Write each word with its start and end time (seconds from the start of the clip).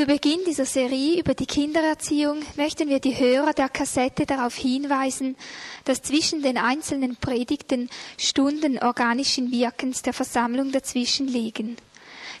Zu 0.00 0.06
Beginn 0.06 0.40
dieser 0.46 0.64
Serie 0.64 1.20
über 1.20 1.34
die 1.34 1.44
Kindererziehung 1.44 2.38
möchten 2.56 2.88
wir 2.88 3.00
die 3.00 3.18
Hörer 3.18 3.52
der 3.52 3.68
Kassette 3.68 4.24
darauf 4.24 4.56
hinweisen, 4.56 5.36
dass 5.84 6.00
zwischen 6.00 6.40
den 6.40 6.56
einzelnen 6.56 7.16
Predigten 7.16 7.90
Stunden 8.16 8.78
organischen 8.78 9.52
Wirkens 9.52 10.00
der 10.00 10.14
Versammlung 10.14 10.72
dazwischen 10.72 11.28
liegen. 11.28 11.76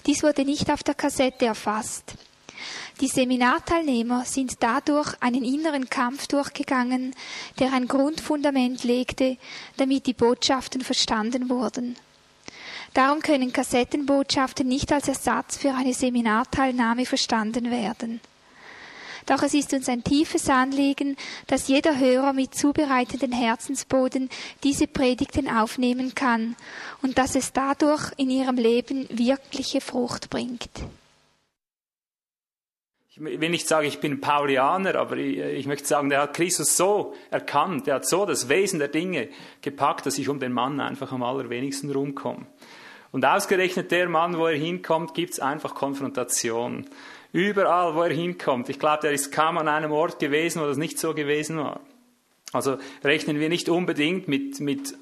Dies 0.06 0.22
wurde 0.22 0.46
nicht 0.46 0.70
auf 0.70 0.82
der 0.82 0.94
Kassette 0.94 1.44
erfasst. 1.44 2.14
Die 3.02 3.08
Seminarteilnehmer 3.08 4.24
sind 4.24 4.54
dadurch 4.60 5.12
einen 5.20 5.44
inneren 5.44 5.90
Kampf 5.90 6.28
durchgegangen, 6.28 7.14
der 7.58 7.74
ein 7.74 7.88
Grundfundament 7.88 8.84
legte, 8.84 9.36
damit 9.76 10.06
die 10.06 10.14
Botschaften 10.14 10.80
verstanden 10.80 11.50
wurden. 11.50 11.96
Darum 12.94 13.20
können 13.20 13.52
Kassettenbotschaften 13.52 14.66
nicht 14.66 14.92
als 14.92 15.08
Ersatz 15.08 15.56
für 15.56 15.72
eine 15.74 15.94
Seminarteilnahme 15.94 17.06
verstanden 17.06 17.70
werden. 17.70 18.20
Doch 19.26 19.42
es 19.44 19.54
ist 19.54 19.72
uns 19.72 19.88
ein 19.88 20.02
tiefes 20.02 20.48
Anliegen, 20.48 21.16
dass 21.46 21.68
jeder 21.68 21.98
Hörer 21.98 22.32
mit 22.32 22.54
zubereitenden 22.54 23.30
Herzensboden 23.30 24.28
diese 24.64 24.88
Predigten 24.88 25.48
aufnehmen 25.48 26.16
kann 26.16 26.56
und 27.00 27.16
dass 27.16 27.36
es 27.36 27.52
dadurch 27.52 28.10
in 28.16 28.28
ihrem 28.28 28.56
Leben 28.56 29.06
wirkliche 29.10 29.80
Frucht 29.80 30.30
bringt. 30.30 30.70
Ich 33.12 33.20
will 33.20 33.50
nicht 33.50 33.68
sagen, 33.68 33.86
ich 33.86 34.00
bin 34.00 34.20
Paulianer, 34.20 34.94
aber 34.94 35.16
ich, 35.16 35.36
ich 35.36 35.66
möchte 35.66 35.86
sagen, 35.86 36.08
der 36.08 36.22
hat 36.22 36.34
Christus 36.34 36.76
so 36.76 37.14
erkannt, 37.30 37.86
der 37.86 37.96
hat 37.96 38.08
so 38.08 38.24
das 38.24 38.48
Wesen 38.48 38.78
der 38.78 38.88
Dinge 38.88 39.28
gepackt, 39.60 40.06
dass 40.06 40.16
ich 40.18 40.28
um 40.28 40.40
den 40.40 40.52
Mann 40.52 40.80
einfach 40.80 41.12
am 41.12 41.22
allerwenigsten 41.22 41.92
rumkomme. 41.92 42.46
Und 43.12 43.24
ausgerechnet 43.24 43.90
der 43.90 44.08
Mann, 44.08 44.38
wo 44.38 44.46
er 44.46 44.56
hinkommt, 44.56 45.14
gibt's 45.14 45.40
einfach 45.40 45.74
Konfrontation. 45.74 46.86
Überall, 47.32 47.94
wo 47.94 48.02
er 48.02 48.14
hinkommt. 48.14 48.68
Ich 48.68 48.78
glaube, 48.78 49.06
er 49.06 49.12
ist 49.12 49.32
kaum 49.32 49.58
an 49.58 49.68
einem 49.68 49.92
Ort 49.92 50.18
gewesen, 50.18 50.62
wo 50.62 50.66
das 50.66 50.76
nicht 50.76 50.98
so 50.98 51.14
gewesen 51.14 51.58
war. 51.58 51.80
Also 52.52 52.78
rechnen 53.04 53.38
wir 53.38 53.48
nicht 53.48 53.68
unbedingt 53.68 54.26
mit, 54.26 54.60
mit 54.60 54.94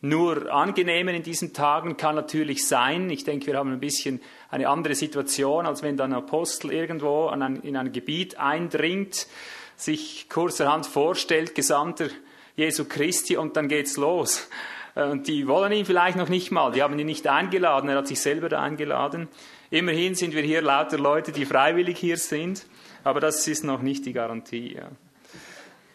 nur 0.00 0.52
angenehmen 0.52 1.14
in 1.14 1.22
diesen 1.22 1.52
Tagen, 1.52 1.96
kann 1.96 2.16
natürlich 2.16 2.66
sein. 2.66 3.08
Ich 3.10 3.24
denke, 3.24 3.46
wir 3.46 3.56
haben 3.56 3.72
ein 3.72 3.80
bisschen 3.80 4.20
eine 4.50 4.68
andere 4.68 4.94
Situation, 4.94 5.64
als 5.64 5.82
wenn 5.82 5.96
dann 5.96 6.12
ein 6.12 6.18
Apostel 6.18 6.72
irgendwo 6.72 7.28
ein, 7.28 7.62
in 7.62 7.76
ein 7.76 7.92
Gebiet 7.92 8.38
eindringt, 8.38 9.28
sich 9.76 10.28
kurzerhand 10.28 10.86
vorstellt, 10.86 11.54
Gesandter 11.54 12.08
Jesu 12.56 12.84
Christi, 12.84 13.36
und 13.36 13.56
dann 13.56 13.68
geht's 13.68 13.96
los. 13.96 14.48
Äh, 14.94 15.04
und 15.04 15.28
die 15.28 15.46
wollen 15.46 15.72
ihn 15.72 15.84
vielleicht 15.84 16.16
noch 16.16 16.28
nicht 16.28 16.50
mal, 16.50 16.72
die 16.72 16.82
haben 16.82 16.98
ihn 16.98 17.06
nicht 17.06 17.26
eingeladen, 17.26 17.88
er 17.88 17.98
hat 17.98 18.06
sich 18.06 18.20
selber 18.20 18.58
eingeladen. 18.58 19.28
Immerhin 19.70 20.14
sind 20.14 20.34
wir 20.34 20.42
hier 20.42 20.62
lauter 20.62 20.98
Leute, 20.98 21.32
die 21.32 21.46
freiwillig 21.46 21.98
hier 21.98 22.16
sind, 22.16 22.66
aber 23.04 23.20
das 23.20 23.46
ist 23.48 23.64
noch 23.64 23.82
nicht 23.82 24.04
die 24.06 24.12
Garantie. 24.12 24.74
Ja. 24.74 24.90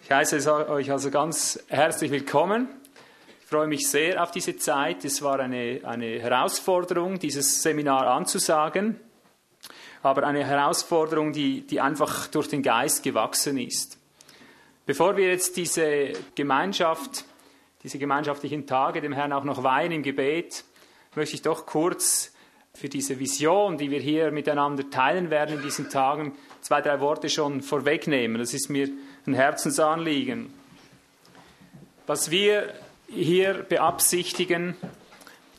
Ich 0.03 0.11
heiße 0.11 0.69
euch 0.69 0.91
also 0.91 1.11
ganz 1.11 1.63
herzlich 1.67 2.11
willkommen. 2.11 2.69
Ich 3.41 3.47
freue 3.47 3.67
mich 3.67 3.87
sehr 3.87 4.21
auf 4.23 4.31
diese 4.31 4.57
Zeit. 4.57 5.05
Es 5.05 5.21
war 5.21 5.39
eine, 5.39 5.81
eine 5.83 6.19
Herausforderung, 6.19 7.19
dieses 7.19 7.61
Seminar 7.61 8.07
anzusagen, 8.07 8.99
aber 10.03 10.25
eine 10.25 10.45
Herausforderung, 10.45 11.33
die, 11.33 11.67
die 11.67 11.79
einfach 11.79 12.27
durch 12.27 12.47
den 12.47 12.63
Geist 12.63 13.03
gewachsen 13.03 13.57
ist. 13.57 13.97
Bevor 14.85 15.17
wir 15.17 15.27
jetzt 15.29 15.57
diese 15.57 16.13
Gemeinschaft 16.35 17.25
diese 17.83 17.99
gemeinschaftlichen 17.99 18.65
Tage 18.65 19.01
dem 19.01 19.13
Herrn 19.13 19.33
auch 19.33 19.43
noch 19.43 19.63
weihen 19.63 19.91
im 19.91 20.03
Gebet, 20.03 20.63
möchte 21.15 21.35
ich 21.35 21.41
doch 21.41 21.65
kurz 21.65 22.33
für 22.73 22.89
diese 22.89 23.19
Vision, 23.19 23.77
die 23.77 23.89
wir 23.89 23.99
hier 23.99 24.31
miteinander 24.31 24.89
teilen 24.89 25.29
werden 25.29 25.57
in 25.57 25.63
diesen 25.63 25.89
Tagen, 25.89 26.33
zwei, 26.61 26.81
drei 26.81 26.99
Worte 26.99 27.29
schon 27.29 27.61
vorwegnehmen. 27.61 28.37
Das 28.37 28.53
ist 28.53 28.69
mir 28.69 28.89
ein 29.25 29.33
Herzensanliegen. 29.33 30.53
Was 32.05 32.29
wir 32.29 32.73
hier 33.09 33.65
beabsichtigen, 33.67 34.75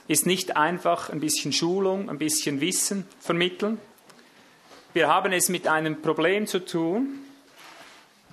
ist 0.07 0.27
nicht 0.27 0.57
einfach 0.57 1.11
ein 1.11 1.21
bisschen 1.21 1.53
Schulung, 1.53 2.09
ein 2.09 2.19
bisschen 2.19 2.61
Wissen 2.61 3.07
vermitteln. 3.21 3.79
Wir 4.95 5.09
haben 5.09 5.33
es 5.33 5.49
mit 5.49 5.67
einem 5.67 6.01
Problem 6.01 6.47
zu 6.47 6.65
tun. 6.65 7.21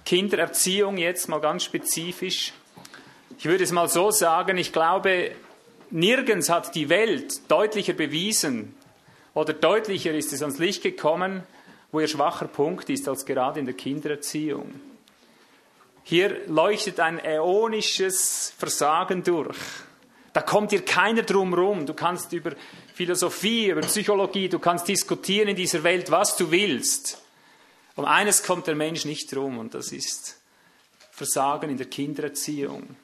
Kindererziehung 0.06 0.98
jetzt 0.98 1.28
mal 1.28 1.42
ganz 1.42 1.64
spezifisch 1.64 2.54
ich 3.38 3.46
würde 3.46 3.64
es 3.64 3.72
mal 3.72 3.90
so 3.90 4.12
sagen, 4.12 4.58
ich 4.58 4.72
glaube, 4.72 5.32
nirgends 5.92 6.50
hat 6.50 6.76
die 6.76 6.90
Welt 6.90 7.50
deutlicher 7.50 7.94
bewiesen 7.94 8.76
oder 9.34 9.54
deutlicher 9.54 10.14
ist 10.14 10.34
es 10.34 10.42
ans 10.42 10.58
Licht 10.58 10.84
gekommen, 10.84 11.44
wo 11.92 12.00
ihr 12.00 12.08
schwacher 12.08 12.48
Punkt 12.48 12.90
ist, 12.90 13.08
als 13.08 13.26
gerade 13.26 13.60
in 13.60 13.66
der 13.66 13.76
Kindererziehung. 13.76 14.80
Hier 16.04 16.48
leuchtet 16.48 17.00
ein 17.00 17.20
äonisches 17.20 18.54
Versagen 18.58 19.24
durch. 19.24 19.58
Da 20.34 20.42
kommt 20.42 20.72
dir 20.72 20.84
keiner 20.84 21.24
drum 21.24 21.54
rum. 21.54 21.86
Du 21.86 21.94
kannst 21.94 22.32
über 22.34 22.52
Philosophie, 22.94 23.70
über 23.70 23.82
Psychologie, 23.82 24.50
du 24.50 24.60
kannst 24.60 24.88
diskutieren 24.88 25.50
in 25.50 25.56
dieser 25.56 25.84
Welt, 25.84 26.12
was 26.12 26.38
du 26.38 26.52
willst. 26.52 27.22
Um 27.96 28.06
eines 28.06 28.44
kommt 28.44 28.68
der 28.68 28.76
Mensch 28.76 29.06
nicht 29.06 29.34
drum 29.34 29.58
und 29.58 29.74
das 29.74 29.92
ist 29.92 30.40
Versagen 31.12 31.70
in 31.70 31.78
der 31.78 31.88
Kindererziehung. 31.88 32.98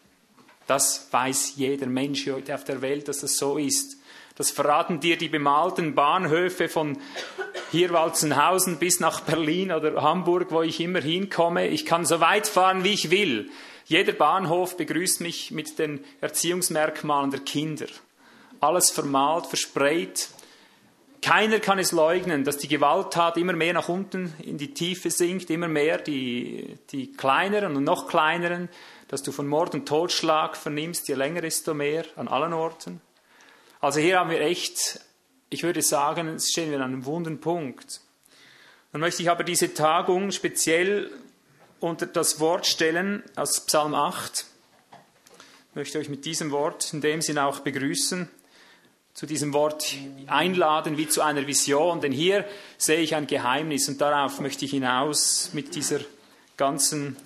Das 0.68 1.08
weiß 1.12 1.54
jeder 1.56 1.88
Mensch 1.88 2.28
heute 2.28 2.56
auf 2.56 2.64
der 2.64 2.82
Welt, 2.82 3.08
dass 3.08 3.20
das 3.20 3.38
so 3.38 3.58
ist. 3.58 3.98
Das 4.36 4.50
verraten 4.50 5.00
dir 5.00 5.18
die 5.18 5.30
bemalten 5.30 5.94
Bahnhöfe 5.94 6.70
von 6.70 6.98
hier 7.72 7.92
Walzenhausen 7.92 8.78
bis 8.78 9.00
nach 9.00 9.22
Berlin 9.22 9.72
oder 9.72 10.02
Hamburg, 10.02 10.48
wo 10.52 10.62
ich 10.62 10.80
immer 10.80 11.02
hinkomme. 11.02 11.68
Ich 11.68 11.86
kann 11.86 12.06
so 12.06 12.20
weit 12.22 12.48
fahren, 12.48 12.84
wie 12.84 12.94
ich 12.94 13.12
will. 13.12 13.52
Jeder 13.86 14.14
Bahnhof 14.14 14.78
begrüßt 14.78 15.22
mich 15.22 15.52
mit 15.52 15.78
den 15.78 16.04
Erziehungsmerkmalen 16.22 17.32
der 17.32 17.42
Kinder. 17.42 17.88
Alles 18.62 18.90
vermalt, 18.90 19.48
versprayt. 19.48 20.30
Keiner 21.22 21.60
kann 21.60 21.78
es 21.78 21.92
leugnen, 21.92 22.44
dass 22.44 22.58
die 22.58 22.68
Gewalttat 22.68 23.38
immer 23.38 23.54
mehr 23.54 23.74
nach 23.74 23.90
unten 23.90 24.34
in 24.42 24.58
die 24.58 24.74
Tiefe 24.74 25.12
sinkt, 25.12 25.50
immer 25.50 25.68
mehr 25.68 25.98
die, 26.00 26.78
die 26.92 27.12
kleineren 27.12 27.76
und 27.76 27.84
noch 27.84 28.08
kleineren 28.08 28.70
dass 29.12 29.22
du 29.22 29.34
von 29.34 29.46
Mord 29.46 29.76
und 29.76 29.86
Totschlag 29.86 30.56
vernimmst, 30.56 31.10
je 31.10 31.16
länger 31.16 31.42
desto 31.42 31.74
mehr 31.74 32.06
an 32.16 32.30
allen 32.30 32.54
Orten. 32.54 33.02
Also 33.82 34.00
hier 34.00 34.18
haben 34.18 34.30
wir 34.30 34.40
echt, 34.40 35.02
ich 35.50 35.64
würde 35.64 35.82
sagen, 35.82 36.40
stehen 36.40 36.72
wir 36.72 36.78
an 36.78 36.94
einem 36.94 37.06
wunden 37.06 37.42
Punkt. 37.42 38.00
Dann 38.94 39.02
möchte 39.02 39.22
ich 39.22 39.30
aber 39.30 39.44
diese 39.44 39.74
Tagung 39.74 40.32
speziell 40.32 41.12
unter 41.82 42.06
das 42.06 42.40
Wort 42.40 42.66
stellen 42.66 43.22
aus 43.36 43.66
Psalm 43.66 43.96
8. 43.96 44.46
Ich 45.72 45.76
möchte 45.76 46.00
euch 46.00 46.08
mit 46.08 46.24
diesem 46.24 46.52
Wort 46.52 46.94
in 46.94 47.02
dem 47.02 47.22
Sinn 47.22 47.38
auch 47.38 47.60
begrüßen, 47.60 48.30
zu 49.14 49.26
diesem 49.26 49.52
Wort 49.52 49.94
einladen 50.28 50.96
wie 50.96 51.10
zu 51.10 51.22
einer 51.22 51.46
Vision, 51.46 52.00
denn 52.00 52.14
hier 52.14 52.46
sehe 52.78 53.02
ich 53.02 53.14
ein 53.14 53.28
Geheimnis 53.28 53.90
und 53.90 54.00
darauf 54.00 54.40
möchte 54.40 54.64
ich 54.64 54.72
hinaus 54.72 55.50
mit 55.52 55.76
dieser 55.76 56.00
ganzen 56.56 57.18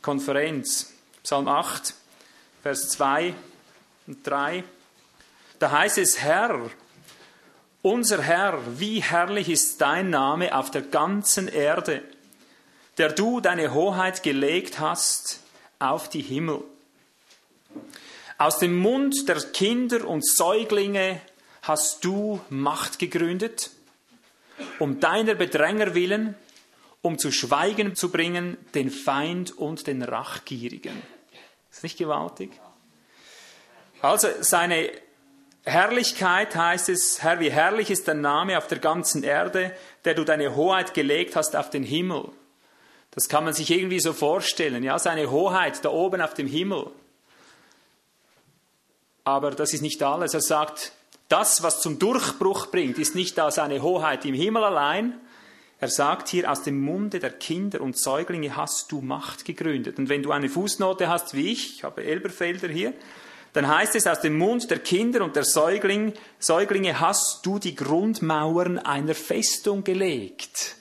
Konferenz. 0.00 0.91
Psalm 1.22 1.46
8, 1.46 1.94
Vers 2.62 2.88
2 2.90 3.34
und 4.08 4.26
3. 4.26 4.64
Da 5.60 5.70
heißt 5.70 5.98
es, 5.98 6.18
Herr, 6.18 6.70
unser 7.80 8.22
Herr, 8.22 8.58
wie 8.78 9.02
herrlich 9.02 9.48
ist 9.48 9.80
dein 9.80 10.10
Name 10.10 10.56
auf 10.56 10.72
der 10.72 10.82
ganzen 10.82 11.46
Erde, 11.46 12.02
der 12.98 13.10
du 13.10 13.40
deine 13.40 13.72
Hoheit 13.72 14.22
gelegt 14.22 14.80
hast 14.80 15.40
auf 15.78 16.08
die 16.08 16.22
Himmel. 16.22 16.62
Aus 18.38 18.58
dem 18.58 18.76
Mund 18.76 19.28
der 19.28 19.40
Kinder 19.40 20.06
und 20.06 20.26
Säuglinge 20.26 21.20
hast 21.62 22.04
du 22.04 22.40
Macht 22.50 22.98
gegründet, 22.98 23.70
um 24.80 24.98
deiner 24.98 25.36
Bedränger 25.36 25.94
willen, 25.94 26.34
um 27.02 27.18
zu 27.18 27.32
Schweigen 27.32 27.94
zu 27.94 28.10
bringen 28.10 28.56
den 28.74 28.90
Feind 28.90 29.58
und 29.58 29.86
den 29.86 30.02
Rachgierigen. 30.02 31.02
Ist 31.70 31.82
nicht 31.82 31.98
gewaltig? 31.98 32.52
Also 34.00 34.28
seine 34.40 34.90
Herrlichkeit 35.64 36.56
heißt 36.56 36.88
es, 36.88 37.22
Herr, 37.22 37.40
wie 37.40 37.50
herrlich 37.50 37.90
ist 37.90 38.08
dein 38.08 38.20
Name 38.20 38.58
auf 38.58 38.66
der 38.66 38.78
ganzen 38.78 39.22
Erde, 39.22 39.76
der 40.04 40.14
du 40.14 40.24
deine 40.24 40.56
Hoheit 40.56 40.94
gelegt 40.94 41.36
hast 41.36 41.54
auf 41.54 41.70
den 41.70 41.84
Himmel. 41.84 42.28
Das 43.12 43.28
kann 43.28 43.44
man 43.44 43.52
sich 43.52 43.70
irgendwie 43.70 44.00
so 44.00 44.12
vorstellen, 44.12 44.82
ja, 44.82 44.98
seine 44.98 45.30
Hoheit 45.30 45.84
da 45.84 45.90
oben 45.90 46.20
auf 46.20 46.34
dem 46.34 46.46
Himmel. 46.46 46.90
Aber 49.24 49.50
das 49.50 49.72
ist 49.72 49.82
nicht 49.82 50.02
alles. 50.02 50.34
Er 50.34 50.40
sagt, 50.40 50.92
das, 51.28 51.62
was 51.62 51.80
zum 51.80 51.98
Durchbruch 51.98 52.66
bringt, 52.66 52.98
ist 52.98 53.14
nicht 53.14 53.38
da 53.38 53.50
seine 53.50 53.82
Hoheit 53.82 54.24
im 54.24 54.34
Himmel 54.34 54.64
allein, 54.64 55.20
er 55.82 55.88
sagt 55.88 56.28
hier, 56.28 56.48
aus 56.48 56.62
dem 56.62 56.80
Munde 56.80 57.18
der 57.18 57.32
Kinder 57.32 57.80
und 57.80 57.98
Säuglinge 57.98 58.54
hast 58.54 58.92
du 58.92 59.00
Macht 59.00 59.44
gegründet. 59.44 59.98
Und 59.98 60.08
wenn 60.08 60.22
du 60.22 60.30
eine 60.30 60.48
Fußnote 60.48 61.08
hast 61.08 61.34
wie 61.34 61.50
ich, 61.50 61.74
ich 61.74 61.82
habe 61.82 62.04
Elberfelder 62.04 62.68
hier, 62.68 62.92
dann 63.52 63.66
heißt 63.66 63.96
es, 63.96 64.06
aus 64.06 64.20
dem 64.20 64.38
Mund 64.38 64.70
der 64.70 64.78
Kinder 64.78 65.24
und 65.24 65.34
der 65.34 65.42
Säugling, 65.42 66.12
Säuglinge 66.38 67.00
hast 67.00 67.44
du 67.44 67.58
die 67.58 67.74
Grundmauern 67.74 68.78
einer 68.78 69.16
Festung 69.16 69.82
gelegt. 69.82 70.76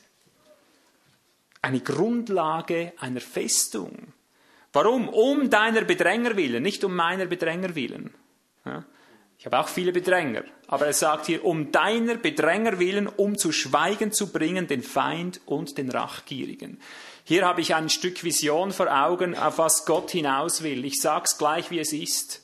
eine 1.64 1.80
Grundlage 1.80 2.94
einer 3.00 3.22
Festung. 3.22 4.14
Warum? 4.72 5.10
Um 5.10 5.50
deiner 5.50 5.82
Bedränger 5.82 6.36
willen, 6.36 6.62
nicht 6.62 6.84
um 6.84 6.96
meiner 6.96 7.26
Bedränger 7.26 7.74
willen. 7.74 8.14
Ja? 8.66 8.86
Ich 9.42 9.48
habe 9.48 9.58
auch 9.58 9.70
viele 9.70 9.92
Bedränger, 9.92 10.44
aber 10.68 10.86
er 10.86 10.94
sagt 10.94 11.26
hier, 11.26 11.44
um 11.44 11.72
deiner 11.72 12.14
Bedränger 12.14 12.78
willen, 12.78 13.08
um 13.08 13.40
zu 13.40 13.52
Schweigen 13.52 14.12
zu 14.12 14.32
bringen 14.32 14.68
den 14.68 14.84
Feind 14.84 15.42
und 15.48 15.80
den 15.80 15.90
Rachgierigen. 15.90 16.80
Hier 17.24 17.48
habe 17.48 17.62
ich 17.62 17.74
ein 17.74 17.90
Stück 17.90 18.24
Vision 18.24 18.72
vor 18.72 18.96
Augen, 18.96 19.36
auf 19.36 19.58
was 19.58 19.88
Gott 19.88 20.12
hinaus 20.12 20.62
will. 20.62 20.86
Ich 20.86 21.02
sage 21.02 21.24
es 21.26 21.40
gleich, 21.40 21.72
wie 21.72 21.80
es 21.80 21.92
ist. 21.92 22.44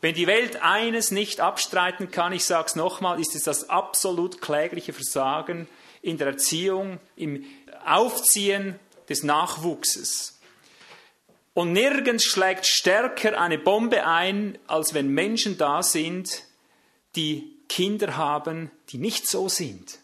Wenn 0.00 0.14
die 0.14 0.28
Welt 0.28 0.62
eines 0.62 1.10
nicht 1.10 1.40
abstreiten 1.40 2.12
kann, 2.12 2.32
ich 2.32 2.44
sage 2.44 2.66
es 2.68 2.76
nochmal, 2.76 3.20
ist 3.20 3.34
es 3.34 3.42
das 3.42 3.68
absolut 3.68 4.40
klägliche 4.40 4.92
Versagen 4.92 5.66
in 6.02 6.18
der 6.18 6.28
Erziehung, 6.28 7.00
im 7.16 7.44
Aufziehen 7.84 8.78
des 9.08 9.24
Nachwuchses. 9.24 10.37
Und 11.58 11.72
nirgends 11.72 12.24
schlägt 12.24 12.68
stärker 12.68 13.36
eine 13.40 13.58
Bombe 13.58 14.06
ein, 14.06 14.58
als 14.68 14.94
wenn 14.94 15.08
Menschen 15.08 15.58
da 15.58 15.82
sind, 15.82 16.44
die 17.16 17.56
Kinder 17.68 18.16
haben, 18.16 18.70
die 18.90 18.98
nicht 18.98 19.26
so 19.26 19.48
sind, 19.48 19.98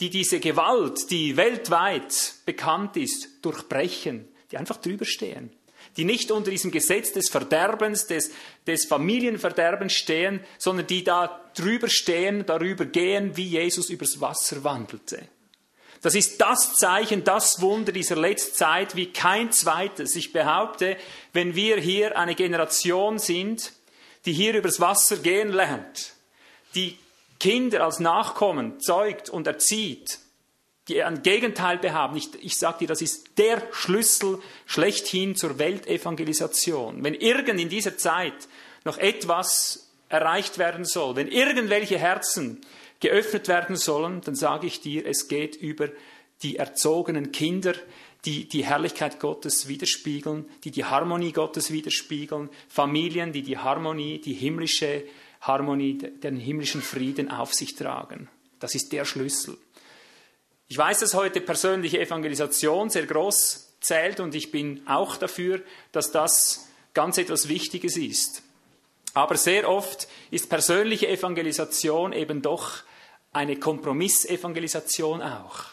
die 0.00 0.10
diese 0.10 0.40
Gewalt, 0.40 1.10
die 1.10 1.38
weltweit 1.38 2.34
bekannt 2.44 2.98
ist, 2.98 3.28
durchbrechen, 3.40 4.28
die 4.50 4.58
einfach 4.58 4.76
drüber 4.76 5.06
stehen, 5.06 5.48
die 5.96 6.04
nicht 6.04 6.30
unter 6.30 6.50
diesem 6.50 6.70
Gesetz 6.70 7.12
des 7.12 7.30
Verderbens, 7.30 8.06
des, 8.06 8.30
des 8.66 8.84
Familienverderbens 8.84 9.94
stehen, 9.94 10.40
sondern 10.58 10.86
die 10.86 11.02
da 11.02 11.50
drüber 11.56 11.88
stehen, 11.88 12.44
darüber 12.44 12.84
gehen, 12.84 13.38
wie 13.38 13.48
Jesus 13.48 13.88
übers 13.88 14.20
Wasser 14.20 14.62
wandelte. 14.64 15.26
Das 16.02 16.14
ist 16.14 16.40
das 16.40 16.74
Zeichen, 16.74 17.24
das 17.24 17.60
Wunder 17.60 17.92
dieser 17.92 18.16
letzten 18.16 18.54
Zeit 18.54 18.96
wie 18.96 19.12
kein 19.12 19.52
zweites. 19.52 20.16
Ich 20.16 20.32
behaupte, 20.32 20.96
wenn 21.32 21.54
wir 21.54 21.76
hier 21.78 22.18
eine 22.18 22.34
Generation 22.34 23.18
sind, 23.18 23.72
die 24.24 24.32
hier 24.32 24.54
übers 24.54 24.80
Wasser 24.80 25.16
gehen 25.18 25.50
lernt, 25.50 26.14
die 26.74 26.98
Kinder 27.38 27.84
als 27.84 28.00
Nachkommen 28.00 28.80
zeugt 28.80 29.28
und 29.28 29.46
erzieht, 29.46 30.18
die 30.88 31.02
ein 31.02 31.22
Gegenteil 31.22 31.78
behaupten. 31.78 32.16
Ich, 32.16 32.28
ich 32.42 32.56
sage 32.56 32.78
dir, 32.80 32.88
das 32.88 33.02
ist 33.02 33.38
der 33.38 33.62
Schlüssel 33.72 34.40
schlechthin 34.66 35.36
zur 35.36 35.58
Weltevangelisation. 35.58 37.04
Wenn 37.04 37.14
irgend 37.14 37.60
in 37.60 37.68
dieser 37.68 37.96
Zeit 37.96 38.48
noch 38.84 38.98
etwas 38.98 39.90
erreicht 40.08 40.58
werden 40.58 40.84
soll, 40.84 41.16
wenn 41.16 41.28
irgendwelche 41.28 41.98
Herzen 41.98 42.60
geöffnet 43.00 43.48
werden 43.48 43.76
sollen, 43.76 44.20
dann 44.20 44.34
sage 44.34 44.66
ich 44.66 44.80
dir, 44.80 45.06
es 45.06 45.28
geht 45.28 45.56
über 45.56 45.88
die 46.42 46.56
erzogenen 46.56 47.32
Kinder, 47.32 47.74
die 48.24 48.46
die 48.46 48.64
Herrlichkeit 48.64 49.18
Gottes 49.18 49.68
widerspiegeln, 49.68 50.46
die 50.64 50.70
die 50.70 50.84
Harmonie 50.84 51.32
Gottes 51.32 51.70
widerspiegeln, 51.70 52.50
Familien, 52.68 53.32
die 53.32 53.42
die 53.42 53.58
Harmonie, 53.58 54.20
die 54.20 54.34
himmlische 54.34 55.04
Harmonie, 55.40 55.96
den 55.96 56.36
himmlischen 56.36 56.82
Frieden 56.82 57.30
auf 57.30 57.54
sich 57.54 57.74
tragen. 57.74 58.28
Das 58.58 58.74
ist 58.74 58.92
der 58.92 59.06
Schlüssel. 59.06 59.56
Ich 60.68 60.76
weiß, 60.76 61.00
dass 61.00 61.14
heute 61.14 61.40
persönliche 61.40 61.98
Evangelisation 61.98 62.90
sehr 62.90 63.06
groß 63.06 63.70
zählt 63.80 64.20
und 64.20 64.34
ich 64.34 64.52
bin 64.52 64.82
auch 64.86 65.16
dafür, 65.16 65.62
dass 65.92 66.12
das 66.12 66.68
ganz 66.92 67.16
etwas 67.18 67.48
Wichtiges 67.48 67.96
ist. 67.96 68.42
Aber 69.14 69.36
sehr 69.36 69.68
oft 69.68 70.06
ist 70.30 70.48
persönliche 70.48 71.08
Evangelisation 71.08 72.12
eben 72.12 72.42
doch 72.42 72.84
eine 73.32 73.56
Kompromissevangelisation 73.56 75.22
auch. 75.22 75.64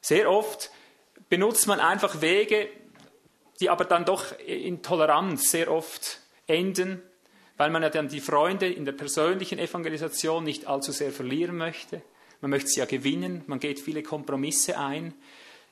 Sehr 0.00 0.30
oft 0.30 0.70
benutzt 1.28 1.66
man 1.66 1.80
einfach 1.80 2.20
Wege, 2.20 2.68
die 3.60 3.70
aber 3.70 3.84
dann 3.84 4.04
doch 4.04 4.38
in 4.38 4.82
Toleranz 4.82 5.50
sehr 5.50 5.70
oft 5.70 6.20
enden, 6.46 7.02
weil 7.56 7.70
man 7.70 7.82
ja 7.82 7.90
dann 7.90 8.08
die 8.08 8.20
Freunde 8.20 8.66
in 8.66 8.84
der 8.84 8.92
persönlichen 8.92 9.58
Evangelisation 9.58 10.42
nicht 10.44 10.66
allzu 10.66 10.92
sehr 10.92 11.12
verlieren 11.12 11.56
möchte. 11.56 12.02
Man 12.40 12.50
möchte 12.50 12.68
sie 12.68 12.80
ja 12.80 12.86
gewinnen, 12.86 13.44
man 13.46 13.60
geht 13.60 13.78
viele 13.78 14.02
Kompromisse 14.02 14.78
ein. 14.78 15.14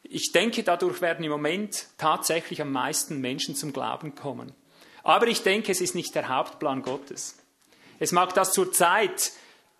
Ich 0.04 0.30
denke, 0.32 0.62
dadurch 0.62 1.00
werden 1.00 1.24
im 1.24 1.32
Moment 1.32 1.88
tatsächlich 1.98 2.62
am 2.62 2.70
meisten 2.70 3.20
Menschen 3.20 3.56
zum 3.56 3.72
Glauben 3.72 4.14
kommen. 4.14 4.52
Aber 5.02 5.26
ich 5.26 5.42
denke, 5.42 5.72
es 5.72 5.80
ist 5.80 5.94
nicht 5.94 6.14
der 6.14 6.28
Hauptplan 6.28 6.82
Gottes. 6.82 7.38
Es 7.98 8.12
mag 8.12 8.34
das 8.34 8.52
zur 8.52 8.72
Zeit 8.72 9.32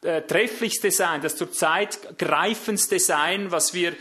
äh, 0.02 0.22
trefflichste 0.22 0.90
sein, 0.90 1.20
das 1.20 1.36
zurzeit 1.36 2.18
greifendste 2.18 2.98
sein, 2.98 3.50
was 3.50 3.74
wir 3.74 3.94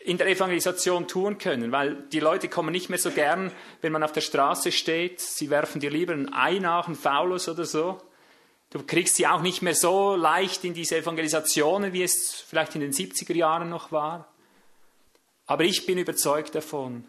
in 0.00 0.16
der 0.16 0.28
Evangelisation 0.28 1.08
tun 1.08 1.38
können, 1.38 1.72
weil 1.72 2.04
die 2.12 2.20
Leute 2.20 2.48
kommen 2.48 2.72
nicht 2.72 2.88
mehr 2.88 2.98
so 2.98 3.10
gern, 3.10 3.52
wenn 3.82 3.92
man 3.92 4.02
auf 4.02 4.12
der 4.12 4.22
Straße 4.22 4.72
steht. 4.72 5.20
Sie 5.20 5.50
werfen 5.50 5.80
dir 5.80 5.90
lieber 5.90 6.14
ein 6.14 6.32
Ei 6.32 6.58
nach, 6.58 6.88
ein 6.88 6.94
Faulus 6.94 7.48
oder 7.48 7.64
so. 7.64 7.98
Du 8.70 8.82
kriegst 8.82 9.16
sie 9.16 9.26
auch 9.26 9.42
nicht 9.42 9.62
mehr 9.62 9.74
so 9.74 10.16
leicht 10.16 10.64
in 10.64 10.74
diese 10.74 10.96
Evangelisationen, 10.96 11.92
wie 11.92 12.02
es 12.02 12.44
vielleicht 12.48 12.74
in 12.74 12.80
den 12.80 12.92
70er 12.92 13.34
Jahren 13.34 13.68
noch 13.68 13.92
war. 13.92 14.32
Aber 15.46 15.64
ich 15.64 15.84
bin 15.84 15.98
überzeugt 15.98 16.54
davon, 16.54 17.04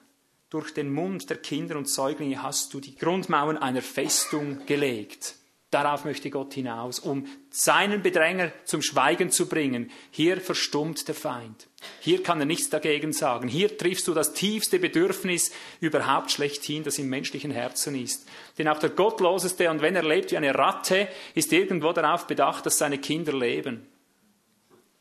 durch 0.50 0.74
den 0.74 0.92
Mund 0.92 1.30
der 1.30 1.38
Kinder 1.38 1.78
und 1.78 1.88
Säuglinge 1.88 2.44
hast 2.44 2.74
du 2.74 2.80
die 2.80 2.96
Grundmauern 2.96 3.58
einer 3.58 3.82
Festung 3.82 4.66
gelegt. 4.66 5.36
Darauf 5.72 6.04
möchte 6.04 6.30
Gott 6.30 6.54
hinaus, 6.54 7.00
um 7.00 7.26
seinen 7.50 8.04
Bedränger 8.04 8.52
zum 8.66 8.82
Schweigen 8.82 9.32
zu 9.32 9.48
bringen. 9.48 9.90
Hier 10.12 10.42
verstummt 10.42 11.08
der 11.08 11.16
Feind. 11.16 11.70
Hier 12.02 12.22
kann 12.22 12.42
er 12.42 12.46
nichts 12.46 12.70
dagegen 12.70 13.14
sagen. 13.14 13.48
Hier 13.48 13.78
triffst 13.78 14.06
du 14.10 14.14
das 14.14 14.34
tiefste 14.34 14.80
Bedürfnis 14.80 15.54
überhaupt 15.80 16.30
schlechthin, 16.30 16.84
das 16.84 17.00
im 17.00 17.08
menschlichen 17.08 17.52
Herzen 17.52 17.96
ist. 17.96 18.28
Denn 18.58 18.68
auch 18.68 18.80
der 18.80 18.90
Gottloseste, 18.90 19.70
und 19.72 19.82
wenn 19.82 19.96
er 19.96 20.04
lebt 20.04 20.32
wie 20.32 20.38
eine 20.38 20.54
Ratte, 20.54 21.08
ist 21.36 21.54
irgendwo 21.54 21.94
darauf 21.94 22.28
bedacht, 22.28 22.66
dass 22.66 22.78
seine 22.78 22.98
Kinder 22.98 23.32
leben. 23.32 23.88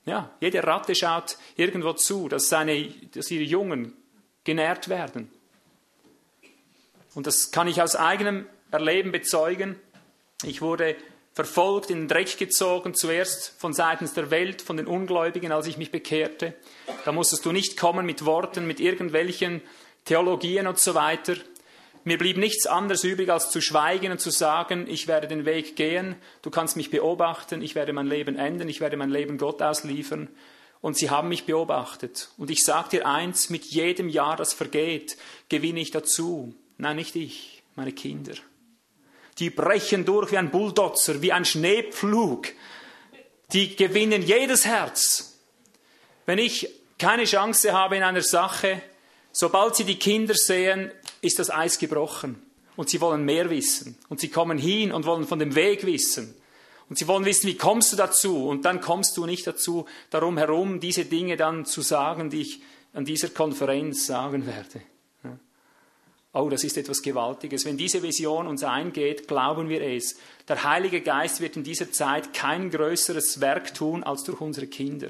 Ja, 0.06 0.30
jede 0.40 0.62
Ratte 0.62 0.94
schaut 0.94 1.36
irgendwo 1.56 1.94
zu, 1.94 2.28
dass, 2.28 2.48
seine, 2.48 2.86
dass 3.12 3.28
ihre 3.32 3.42
Jungen 3.42 3.96
genährt 4.44 4.88
werden. 4.88 5.32
Und 7.16 7.26
das 7.26 7.50
kann 7.50 7.66
ich 7.66 7.82
aus 7.82 7.96
eigenem 7.96 8.46
Erleben 8.70 9.10
bezeugen. 9.10 9.74
Ich 10.44 10.62
wurde 10.62 10.96
verfolgt, 11.32 11.90
in 11.90 12.00
den 12.00 12.08
Dreck 12.08 12.38
gezogen, 12.38 12.94
zuerst 12.94 13.54
von 13.58 13.72
seitens 13.72 14.14
der 14.14 14.30
Welt, 14.30 14.62
von 14.62 14.76
den 14.76 14.86
Ungläubigen, 14.86 15.52
als 15.52 15.66
ich 15.66 15.78
mich 15.78 15.90
bekehrte. 15.90 16.54
Da 17.04 17.12
musstest 17.12 17.44
du 17.44 17.52
nicht 17.52 17.76
kommen 17.76 18.04
mit 18.04 18.24
Worten, 18.24 18.66
mit 18.66 18.80
irgendwelchen 18.80 19.62
Theologien 20.04 20.66
und 20.66 20.78
so 20.78 20.94
weiter. 20.94 21.36
Mir 22.02 22.18
blieb 22.18 22.38
nichts 22.38 22.66
anderes 22.66 23.04
übrig, 23.04 23.30
als 23.30 23.50
zu 23.50 23.60
schweigen 23.60 24.10
und 24.10 24.20
zu 24.20 24.30
sagen, 24.30 24.86
ich 24.88 25.06
werde 25.06 25.28
den 25.28 25.44
Weg 25.44 25.76
gehen, 25.76 26.16
du 26.42 26.50
kannst 26.50 26.76
mich 26.76 26.90
beobachten, 26.90 27.62
ich 27.62 27.74
werde 27.74 27.92
mein 27.92 28.06
Leben 28.06 28.36
enden, 28.36 28.68
ich 28.68 28.80
werde 28.80 28.96
mein 28.96 29.10
Leben 29.10 29.38
Gott 29.38 29.62
ausliefern. 29.62 30.28
Und 30.80 30.96
sie 30.96 31.10
haben 31.10 31.28
mich 31.28 31.44
beobachtet. 31.44 32.30
Und 32.38 32.50
ich 32.50 32.64
sage 32.64 32.88
dir 32.88 33.06
eins, 33.06 33.50
mit 33.50 33.66
jedem 33.66 34.08
Jahr, 34.08 34.36
das 34.36 34.54
vergeht, 34.54 35.18
gewinne 35.50 35.80
ich 35.80 35.90
dazu. 35.90 36.54
Nein, 36.78 36.96
nicht 36.96 37.16
ich, 37.16 37.62
meine 37.76 37.92
Kinder 37.92 38.32
die 39.38 39.50
brechen 39.50 40.04
durch 40.04 40.32
wie 40.32 40.38
ein 40.38 40.50
Bulldozer, 40.50 41.22
wie 41.22 41.32
ein 41.32 41.44
Schneepflug. 41.44 42.48
Die 43.52 43.76
gewinnen 43.76 44.22
jedes 44.22 44.66
Herz. 44.66 45.38
Wenn 46.26 46.38
ich 46.38 46.68
keine 46.98 47.24
Chance 47.24 47.72
habe 47.72 47.96
in 47.96 48.02
einer 48.02 48.22
Sache, 48.22 48.82
sobald 49.32 49.76
sie 49.76 49.84
die 49.84 49.98
Kinder 49.98 50.34
sehen, 50.34 50.92
ist 51.22 51.38
das 51.38 51.50
Eis 51.50 51.78
gebrochen. 51.78 52.42
Und 52.76 52.88
sie 52.88 53.00
wollen 53.00 53.24
mehr 53.24 53.50
wissen. 53.50 53.98
Und 54.08 54.20
sie 54.20 54.28
kommen 54.28 54.58
hin 54.58 54.92
und 54.92 55.06
wollen 55.06 55.26
von 55.26 55.38
dem 55.38 55.54
Weg 55.54 55.84
wissen. 55.84 56.34
Und 56.88 56.98
sie 56.98 57.06
wollen 57.08 57.24
wissen, 57.24 57.46
wie 57.46 57.56
kommst 57.56 57.92
du 57.92 57.96
dazu? 57.96 58.48
Und 58.48 58.64
dann 58.64 58.80
kommst 58.80 59.16
du 59.16 59.26
nicht 59.26 59.46
dazu, 59.46 59.86
darum 60.10 60.38
herum 60.38 60.80
diese 60.80 61.04
Dinge 61.04 61.36
dann 61.36 61.64
zu 61.64 61.82
sagen, 61.82 62.30
die 62.30 62.42
ich 62.42 62.62
an 62.92 63.04
dieser 63.04 63.28
Konferenz 63.28 64.06
sagen 64.06 64.46
werde. 64.46 64.82
Oh, 66.32 66.48
das 66.48 66.62
ist 66.62 66.76
etwas 66.76 67.02
Gewaltiges. 67.02 67.64
Wenn 67.64 67.76
diese 67.76 68.02
Vision 68.02 68.46
uns 68.46 68.62
eingeht, 68.62 69.26
glauben 69.26 69.68
wir 69.68 69.82
es. 69.82 70.16
Der 70.46 70.62
Heilige 70.62 71.00
Geist 71.00 71.40
wird 71.40 71.56
in 71.56 71.64
dieser 71.64 71.90
Zeit 71.90 72.32
kein 72.32 72.70
größeres 72.70 73.40
Werk 73.40 73.74
tun 73.74 74.04
als 74.04 74.22
durch 74.22 74.40
unsere 74.40 74.68
Kinder. 74.68 75.08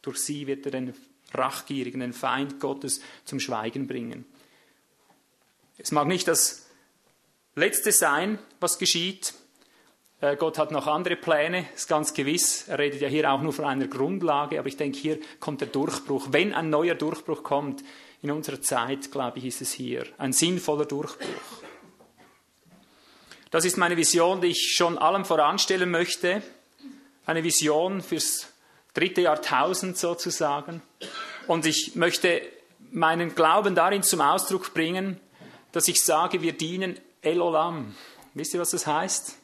Durch 0.00 0.18
sie 0.18 0.46
wird 0.46 0.64
er 0.64 0.72
den 0.72 0.94
Rachgierigen, 1.34 2.00
den 2.00 2.14
Feind 2.14 2.58
Gottes 2.58 3.02
zum 3.26 3.38
Schweigen 3.38 3.86
bringen. 3.86 4.24
Es 5.76 5.92
mag 5.92 6.06
nicht 6.08 6.26
das 6.26 6.66
Letzte 7.54 7.92
sein, 7.92 8.38
was 8.60 8.78
geschieht. 8.78 9.34
Äh, 10.20 10.36
Gott 10.36 10.58
hat 10.58 10.70
noch 10.70 10.86
andere 10.86 11.16
Pläne, 11.16 11.66
ist 11.74 11.88
ganz 11.88 12.14
gewiss. 12.14 12.66
Er 12.66 12.78
redet 12.78 13.00
ja 13.00 13.08
hier 13.08 13.30
auch 13.30 13.42
nur 13.42 13.52
von 13.52 13.66
einer 13.66 13.86
Grundlage, 13.86 14.58
aber 14.58 14.68
ich 14.68 14.76
denke, 14.76 14.98
hier 14.98 15.18
kommt 15.38 15.60
der 15.60 15.68
Durchbruch. 15.68 16.28
Wenn 16.30 16.54
ein 16.54 16.70
neuer 16.70 16.94
Durchbruch 16.94 17.42
kommt, 17.42 17.84
in 18.22 18.30
unserer 18.30 18.60
Zeit, 18.60 19.10
glaube 19.12 19.38
ich, 19.38 19.46
ist 19.46 19.62
es 19.62 19.72
hier 19.72 20.06
ein 20.18 20.32
sinnvoller 20.32 20.86
Durchbruch. 20.86 21.62
Das 23.50 23.64
ist 23.64 23.76
meine 23.76 23.96
Vision, 23.96 24.40
die 24.40 24.48
ich 24.48 24.74
schon 24.74 24.98
allem 24.98 25.24
voranstellen 25.24 25.90
möchte. 25.90 26.42
Eine 27.24 27.44
Vision 27.44 28.02
fürs 28.02 28.48
dritte 28.92 29.22
Jahrtausend 29.22 29.96
sozusagen. 29.96 30.82
Und 31.46 31.64
ich 31.64 31.94
möchte 31.94 32.42
meinen 32.90 33.34
Glauben 33.34 33.74
darin 33.74 34.02
zum 34.02 34.20
Ausdruck 34.20 34.74
bringen, 34.74 35.20
dass 35.72 35.88
ich 35.88 36.02
sage, 36.02 36.42
wir 36.42 36.52
dienen 36.52 36.98
El 37.22 37.40
Olam. 37.40 37.94
Wisst 38.34 38.54
ihr, 38.54 38.60
was 38.60 38.70
das 38.70 38.86
heißt? 38.86 39.36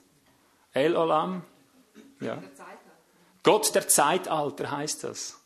El 0.73 0.97
Olam? 0.97 1.43
Ja. 2.21 2.43
Gott 3.43 3.75
der 3.75 3.89
Zeitalter 3.89 4.71
heißt 4.71 5.05
das. 5.05 5.41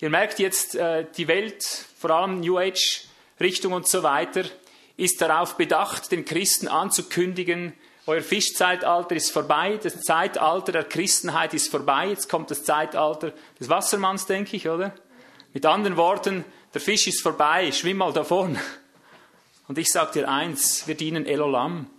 Ihr 0.00 0.10
merkt 0.10 0.38
jetzt, 0.38 0.76
äh, 0.76 1.06
die 1.16 1.26
Welt, 1.26 1.64
vor 1.98 2.10
allem 2.10 2.38
New 2.38 2.56
Age 2.56 3.04
Richtung 3.40 3.72
und 3.72 3.88
so 3.88 4.04
weiter, 4.04 4.44
ist 4.96 5.20
darauf 5.20 5.56
bedacht, 5.56 6.12
den 6.12 6.24
Christen 6.24 6.68
anzukündigen, 6.68 7.72
euer 8.06 8.22
Fischzeitalter 8.22 9.16
ist 9.16 9.32
vorbei, 9.32 9.78
das 9.82 10.00
Zeitalter 10.00 10.72
der 10.72 10.84
Christenheit 10.84 11.52
ist 11.52 11.70
vorbei, 11.70 12.08
jetzt 12.08 12.28
kommt 12.28 12.50
das 12.50 12.64
Zeitalter 12.64 13.32
des 13.58 13.68
Wassermanns, 13.68 14.26
denke 14.26 14.56
ich, 14.56 14.68
oder? 14.68 14.94
Mit 15.52 15.66
anderen 15.66 15.96
Worten, 15.96 16.44
der 16.72 16.80
Fisch 16.80 17.06
ist 17.08 17.20
vorbei, 17.20 17.70
schwimm 17.72 17.98
mal 17.98 18.12
davon. 18.12 18.56
Und 19.66 19.78
ich 19.78 19.88
sage 19.88 20.20
dir 20.20 20.28
eins, 20.28 20.86
wir 20.86 20.94
dienen 20.94 21.26
Elolam. 21.26 21.90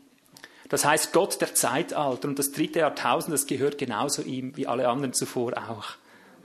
Das 0.70 0.86
heißt 0.86 1.14
Gott 1.14 1.42
der 1.42 1.54
Zeitalter 1.54 2.28
und 2.28 2.40
das 2.40 2.52
dritte 2.52 2.80
Jahrtausend, 2.80 3.34
das 3.34 3.46
gehört 3.46 3.78
genauso 3.78 4.22
ihm 4.22 4.56
wie 4.56 4.68
alle 4.68 4.88
anderen 4.88 5.14
zuvor 5.14 5.54
auch. 5.70 5.99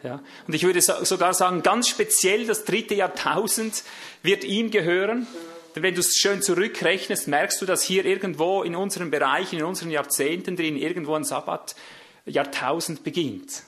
Ja. 0.04 0.23
Und 0.46 0.54
ich 0.54 0.62
würde 0.64 0.82
sogar 0.82 1.32
sagen, 1.32 1.62
ganz 1.62 1.88
speziell 1.88 2.46
das 2.46 2.64
dritte 2.64 2.94
Jahrtausend 2.94 3.82
wird 4.23 4.44
ihm 4.44 4.70
gehören. 4.70 5.26
Denn 5.75 5.82
wenn 5.82 5.94
du 5.94 6.00
es 6.00 6.14
schön 6.16 6.42
zurückrechnest, 6.42 7.26
merkst 7.26 7.61
du, 7.62 7.66
dass 7.66 7.82
hier 7.82 8.04
irgendwo 8.04 8.62
in 8.62 8.76
unseren 8.76 9.11
Bereichen, 9.11 9.58
in 9.58 9.64
unseren 9.64 9.90
Jahrzehnten 9.90 10.56
drin, 10.56 10.76
irgendwo 10.76 11.14
ein 11.14 11.25
Sabbat-Jahrtausend 11.25 13.02
beginnt. 13.02 13.62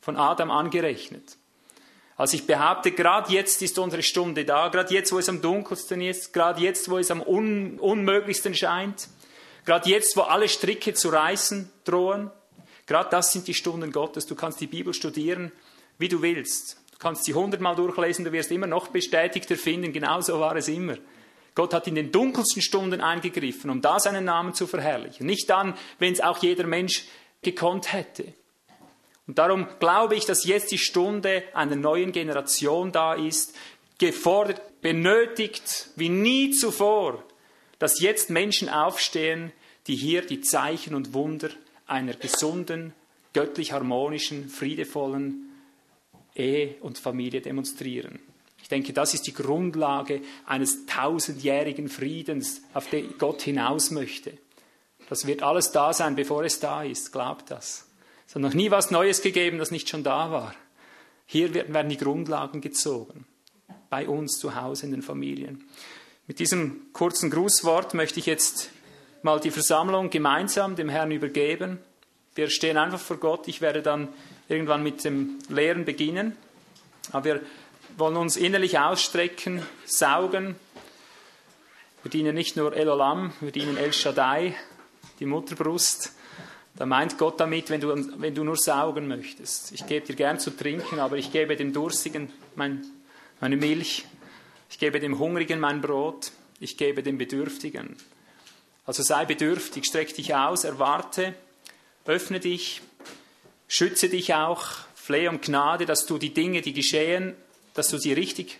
Von 0.00 0.16
Adam 0.16 0.50
angerechnet. 0.50 1.36
Also 2.16 2.36
ich 2.38 2.46
behaupte, 2.46 2.92
gerade 2.92 3.30
jetzt 3.32 3.60
ist 3.60 3.78
unsere 3.78 4.02
Stunde 4.02 4.46
da, 4.46 4.68
gerade 4.68 4.94
jetzt, 4.94 5.12
wo 5.12 5.18
es 5.18 5.28
am 5.28 5.42
dunkelsten 5.42 6.00
ist, 6.00 6.32
gerade 6.32 6.62
jetzt, 6.62 6.88
wo 6.88 6.96
es 6.96 7.10
am 7.10 7.20
un 7.20 7.78
unmöglichsten 7.78 8.54
scheint, 8.54 9.08
gerade 9.66 9.90
jetzt, 9.90 10.16
wo 10.16 10.22
alle 10.22 10.48
Stricke 10.48 10.94
zu 10.94 11.10
reißen 11.10 11.70
drohen, 11.84 12.30
gerade 12.86 13.10
das 13.10 13.32
sind 13.32 13.46
die 13.46 13.54
Stunden 13.54 13.92
Gottes. 13.92 14.24
Du 14.24 14.34
kannst 14.34 14.60
die 14.60 14.66
Bibel 14.66 14.94
studieren, 14.94 15.52
wie 15.98 16.08
du 16.08 16.22
willst. 16.22 16.78
Du 16.92 16.98
kannst 16.98 17.24
sie 17.24 17.34
hundertmal 17.34 17.76
durchlesen, 17.76 18.24
du 18.24 18.32
wirst 18.32 18.50
immer 18.50 18.66
noch 18.66 18.88
bestätigter 18.88 19.56
finden, 19.56 19.92
genauso 19.92 20.40
war 20.40 20.56
es 20.56 20.68
immer. 20.68 20.96
Gott 21.54 21.72
hat 21.72 21.86
in 21.86 21.94
den 21.94 22.12
dunkelsten 22.12 22.62
Stunden 22.62 23.00
eingegriffen, 23.00 23.70
um 23.70 23.80
da 23.80 23.98
seinen 23.98 24.24
Namen 24.24 24.54
zu 24.54 24.66
verherrlichen. 24.66 25.26
Nicht 25.26 25.48
dann, 25.48 25.74
wenn 25.98 26.12
es 26.12 26.20
auch 26.20 26.38
jeder 26.38 26.66
Mensch 26.66 27.04
gekonnt 27.42 27.92
hätte. 27.92 28.34
Und 29.26 29.38
darum 29.38 29.66
glaube 29.78 30.14
ich, 30.14 30.26
dass 30.26 30.44
jetzt 30.44 30.70
die 30.70 30.78
Stunde 30.78 31.42
einer 31.54 31.76
neuen 31.76 32.12
Generation 32.12 32.92
da 32.92 33.14
ist, 33.14 33.54
gefordert, 33.98 34.60
benötigt 34.82 35.90
wie 35.96 36.10
nie 36.10 36.50
zuvor, 36.50 37.24
dass 37.78 38.00
jetzt 38.00 38.30
Menschen 38.30 38.68
aufstehen, 38.68 39.52
die 39.86 39.96
hier 39.96 40.22
die 40.22 40.40
Zeichen 40.42 40.94
und 40.94 41.14
Wunder 41.14 41.48
einer 41.86 42.14
gesunden, 42.14 42.92
göttlich 43.32 43.72
harmonischen, 43.72 44.48
friedevollen 44.48 45.45
Ehe 46.36 46.76
und 46.80 46.98
Familie 46.98 47.40
demonstrieren. 47.40 48.20
Ich 48.62 48.68
denke, 48.68 48.92
das 48.92 49.14
ist 49.14 49.26
die 49.26 49.32
Grundlage 49.32 50.22
eines 50.44 50.86
tausendjährigen 50.86 51.88
Friedens, 51.88 52.62
auf 52.74 52.88
den 52.90 53.16
Gott 53.18 53.42
hinaus 53.42 53.90
möchte. 53.90 54.32
Das 55.08 55.26
wird 55.26 55.42
alles 55.42 55.70
da 55.70 55.92
sein, 55.92 56.16
bevor 56.16 56.44
es 56.44 56.58
da 56.58 56.82
ist. 56.82 57.12
Glaubt 57.12 57.50
das. 57.50 57.86
Es 58.26 58.34
hat 58.34 58.42
noch 58.42 58.54
nie 58.54 58.70
was 58.70 58.90
Neues 58.90 59.22
gegeben, 59.22 59.58
das 59.58 59.70
nicht 59.70 59.88
schon 59.88 60.02
da 60.02 60.32
war. 60.32 60.54
Hier 61.26 61.54
werden 61.54 61.88
die 61.88 61.96
Grundlagen 61.96 62.60
gezogen. 62.60 63.26
Bei 63.88 64.08
uns 64.08 64.38
zu 64.38 64.56
Hause 64.56 64.86
in 64.86 64.92
den 64.92 65.02
Familien. 65.02 65.64
Mit 66.26 66.40
diesem 66.40 66.92
kurzen 66.92 67.30
Grußwort 67.30 67.94
möchte 67.94 68.18
ich 68.18 68.26
jetzt 68.26 68.70
mal 69.22 69.38
die 69.38 69.52
Versammlung 69.52 70.10
gemeinsam 70.10 70.74
dem 70.74 70.88
Herrn 70.88 71.12
übergeben. 71.12 71.78
Wir 72.34 72.50
stehen 72.50 72.76
einfach 72.76 72.98
vor 72.98 73.18
Gott. 73.18 73.46
Ich 73.46 73.60
werde 73.60 73.80
dann 73.80 74.08
irgendwann 74.48 74.82
mit 74.82 75.04
dem 75.04 75.38
Lehren 75.48 75.84
beginnen. 75.84 76.36
Aber 77.12 77.24
wir 77.24 77.40
wollen 77.96 78.16
uns 78.16 78.36
innerlich 78.36 78.78
ausstrecken, 78.78 79.62
saugen. 79.84 80.56
Wir 82.02 82.10
dienen 82.10 82.34
nicht 82.34 82.56
nur 82.56 82.74
El 82.74 82.88
Olam, 82.88 83.32
wir 83.40 83.52
dienen 83.52 83.76
El 83.76 83.92
Shaddai, 83.92 84.54
die 85.18 85.26
Mutterbrust. 85.26 86.12
Da 86.76 86.84
meint 86.84 87.16
Gott 87.16 87.40
damit, 87.40 87.70
wenn 87.70 87.80
du, 87.80 87.88
wenn 88.20 88.34
du 88.34 88.44
nur 88.44 88.56
saugen 88.56 89.08
möchtest. 89.08 89.72
Ich 89.72 89.86
gebe 89.86 90.06
dir 90.06 90.14
gern 90.14 90.38
zu 90.38 90.50
trinken, 90.50 91.00
aber 91.00 91.16
ich 91.16 91.32
gebe 91.32 91.56
dem 91.56 91.72
Durstigen 91.72 92.30
mein, 92.54 92.84
meine 93.40 93.56
Milch. 93.56 94.04
Ich 94.68 94.78
gebe 94.78 95.00
dem 95.00 95.18
Hungrigen 95.18 95.58
mein 95.58 95.80
Brot. 95.80 96.32
Ich 96.60 96.76
gebe 96.76 97.02
dem 97.02 97.18
Bedürftigen. 97.18 97.96
Also 98.84 99.02
sei 99.02 99.24
bedürftig, 99.24 99.84
streck 99.84 100.14
dich 100.14 100.34
aus, 100.34 100.64
erwarte, 100.64 101.34
öffne 102.04 102.40
dich, 102.40 102.82
schütze 103.68 104.08
dich 104.08 104.34
auch, 104.34 104.64
flehe 104.94 105.30
um 105.30 105.40
Gnade, 105.40 105.86
dass 105.86 106.06
du 106.06 106.18
die 106.18 106.34
Dinge, 106.34 106.62
die 106.62 106.72
geschehen, 106.72 107.34
dass 107.74 107.88
du 107.88 107.98
sie 107.98 108.12
richtig 108.12 108.58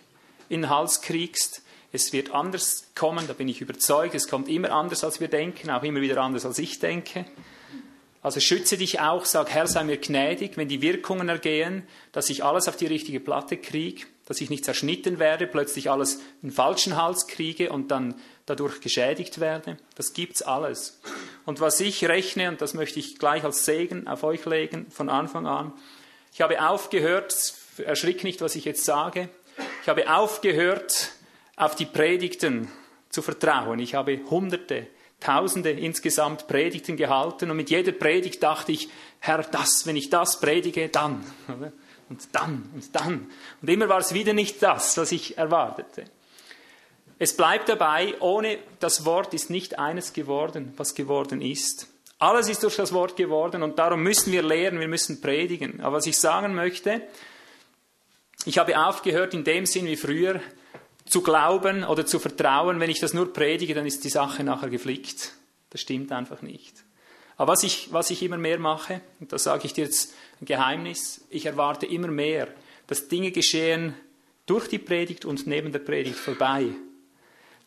in 0.49 0.61
den 0.61 0.69
Hals 0.69 1.01
kriegst. 1.01 1.61
Es 1.91 2.13
wird 2.13 2.31
anders 2.31 2.87
kommen, 2.95 3.27
da 3.27 3.33
bin 3.33 3.47
ich 3.47 3.61
überzeugt. 3.61 4.13
Es 4.13 4.27
kommt 4.27 4.49
immer 4.49 4.71
anders, 4.71 5.03
als 5.03 5.19
wir 5.19 5.27
denken, 5.27 5.69
auch 5.69 5.83
immer 5.83 6.01
wieder 6.01 6.21
anders, 6.21 6.45
als 6.45 6.59
ich 6.59 6.79
denke. 6.79 7.25
Also 8.21 8.39
schütze 8.39 8.77
dich 8.77 8.99
auch, 8.99 9.25
sag, 9.25 9.49
Herr, 9.51 9.67
sei 9.67 9.83
mir 9.83 9.97
gnädig, 9.97 10.57
wenn 10.57 10.67
die 10.67 10.81
Wirkungen 10.81 11.29
ergehen, 11.29 11.83
dass 12.11 12.29
ich 12.29 12.43
alles 12.43 12.67
auf 12.67 12.75
die 12.75 12.87
richtige 12.87 13.19
Platte 13.19 13.57
kriege, 13.57 14.05
dass 14.25 14.41
ich 14.41 14.49
nicht 14.49 14.65
zerschnitten 14.65 15.19
werde, 15.19 15.47
plötzlich 15.47 15.89
alles 15.89 16.15
in 16.41 16.49
den 16.49 16.51
falschen 16.51 16.97
Hals 16.97 17.27
kriege 17.27 17.71
und 17.71 17.89
dann 17.89 18.15
dadurch 18.47 18.81
geschädigt 18.81 19.39
werde. 19.39 19.77
Das 19.95 20.13
gibt's 20.13 20.41
alles. 20.41 20.99
Und 21.45 21.59
was 21.59 21.79
ich 21.79 22.03
rechne, 22.05 22.49
und 22.49 22.61
das 22.61 22.73
möchte 22.73 22.99
ich 22.99 23.19
gleich 23.19 23.43
als 23.43 23.65
Segen 23.65 24.07
auf 24.07 24.23
euch 24.23 24.45
legen, 24.45 24.87
von 24.89 25.09
Anfang 25.09 25.45
an, 25.45 25.73
ich 26.33 26.41
habe 26.41 26.67
aufgehört, 26.67 27.53
erschrick 27.77 28.23
nicht, 28.23 28.41
was 28.41 28.55
ich 28.55 28.65
jetzt 28.65 28.83
sage. 28.83 29.29
Ich 29.83 29.89
habe 29.89 30.09
aufgehört, 30.13 31.11
auf 31.55 31.75
die 31.75 31.85
Predigten 31.85 32.71
zu 33.09 33.21
vertrauen. 33.21 33.79
Ich 33.79 33.95
habe 33.95 34.19
hunderte, 34.29 34.87
tausende 35.19 35.71
insgesamt 35.71 36.47
Predigten 36.47 36.95
gehalten 36.95 37.49
und 37.49 37.57
mit 37.57 37.69
jeder 37.69 37.91
Predigt 37.91 38.43
dachte 38.43 38.71
ich, 38.71 38.89
Herr, 39.19 39.43
das, 39.43 39.85
wenn 39.85 39.95
ich 39.95 40.09
das 40.09 40.39
predige, 40.39 40.89
dann. 40.89 41.23
Und 42.09 42.29
dann 42.31 42.69
und 42.73 42.95
dann. 42.95 43.29
Und 43.61 43.69
immer 43.69 43.89
war 43.89 43.97
es 43.97 44.13
wieder 44.13 44.31
nicht 44.31 44.63
das, 44.63 44.97
was 44.97 45.11
ich 45.11 45.37
erwartete. 45.37 46.05
Es 47.19 47.35
bleibt 47.35 47.67
dabei, 47.69 48.15
ohne 48.19 48.59
das 48.79 49.05
Wort 49.05 49.33
ist 49.33 49.49
nicht 49.49 49.79
eines 49.79 50.13
geworden, 50.13 50.73
was 50.77 50.93
geworden 50.93 51.41
ist. 51.41 51.87
Alles 52.19 52.49
ist 52.49 52.63
durch 52.63 52.75
das 52.75 52.93
Wort 52.93 53.15
geworden 53.15 53.63
und 53.63 53.79
darum 53.79 54.01
müssen 54.01 54.31
wir 54.31 54.43
lehren, 54.43 54.79
wir 54.79 54.87
müssen 54.87 55.21
predigen. 55.21 55.81
Aber 55.81 55.97
was 55.97 56.05
ich 56.05 56.17
sagen 56.17 56.55
möchte, 56.55 57.01
ich 58.45 58.57
habe 58.57 58.79
aufgehört, 58.79 59.33
in 59.33 59.43
dem 59.43 59.65
Sinn 59.65 59.85
wie 59.85 59.95
früher 59.95 60.41
zu 61.05 61.21
glauben 61.21 61.83
oder 61.83 62.05
zu 62.05 62.19
vertrauen, 62.19 62.79
wenn 62.79 62.89
ich 62.89 62.99
das 62.99 63.13
nur 63.13 63.33
predige, 63.33 63.73
dann 63.73 63.85
ist 63.85 64.03
die 64.03 64.09
Sache 64.09 64.43
nachher 64.43 64.69
geflickt. 64.69 65.33
Das 65.69 65.81
stimmt 65.81 66.11
einfach 66.11 66.41
nicht. 66.41 66.83
Aber 67.35 67.53
was 67.53 67.63
ich, 67.63 67.93
was 67.93 68.09
ich 68.09 68.23
immer 68.23 68.37
mehr 68.37 68.59
mache, 68.59 69.01
und 69.19 69.31
da 69.31 69.37
sage 69.37 69.65
ich 69.65 69.73
dir 69.73 69.85
jetzt 69.85 70.13
ein 70.41 70.45
Geheimnis, 70.45 71.21
ich 71.29 71.45
erwarte 71.45 71.85
immer 71.85 72.07
mehr, 72.07 72.47
dass 72.87 73.07
Dinge 73.07 73.31
geschehen 73.31 73.95
durch 74.45 74.67
die 74.67 74.79
Predigt 74.79 75.25
und 75.25 75.45
neben 75.45 75.71
der 75.71 75.79
Predigt 75.79 76.17
vorbei. 76.17 76.67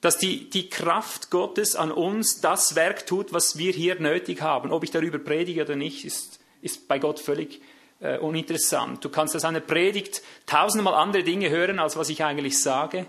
Dass 0.01 0.17
die, 0.17 0.49
die 0.49 0.71
Kraft 0.71 1.31
Gottes 1.31 1.77
an 1.77 1.93
uns 1.93 2.41
das 2.41 2.75
Werk 2.75 3.07
tut, 3.07 3.33
was 3.33 3.59
wir 3.59 3.73
hier 3.73 4.01
nötig 4.01 4.41
haben. 4.41 4.73
Ob 4.73 4.83
ich 4.85 4.91
darüber 4.91 5.19
predige 5.19 5.63
oder 5.63 5.77
nicht, 5.77 6.05
ist, 6.05 6.41
ist 6.63 6.89
bei 6.89 6.99
Gott 6.99 7.21
völlig 7.21 7.61
äh, 8.01 8.19
uninteressant. 8.19 9.05
Du 9.05 9.11
kannst 9.11 9.37
aus 9.37 9.45
einer 9.45 9.61
Predigt 9.61 10.23
tausendmal 10.47 10.95
andere 10.95 11.23
Dinge 11.23 11.51
hören, 11.51 11.79
als 11.79 11.97
was 11.97 12.09
ich 12.09 12.25
eigentlich 12.25 12.61
sage. 12.61 13.07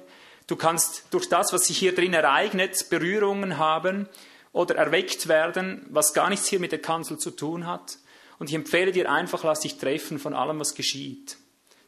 Du 0.48 0.56
kannst 0.58 1.06
durch 1.12 1.30
das, 1.30 1.54
was 1.54 1.66
sich 1.68 1.78
hier 1.78 1.96
drin 1.96 2.14
ereignet, 2.14 2.90
Berührungen 2.90 3.58
haben 3.58 4.10
oder 4.52 4.76
erweckt 4.76 5.28
werden, 5.30 5.86
was 5.90 6.14
gar 6.14 6.30
nichts 6.30 6.48
hier 6.48 6.60
mit 6.60 6.74
der 6.74 6.82
Kanzel 6.82 7.18
zu 7.18 7.32
tun 7.32 7.68
hat. 7.68 7.98
Und 8.38 8.50
ich 8.50 8.56
empfehle 8.56 8.92
dir 8.92 9.10
einfach, 9.10 9.44
lass 9.44 9.62
dich 9.62 9.78
treffen 9.78 10.20
von 10.20 10.34
allem, 10.34 10.60
was 10.60 10.76
geschieht. 10.76 11.38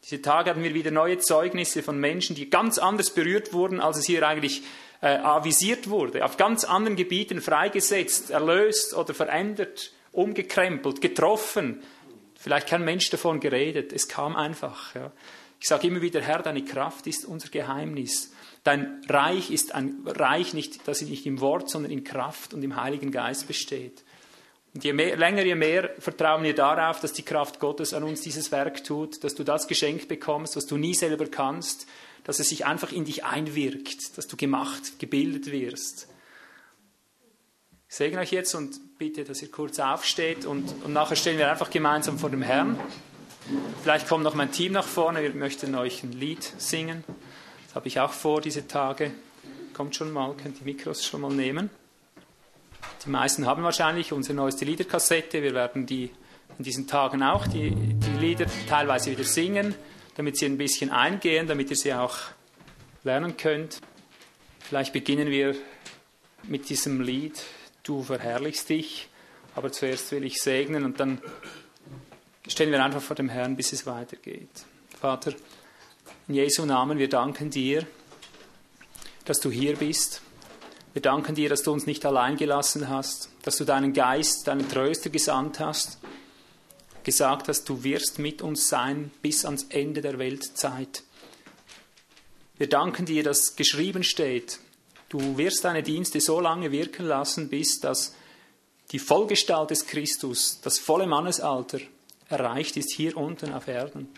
Diese 0.04 0.22
Tage 0.22 0.50
hatten 0.50 0.64
wir 0.64 0.74
wieder 0.74 0.92
neue 0.92 1.18
Zeugnisse 1.18 1.82
von 1.82 1.98
Menschen, 1.98 2.36
die 2.36 2.50
ganz 2.50 2.78
anders 2.78 3.10
berührt 3.10 3.54
wurden, 3.54 3.80
als 3.80 3.98
es 3.98 4.06
hier 4.06 4.28
eigentlich 4.28 4.62
äh, 5.04 5.18
avisiert 5.18 5.90
wurde. 5.90 6.26
Auf 6.26 6.38
ganz 6.38 6.64
anderen 6.64 6.96
Gebieten 6.96 7.42
freigesetzt, 7.42 8.32
erlöst 8.32 8.96
oder 8.96 9.14
verändert, 9.14 9.92
umgekrempelt, 10.12 11.02
getroffen, 11.02 11.84
Vielleicht 12.44 12.68
kein 12.68 12.84
Mensch 12.84 13.10
davon 13.10 13.40
geredet, 13.40 13.94
es 13.94 14.10
kam 14.10 14.36
einfach. 14.36 14.94
Ja. 14.96 15.14
Ich 15.62 15.70
sage 15.70 15.88
immer 15.88 16.02
wieder, 16.02 16.20
Herr, 16.20 16.42
deine 16.42 16.66
Kraft 16.66 17.08
ist 17.08 17.24
unser 17.24 17.48
Geheimnis. 17.48 18.34
Dein 18.66 19.02
Reich 19.08 19.50
ist 19.50 19.74
ein 19.74 20.02
Reich, 20.06 20.54
nicht, 20.54 20.86
das 20.86 21.02
nicht 21.04 21.26
im 21.26 21.40
Wort, 21.40 21.70
sondern 21.70 21.90
in 21.90 22.04
Kraft 22.04 22.54
und 22.54 22.62
im 22.62 22.76
Heiligen 22.76 23.12
Geist 23.14 23.48
besteht. 23.48 24.04
Und 24.74 24.84
je 24.84 24.92
mehr, 24.92 25.16
länger, 25.16 25.46
je 25.46 25.56
mehr 25.56 25.92
vertrauen 26.00 26.44
wir 26.44 26.54
darauf, 26.54 27.00
dass 27.00 27.14
die 27.14 27.24
Kraft 27.24 27.62
Gottes 27.62 27.94
an 27.94 28.04
uns 28.04 28.20
dieses 28.20 28.52
Werk 28.52 28.84
tut, 28.84 29.24
dass 29.24 29.36
du 29.36 29.46
das 29.46 29.70
geschenkt 29.70 30.10
bekommst, 30.10 30.58
was 30.58 30.66
du 30.66 30.76
nie 30.76 30.96
selber 30.96 31.28
kannst, 31.28 31.88
dass 32.24 32.40
es 32.40 32.50
sich 32.50 32.66
einfach 32.66 32.92
in 32.92 33.06
dich 33.06 33.26
einwirkt, 33.26 34.18
dass 34.18 34.28
du 34.28 34.38
gemacht, 34.38 35.00
gebildet 35.00 35.52
wirst. 35.52 36.08
Ich 37.90 37.96
segne 37.96 38.20
euch 38.20 38.32
jetzt 38.32 38.56
und 38.56 38.98
bitte, 38.98 39.24
dass 39.24 39.42
ihr 39.42 39.52
kurz 39.52 39.80
aufsteht 39.80 40.46
und, 40.46 40.74
und 40.84 40.94
nachher 40.94 41.16
stehen 41.16 41.38
wir 41.38 41.52
einfach 41.52 41.70
gemeinsam 41.70 42.18
vor 42.18 42.30
dem 42.30 42.42
Herrn. 42.42 42.80
Vielleicht 43.82 44.08
kommt 44.08 44.24
noch 44.24 44.36
mein 44.36 44.52
Team 44.52 44.72
nach 44.72 44.86
vorne, 44.86 45.22
wir 45.22 45.34
möchten 45.36 45.76
euch 45.76 46.02
ein 46.04 46.14
Lied 46.14 46.44
singen. 46.58 47.04
Das 47.68 47.76
habe 47.76 47.88
ich 47.88 48.00
auch 48.00 48.12
vor 48.12 48.42
diese 48.42 48.68
Tage. 48.68 49.12
Kommt 49.74 49.96
schon 49.96 50.12
mal, 50.12 50.34
könnt 50.36 50.60
die 50.60 50.64
Mikros 50.64 51.06
schon 51.06 51.22
mal 51.22 51.32
nehmen. 51.32 51.70
Die 53.06 53.10
meisten 53.10 53.46
haben 53.46 53.64
wahrscheinlich 53.64 54.14
unsere 54.14 54.36
neueste 54.36 54.66
Liederkassette. 54.66 55.44
Wir 55.44 55.54
werden 55.54 55.86
die 55.86 56.10
in 56.58 56.64
diesen 56.64 56.88
Tagen 56.88 57.22
auch 57.22 57.48
die, 57.48 57.72
die 57.72 58.20
Lieder 58.20 58.46
teilweise 58.70 59.12
wieder 59.12 59.24
singen, 59.24 59.76
damit 60.16 60.38
sie 60.38 60.46
ein 60.46 60.58
bisschen 60.58 60.92
eingehen, 60.92 61.48
damit 61.48 61.70
ihr 61.70 61.76
sie 61.76 61.94
auch 61.94 62.18
lernen 63.04 63.38
könnt. 63.38 63.80
Vielleicht 64.60 64.94
beginnen 64.94 65.30
wir 65.30 65.56
mit 66.44 66.70
diesem 66.70 67.02
Lied 67.02 67.42
du 67.84 68.02
verherrlichst 68.02 68.70
dich, 68.70 69.10
aber 69.56 69.72
zuerst 69.72 70.12
will 70.12 70.24
ich 70.24 70.42
segnen 70.42 70.86
und 70.86 71.00
dann 71.00 71.22
stellen 72.48 72.72
wir 72.72 72.84
einfach 72.84 73.02
vor 73.02 73.16
dem 73.16 73.30
Herrn, 73.30 73.56
bis 73.56 73.74
es 73.74 73.86
weitergeht. 73.86 74.50
Vater, 75.00 75.34
in 76.28 76.36
Jesu 76.36 76.66
Namen, 76.66 76.98
wir 76.98 77.10
danken 77.10 77.50
dir, 77.50 77.86
dass 79.26 79.40
du 79.40 79.52
hier 79.52 79.76
bist. 79.76 80.22
Wir 80.94 81.02
danken 81.02 81.36
dir, 81.36 81.50
dass 81.50 81.64
du 81.64 81.72
uns 81.72 81.86
nicht 81.86 82.06
allein 82.06 82.38
gelassen 82.38 82.88
hast, 82.90 83.30
dass 83.42 83.58
du 83.58 83.66
deinen 83.66 83.94
Geist, 83.94 84.48
deinen 84.48 84.70
Tröster 84.70 85.10
gesandt 85.10 85.60
hast, 85.60 86.00
gesagt 87.04 87.48
hast, 87.48 87.68
du 87.70 87.84
wirst 87.84 88.20
mit 88.20 88.42
uns 88.42 88.70
sein 88.70 89.12
bis 89.22 89.46
ans 89.46 89.66
Ende 89.70 90.02
der 90.02 90.20
Weltzeit. 90.20 91.04
Wir 92.58 92.68
danken 92.68 93.06
dir, 93.06 93.24
dass 93.24 93.56
geschrieben 93.56 94.04
steht, 94.04 94.60
Du 95.14 95.38
wirst 95.38 95.64
deine 95.64 95.84
Dienste 95.84 96.20
so 96.20 96.40
lange 96.40 96.72
wirken 96.72 97.06
lassen, 97.06 97.48
bis 97.48 97.80
dass 97.80 98.16
die 98.92 98.98
Vollgestalt 98.98 99.70
des 99.70 99.86
Christus, 99.86 100.60
das 100.64 100.80
volle 100.80 101.06
Mannesalter, 101.06 101.78
erreicht 102.30 102.78
ist 102.78 102.92
hier 102.92 103.16
unten 103.16 103.54
auf 103.54 103.68
Erden. 103.68 104.12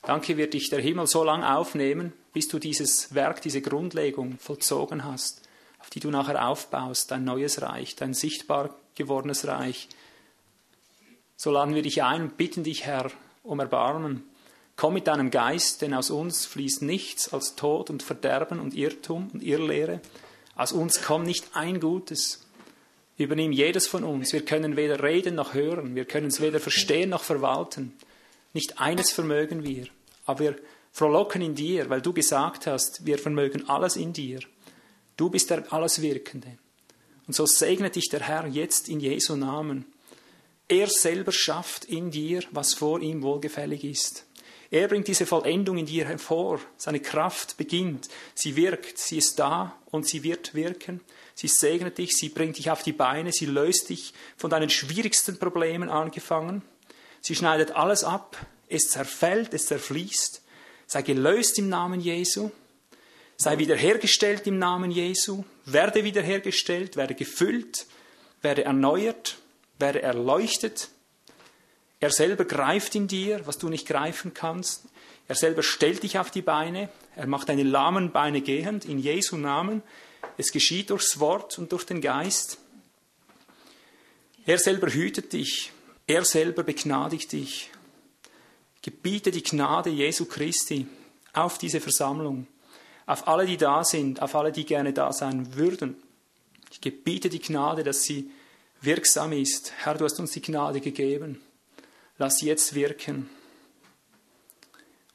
Danke 0.00 0.38
wird 0.38 0.54
dich 0.54 0.70
der 0.70 0.80
Himmel 0.80 1.06
so 1.08 1.24
lange 1.24 1.54
aufnehmen, 1.54 2.14
bis 2.32 2.48
du 2.48 2.58
dieses 2.58 3.14
Werk, 3.14 3.42
diese 3.42 3.60
Grundlegung 3.60 4.38
vollzogen 4.38 5.04
hast, 5.04 5.42
auf 5.78 5.90
die 5.90 6.00
du 6.00 6.08
nachher 6.08 6.48
aufbaust, 6.48 7.10
dein 7.10 7.24
neues 7.24 7.60
Reich, 7.60 7.94
dein 7.94 8.14
sichtbar 8.14 8.74
gewordenes 8.94 9.46
Reich. 9.46 9.90
So 11.36 11.50
laden 11.50 11.74
wir 11.74 11.82
dich 11.82 12.02
ein 12.02 12.22
und 12.22 12.36
bitten 12.36 12.64
dich, 12.64 12.84
Herr, 12.84 13.10
um 13.42 13.60
Erbarmen. 13.60 14.24
Komm 14.76 14.94
mit 14.94 15.06
deinem 15.06 15.30
Geist, 15.30 15.82
denn 15.82 15.94
aus 15.94 16.10
uns 16.10 16.46
fließt 16.46 16.82
nichts 16.82 17.32
als 17.32 17.54
Tod 17.54 17.90
und 17.90 18.02
Verderben 18.02 18.58
und 18.58 18.74
Irrtum 18.74 19.30
und 19.32 19.42
Irrlehre. 19.42 20.00
Aus 20.56 20.72
uns 20.72 21.02
kommt 21.02 21.26
nicht 21.26 21.54
ein 21.54 21.80
Gutes. 21.80 22.46
Übernimm 23.16 23.52
jedes 23.52 23.86
von 23.86 24.02
uns. 24.02 24.32
Wir 24.32 24.44
können 24.44 24.76
weder 24.76 25.02
reden 25.02 25.36
noch 25.36 25.54
hören. 25.54 25.94
Wir 25.94 26.04
können 26.04 26.26
es 26.26 26.40
weder 26.40 26.58
verstehen 26.58 27.10
noch 27.10 27.22
verwalten. 27.22 27.92
Nicht 28.52 28.80
eines 28.80 29.12
vermögen 29.12 29.62
wir. 29.62 29.86
Aber 30.26 30.40
wir 30.40 30.56
frohlocken 30.90 31.42
in 31.42 31.54
dir, 31.54 31.90
weil 31.90 32.00
du 32.00 32.12
gesagt 32.12 32.66
hast, 32.66 33.06
wir 33.06 33.18
vermögen 33.18 33.68
alles 33.68 33.96
in 33.96 34.12
dir. 34.12 34.40
Du 35.16 35.30
bist 35.30 35.50
der 35.50 35.72
Alleswirkende. 35.72 36.58
Und 37.26 37.34
so 37.34 37.46
segne 37.46 37.90
dich 37.90 38.08
der 38.10 38.20
Herr 38.20 38.46
jetzt 38.46 38.88
in 38.88 39.00
Jesu 39.00 39.36
Namen. 39.36 39.86
Er 40.68 40.88
selber 40.88 41.32
schafft 41.32 41.84
in 41.84 42.10
dir, 42.10 42.42
was 42.50 42.74
vor 42.74 43.00
ihm 43.00 43.22
wohlgefällig 43.22 43.84
ist. 43.84 44.24
Er 44.70 44.88
bringt 44.88 45.06
diese 45.06 45.26
Vollendung 45.26 45.78
in 45.78 45.86
dir 45.86 46.06
hervor. 46.06 46.58
Seine 46.76 47.00
Kraft 47.00 47.56
beginnt. 47.56 48.08
Sie 48.34 48.56
wirkt. 48.56 48.98
Sie 48.98 49.18
ist 49.18 49.38
da 49.38 49.78
und 49.90 50.08
sie 50.08 50.24
wird 50.24 50.54
wirken. 50.54 51.00
Sie 51.34 51.48
segnet 51.48 51.98
dich. 51.98 52.16
Sie 52.16 52.30
bringt 52.30 52.58
dich 52.58 52.70
auf 52.70 52.82
die 52.82 52.92
Beine. 52.92 53.30
Sie 53.30 53.46
löst 53.46 53.90
dich 53.90 54.14
von 54.36 54.50
deinen 54.50 54.70
schwierigsten 54.70 55.38
Problemen 55.38 55.90
angefangen. 55.90 56.62
Sie 57.20 57.34
schneidet 57.34 57.72
alles 57.72 58.02
ab. 58.02 58.36
Es 58.68 58.88
zerfällt. 58.88 59.54
Es 59.54 59.66
zerfließt. 59.66 60.42
Sei 60.86 61.02
gelöst 61.02 61.58
im 61.58 61.68
Namen 61.68 62.00
Jesu. 62.00 62.50
Sei 63.36 63.58
wiederhergestellt 63.58 64.46
im 64.46 64.58
Namen 64.58 64.90
Jesu. 64.90 65.44
Werde 65.66 66.04
wiederhergestellt. 66.04 66.96
Werde 66.96 67.14
gefüllt. 67.14 67.86
Werde 68.42 68.64
erneuert. 68.64 69.36
Werde 69.84 70.00
erleuchtet 70.00 70.88
er 72.00 72.10
selber 72.10 72.46
greift 72.46 72.94
in 72.94 73.06
dir, 73.06 73.46
was 73.46 73.58
du 73.58 73.68
nicht 73.68 73.86
greifen 73.86 74.32
kannst. 74.32 74.84
Er 75.28 75.34
selber 75.34 75.62
stellt 75.62 76.02
dich 76.02 76.18
auf 76.18 76.30
die 76.30 76.40
Beine. 76.40 76.88
Er 77.16 77.26
macht 77.26 77.50
deine 77.50 77.64
lahmen 77.64 78.10
Beine 78.10 78.40
gehend 78.40 78.86
in 78.86 78.98
Jesu 78.98 79.36
Namen. 79.36 79.82
Es 80.38 80.52
geschieht 80.52 80.88
durchs 80.88 81.20
Wort 81.20 81.58
und 81.58 81.70
durch 81.70 81.84
den 81.84 82.00
Geist. 82.00 82.56
Er 84.46 84.58
selber 84.58 84.90
hütet 84.90 85.34
dich. 85.34 85.72
Er 86.06 86.24
selber 86.24 86.62
begnadigt 86.62 87.32
dich. 87.32 87.70
Gebiete 88.80 89.30
die 89.30 89.42
Gnade 89.42 89.90
Jesu 89.90 90.24
Christi 90.24 90.86
auf 91.34 91.58
diese 91.58 91.80
Versammlung, 91.80 92.46
auf 93.04 93.28
alle, 93.28 93.44
die 93.44 93.58
da 93.58 93.84
sind, 93.84 94.22
auf 94.22 94.34
alle, 94.34 94.50
die 94.50 94.64
gerne 94.64 94.94
da 94.94 95.12
sein 95.12 95.54
würden. 95.56 95.96
Ich 96.70 96.80
gebiete 96.80 97.28
die 97.28 97.40
Gnade, 97.40 97.84
dass 97.84 98.02
sie 98.02 98.30
wirksam 98.84 99.32
ist. 99.32 99.72
Herr, 99.78 99.94
du 99.94 100.04
hast 100.04 100.18
uns 100.20 100.32
die 100.32 100.42
Gnade 100.42 100.80
gegeben 100.80 101.40
lass 102.18 102.40
jetzt 102.40 102.74
wirken. 102.74 103.28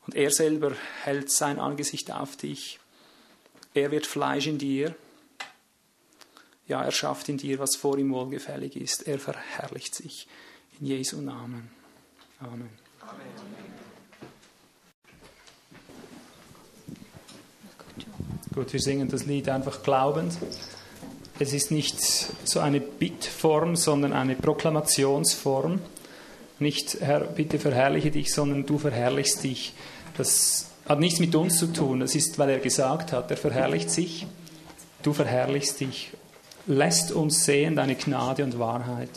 Und 0.06 0.16
er 0.16 0.32
selber 0.32 0.74
hält 1.04 1.32
sein 1.32 1.60
Angesicht 1.60 2.12
auf 2.12 2.36
dich. 2.36 2.80
Er 3.74 3.92
wird 3.92 4.08
Fleisch 4.08 4.48
in 4.48 4.58
dir. 4.58 4.96
Ja, 6.68 6.84
er 6.84 6.92
schafft 6.92 7.30
in 7.30 7.38
dir, 7.38 7.60
was 7.60 7.76
vor 7.76 7.98
ihm 7.98 8.12
wohlgefällig 8.12 8.76
ist. 8.76 9.08
Er 9.08 9.20
verherrlicht 9.20 9.96
sich. 9.96 10.28
In 10.80 10.88
Jesu 10.88 11.22
Namen. 11.22 11.70
Amen. 12.40 12.70
Amen. 13.02 13.28
Gut, 18.54 18.74
wir 18.74 18.80
singen 18.80 19.10
das 19.10 19.26
Lied 19.26 19.48
einfach 19.50 19.84
glaubend. 19.84 20.38
Es 21.42 21.54
ist 21.54 21.72
nicht 21.72 21.98
so 22.44 22.60
eine 22.60 22.82
Bittform, 22.82 23.78
sondern 23.78 24.12
eine 24.12 24.36
Proklamationsform. 24.36 25.80
Nicht, 26.60 26.98
Herr, 27.00 27.22
bitte 27.22 27.60
verherrliche 27.60 28.12
dich, 28.12 28.34
sondern 28.34 28.66
du 28.66 28.78
verherrlichst 28.78 29.44
dich. 29.46 29.74
Das 30.18 30.72
hat 30.86 31.00
nichts 31.00 31.20
mit 31.22 31.34
uns 31.36 31.58
zu 31.58 31.68
tun. 31.68 32.02
Das 32.02 32.14
ist, 32.14 32.38
weil 32.40 32.50
er 32.50 32.60
gesagt 32.60 33.14
hat, 33.14 33.32
er 33.32 33.38
verherrlicht 33.38 33.90
sich, 33.90 34.28
du 35.02 35.14
verherrlichst 35.14 35.80
dich. 35.80 36.12
Lässt 36.68 37.14
uns 37.14 37.46
sehen 37.46 37.78
deine 37.78 37.96
Gnade 37.96 38.44
und 38.44 38.60
Wahrheit. 38.60 39.10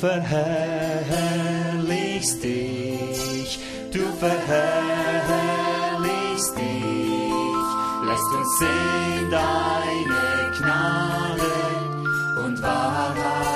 Verherrlichst 0.00 2.42
dich, 2.42 3.60
du 3.92 4.00
verherrlichst 4.18 6.56
dich, 6.56 7.68
lässt 8.08 8.32
uns 8.38 8.58
sehen 8.58 9.30
deine 9.30 10.52
Gnade 10.58 11.52
und 12.46 12.56
Wahrheit. 12.62 13.49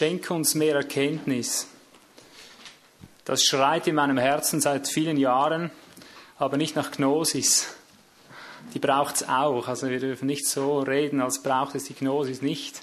Schenke 0.00 0.32
uns 0.32 0.54
mehr 0.54 0.76
Erkenntnis. 0.76 1.66
Das 3.26 3.44
schreit 3.44 3.86
in 3.86 3.96
meinem 3.96 4.16
Herzen 4.16 4.58
seit 4.62 4.88
vielen 4.88 5.18
Jahren, 5.18 5.70
aber 6.38 6.56
nicht 6.56 6.74
nach 6.74 6.90
Gnosis. 6.90 7.74
Die 8.72 8.78
braucht 8.78 9.16
es 9.16 9.28
auch. 9.28 9.68
Also 9.68 9.90
wir 9.90 10.00
dürfen 10.00 10.24
nicht 10.24 10.46
so 10.46 10.78
reden, 10.78 11.20
als 11.20 11.42
braucht 11.42 11.74
es 11.74 11.84
die 11.84 11.92
Gnosis 11.92 12.40
nicht. 12.40 12.80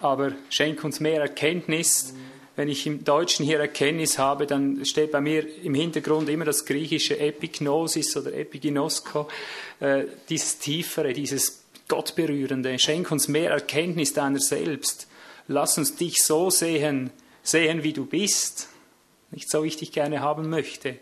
Aber 0.00 0.32
schenk 0.48 0.82
uns 0.82 0.98
mehr 0.98 1.20
Erkenntnis. 1.20 2.14
Wenn 2.56 2.68
ich 2.68 2.84
im 2.84 3.04
Deutschen 3.04 3.46
hier 3.46 3.60
Erkenntnis 3.60 4.18
habe, 4.18 4.48
dann 4.48 4.84
steht 4.84 5.12
bei 5.12 5.20
mir 5.20 5.46
im 5.62 5.74
Hintergrund 5.74 6.28
immer 6.28 6.46
das 6.46 6.66
griechische 6.66 7.16
Epignosis 7.20 8.16
oder 8.16 8.34
Epiginosko, 8.34 9.28
äh, 9.78 10.02
dieses 10.28 10.58
Tiefere, 10.58 11.12
dieses 11.12 11.62
Gottberührende. 11.86 12.76
Schenk 12.80 13.12
uns 13.12 13.28
mehr 13.28 13.52
Erkenntnis 13.52 14.14
deiner 14.14 14.40
selbst. 14.40 15.06
Lass 15.48 15.78
uns 15.78 15.96
dich 15.96 16.22
so 16.22 16.50
sehen, 16.50 17.10
sehen, 17.42 17.82
wie 17.82 17.92
du 17.92 18.06
bist. 18.06 18.68
Nicht 19.30 19.50
so, 19.50 19.62
wie 19.62 19.68
ich 19.68 19.76
dich 19.76 19.92
gerne 19.92 20.20
haben 20.20 20.48
möchte. 20.48 20.98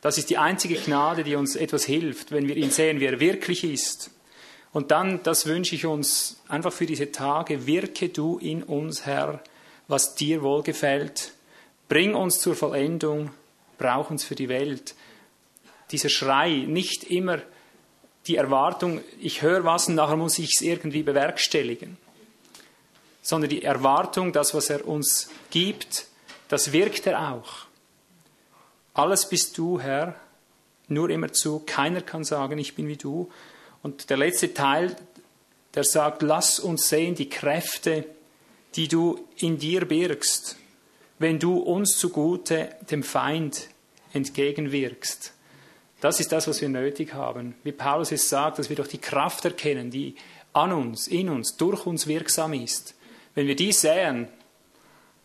Das 0.00 0.18
ist 0.18 0.30
die 0.30 0.38
einzige 0.38 0.76
Gnade, 0.76 1.24
die 1.24 1.36
uns 1.36 1.56
etwas 1.56 1.84
hilft, 1.84 2.32
wenn 2.32 2.48
wir 2.48 2.56
ihn 2.56 2.70
sehen, 2.70 3.00
wie 3.00 3.06
er 3.06 3.20
wirklich 3.20 3.64
ist. 3.64 4.10
Und 4.72 4.90
dann, 4.90 5.22
das 5.22 5.46
wünsche 5.46 5.74
ich 5.74 5.84
uns 5.84 6.40
einfach 6.48 6.72
für 6.72 6.86
diese 6.86 7.12
Tage, 7.12 7.66
wirke 7.66 8.08
du 8.08 8.38
in 8.38 8.62
uns, 8.62 9.04
Herr, 9.04 9.42
was 9.88 10.14
dir 10.14 10.42
wohlgefällt. 10.42 11.32
Bring 11.88 12.14
uns 12.14 12.38
zur 12.38 12.54
Vollendung, 12.54 13.30
brauch 13.78 14.10
uns 14.10 14.24
für 14.24 14.36
die 14.36 14.48
Welt. 14.48 14.94
Dieser 15.90 16.08
Schrei, 16.08 16.64
nicht 16.68 17.04
immer 17.04 17.40
die 18.26 18.36
Erwartung, 18.36 19.00
ich 19.20 19.42
höre 19.42 19.64
was 19.64 19.88
und 19.88 19.96
nachher 19.96 20.16
muss 20.16 20.38
ich 20.38 20.50
es 20.54 20.62
irgendwie 20.62 21.02
bewerkstelligen, 21.02 21.96
sondern 23.22 23.50
die 23.50 23.62
Erwartung, 23.62 24.32
das, 24.32 24.54
was 24.54 24.70
er 24.70 24.86
uns 24.86 25.30
gibt, 25.50 26.06
das 26.48 26.72
wirkt 26.72 27.06
er 27.06 27.32
auch. 27.32 27.66
Alles 28.94 29.28
bist 29.28 29.56
du, 29.56 29.80
Herr, 29.80 30.14
nur 30.88 31.10
immer 31.10 31.32
zu. 31.32 31.60
Keiner 31.60 32.00
kann 32.00 32.24
sagen, 32.24 32.58
ich 32.58 32.74
bin 32.74 32.88
wie 32.88 32.96
du. 32.96 33.30
Und 33.82 34.10
der 34.10 34.16
letzte 34.16 34.52
Teil, 34.52 34.96
der 35.74 35.84
sagt, 35.84 36.22
lass 36.22 36.58
uns 36.58 36.88
sehen 36.88 37.14
die 37.14 37.28
Kräfte, 37.28 38.04
die 38.74 38.88
du 38.88 39.26
in 39.36 39.58
dir 39.58 39.84
birgst, 39.84 40.56
wenn 41.18 41.38
du 41.38 41.58
uns 41.58 41.98
zugute 41.98 42.70
dem 42.90 43.02
Feind 43.02 43.68
entgegenwirkst. 44.12 45.32
Das 46.00 46.18
ist 46.18 46.32
das, 46.32 46.48
was 46.48 46.60
wir 46.60 46.68
nötig 46.68 47.14
haben. 47.14 47.54
Wie 47.62 47.72
Paulus 47.72 48.10
es 48.10 48.28
sagt, 48.28 48.58
dass 48.58 48.68
wir 48.68 48.76
durch 48.76 48.88
die 48.88 48.98
Kraft 48.98 49.44
erkennen, 49.44 49.90
die 49.90 50.16
an 50.52 50.72
uns, 50.72 51.06
in 51.06 51.28
uns, 51.28 51.56
durch 51.56 51.86
uns 51.86 52.06
wirksam 52.06 52.54
ist. 52.54 52.94
Wenn 53.34 53.46
wir 53.46 53.56
die 53.56 53.72
sehen, 53.72 54.28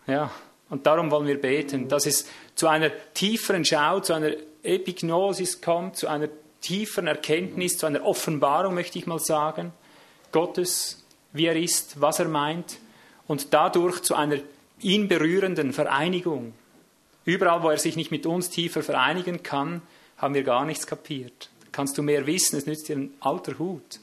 ja, 0.07 0.31
und 0.69 0.85
darum 0.85 1.11
wollen 1.11 1.27
wir 1.27 1.39
beten, 1.39 1.87
dass 1.87 2.05
es 2.05 2.27
zu 2.55 2.67
einer 2.67 2.91
tieferen 3.13 3.65
Schau, 3.65 3.99
zu 3.99 4.13
einer 4.13 4.31
Epignosis 4.63 5.61
kommt, 5.61 5.97
zu 5.97 6.07
einer 6.07 6.29
tieferen 6.61 7.07
Erkenntnis, 7.07 7.77
zu 7.77 7.85
einer 7.85 8.03
Offenbarung, 8.03 8.73
möchte 8.73 8.97
ich 8.97 9.05
mal 9.05 9.19
sagen, 9.19 9.73
Gottes, 10.31 11.05
wie 11.33 11.45
er 11.45 11.55
ist, 11.55 12.01
was 12.01 12.19
er 12.19 12.27
meint, 12.27 12.77
und 13.27 13.53
dadurch 13.53 14.01
zu 14.01 14.15
einer 14.15 14.37
ihn 14.81 15.07
berührenden 15.07 15.73
Vereinigung. 15.73 16.53
Überall, 17.23 17.63
wo 17.63 17.69
er 17.69 17.77
sich 17.77 17.95
nicht 17.95 18.11
mit 18.11 18.25
uns 18.25 18.49
tiefer 18.49 18.83
vereinigen 18.83 19.43
kann, 19.43 19.81
haben 20.17 20.33
wir 20.33 20.43
gar 20.43 20.65
nichts 20.65 20.87
kapiert. 20.87 21.49
Kannst 21.71 21.97
du 21.97 22.03
mehr 22.03 22.25
wissen, 22.27 22.57
es 22.57 22.65
nützt 22.65 22.87
dir 22.87 22.95
ein 22.95 23.13
alter 23.19 23.57
Hut. 23.59 23.99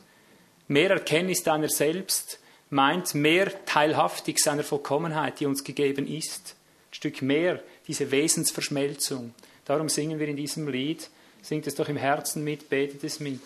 Mehr 0.69 0.91
Erkenntnis 0.91 1.43
deiner 1.43 1.69
selbst 1.69 2.39
meint 2.73 3.15
mehr 3.15 3.53
teilhaftig 3.67 4.39
seiner 4.39 4.65
Vollkommenheit, 4.65 5.41
die 5.41 5.47
uns 5.47 5.63
gegeben 5.63 6.07
ist. 6.07 6.57
Ein 6.91 6.95
Stück 6.95 7.23
mehr 7.23 7.63
diese 7.87 8.11
Wesensverschmelzung. 8.11 9.35
Darum 9.67 9.89
singen 9.89 10.19
wir 10.19 10.27
in 10.27 10.37
diesem 10.37 10.69
Lied. 10.69 11.11
Singt 11.43 11.67
es 11.67 11.75
doch 11.75 11.89
im 11.89 11.97
Herzen 11.97 12.45
mit, 12.45 12.71
betet 12.71 13.05
es 13.05 13.21
mit. 13.21 13.41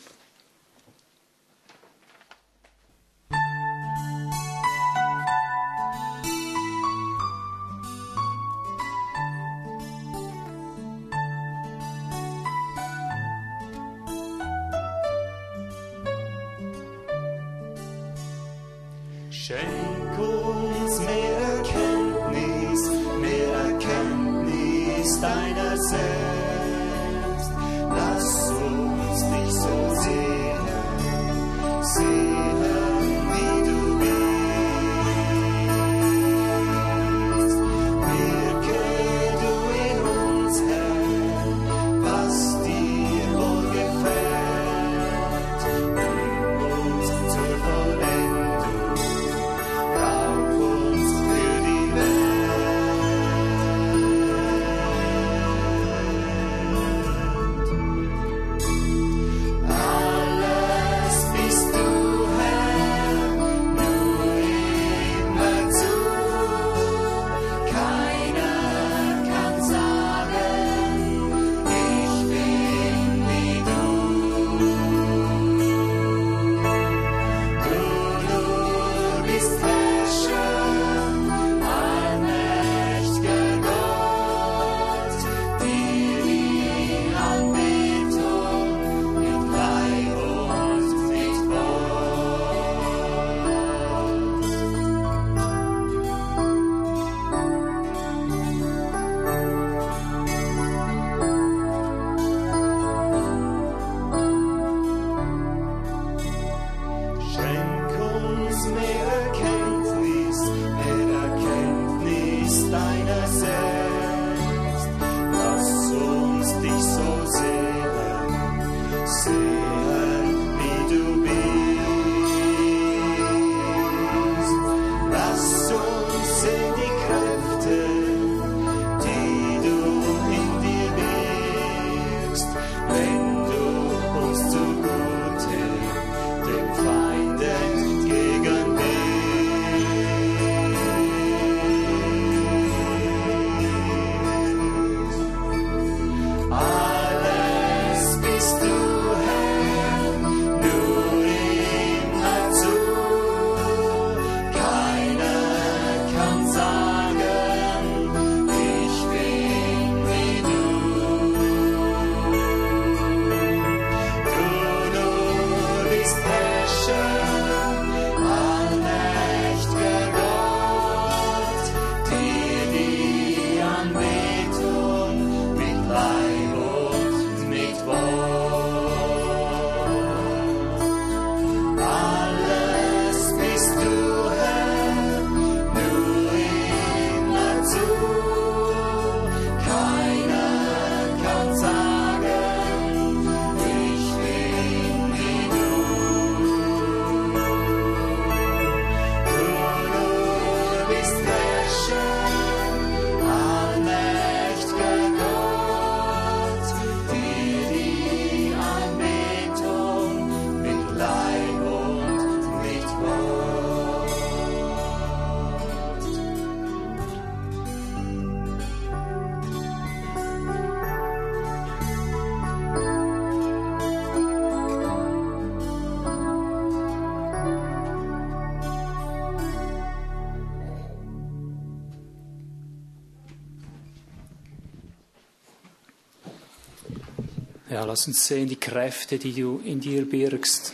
Lass 237.86 238.08
uns 238.08 238.26
sehen 238.26 238.48
die 238.48 238.56
Kräfte, 238.56 239.18
die 239.18 239.32
du 239.32 239.60
in 239.64 239.80
dir 239.80 240.04
birgst. 240.04 240.72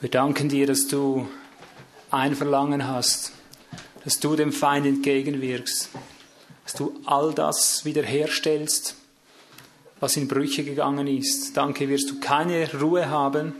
Wir 0.00 0.10
danken 0.10 0.48
dir, 0.48 0.66
dass 0.66 0.86
du 0.86 1.26
ein 2.10 2.36
Verlangen 2.36 2.86
hast, 2.86 3.32
dass 4.04 4.20
du 4.20 4.36
dem 4.36 4.52
Feind 4.52 4.84
entgegenwirkst, 4.84 5.88
dass 6.64 6.74
du 6.74 7.00
all 7.06 7.32
das 7.32 7.84
wiederherstellst, 7.84 8.96
was 10.00 10.16
in 10.16 10.28
Brüche 10.28 10.64
gegangen 10.64 11.06
ist. 11.06 11.56
Danke, 11.56 11.88
wirst 11.88 12.10
du 12.10 12.20
keine 12.20 12.70
Ruhe 12.78 13.08
haben, 13.08 13.54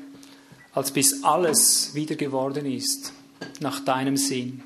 als 0.74 0.90
bis 0.90 1.24
alles 1.24 1.94
wieder 1.94 2.16
geworden 2.16 2.66
ist, 2.66 3.12
nach 3.60 3.80
deinem 3.80 4.16
Sinn. 4.16 4.62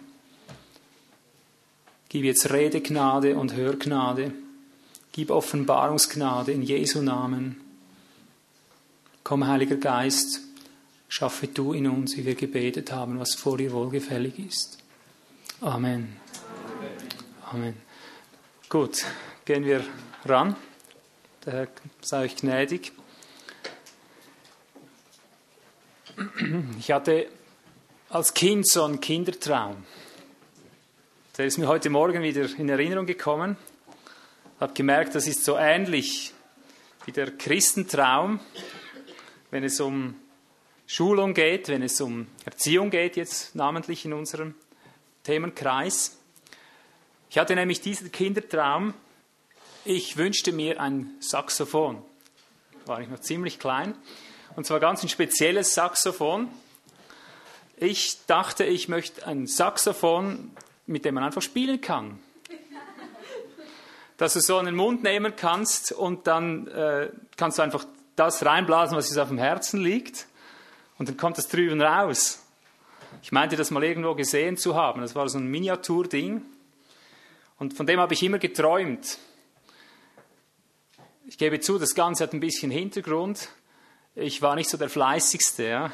Gib 2.09 2.25
jetzt 2.25 2.51
Redegnade 2.51 3.37
und 3.37 3.55
Hörgnade. 3.55 4.33
Gib 5.13 5.31
Offenbarungsgnade 5.31 6.53
in 6.53 6.63
Jesu 6.63 7.03
Namen. 7.03 7.66
Komm, 9.27 9.45
Heiliger 9.49 9.75
Geist, 9.75 10.39
schaffe 11.09 11.49
du 11.49 11.73
in 11.73 11.89
uns, 11.89 12.17
wie 12.17 12.25
wir 12.25 12.37
gebetet 12.37 12.93
haben, 12.93 13.19
was 13.19 13.35
vor 13.35 13.59
dir 13.59 13.73
wohlgefällig 13.73 14.39
ist. 14.39 14.79
Amen. 15.61 16.17
Amen. 17.51 17.77
Gut, 18.69 19.05
gehen 19.45 19.65
wir 19.65 19.85
ran. 20.27 20.55
Der 21.45 21.53
Herr 21.53 21.69
sei 22.03 22.27
euch 22.27 22.37
gnädig. 22.37 22.93
Ich 26.79 26.93
hatte 26.93 27.27
als 28.09 28.33
Kind 28.33 28.69
so 28.69 28.85
einen 28.85 29.01
Kindertraum. 29.01 29.85
Der 31.37 31.47
ist 31.47 31.59
mir 31.59 31.67
heute 31.67 31.91
Morgen 31.91 32.23
wieder 32.23 32.49
in 32.57 32.69
Erinnerung 32.69 33.07
gekommen. 33.07 33.57
Ich 34.55 34.61
habe 34.61 34.73
gemerkt, 34.73 35.17
das 35.17 35.27
ist 35.27 35.45
so 35.45 35.57
ähnlich 35.57 36.33
wie 37.07 37.11
der 37.11 37.33
Christentraum, 37.33 38.39
wenn 39.57 39.65
es 39.65 39.81
um 39.81 40.17
Schulung 40.87 41.33
geht, 41.33 41.69
wenn 41.69 41.81
es 41.81 41.99
um 42.03 42.27
Erziehung 42.45 42.91
geht, 42.91 43.17
jetzt 43.17 43.55
namentlich 43.55 44.05
in 44.05 44.13
unserem 44.13 44.55
Themenkreis. 45.23 46.19
Ich 47.31 47.39
hatte 47.39 47.55
nämlich 47.55 47.81
diesen 47.81 48.13
Kindertraum, 48.13 48.93
ich 49.87 50.19
wünschte 50.19 50.53
mir 50.53 50.79
ein 50.79 51.09
Saxophon. 51.21 52.03
War 52.85 53.01
ich 53.01 53.09
noch 53.09 53.21
ziemlich 53.21 53.59
klein. 53.59 53.95
Und 54.57 54.67
zwar 54.67 54.79
ganz 54.79 55.03
ein 55.03 55.09
spezielles 55.09 55.73
Saxophon. 55.73 56.49
Ich 57.79 58.27
dachte, 58.27 58.65
ich 58.65 58.91
möchte 58.91 59.27
ein 59.27 59.47
Saxophon, 59.47 60.51
mit 60.85 61.07
dem 61.07 61.15
man 61.15 61.25
einfach 61.25 61.41
spielen 61.41 61.81
kann. 61.81 62.19
Dass 64.19 64.35
du 64.35 64.41
so 64.41 64.59
einen 64.59 64.77
Mund 64.77 65.03
nehmen 65.03 65.35
kannst 65.35 65.93
und 65.93 66.27
dann 66.27 66.67
äh, 66.67 67.09
kannst 67.39 67.57
du 67.57 67.63
einfach 67.63 67.87
das 68.17 68.45
reinblasen, 68.45 68.97
was 68.97 69.11
dir 69.11 69.23
auf 69.23 69.29
dem 69.29 69.39
Herzen 69.39 69.81
liegt. 69.81 70.27
Und 70.99 71.09
dann 71.09 71.17
kommt 71.17 71.39
das 71.39 71.49
drüben 71.49 71.81
raus. 71.81 72.43
Ich 73.23 73.33
meinte 73.33 73.57
das 73.57 73.71
mal 73.71 73.85
irgendwo 73.85 74.15
gesehen 74.15 74.57
zu 74.57 74.75
haben. 74.75 75.01
Das 75.03 75.15
war 75.15 75.29
so 75.29 75.39
ein 75.39 75.47
Miniaturding. 75.47 76.43
Und 77.59 77.75
von 77.75 77.87
dem 77.87 78.01
habe 78.01 78.15
ich 78.15 78.23
immer 78.23 78.39
geträumt. 78.39 79.19
Ich 81.27 81.39
gebe 81.39 81.61
zu, 81.61 81.79
das 81.79 81.95
Ganze 81.95 82.25
hat 82.25 82.33
ein 82.33 82.41
bisschen 82.41 82.71
Hintergrund. 82.71 83.49
Ich 84.15 84.43
war 84.43 84.55
nicht 84.55 84.71
so 84.71 84.77
der 84.77 84.89
Fleißigste. 84.89 85.65
Ja. 85.65 85.93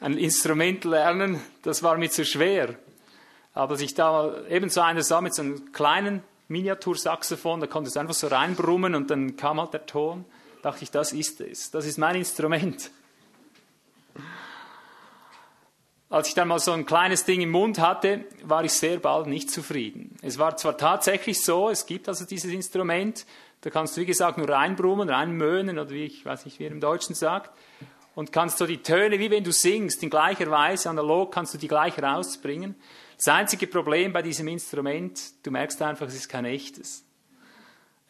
Ein 0.00 0.16
Instrument 0.16 0.84
lernen, 0.84 1.40
das 1.62 1.82
war 1.82 1.96
mir 1.98 2.10
zu 2.10 2.24
schwer. 2.24 2.76
Aber 3.52 3.72
als 3.72 3.80
ich 3.80 3.94
da 3.94 4.46
eben 4.48 4.70
so 4.70 4.80
einer 4.80 5.02
sah 5.02 5.20
mit 5.20 5.34
so 5.34 5.42
einem 5.42 5.72
kleinen 5.72 6.22
Miniatursaxophon, 6.48 7.60
da 7.60 7.66
konnte 7.66 7.88
es 7.88 7.96
einfach 7.96 8.14
so 8.14 8.28
reinbrummen 8.28 8.94
und 8.94 9.10
dann 9.10 9.36
kam 9.36 9.60
halt 9.60 9.72
der 9.72 9.86
Ton, 9.86 10.24
dachte 10.62 10.84
ich, 10.84 10.90
das 10.90 11.12
ist 11.12 11.40
es. 11.40 11.70
Das 11.70 11.86
ist 11.86 11.98
mein 11.98 12.16
Instrument. 12.16 12.90
Als 16.10 16.28
ich 16.28 16.34
dann 16.34 16.48
mal 16.48 16.58
so 16.58 16.72
ein 16.72 16.86
kleines 16.86 17.24
Ding 17.24 17.42
im 17.42 17.50
Mund 17.50 17.78
hatte, 17.78 18.24
war 18.42 18.64
ich 18.64 18.72
sehr 18.72 18.98
bald 18.98 19.26
nicht 19.26 19.50
zufrieden. 19.50 20.16
Es 20.22 20.38
war 20.38 20.56
zwar 20.56 20.78
tatsächlich 20.78 21.44
so, 21.44 21.68
es 21.68 21.84
gibt 21.84 22.08
also 22.08 22.24
dieses 22.24 22.50
Instrument, 22.50 23.26
da 23.60 23.68
kannst 23.68 23.96
du 23.96 24.00
wie 24.00 24.06
gesagt 24.06 24.38
nur 24.38 24.48
reinbrummen, 24.48 25.10
reinmöhnen 25.10 25.78
oder 25.78 25.90
wie 25.90 26.04
ich 26.04 26.24
weiß 26.24 26.46
nicht, 26.46 26.58
wie 26.60 26.64
er 26.64 26.70
im 26.70 26.80
Deutschen 26.80 27.14
sagt, 27.14 27.50
und 28.14 28.32
kannst 28.32 28.58
so 28.58 28.66
die 28.66 28.82
Töne, 28.82 29.18
wie 29.18 29.30
wenn 29.30 29.44
du 29.44 29.52
singst, 29.52 30.02
in 30.02 30.08
gleicher 30.10 30.50
Weise, 30.50 30.88
analog 30.88 31.32
kannst 31.32 31.54
du 31.54 31.58
die 31.58 31.68
gleich 31.68 32.02
rausbringen. 32.02 32.74
Das 33.16 33.28
einzige 33.28 33.66
Problem 33.66 34.12
bei 34.12 34.22
diesem 34.22 34.48
Instrument, 34.48 35.20
du 35.44 35.50
merkst 35.50 35.82
einfach, 35.82 36.06
es 36.06 36.14
ist 36.14 36.28
kein 36.28 36.46
echtes. 36.46 37.04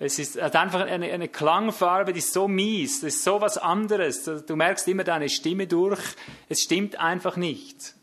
Es 0.01 0.19
ist, 0.21 0.41
hat 0.41 0.55
einfach 0.55 0.81
eine, 0.81 1.11
eine 1.11 1.29
Klangfarbe, 1.29 2.13
die 2.13 2.21
ist 2.21 2.33
so 2.33 2.47
mies, 2.47 3.01
das 3.01 3.15
ist 3.15 3.25
so 3.25 3.41
was 3.41 3.59
anderes. 3.59 4.25
Du 4.25 4.55
merkst 4.55 4.87
immer 4.87 5.03
deine 5.03 5.29
Stimme 5.29 5.67
durch. 5.67 6.01
Es 6.49 6.61
stimmt 6.61 7.01
einfach 7.01 7.37
nicht. 7.37 7.95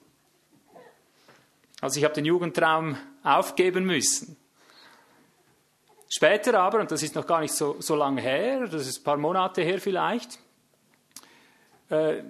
Also 1.80 1.98
ich 1.98 2.04
habe 2.04 2.14
den 2.14 2.26
Jugendtraum 2.26 2.98
aufgeben 3.24 3.86
müssen. 3.86 4.36
Später 6.10 6.60
aber, 6.60 6.80
und 6.80 6.92
das 6.92 7.02
ist 7.02 7.16
noch 7.16 7.28
gar 7.28 7.42
nicht 7.42 7.54
so, 7.54 7.78
so 7.80 7.96
lange 7.96 8.22
her, 8.22 8.68
das 8.68 8.88
ist 8.88 9.00
ein 9.00 9.04
paar 9.04 9.18
Monate 9.18 9.62
her 9.62 9.80
vielleicht, 9.80 10.40
äh, 11.90 12.24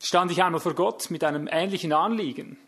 stand 0.00 0.30
ich 0.30 0.42
einmal 0.42 0.60
vor 0.60 0.74
Gott 0.74 1.10
mit 1.10 1.24
einem 1.24 1.48
ähnlichen 1.50 1.92
Anliegen. 1.92 2.58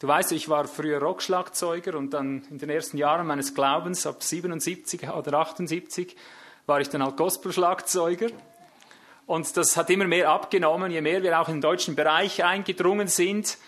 Du 0.00 0.06
weißt, 0.06 0.30
ich 0.30 0.48
war 0.48 0.68
früher 0.68 1.00
Rockschlagzeuger 1.00 1.98
und 1.98 2.14
dann 2.14 2.44
in 2.50 2.58
den 2.58 2.70
ersten 2.70 2.98
Jahren 2.98 3.26
meines 3.26 3.52
Glaubens, 3.52 4.06
ab 4.06 4.22
77 4.22 5.08
oder 5.10 5.38
78, 5.38 6.14
war 6.66 6.80
ich 6.80 6.88
dann 6.88 7.02
halt 7.02 7.16
Gospelschlagzeuger. 7.16 8.28
Und 9.26 9.56
das 9.56 9.76
hat 9.76 9.90
immer 9.90 10.06
mehr 10.06 10.30
abgenommen, 10.30 10.92
je 10.92 11.00
mehr 11.00 11.24
wir 11.24 11.40
auch 11.40 11.48
in 11.48 11.56
den 11.56 11.60
deutschen 11.62 11.96
Bereich 11.96 12.44
eingedrungen 12.44 13.08
sind, 13.08 13.58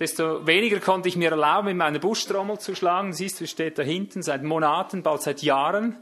desto 0.00 0.44
weniger 0.48 0.80
konnte 0.80 1.08
ich 1.08 1.16
mir 1.16 1.30
erlauben, 1.30 1.68
in 1.68 1.76
meine 1.76 2.00
Buschtrommel 2.00 2.58
zu 2.58 2.74
schlagen. 2.74 3.12
Siehst 3.12 3.40
du, 3.40 3.46
steht 3.46 3.78
da 3.78 3.82
hinten 3.84 4.22
seit 4.22 4.42
Monaten, 4.42 5.04
bald 5.04 5.22
seit 5.22 5.42
Jahren. 5.42 5.96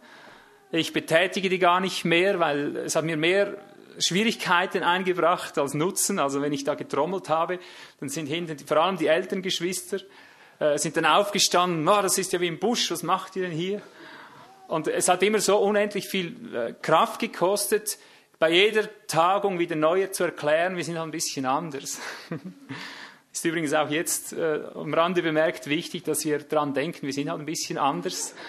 Ich 0.71 0.95
betätige 0.95 1.51
die 1.51 1.59
gar 1.59 1.81
nicht 1.81 2.07
mehr, 2.07 2.41
weil 2.41 2.79
es 2.79 2.97
hat 2.97 3.05
mir 3.05 3.19
mehr 3.19 3.59
Schwierigkeiten 3.99 4.83
eingebracht 4.83 5.59
als 5.59 5.75
Nutzen. 5.75 6.19
Also 6.19 6.43
wenn 6.43 6.53
ich 6.53 6.65
da 6.65 6.75
getrommelt 6.75 7.29
habe, 7.29 7.59
dann 8.01 8.09
sind 8.09 8.27
hinten 8.27 8.59
vor 8.59 8.79
allem 8.79 8.97
die 8.97 9.07
älteren 9.07 9.43
Geschwister 9.43 10.01
äh, 10.59 10.79
sind 10.79 10.97
dann 10.97 11.07
aufgestanden. 11.07 11.87
Oh, 11.87 12.03
das 12.03 12.19
ist 12.19 12.33
ja 12.33 12.41
wie 12.41 12.47
im 12.47 12.59
Busch. 12.59 12.91
Was 12.91 13.03
macht 13.03 13.37
ihr 13.37 13.43
denn 13.43 13.53
hier? 13.53 13.83
Und 14.69 14.89
es 14.89 15.09
hat 15.09 15.23
immer 15.23 15.39
so 15.39 15.59
unendlich 15.59 16.09
viel 16.09 16.55
äh, 16.55 16.75
Kraft 16.81 17.21
gekostet, 17.21 17.99
bei 18.39 18.51
jeder 18.51 18.89
Tagung 19.07 19.59
wieder 19.59 19.77
neue 19.77 20.11
zu 20.11 20.25
erklären. 20.25 20.77
Wir 20.77 20.85
sind 20.85 20.99
halt 20.99 21.09
ein 21.09 21.13
bisschen 21.13 21.47
anders. 21.47 22.01
Ist 23.33 23.45
übrigens 23.45 23.75
auch 23.75 23.91
jetzt 23.91 24.33
äh, 24.33 24.61
am 24.75 24.95
Rande 24.95 25.23
bemerkt 25.23 25.69
wichtig, 25.69 26.05
dass 26.05 26.25
wir 26.25 26.39
dran 26.39 26.73
denken, 26.73 27.03
wir 27.03 27.13
sind 27.13 27.31
halt 27.31 27.41
ein 27.41 27.47
bisschen 27.47 27.77
anders. 27.77 28.35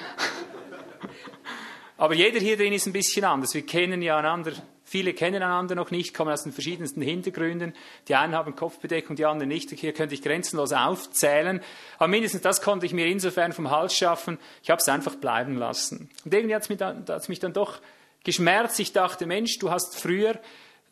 Aber 1.98 2.14
jeder 2.14 2.40
hier 2.40 2.56
drin 2.56 2.74
ist 2.74 2.86
ein 2.86 2.94
bisschen 2.94 3.26
anders. 3.26 3.54
Wir 3.54 3.66
kennen 3.66 4.02
ja 4.02 4.18
einander 4.18 4.54
Viele 4.90 5.14
kennen 5.14 5.44
einander 5.44 5.76
noch 5.76 5.92
nicht, 5.92 6.14
kommen 6.14 6.32
aus 6.32 6.44
den 6.44 6.54
verschiedensten 6.54 7.02
Hintergründen. 7.02 7.74
Die 8.08 8.16
einen 8.16 8.34
haben 8.34 8.56
Kopfbedeckung, 8.56 9.18
die 9.18 9.26
anderen 9.26 9.50
nicht. 9.50 9.70
Hier 9.72 9.92
könnte 9.92 10.16
ich 10.16 10.22
grenzenlos 10.22 10.72
aufzählen. 10.72 11.60
Aber 11.98 12.08
mindestens 12.08 12.42
das 12.42 12.62
konnte 12.62 12.86
ich 12.86 12.94
mir 12.94 13.06
insofern 13.08 13.52
vom 13.52 13.70
Hals 13.70 13.94
schaffen. 13.94 14.40
Ich 14.64 14.70
habe 14.70 14.80
es 14.80 14.88
einfach 14.88 15.16
bleiben 15.16 15.58
lassen. 15.58 16.10
Und 16.24 16.34
irgendwie 16.34 16.56
hat 16.56 16.62
es 16.62 16.70
mich, 16.70 16.78
dann, 16.78 17.04
mich 17.28 17.40
dann 17.40 17.52
doch 17.52 17.82
geschmerzt. 18.24 18.80
Ich 18.80 18.94
dachte, 18.94 19.26
Mensch, 19.26 19.60
du 19.60 19.70
hast 19.72 20.00
früher 20.00 20.40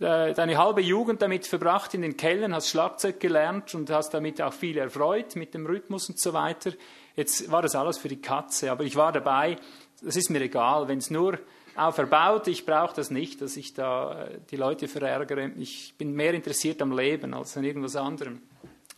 äh, 0.02 0.34
deine 0.34 0.58
halbe 0.58 0.82
Jugend 0.82 1.22
damit 1.22 1.48
verbracht 1.48 1.94
in 1.94 2.02
den 2.02 2.18
Kellern, 2.18 2.54
hast 2.54 2.68
Schlagzeug 2.68 3.22
gelernt 3.22 3.76
und 3.76 3.90
hast 3.90 4.14
damit 4.14 4.42
auch 4.42 4.52
viel 4.52 4.78
erfreut 4.78 5.38
mit 5.38 5.54
dem 5.54 5.66
Rhythmus 5.66 6.10
und 6.10 6.20
so 6.20 6.34
weiter. 6.34 6.74
Jetzt 7.16 7.50
war 7.50 7.62
das 7.62 7.76
alles 7.76 7.98
für 7.98 8.10
die 8.10 8.22
Katze, 8.22 8.72
aber 8.72 8.84
ich 8.84 8.98
war 8.98 9.14
dabei. 9.14 9.56
Das 10.04 10.18
ist 10.18 10.30
mir 10.30 10.42
egal, 10.42 10.90
wenn 10.90 10.98
es 10.98 11.10
nur 11.10 11.40
auferbaut. 11.76 12.48
Ich 12.48 12.66
brauche 12.66 12.96
das 12.96 13.12
nicht, 13.12 13.42
dass 13.42 13.58
ich 13.58 13.74
da 13.74 14.26
äh, 14.26 14.40
die 14.50 14.56
Leute 14.56 14.88
verärgere. 14.88 15.52
Ich 15.58 15.94
bin 15.98 16.14
mehr 16.14 16.34
interessiert 16.34 16.82
am 16.82 16.98
Leben 16.98 17.34
als 17.34 17.56
an 17.58 17.64
irgendwas 17.64 17.96
anderem. 17.96 18.42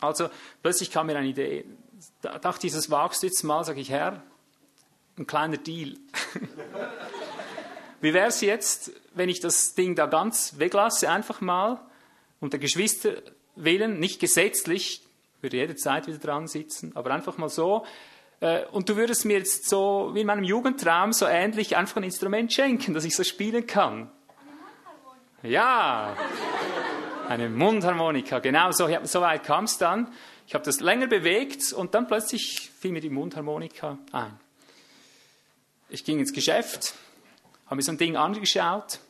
Also 0.00 0.28
plötzlich 0.62 0.90
kam 0.90 1.06
mir 1.06 1.16
eine 1.16 1.28
Idee. 1.28 1.64
Da 2.22 2.38
dachte 2.38 2.66
ich, 2.66 2.72
das 2.72 2.90
wagst 2.90 3.22
du 3.22 3.26
jetzt 3.26 3.42
mal, 3.42 3.64
sage 3.64 3.80
ich, 3.80 3.90
Herr, 3.90 4.22
ein 5.18 5.26
kleiner 5.26 5.56
Deal. 5.56 5.96
Wie 8.00 8.14
wäre 8.14 8.28
es 8.28 8.40
jetzt, 8.40 8.92
wenn 9.14 9.28
ich 9.28 9.40
das 9.40 9.74
Ding 9.74 9.96
da 9.96 10.06
ganz 10.06 10.54
weglasse, 10.58 11.10
einfach 11.10 11.40
mal, 11.40 11.80
unter 12.40 12.58
Geschwister 12.58 13.14
willen, 13.56 13.98
nicht 13.98 14.20
gesetzlich, 14.20 15.02
würde 15.40 15.56
jederzeit 15.56 16.06
wieder 16.06 16.18
dran 16.18 16.46
sitzen, 16.46 16.92
aber 16.94 17.10
einfach 17.10 17.36
mal 17.38 17.48
so, 17.48 17.84
und 18.72 18.88
du 18.88 18.96
würdest 18.96 19.24
mir 19.24 19.38
jetzt 19.38 19.68
so, 19.68 20.10
wie 20.14 20.20
in 20.20 20.26
meinem 20.26 20.44
Jugendtraum, 20.44 21.12
so 21.12 21.26
ähnlich 21.26 21.76
einfach 21.76 21.96
ein 21.96 22.04
Instrument 22.04 22.52
schenken, 22.52 22.94
dass 22.94 23.04
ich 23.04 23.16
so 23.16 23.24
spielen 23.24 23.66
kann. 23.66 24.10
Ja, 25.42 26.16
eine 27.28 27.48
Mundharmonika, 27.48 28.38
genau 28.38 28.70
so, 28.72 28.88
so 29.04 29.20
weit 29.20 29.44
kam 29.44 29.64
es 29.64 29.78
dann. 29.78 30.12
Ich 30.46 30.54
habe 30.54 30.64
das 30.64 30.80
länger 30.80 31.08
bewegt 31.08 31.72
und 31.72 31.94
dann 31.94 32.06
plötzlich 32.06 32.70
fiel 32.78 32.92
mir 32.92 33.00
die 33.00 33.10
Mundharmonika 33.10 33.98
ein. 34.12 34.38
Ich 35.90 36.04
ging 36.04 36.18
ins 36.20 36.32
Geschäft, 36.32 36.94
habe 37.66 37.76
mir 37.76 37.82
so 37.82 37.92
ein 37.92 37.98
Ding 37.98 38.16
angeschaut, 38.16 39.00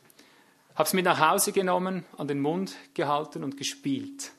habe 0.75 0.83
es 0.83 0.93
mit 0.93 1.05
nach 1.05 1.19
Hause 1.19 1.51
genommen, 1.51 2.05
an 2.17 2.27
den 2.27 2.39
Mund 2.41 2.75
gehalten 2.93 3.43
und 3.43 3.57
gespielt. 3.57 4.31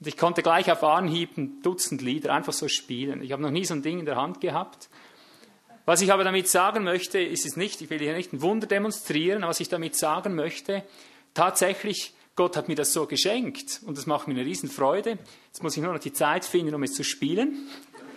Und 0.00 0.06
ich 0.06 0.16
konnte 0.16 0.42
gleich 0.42 0.72
auf 0.72 0.82
Anhieb 0.82 1.36
ein 1.36 1.60
Dutzend 1.62 2.00
Lieder 2.00 2.32
einfach 2.32 2.54
so 2.54 2.68
spielen. 2.68 3.22
Ich 3.22 3.32
habe 3.32 3.42
noch 3.42 3.50
nie 3.50 3.66
so 3.66 3.74
ein 3.74 3.82
Ding 3.82 3.98
in 3.98 4.06
der 4.06 4.16
Hand 4.16 4.40
gehabt. 4.40 4.88
Was 5.84 6.00
ich 6.00 6.12
aber 6.12 6.24
damit 6.24 6.48
sagen 6.48 6.84
möchte, 6.84 7.20
ist 7.20 7.44
es 7.44 7.56
nicht, 7.56 7.80
ich 7.82 7.90
will 7.90 7.98
hier 7.98 8.14
nicht 8.14 8.32
ein 8.32 8.40
Wunder 8.40 8.66
demonstrieren, 8.66 9.42
aber 9.42 9.50
was 9.50 9.60
ich 9.60 9.68
damit 9.68 9.96
sagen 9.96 10.34
möchte, 10.34 10.84
tatsächlich, 11.34 12.14
Gott 12.34 12.56
hat 12.56 12.68
mir 12.68 12.76
das 12.76 12.92
so 12.92 13.06
geschenkt 13.06 13.80
und 13.84 13.98
das 13.98 14.06
macht 14.06 14.26
mir 14.26 14.34
eine 14.34 14.46
Riesenfreude. 14.46 15.18
Jetzt 15.46 15.62
muss 15.62 15.76
ich 15.76 15.82
nur 15.82 15.92
noch 15.92 16.00
die 16.00 16.12
Zeit 16.12 16.44
finden, 16.44 16.74
um 16.74 16.82
es 16.82 16.92
zu 16.92 17.04
spielen. 17.04 17.68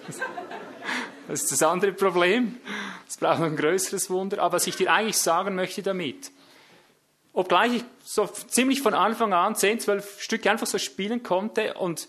Das 1.26 1.43
ist 1.43 1.54
das 1.54 1.63
andere 1.63 1.93
Problem. 1.93 2.58
Es 3.08 3.15
braucht 3.15 3.41
ein 3.41 3.56
größeres 3.56 4.10
Wunder. 4.10 4.41
Aber 4.41 4.58
was 4.58 4.67
ich 4.67 4.76
dir 4.76 4.91
eigentlich 4.91 5.17
sagen 5.17 5.56
möchte 5.56 5.82
damit, 5.82 6.32
obgleich 7.34 7.74
ich 7.74 7.84
so 8.04 8.28
ziemlich 8.28 8.82
von 8.82 8.93
Anfang 8.93 9.34
an 9.34 9.56
10, 9.56 9.80
12 9.82 10.22
Stücke 10.22 10.50
einfach 10.50 10.67
so 10.67 10.78
spielen 10.78 11.24
konnte 11.24 11.74
und 11.74 12.08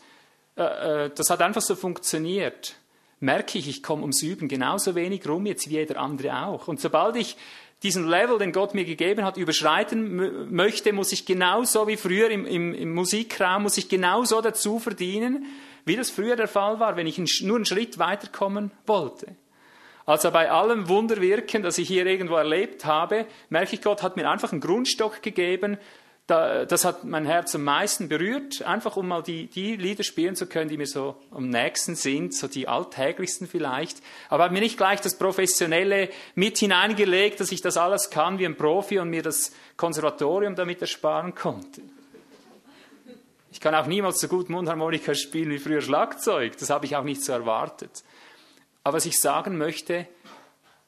äh, 0.57 1.07
äh, 1.07 1.11
das 1.15 1.31
hat 1.31 1.43
einfach 1.43 1.63
so 1.63 1.75
funktioniert, 1.75 2.77
merke 3.21 3.59
ich, 3.59 3.69
ich 3.69 3.83
komme 3.83 4.03
ums 4.03 4.23
Üben 4.23 4.49
genauso 4.49 4.95
wenig 4.95 5.27
rum 5.27 5.47
jetzt 5.47 5.69
wie 5.69 5.75
jeder 5.75 5.99
andere 5.99 6.47
auch. 6.47 6.69
Und 6.69 6.81
sobald 6.81 7.17
ich 7.17 7.37
diesen 7.83 8.07
Level, 8.07 8.39
den 8.39 8.53
Gott 8.53 8.75
mir 8.75 8.85
gegeben 8.85 9.25
hat, 9.25 9.37
überschreiten 9.37 10.55
möchte, 10.55 10.93
muss 10.93 11.13
ich 11.13 11.27
genauso 11.27 11.87
wie 11.87 11.97
früher 11.97 12.31
im, 12.31 12.47
im, 12.47 12.75
im 12.75 12.95
Musikraum, 12.95 13.65
muss 13.65 13.77
ich 13.77 13.89
genauso 13.89 14.41
dazu 14.41 14.79
verdienen, 14.79 15.47
wie 15.85 15.97
das 15.97 16.11
früher 16.11 16.37
der 16.37 16.49
Fall 16.49 16.81
war, 16.81 16.97
wenn 16.97 17.07
ich 17.07 17.19
nur 17.43 17.57
einen 17.57 17.67
Schritt 17.67 17.99
weiterkommen 17.99 18.71
wollte. 18.87 19.37
Also 20.07 20.31
bei 20.31 20.51
allem 20.51 20.89
Wunderwirken, 20.89 21.63
das 21.63 21.79
ich 21.79 21.89
hier 21.89 22.05
irgendwo 22.05 22.35
erlebt 22.35 22.85
habe, 22.85 23.27
merke 23.49 23.75
ich, 23.75 23.83
Gott 23.83 24.03
hat 24.03 24.17
mir 24.17 24.29
einfach 24.29 24.53
einen 24.53 24.61
Grundstock 24.61 25.23
gegeben. 25.23 25.79
Das 26.27 26.87
hat 26.87 27.05
mein 27.05 27.27
Herz 27.27 27.55
am 27.55 27.65
meisten 27.65 28.09
berührt, 28.09 28.63
einfach 28.63 28.97
um 28.97 29.09
mal 29.09 29.23
die, 29.23 29.47
die 29.47 29.77
Lieder 29.77 30.05
spielen 30.05 30.37
zu 30.37 30.47
können, 30.47 30.71
die 30.71 30.79
mir 30.79 30.87
so 30.87 31.17
am 31.31 31.51
nächsten 31.51 31.97
sind, 31.97 32.35
so 32.35 32.49
die 32.49 32.67
alltäglichsten 32.67 33.47
vielleicht. 33.47 33.99
Aber 34.31 34.45
hat 34.45 34.53
mir 34.53 34.61
nicht 34.61 34.79
gleich 34.79 35.03
das 35.03 35.19
Professionelle 35.19 36.09
mit 36.35 36.57
hineingelegt, 36.59 37.41
dass 37.41 37.53
ich 37.53 37.61
das 37.61 37.77
alles 37.77 38.09
kann 38.09 38.39
wie 38.39 38.47
ein 38.47 38.57
Profi 38.57 38.99
und 38.99 39.11
mir 39.11 39.23
das 39.23 39.53
Konservatorium 39.77 40.55
damit 40.55 40.81
ersparen 40.81 41.35
konnte. 41.35 41.83
Ich 43.53 43.61
kann 43.61 43.75
auch 43.75 43.87
niemals 43.87 44.19
so 44.19 44.29
gut 44.29 44.49
Mundharmonika 44.49 45.15
spielen 45.15 45.51
wie 45.51 45.59
früher 45.59 45.83
Schlagzeug. 45.83 46.57
Das 46.59 46.71
habe 46.71 46.87
ich 46.87 46.97
auch 46.97 47.05
nicht 47.05 47.23
so 47.23 47.33
erwartet. 47.33 48.03
Aber 48.85 48.99
was 48.99 49.07
ich 49.07 49.19
sagen 49.19 49.59
möchte, 49.59 50.07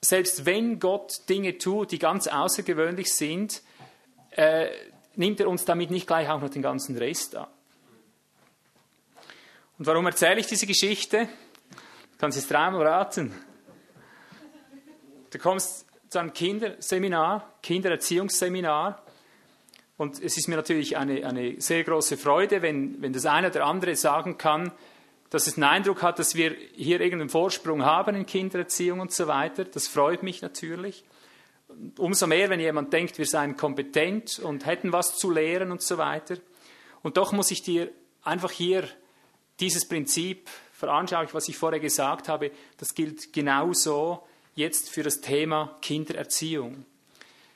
selbst 0.00 0.46
wenn 0.46 0.78
Gott 0.78 1.28
Dinge 1.28 1.58
tut, 1.58 1.90
die 1.90 1.98
ganz 1.98 2.28
außergewöhnlich 2.28 3.12
sind, 3.12 3.62
äh, 4.30 4.68
nimmt 5.16 5.40
er 5.40 5.48
uns 5.48 5.64
damit 5.64 5.90
nicht 5.90 6.06
gleich 6.06 6.28
auch 6.28 6.40
noch 6.40 6.50
den 6.50 6.62
ganzen 6.62 6.96
Rest 6.96 7.34
ab. 7.34 7.52
Und 9.78 9.86
warum 9.86 10.06
erzähle 10.06 10.40
ich 10.40 10.46
diese 10.46 10.66
Geschichte? 10.66 11.28
Du 12.12 12.18
kannst 12.18 12.38
es 12.38 12.46
dreimal 12.46 12.86
raten. 12.86 13.34
Du 15.30 15.38
kommst 15.38 15.86
zu 16.08 16.18
einem 16.18 16.32
Kinderseminar, 16.32 17.54
Kindererziehungsseminar, 17.62 19.02
und 19.98 20.22
es 20.22 20.36
ist 20.36 20.46
mir 20.48 20.56
natürlich 20.56 20.96
eine, 20.98 21.26
eine 21.26 21.58
sehr 21.60 21.82
große 21.82 22.18
Freude, 22.18 22.60
wenn, 22.60 23.00
wenn 23.00 23.14
das 23.14 23.24
eine 23.24 23.48
oder 23.48 23.64
andere 23.64 23.96
sagen 23.96 24.36
kann, 24.36 24.72
dass 25.30 25.46
es 25.46 25.56
einen 25.56 25.64
Eindruck 25.64 26.02
hat, 26.02 26.18
dass 26.18 26.34
wir 26.34 26.56
hier 26.74 27.00
irgendeinen 27.00 27.28
Vorsprung 27.28 27.84
haben 27.84 28.14
in 28.14 28.26
Kindererziehung 28.26 29.00
und 29.00 29.12
so 29.12 29.26
weiter. 29.26 29.64
Das 29.64 29.88
freut 29.88 30.22
mich 30.22 30.42
natürlich. 30.42 31.04
Umso 31.98 32.26
mehr, 32.26 32.48
wenn 32.48 32.60
jemand 32.60 32.92
denkt, 32.92 33.18
wir 33.18 33.26
seien 33.26 33.56
kompetent 33.56 34.38
und 34.38 34.66
hätten 34.66 34.92
was 34.92 35.16
zu 35.16 35.30
lehren 35.30 35.72
und 35.72 35.82
so 35.82 35.98
weiter. 35.98 36.36
Und 37.02 37.16
doch 37.16 37.32
muss 37.32 37.50
ich 37.50 37.62
dir 37.62 37.90
einfach 38.22 38.50
hier 38.50 38.88
dieses 39.60 39.86
Prinzip 39.86 40.48
veranschaulichen, 40.72 41.34
was 41.34 41.48
ich 41.48 41.56
vorher 41.56 41.80
gesagt 41.80 42.28
habe, 42.28 42.50
das 42.76 42.94
gilt 42.94 43.32
genauso 43.32 44.22
jetzt 44.54 44.90
für 44.90 45.02
das 45.02 45.20
Thema 45.20 45.76
Kindererziehung. 45.82 46.84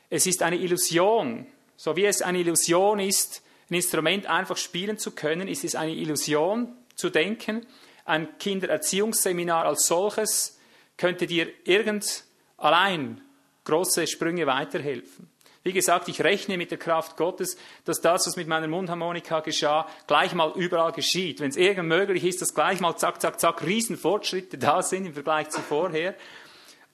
Es 0.09 0.27
ist 0.27 0.43
eine 0.43 0.57
Illusion, 0.57 1.47
so 1.77 1.97
wie 1.97 2.05
es 2.05 2.23
eine 2.23 2.39
Illusion 2.39 2.99
ist, 2.99 3.43
ein 3.71 3.75
Instrument 3.75 4.27
einfach 4.27 4.57
spielen 4.57 4.99
zu 4.99 5.13
können, 5.13 5.49
ist 5.49 5.65
es 5.65 5.75
eine 5.75 5.93
Illusion, 5.93 6.77
zu 7.01 7.11
denken. 7.11 7.67
Ein 8.05 8.39
Kindererziehungsseminar 8.39 9.65
als 9.65 9.87
solches 9.87 10.59
könnte 10.97 11.27
dir 11.27 11.49
irgend 11.65 12.25
allein 12.57 13.21
große 13.65 14.07
Sprünge 14.07 14.47
weiterhelfen. 14.47 15.29
Wie 15.63 15.73
gesagt, 15.73 16.09
ich 16.09 16.23
rechne 16.23 16.57
mit 16.57 16.71
der 16.71 16.79
Kraft 16.79 17.17
Gottes, 17.17 17.59
dass 17.85 18.01
das, 18.01 18.27
was 18.27 18.37
mit 18.37 18.49
meiner 18.49 18.67
Mundharmonika 18.67 19.41
geschah, 19.41 19.87
gleich 20.07 20.33
mal 20.33 20.53
überall 20.57 20.93
geschieht. 20.93 21.41
Wenn 21.41 21.51
es 21.51 21.57
irgend 21.57 21.89
möglich 21.89 22.25
ist, 22.25 22.41
dass 22.41 22.55
gleich 22.55 22.81
mal 22.81 22.97
zack, 22.97 23.21
zack, 23.21 23.39
zack, 23.39 23.63
Riesenfortschritte 23.63 24.57
da 24.57 24.83
sind 24.83 25.05
im 25.05 25.13
Vergleich 25.13 25.51
zu 25.51 25.61
vorher. 25.61 26.15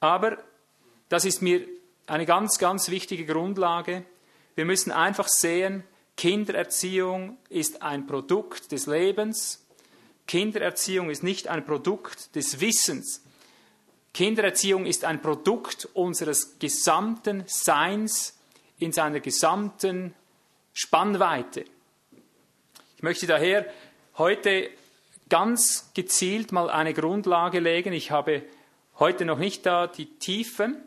Aber 0.01 0.39
das 1.09 1.25
ist 1.25 1.43
mir 1.43 1.65
eine 2.09 2.27
ganz, 2.27 2.59
ganz 2.59 2.91
wichtige 2.91 3.25
Grundlage. 3.25 4.05
Wir 4.57 4.65
müssen 4.65 4.91
einfach 4.91 5.29
sehen, 5.29 5.85
Kindererziehung 6.17 7.39
ist 7.49 7.83
ein 7.83 8.07
Produkt 8.07 8.73
des 8.73 8.87
Lebens 8.87 9.66
Kindererziehung 10.27 11.11
ist 11.11 11.23
nicht 11.23 11.49
ein 11.49 11.65
Produkt 11.65 12.35
des 12.35 12.61
Wissens. 12.61 13.23
Kindererziehung 14.13 14.87
ist 14.87 15.05
ein 15.05 15.21
Produkt 15.21 15.89
unseres 15.93 16.59
gesamten 16.59 17.45
Seins 17.47 18.39
in 18.79 18.93
seiner 18.93 19.21
gesamten 19.21 20.15
Spannweite. 20.73 21.65
Ich 22.97 23.03
möchte 23.03 23.27
daher 23.27 23.67
heute 24.19 24.71
ganz 25.29 25.91
gezielt 25.95 26.53
mal 26.53 26.71
eine 26.71 26.95
Grundlage 26.95 27.61
legen. 27.61 27.93
Ich 27.93 28.11
habe 28.11 28.43
heute 28.99 29.25
noch 29.25 29.39
nicht 29.39 29.67
da 29.67 29.87
die 29.87 30.07
Tiefen 30.19 30.83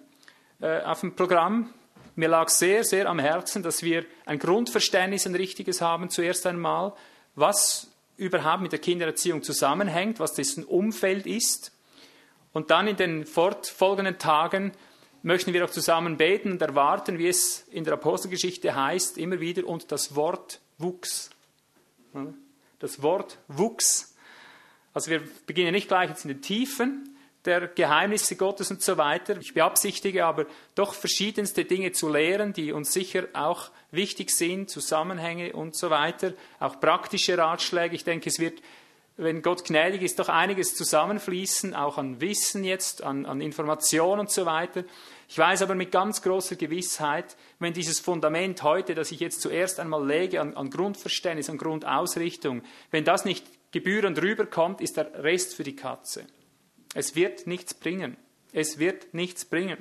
äh, 0.61 0.81
auf 0.81 1.01
dem 1.01 1.15
Programm. 1.15 1.73
Mir 2.15 2.29
lag 2.29 2.49
sehr, 2.49 2.83
sehr 2.83 3.07
am 3.07 3.19
Herzen, 3.19 3.63
dass 3.63 3.83
wir 3.83 4.05
ein 4.25 4.39
Grundverständnis, 4.39 5.25
ein 5.25 5.35
richtiges 5.35 5.81
haben, 5.81 6.09
zuerst 6.09 6.45
einmal, 6.45 6.93
was 7.35 7.88
überhaupt 8.19 8.61
mit 8.61 8.71
der 8.71 8.79
Kindererziehung 8.79 9.41
zusammenhängt, 9.41 10.19
was 10.19 10.33
dessen 10.33 10.63
Umfeld 10.63 11.25
ist. 11.25 11.71
Und 12.53 12.69
dann 12.71 12.87
in 12.87 12.97
den 12.97 13.25
fortfolgenden 13.25 14.17
Tagen 14.17 14.73
möchten 15.23 15.53
wir 15.53 15.65
auch 15.65 15.69
zusammen 15.69 16.17
beten 16.17 16.51
und 16.51 16.61
erwarten, 16.61 17.17
wie 17.17 17.27
es 17.27 17.65
in 17.71 17.83
der 17.83 17.93
Apostelgeschichte 17.93 18.75
heißt, 18.75 19.17
immer 19.17 19.39
wieder, 19.39 19.65
und 19.65 19.91
das 19.91 20.15
Wort 20.15 20.59
wuchs. 20.77 21.29
Das 22.79 23.01
Wort 23.01 23.37
wuchs. 23.47 24.15
Also 24.93 25.11
wir 25.11 25.21
beginnen 25.45 25.71
nicht 25.71 25.87
gleich 25.87 26.09
jetzt 26.09 26.25
in 26.25 26.29
den 26.29 26.41
Tiefen, 26.41 27.15
der 27.45 27.67
Geheimnisse 27.67 28.35
Gottes 28.35 28.71
und 28.71 28.81
so 28.81 28.97
weiter. 28.97 29.37
Ich 29.37 29.53
beabsichtige 29.53 30.25
aber 30.25 30.45
doch 30.75 30.93
verschiedenste 30.93 31.65
Dinge 31.65 31.91
zu 31.91 32.09
lehren, 32.09 32.53
die 32.53 32.71
uns 32.71 32.91
sicher 32.91 33.27
auch 33.33 33.71
wichtig 33.91 34.31
sind, 34.31 34.69
Zusammenhänge 34.69 35.53
und 35.53 35.75
so 35.75 35.89
weiter, 35.89 36.33
auch 36.59 36.79
praktische 36.79 37.37
Ratschläge. 37.37 37.95
Ich 37.95 38.03
denke, 38.03 38.29
es 38.29 38.39
wird, 38.39 38.61
wenn 39.17 39.41
Gott 39.41 39.65
gnädig 39.65 40.01
ist, 40.01 40.19
doch 40.19 40.29
einiges 40.29 40.75
zusammenfließen, 40.75 41.73
auch 41.73 41.97
an 41.97 42.21
Wissen 42.21 42.63
jetzt, 42.63 43.03
an, 43.03 43.25
an 43.25 43.41
Information 43.41 44.19
und 44.19 44.31
so 44.31 44.45
weiter. 44.45 44.83
Ich 45.27 45.37
weiß 45.37 45.61
aber 45.61 45.75
mit 45.75 45.91
ganz 45.91 46.21
großer 46.21 46.55
Gewissheit, 46.55 47.35
wenn 47.59 47.73
dieses 47.73 47.99
Fundament 47.99 48.63
heute, 48.63 48.95
das 48.95 49.11
ich 49.11 49.19
jetzt 49.19 49.41
zuerst 49.41 49.79
einmal 49.79 50.05
lege, 50.05 50.41
an, 50.41 50.55
an 50.55 50.69
Grundverständnis, 50.69 51.49
an 51.49 51.57
Grundausrichtung, 51.57 52.63
wenn 52.91 53.03
das 53.03 53.25
nicht 53.25 53.45
gebührend 53.71 54.21
rüberkommt, 54.21 54.81
ist 54.81 54.97
der 54.97 55.23
Rest 55.23 55.55
für 55.55 55.63
die 55.63 55.75
Katze. 55.75 56.25
Es 56.95 57.15
wird 57.15 57.45
nichts 57.45 57.73
bringen. 57.73 58.17
Es 58.51 58.79
wird 58.79 59.13
nichts 59.13 59.45
bringen. 59.45 59.77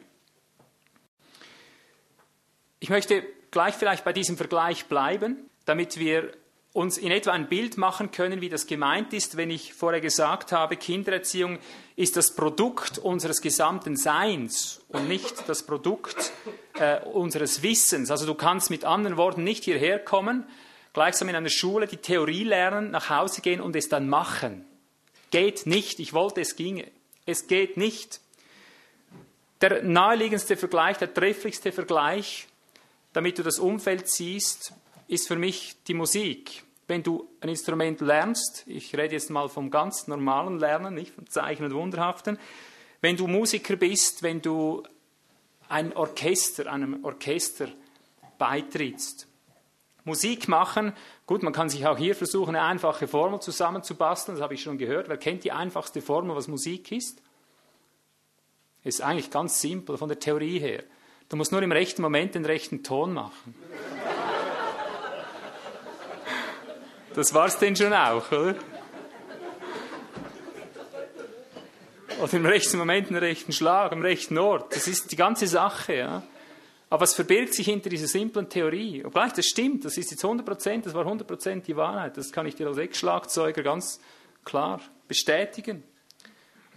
Ich 2.80 2.90
möchte 2.90 3.24
gleich 3.50 3.74
vielleicht 3.74 4.04
bei 4.04 4.12
diesem 4.12 4.36
Vergleich 4.36 4.86
bleiben, 4.86 5.48
damit 5.64 5.98
wir 5.98 6.32
uns 6.72 6.98
in 6.98 7.10
etwa 7.10 7.32
ein 7.32 7.48
Bild 7.48 7.76
machen 7.76 8.10
können, 8.10 8.40
wie 8.40 8.48
das 8.48 8.66
gemeint 8.66 9.12
ist, 9.12 9.36
wenn 9.36 9.50
ich 9.50 9.74
vorher 9.74 10.00
gesagt 10.00 10.52
habe, 10.52 10.76
Kindererziehung 10.76 11.58
ist 11.96 12.16
das 12.16 12.34
Produkt 12.34 12.98
unseres 12.98 13.40
gesamten 13.40 13.96
Seins 13.96 14.80
und 14.88 15.08
nicht 15.08 15.48
das 15.48 15.64
Produkt 15.64 16.32
äh, 16.78 17.00
unseres 17.00 17.62
Wissens. 17.62 18.10
Also 18.10 18.26
du 18.26 18.34
kannst 18.34 18.70
mit 18.70 18.84
anderen 18.84 19.16
Worten 19.16 19.44
nicht 19.44 19.64
hierher 19.64 19.98
kommen, 19.98 20.44
gleichsam 20.92 21.28
in 21.28 21.36
einer 21.36 21.48
Schule 21.48 21.86
die 21.86 21.96
Theorie 21.96 22.44
lernen, 22.44 22.90
nach 22.90 23.10
Hause 23.10 23.40
gehen 23.40 23.60
und 23.60 23.74
es 23.74 23.88
dann 23.88 24.08
machen. 24.08 24.64
Geht 25.30 25.66
nicht. 25.66 25.98
Ich 25.98 26.12
wollte, 26.12 26.40
es 26.40 26.54
ginge. 26.54 26.86
Es 27.26 27.46
geht 27.46 27.76
nicht. 27.76 28.20
Der 29.60 29.82
naheliegendste 29.82 30.56
Vergleich, 30.56 30.98
der 30.98 31.12
trefflichste 31.12 31.72
Vergleich, 31.72 32.46
damit 33.12 33.38
du 33.38 33.42
das 33.42 33.58
Umfeld 33.58 34.08
siehst, 34.08 34.72
ist 35.06 35.28
für 35.28 35.36
mich 35.36 35.76
die 35.86 35.94
Musik. 35.94 36.64
Wenn 36.86 37.02
du 37.02 37.28
ein 37.40 37.48
Instrument 37.48 38.00
lernst, 38.00 38.64
ich 38.66 38.96
rede 38.96 39.14
jetzt 39.14 39.30
mal 39.30 39.48
vom 39.48 39.70
ganz 39.70 40.06
normalen 40.06 40.58
Lernen, 40.58 40.94
nicht 40.94 41.14
vom 41.14 41.28
Zeichen 41.28 41.64
und 41.64 41.74
Wunderhaften, 41.74 42.38
wenn 43.00 43.16
du 43.16 43.26
Musiker 43.26 43.76
bist, 43.76 44.22
wenn 44.22 44.40
du 44.40 44.82
ein 45.68 45.94
Orchester, 45.94 46.70
einem 46.70 47.04
Orchester 47.04 47.68
beitrittst. 48.38 49.26
Musik 50.04 50.48
machen, 50.48 50.94
gut, 51.26 51.42
man 51.42 51.52
kann 51.52 51.68
sich 51.68 51.86
auch 51.86 51.98
hier 51.98 52.14
versuchen, 52.14 52.56
eine 52.56 52.64
einfache 52.64 53.06
Formel 53.06 53.40
zusammenzubasteln, 53.40 54.36
das 54.36 54.42
habe 54.42 54.54
ich 54.54 54.62
schon 54.62 54.78
gehört. 54.78 55.08
Wer 55.08 55.18
kennt 55.18 55.44
die 55.44 55.52
einfachste 55.52 56.00
Formel, 56.00 56.34
was 56.34 56.48
Musik 56.48 56.90
ist? 56.92 57.20
Ist 58.84 59.02
eigentlich 59.02 59.30
ganz 59.30 59.60
simpel 59.60 59.98
von 59.98 60.08
der 60.08 60.18
Theorie 60.18 60.58
her. 60.58 60.84
Du 61.28 61.36
musst 61.36 61.52
nur 61.52 61.62
im 61.62 61.72
rechten 61.72 62.00
Moment 62.00 62.34
den 62.34 62.46
rechten 62.46 62.82
Ton 62.82 63.12
machen. 63.12 63.54
Das 67.14 67.34
war's 67.34 67.58
denn 67.58 67.76
schon 67.76 67.92
auch, 67.92 68.30
oder? 68.32 68.54
Oder 72.22 72.34
im 72.34 72.46
rechten 72.46 72.78
Moment 72.78 73.10
den 73.10 73.16
rechten 73.16 73.52
Schlag, 73.52 73.92
am 73.92 74.00
rechten 74.00 74.38
Ort. 74.38 74.74
Das 74.74 74.88
ist 74.88 75.12
die 75.12 75.16
ganze 75.16 75.46
Sache, 75.46 75.94
ja. 75.94 76.22
Aber 76.90 77.02
was 77.02 77.14
verbirgt 77.14 77.54
sich 77.54 77.66
hinter 77.66 77.90
dieser 77.90 78.06
simplen 78.06 78.48
Theorie? 78.48 79.04
Obgleich 79.04 79.34
das 79.34 79.46
stimmt, 79.46 79.84
das 79.84 79.98
ist 79.98 80.10
jetzt 80.10 80.24
100 80.24 80.46
Prozent, 80.46 80.86
das 80.86 80.94
war 80.94 81.02
100 81.02 81.28
Prozent 81.28 81.66
die 81.66 81.76
Wahrheit. 81.76 82.16
Das 82.16 82.32
kann 82.32 82.46
ich 82.46 82.54
dir 82.54 82.66
als 82.66 82.78
Ex-Schlagzeuger 82.78 83.62
ganz 83.62 84.00
klar 84.44 84.80
bestätigen. 85.06 85.82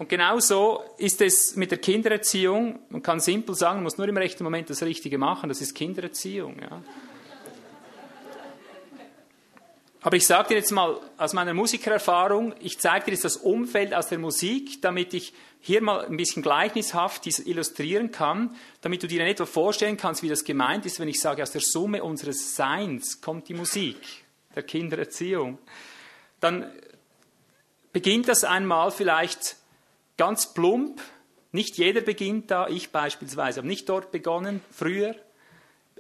Und 0.02 0.10
genau 0.10 0.39
so 0.39 0.84
ist 0.97 1.22
es 1.22 1.56
mit 1.56 1.70
der 1.70 1.78
Kindererziehung. 1.78 2.80
Man 2.89 3.04
kann 3.04 3.20
simpel 3.20 3.54
sagen, 3.54 3.76
man 3.76 3.84
muss 3.84 3.99
nur 3.99 4.08
im 4.08 4.18
rechten 4.18 4.43
Moment 4.43 4.68
das 4.68 4.82
Richtige 4.82 5.20
machen. 5.20 5.47
Das 5.47 5.62
ist 5.62 5.76
Kindererziehung. 5.76 6.58
Ja. 6.60 6.82
Aber 10.02 10.16
ich 10.16 10.26
sage 10.26 10.47
dir 10.47 10.56
jetzt 10.56 10.72
mal 10.72 10.99
aus 11.20 11.34
meiner 11.34 11.54
Musikererfahrung, 11.54 12.56
ich 12.60 12.80
zeige 12.80 13.06
dir 13.06 13.12
jetzt 13.12 13.26
das 13.26 13.38
Umfeld 13.38 13.93
aus 13.93 14.08
der 14.08 14.18
Musik, 14.18 14.82
damit 14.82 15.14
ich 15.14 15.36
hier 15.60 15.84
mal 15.84 16.04
ein 16.04 16.18
bisschen 16.18 16.41
gleichnishaft 16.41 17.26
dies 17.26 17.38
illustrieren 17.38 18.10
kann, 18.10 18.56
damit 18.82 19.04
du 19.04 19.08
dir 19.08 19.22
in 19.22 19.28
etwa 19.28 19.45
vorstellen 19.45 19.97
kannst, 19.97 20.24
wie 20.24 20.30
das 20.30 20.43
gemeint 20.43 20.88
ist, 20.88 20.99
wenn 20.99 21.10
ich 21.10 21.20
sage, 21.20 21.43
aus 21.43 21.52
der 21.52 21.62
Summe 21.62 22.04
unseres 22.04 22.56
Seins 22.56 23.22
kommt 23.22 23.49
die 23.49 23.54
Musik 23.54 23.97
der 24.56 24.64
Kindererziehung. 24.64 25.60
Dann 26.39 26.72
beginnt 27.93 28.30
das 28.30 28.43
einmal 28.43 28.89
vielleicht 28.89 29.61
ganz 30.22 30.53
plump. 30.53 31.01
Nicht 31.51 31.80
jeder 31.80 32.01
beginnt 32.01 32.51
da, 32.51 32.67
ich 32.67 32.91
beispielsweise 32.91 33.57
habe 33.57 33.67
nicht 33.67 33.89
dort 33.89 34.11
begonnen, 34.11 34.61
früher 34.69 35.15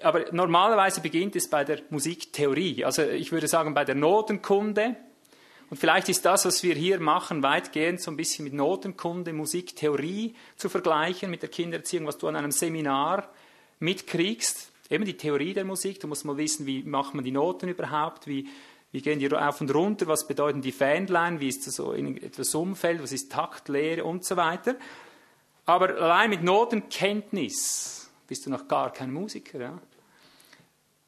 aber 0.03 0.31
normalerweise 0.31 1.01
beginnt 1.01 1.35
es 1.35 1.49
bei 1.49 1.63
der 1.63 1.79
Musiktheorie. 1.89 2.85
Also 2.85 3.03
ich 3.03 3.31
würde 3.31 3.47
sagen 3.47 3.73
bei 3.73 3.85
der 3.85 3.95
Notenkunde. 3.95 4.95
Und 5.69 5.77
vielleicht 5.77 6.09
ist 6.09 6.25
das, 6.25 6.45
was 6.45 6.63
wir 6.63 6.75
hier 6.75 6.99
machen, 6.99 7.43
weitgehend 7.43 8.01
so 8.01 8.11
ein 8.11 8.17
bisschen 8.17 8.43
mit 8.43 8.53
Notenkunde, 8.53 9.31
Musiktheorie 9.31 10.35
zu 10.55 10.69
vergleichen 10.69 11.31
mit 11.31 11.41
der 11.41 11.49
Kindererziehung, 11.49 12.07
was 12.07 12.17
du 12.17 12.27
an 12.27 12.35
einem 12.35 12.51
Seminar 12.51 13.29
mitkriegst. 13.79 14.71
Eben 14.89 15.05
die 15.05 15.17
Theorie 15.17 15.53
der 15.53 15.65
Musik. 15.65 15.99
Du 15.99 16.07
musst 16.07 16.25
mal 16.25 16.37
wissen, 16.37 16.65
wie 16.65 16.83
macht 16.83 17.13
man 17.13 17.23
die 17.23 17.31
Noten 17.31 17.69
überhaupt, 17.69 18.27
wie, 18.27 18.49
wie 18.91 19.01
gehen 19.01 19.19
die 19.19 19.33
auf 19.33 19.61
und 19.61 19.73
runter, 19.73 20.07
was 20.07 20.27
bedeuten 20.27 20.61
die 20.61 20.71
Fähnlein, 20.71 21.39
wie 21.39 21.47
ist 21.47 21.65
das 21.65 21.75
so 21.75 21.93
in 21.93 22.21
etwas 22.21 22.53
Umfeld, 22.53 23.01
was 23.01 23.11
ist 23.11 23.31
Taktlehre 23.31 24.03
und 24.03 24.25
so 24.25 24.35
weiter. 24.35 24.75
Aber 25.65 25.89
allein 25.89 26.29
mit 26.29 26.43
Notenkenntnis 26.43 28.11
bist 28.27 28.45
du 28.45 28.49
noch 28.49 28.67
gar 28.67 28.91
kein 28.91 29.11
Musiker. 29.11 29.59
Ja? 29.59 29.79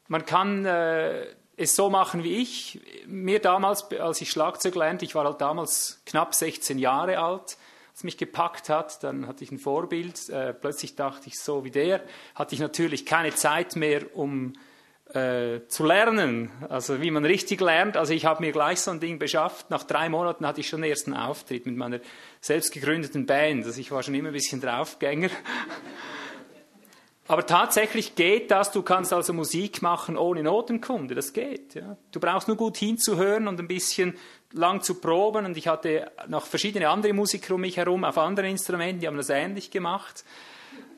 Man 0.08 0.24
kann 0.24 0.64
äh, 0.64 1.26
es 1.56 1.76
so 1.76 1.90
machen 1.90 2.22
wie 2.24 2.36
ich. 2.36 2.80
Mir 3.06 3.40
damals, 3.40 3.90
als 3.92 4.20
ich 4.20 4.30
Schlagzeug 4.30 4.74
lernte, 4.74 5.04
ich 5.04 5.14
war 5.14 5.24
halt 5.24 5.40
damals 5.40 6.00
knapp 6.06 6.34
16 6.34 6.78
Jahre 6.78 7.18
alt, 7.18 7.58
als 7.92 8.04
mich 8.04 8.16
gepackt 8.16 8.68
hat, 8.68 9.02
dann 9.04 9.26
hatte 9.26 9.44
ich 9.44 9.52
ein 9.52 9.58
Vorbild. 9.58 10.28
Äh, 10.30 10.54
plötzlich 10.54 10.96
dachte 10.96 11.28
ich, 11.28 11.38
so 11.38 11.64
wie 11.64 11.70
der, 11.70 12.02
hatte 12.34 12.54
ich 12.54 12.60
natürlich 12.60 13.06
keine 13.06 13.34
Zeit 13.34 13.76
mehr, 13.76 14.16
um 14.16 14.54
äh, 15.14 15.66
zu 15.68 15.84
lernen, 15.84 16.50
also 16.68 17.00
wie 17.00 17.10
man 17.10 17.24
richtig 17.24 17.60
lernt. 17.60 17.96
Also 17.96 18.12
ich 18.12 18.24
habe 18.24 18.42
mir 18.42 18.52
gleich 18.52 18.80
so 18.80 18.90
ein 18.90 19.00
Ding 19.00 19.18
beschafft. 19.18 19.70
Nach 19.70 19.84
drei 19.84 20.08
Monaten 20.08 20.46
hatte 20.46 20.60
ich 20.60 20.68
schon 20.68 20.82
den 20.82 20.90
ersten 20.90 21.14
Auftritt 21.14 21.66
mit 21.66 21.76
meiner 21.76 22.00
selbst 22.40 22.72
gegründeten 22.72 23.24
Band. 23.24 23.64
Also 23.64 23.80
ich 23.80 23.92
war 23.92 24.02
schon 24.02 24.14
immer 24.14 24.30
ein 24.30 24.34
bisschen 24.34 24.60
Draufgänger. 24.60 25.30
Aber 27.26 27.46
tatsächlich 27.46 28.16
geht 28.16 28.50
das, 28.50 28.70
du 28.70 28.82
kannst 28.82 29.12
also 29.12 29.32
Musik 29.32 29.80
machen 29.80 30.18
ohne 30.18 30.42
Notenkunde, 30.42 31.14
das 31.14 31.32
geht. 31.32 31.74
Ja. 31.74 31.96
Du 32.12 32.20
brauchst 32.20 32.48
nur 32.48 32.56
gut 32.56 32.76
hinzuhören 32.76 33.48
und 33.48 33.58
ein 33.58 33.68
bisschen 33.68 34.18
lang 34.52 34.82
zu 34.82 34.96
proben. 34.96 35.46
Und 35.46 35.56
ich 35.56 35.68
hatte 35.68 36.10
noch 36.28 36.44
verschiedene 36.44 36.88
andere 36.88 37.14
Musiker 37.14 37.54
um 37.54 37.62
mich 37.62 37.76
herum 37.78 38.04
auf 38.04 38.18
anderen 38.18 38.50
Instrumenten, 38.50 39.00
die 39.00 39.06
haben 39.06 39.16
das 39.16 39.30
ähnlich 39.30 39.70
gemacht. 39.70 40.24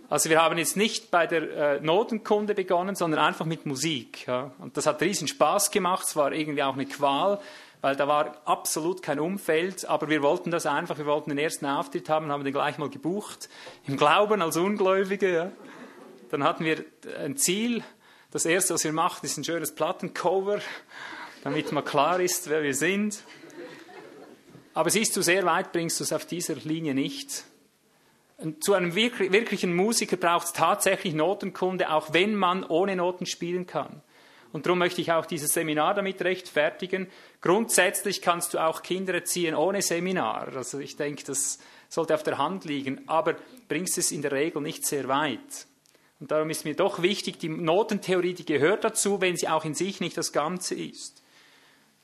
Also 0.09 0.31
wir 0.31 0.41
haben 0.41 0.57
jetzt 0.57 0.77
nicht 0.77 1.11
bei 1.11 1.27
der 1.27 1.79
äh, 1.79 1.81
Notenkunde 1.81 2.55
begonnen, 2.55 2.95
sondern 2.95 3.21
einfach 3.21 3.45
mit 3.45 3.67
Musik. 3.67 4.27
Ja. 4.27 4.53
Und 4.59 4.77
das 4.77 4.87
hat 4.87 5.03
riesen 5.03 5.27
Spaß 5.27 5.73
gemacht, 5.73 6.07
es 6.07 6.15
war 6.15 6.33
irgendwie 6.33 6.63
auch 6.63 6.75
eine 6.75 6.87
Qual, 6.87 7.41
weil 7.81 7.97
da 7.97 8.07
war 8.07 8.37
absolut 8.45 9.03
kein 9.03 9.19
Umfeld, 9.19 9.85
aber 9.89 10.09
wir 10.09 10.23
wollten 10.23 10.53
das 10.53 10.65
einfach, 10.65 10.97
wir 10.99 11.07
wollten 11.07 11.31
den 11.31 11.39
ersten 11.39 11.67
Auftritt 11.67 12.09
haben, 12.09 12.31
haben 12.31 12.45
den 12.45 12.53
gleich 12.53 12.79
mal 12.79 12.89
gebucht, 12.89 13.49
im 13.87 13.97
Glauben 13.97 14.43
als 14.43 14.57
Ungläubige. 14.57 15.33
Ja. 15.33 15.53
Dann 16.31 16.45
hatten 16.45 16.65
wir 16.65 16.85
ein 17.19 17.37
Ziel. 17.37 17.83
Das 18.31 18.45
erste, 18.45 18.75
was 18.75 18.85
wir 18.85 18.93
machen, 18.93 19.25
ist 19.25 19.37
ein 19.39 19.45
schönes 19.45 19.75
Plattencover, 19.75 20.61
damit 21.43 21.73
mal 21.73 21.83
klar 21.83 22.21
ist, 22.21 22.49
wer 22.49 22.63
wir 22.63 22.75
sind. 22.75 23.23
Aber 24.73 24.91
siehst 24.91 25.17
du, 25.17 25.23
sehr 25.23 25.45
weit 25.47 25.73
bringst 25.73 25.99
du 25.99 26.05
es 26.05 26.13
auf 26.13 26.27
dieser 26.27 26.55
Linie 26.55 26.95
nicht. 26.95 27.45
Zu 28.61 28.75
einem 28.75 28.95
wirklichen 28.95 29.75
Musiker 29.75 30.17
braucht 30.17 30.47
es 30.47 30.53
tatsächlich 30.53 31.15
Notenkunde, 31.15 31.91
auch 31.91 32.13
wenn 32.13 32.35
man 32.35 32.65
ohne 32.65 32.95
Noten 32.95 33.25
spielen 33.25 33.67
kann. 33.67 34.03
Und 34.53 34.67
darum 34.67 34.79
möchte 34.79 35.01
ich 35.01 35.13
auch 35.13 35.27
dieses 35.27 35.53
Seminar 35.53 35.95
damit 35.95 36.23
rechtfertigen. 36.23 37.09
Grundsätzlich 37.41 38.23
kannst 38.23 38.55
du 38.55 38.59
auch 38.59 38.83
Kinder 38.83 39.15
erziehen 39.15 39.55
ohne 39.55 39.83
Seminar. 39.83 40.55
Also 40.55 40.79
ich 40.79 40.97
denke, 40.97 41.25
das 41.25 41.59
sollte 41.89 42.15
auf 42.15 42.23
der 42.23 42.39
Hand 42.39 42.65
liegen, 42.65 43.09
aber 43.09 43.37
bringst 43.69 43.99
es 43.99 44.13
in 44.13 44.23
der 44.23 44.33
Regel 44.33 44.63
nicht 44.63 44.87
sehr 44.87 45.09
weit. 45.09 45.67
Und 46.21 46.31
darum 46.31 46.49
ist 46.51 46.65
mir 46.65 46.75
doch 46.75 47.03
wichtig, 47.03 47.39
die 47.39 47.49
Notentheorie, 47.49 48.35
die 48.35 48.47
gehört 48.47 48.85
dazu, 48.85 49.21
wenn 49.21 49.37
sie 49.37 49.49
auch 49.49 49.65
in 49.65 49.75
sich 49.75 50.01
nicht 50.01 50.17
das 50.17 50.33
Ganze 50.33 50.75
ist. 50.75 51.23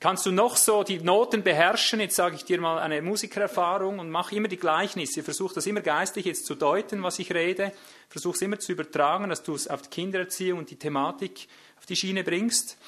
Kannst 0.03 0.27
du 0.27 0.33
noch 0.33 0.57
so 0.57 0.83
die 0.83 0.99
Noten 0.99 1.45
beherrschen? 1.45 2.01
Jetzt 2.01 2.17
sage 2.17 2.35
ich 2.35 2.45
dir 2.45 2.61
mal 2.61 2.81
eine 2.81 3.01
Musikererfahrung 3.03 4.01
und 4.01 4.11
mach 4.11 4.33
immer 4.33 4.49
die 4.49 4.57
Gleichnisse. 4.57 5.23
Versuch 5.23 5.53
das 5.53 5.65
immer 5.69 5.81
geistig 5.81 6.25
jetzt 6.25 6.45
zu 6.45 6.57
deuten, 6.57 7.05
was 7.05 7.21
ich 7.21 7.33
rede. 7.33 7.73
Versuch 8.09 8.35
es 8.35 8.43
immer 8.43 8.59
zu 8.59 8.73
übertragen, 8.73 9.29
dass 9.29 9.45
du 9.45 9.55
es 9.55 9.69
auf 9.69 9.83
die 9.83 9.91
Kindererziehung 9.91 10.59
und 10.59 10.71
die 10.71 10.77
Thematik 10.77 11.47
auf 11.79 11.87
die 11.87 11.95
Schiene 11.95 12.25
bringst. 12.25 12.79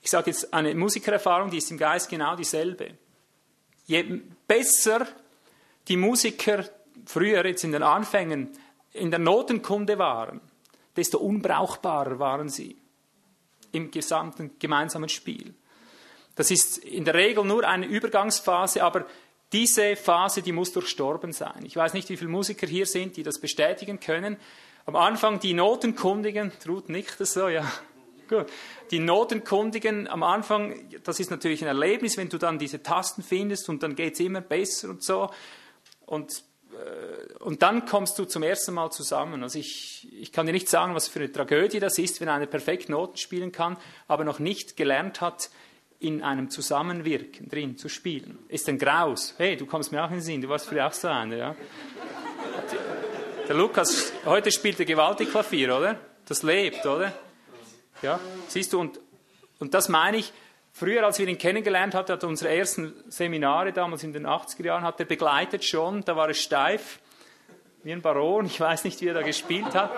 Ich 0.00 0.08
sage 0.08 0.30
jetzt 0.30 0.54
eine 0.54 0.74
Musikererfahrung, 0.74 1.50
die 1.50 1.58
ist 1.58 1.70
im 1.70 1.76
Geist 1.76 2.08
genau 2.08 2.36
dieselbe. 2.36 2.92
Je 3.84 4.02
besser 4.46 5.06
die 5.88 5.98
Musiker 5.98 6.64
früher 7.04 7.44
jetzt 7.44 7.64
in 7.64 7.72
den 7.72 7.82
Anfängen 7.82 8.48
in 8.94 9.10
der 9.10 9.20
Notenkunde 9.20 9.98
waren, 9.98 10.40
desto 10.96 11.18
unbrauchbarer 11.18 12.18
waren 12.18 12.48
sie 12.48 12.78
im 13.72 13.90
gesamten 13.90 14.58
gemeinsamen 14.58 15.10
Spiel. 15.10 15.54
Das 16.38 16.52
ist 16.52 16.78
in 16.78 17.04
der 17.04 17.14
Regel 17.14 17.44
nur 17.44 17.66
eine 17.66 17.84
Übergangsphase, 17.84 18.84
aber 18.84 19.06
diese 19.52 19.96
Phase, 19.96 20.40
die 20.40 20.52
muss 20.52 20.72
durchstorben 20.72 21.32
sein. 21.32 21.64
Ich 21.64 21.74
weiß 21.74 21.94
nicht, 21.94 22.08
wie 22.10 22.16
viele 22.16 22.30
Musiker 22.30 22.68
hier 22.68 22.86
sind, 22.86 23.16
die 23.16 23.24
das 23.24 23.40
bestätigen 23.40 23.98
können. 23.98 24.36
Am 24.86 24.94
Anfang 24.94 25.40
die 25.40 25.52
Notenkundigen, 25.52 26.52
Ruth 26.68 26.90
nickt 26.90 27.18
das 27.18 27.32
so, 27.32 27.48
ja. 27.48 27.68
Gut. 28.28 28.46
Die 28.92 29.00
Notenkundigen 29.00 30.06
am 30.06 30.22
Anfang, 30.22 30.88
das 31.02 31.18
ist 31.18 31.32
natürlich 31.32 31.60
ein 31.62 31.66
Erlebnis, 31.66 32.16
wenn 32.16 32.28
du 32.28 32.38
dann 32.38 32.60
diese 32.60 32.84
Tasten 32.84 33.24
findest 33.24 33.68
und 33.68 33.82
dann 33.82 33.96
geht 33.96 34.14
es 34.14 34.20
immer 34.20 34.40
besser 34.40 34.90
und 34.90 35.02
so. 35.02 35.30
Und 36.06 36.44
äh, 36.70 37.42
und 37.42 37.62
dann 37.62 37.84
kommst 37.84 38.16
du 38.18 38.26
zum 38.26 38.44
ersten 38.44 38.74
Mal 38.74 38.90
zusammen. 38.90 39.42
Also 39.42 39.58
ich, 39.58 40.08
ich 40.12 40.30
kann 40.30 40.46
dir 40.46 40.52
nicht 40.52 40.68
sagen, 40.68 40.94
was 40.94 41.08
für 41.08 41.18
eine 41.18 41.32
Tragödie 41.32 41.80
das 41.80 41.98
ist, 41.98 42.20
wenn 42.20 42.28
einer 42.28 42.46
perfekt 42.46 42.90
Noten 42.90 43.16
spielen 43.16 43.50
kann, 43.50 43.76
aber 44.06 44.22
noch 44.22 44.38
nicht 44.38 44.76
gelernt 44.76 45.20
hat, 45.20 45.50
in 46.00 46.22
einem 46.22 46.50
Zusammenwirken 46.50 47.48
drin 47.48 47.76
zu 47.76 47.88
spielen. 47.88 48.38
Ist 48.48 48.68
ein 48.68 48.78
Graus. 48.78 49.34
Hey, 49.36 49.56
du 49.56 49.66
kommst 49.66 49.90
mir 49.92 50.02
auch 50.02 50.08
in 50.08 50.16
den 50.16 50.22
Sinn, 50.22 50.40
du 50.40 50.48
warst 50.48 50.66
früher 50.66 50.86
auch 50.86 50.92
so 50.92 51.08
einer, 51.08 51.36
ja? 51.36 51.56
Der 53.48 53.56
Lukas, 53.56 54.12
heute 54.24 54.52
spielt 54.52 54.78
er 54.78 54.84
gewaltig 54.84 55.30
Klavier, 55.30 55.76
oder? 55.76 55.98
Das 56.26 56.42
lebt, 56.42 56.84
oder? 56.84 57.12
Ja, 58.02 58.20
siehst 58.46 58.72
du, 58.72 58.80
und, 58.80 59.00
und 59.58 59.74
das 59.74 59.88
meine 59.88 60.18
ich, 60.18 60.32
Früher, 60.78 61.04
als 61.04 61.18
wir 61.18 61.26
ihn 61.26 61.38
kennengelernt 61.38 61.92
hatten, 61.92 62.12
hat 62.12 62.22
er 62.22 62.28
unsere 62.28 62.54
ersten 62.54 62.94
Seminare 63.08 63.72
damals 63.72 64.04
in 64.04 64.12
den 64.12 64.28
80er 64.28 64.64
Jahren, 64.64 64.84
hat 64.84 65.00
er 65.00 65.06
begleitet 65.06 65.64
schon, 65.64 66.04
da 66.04 66.14
war 66.14 66.28
er 66.28 66.34
steif, 66.34 67.00
wie 67.82 67.92
ein 67.92 68.00
Baron, 68.00 68.46
ich 68.46 68.60
weiß 68.60 68.84
nicht, 68.84 69.00
wie 69.00 69.08
er 69.08 69.14
da 69.14 69.22
gespielt 69.22 69.74
hat. 69.74 69.90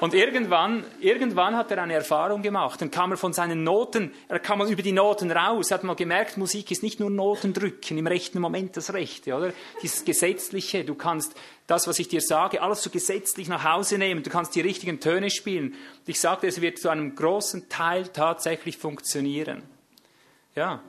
Und 0.00 0.14
irgendwann, 0.14 0.84
irgendwann 1.00 1.56
hat 1.56 1.70
er 1.70 1.82
eine 1.82 1.94
Erfahrung 1.94 2.42
gemacht. 2.42 2.80
Dann 2.80 2.90
kam 2.90 3.12
er 3.12 3.16
von 3.16 3.32
seinen 3.32 3.64
Noten, 3.64 4.12
er 4.28 4.38
kam 4.38 4.58
mal 4.58 4.70
über 4.70 4.82
die 4.82 4.92
Noten 4.92 5.30
raus, 5.30 5.70
hat 5.70 5.84
mal 5.84 5.96
gemerkt, 5.96 6.36
Musik 6.36 6.70
ist 6.70 6.82
nicht 6.82 7.00
nur 7.00 7.10
Noten 7.10 7.54
drücken, 7.54 7.96
im 7.96 8.06
rechten 8.06 8.40
Moment 8.40 8.76
das 8.76 8.92
Rechte, 8.92 9.34
oder? 9.34 9.52
Dieses 9.82 10.04
Gesetzliche, 10.04 10.84
du 10.84 10.94
kannst 10.94 11.34
das, 11.66 11.88
was 11.88 11.98
ich 11.98 12.08
dir 12.08 12.20
sage, 12.20 12.60
alles 12.60 12.82
so 12.82 12.90
gesetzlich 12.90 13.48
nach 13.48 13.64
Hause 13.64 13.98
nehmen, 13.98 14.22
du 14.22 14.30
kannst 14.30 14.54
die 14.54 14.60
richtigen 14.60 15.00
Töne 15.00 15.30
spielen. 15.30 15.68
Und 15.72 16.08
ich 16.08 16.20
sagte, 16.20 16.46
es 16.46 16.60
wird 16.60 16.78
zu 16.78 16.90
einem 16.90 17.14
großen 17.14 17.68
Teil 17.68 18.08
tatsächlich 18.08 18.76
funktionieren. 18.76 19.62
Ja. 20.54 20.82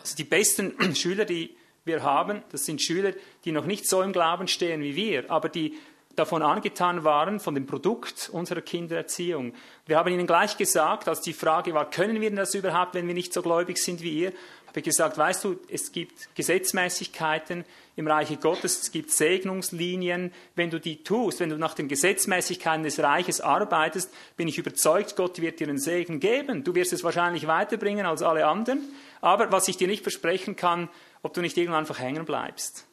Also 0.00 0.16
die 0.16 0.24
besten 0.24 0.74
Schüler, 0.94 1.24
die 1.24 1.56
wir 1.84 2.02
haben, 2.02 2.42
das 2.52 2.66
sind 2.66 2.82
Schüler, 2.82 3.12
die 3.44 3.52
noch 3.52 3.64
nicht 3.64 3.88
so 3.88 4.02
im 4.02 4.12
Glauben 4.12 4.48
stehen 4.48 4.82
wie 4.82 4.96
wir, 4.96 5.30
aber 5.30 5.48
die 5.48 5.78
davon 6.16 6.42
angetan 6.42 7.04
waren, 7.04 7.40
von 7.40 7.54
dem 7.54 7.66
Produkt 7.66 8.30
unserer 8.32 8.60
Kindererziehung. 8.60 9.54
Wir 9.86 9.96
haben 9.96 10.12
ihnen 10.12 10.26
gleich 10.26 10.56
gesagt, 10.56 11.08
als 11.08 11.20
die 11.20 11.32
Frage 11.32 11.72
war, 11.72 11.88
können 11.88 12.20
wir 12.20 12.30
das 12.34 12.54
überhaupt, 12.54 12.94
wenn 12.94 13.06
wir 13.06 13.14
nicht 13.14 13.32
so 13.32 13.42
gläubig 13.42 13.78
sind 13.78 14.02
wie 14.02 14.20
ihr, 14.20 14.32
habe 14.70 14.78
ich 14.78 14.84
gesagt, 14.84 15.18
weißt 15.18 15.42
du, 15.42 15.58
es 15.68 15.90
gibt 15.90 16.32
Gesetzmäßigkeiten 16.36 17.64
im 17.96 18.06
Reiche 18.06 18.36
Gottes, 18.36 18.82
es 18.82 18.92
gibt 18.92 19.10
Segnungslinien. 19.10 20.32
Wenn 20.54 20.70
du 20.70 20.78
die 20.78 21.02
tust, 21.02 21.40
wenn 21.40 21.50
du 21.50 21.58
nach 21.58 21.74
den 21.74 21.88
Gesetzmäßigkeiten 21.88 22.84
des 22.84 23.00
Reiches 23.00 23.40
arbeitest, 23.40 24.14
bin 24.36 24.46
ich 24.46 24.58
überzeugt, 24.58 25.16
Gott 25.16 25.40
wird 25.40 25.58
dir 25.58 25.68
einen 25.68 25.80
Segen 25.80 26.20
geben. 26.20 26.62
Du 26.62 26.72
wirst 26.76 26.92
es 26.92 27.02
wahrscheinlich 27.02 27.48
weiterbringen 27.48 28.06
als 28.06 28.22
alle 28.22 28.46
anderen. 28.46 28.80
Aber 29.20 29.50
was 29.50 29.66
ich 29.66 29.76
dir 29.76 29.88
nicht 29.88 30.04
versprechen 30.04 30.54
kann, 30.54 30.88
ob 31.22 31.34
du 31.34 31.40
nicht 31.40 31.56
irgendwann 31.56 31.80
einfach 31.80 31.98
hängen 31.98 32.24
bleibst. 32.24 32.86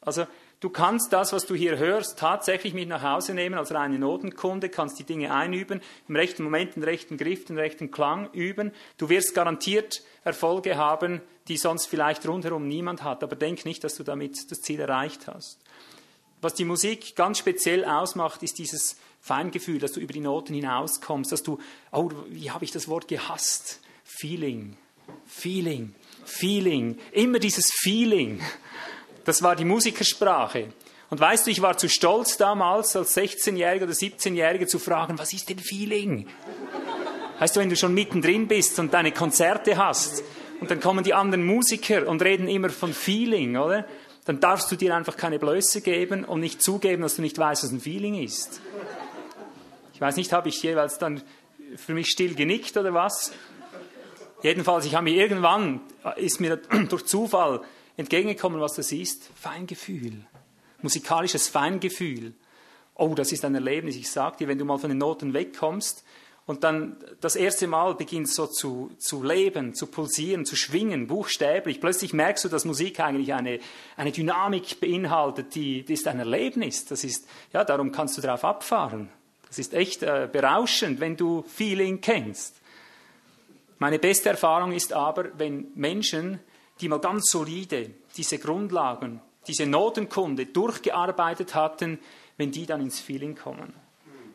Also 0.00 0.26
Du 0.60 0.70
kannst 0.70 1.12
das, 1.12 1.32
was 1.32 1.46
du 1.46 1.54
hier 1.54 1.78
hörst, 1.78 2.18
tatsächlich 2.18 2.74
mit 2.74 2.88
nach 2.88 3.02
Hause 3.02 3.32
nehmen 3.32 3.56
als 3.56 3.72
reine 3.72 3.96
Notenkunde, 3.96 4.68
kannst 4.68 4.98
die 4.98 5.04
Dinge 5.04 5.32
einüben, 5.32 5.80
im 6.08 6.16
rechten 6.16 6.42
Moment 6.42 6.74
den 6.74 6.82
rechten 6.82 7.16
Griff, 7.16 7.44
den 7.44 7.58
rechten 7.58 7.92
Klang 7.92 8.28
üben. 8.32 8.72
Du 8.96 9.08
wirst 9.08 9.36
garantiert 9.36 10.02
Erfolge 10.24 10.76
haben, 10.76 11.20
die 11.46 11.56
sonst 11.56 11.86
vielleicht 11.86 12.26
rundherum 12.26 12.66
niemand 12.66 13.04
hat, 13.04 13.22
aber 13.22 13.36
denk 13.36 13.64
nicht, 13.64 13.84
dass 13.84 13.94
du 13.94 14.02
damit 14.02 14.50
das 14.50 14.60
Ziel 14.60 14.80
erreicht 14.80 15.28
hast. 15.28 15.60
Was 16.40 16.54
die 16.54 16.64
Musik 16.64 17.14
ganz 17.14 17.38
speziell 17.38 17.84
ausmacht, 17.84 18.42
ist 18.42 18.58
dieses 18.58 18.96
Feingefühl, 19.20 19.78
dass 19.78 19.92
du 19.92 20.00
über 20.00 20.12
die 20.12 20.20
Noten 20.20 20.54
hinauskommst, 20.54 21.30
dass 21.30 21.44
du, 21.44 21.58
oh, 21.92 22.10
wie 22.30 22.50
habe 22.50 22.64
ich 22.64 22.72
das 22.72 22.88
Wort 22.88 23.06
gehasst? 23.06 23.80
Feeling, 24.02 24.76
Feeling, 25.24 25.94
Feeling, 26.24 26.98
immer 27.12 27.38
dieses 27.38 27.70
Feeling. 27.72 28.40
Das 29.28 29.42
war 29.42 29.54
die 29.56 29.66
Musikersprache. 29.66 30.68
Und 31.10 31.20
weißt 31.20 31.46
du, 31.46 31.50
ich 31.50 31.60
war 31.60 31.76
zu 31.76 31.90
stolz 31.90 32.38
damals, 32.38 32.96
als 32.96 33.14
16-Jähriger 33.14 33.82
oder 33.82 33.92
17-Jähriger 33.92 34.66
zu 34.66 34.78
fragen, 34.78 35.18
was 35.18 35.34
ist 35.34 35.50
denn 35.50 35.58
Feeling? 35.58 36.26
Weißt 37.38 37.54
du, 37.54 37.60
wenn 37.60 37.68
du 37.68 37.76
schon 37.76 37.92
mittendrin 37.92 38.48
bist 38.48 38.78
und 38.78 38.94
deine 38.94 39.12
Konzerte 39.12 39.76
hast 39.76 40.22
und 40.62 40.70
dann 40.70 40.80
kommen 40.80 41.04
die 41.04 41.12
anderen 41.12 41.44
Musiker 41.44 42.08
und 42.08 42.22
reden 42.22 42.48
immer 42.48 42.70
von 42.70 42.94
Feeling, 42.94 43.58
oder? 43.58 43.84
Dann 44.24 44.40
darfst 44.40 44.72
du 44.72 44.76
dir 44.76 44.96
einfach 44.96 45.18
keine 45.18 45.38
Blöße 45.38 45.82
geben 45.82 46.24
und 46.24 46.40
nicht 46.40 46.62
zugeben, 46.62 47.02
dass 47.02 47.16
du 47.16 47.20
nicht 47.20 47.36
weißt, 47.36 47.64
was 47.64 47.70
ein 47.70 47.80
Feeling 47.80 48.22
ist. 48.22 48.62
Ich 49.92 50.00
weiß 50.00 50.16
nicht, 50.16 50.32
habe 50.32 50.48
ich 50.48 50.62
jeweils 50.62 50.96
dann 50.96 51.20
für 51.76 51.92
mich 51.92 52.06
still 52.06 52.34
genickt 52.34 52.78
oder 52.78 52.94
was? 52.94 53.32
Jedenfalls, 54.42 54.86
ich 54.86 54.94
habe 54.94 55.04
mir 55.04 55.16
irgendwann, 55.16 55.82
ist 56.16 56.40
mir 56.40 56.56
durch 56.88 57.04
Zufall 57.04 57.60
entgegengekommen, 57.98 58.60
was 58.60 58.74
das 58.74 58.92
ist. 58.92 59.28
Feingefühl. 59.34 60.24
Musikalisches 60.80 61.48
Feingefühl. 61.48 62.32
Oh, 62.94 63.14
das 63.14 63.32
ist 63.32 63.44
ein 63.44 63.54
Erlebnis. 63.54 63.96
Ich 63.96 64.10
sage 64.10 64.38
dir, 64.38 64.48
wenn 64.48 64.58
du 64.58 64.64
mal 64.64 64.78
von 64.78 64.88
den 64.88 64.98
Noten 64.98 65.34
wegkommst 65.34 66.04
und 66.46 66.64
dann 66.64 66.96
das 67.20 67.36
erste 67.36 67.66
Mal 67.66 67.94
beginnt 67.94 68.30
so 68.30 68.46
zu, 68.46 68.90
zu 68.98 69.22
leben, 69.22 69.74
zu 69.74 69.86
pulsieren, 69.86 70.46
zu 70.46 70.56
schwingen, 70.56 71.06
buchstäblich. 71.06 71.80
Plötzlich 71.80 72.12
merkst 72.12 72.44
du, 72.44 72.48
dass 72.48 72.64
Musik 72.64 73.00
eigentlich 73.00 73.34
eine, 73.34 73.60
eine 73.96 74.12
Dynamik 74.12 74.80
beinhaltet, 74.80 75.54
die, 75.54 75.82
die 75.82 75.92
ist 75.92 76.08
ein 76.08 76.20
Erlebnis. 76.20 76.86
Das 76.86 77.04
ist, 77.04 77.28
ja, 77.52 77.64
darum 77.64 77.92
kannst 77.92 78.16
du 78.16 78.22
darauf 78.22 78.44
abfahren. 78.44 79.10
Das 79.48 79.58
ist 79.58 79.74
echt 79.74 80.02
äh, 80.02 80.28
berauschend, 80.30 81.00
wenn 81.00 81.16
du 81.16 81.42
Feeling 81.42 82.00
kennst. 82.00 82.54
Meine 83.78 83.98
beste 83.98 84.30
Erfahrung 84.30 84.72
ist 84.72 84.92
aber, 84.92 85.38
wenn 85.38 85.68
Menschen 85.74 86.40
die 86.80 86.88
mal 86.88 87.00
ganz 87.00 87.30
solide 87.30 87.90
diese 88.16 88.38
Grundlagen, 88.38 89.20
diese 89.46 89.66
Notenkunde 89.66 90.46
durchgearbeitet 90.46 91.54
hatten, 91.54 91.98
wenn 92.36 92.50
die 92.50 92.66
dann 92.66 92.80
ins 92.80 93.00
Feeling 93.00 93.34
kommen. 93.34 93.74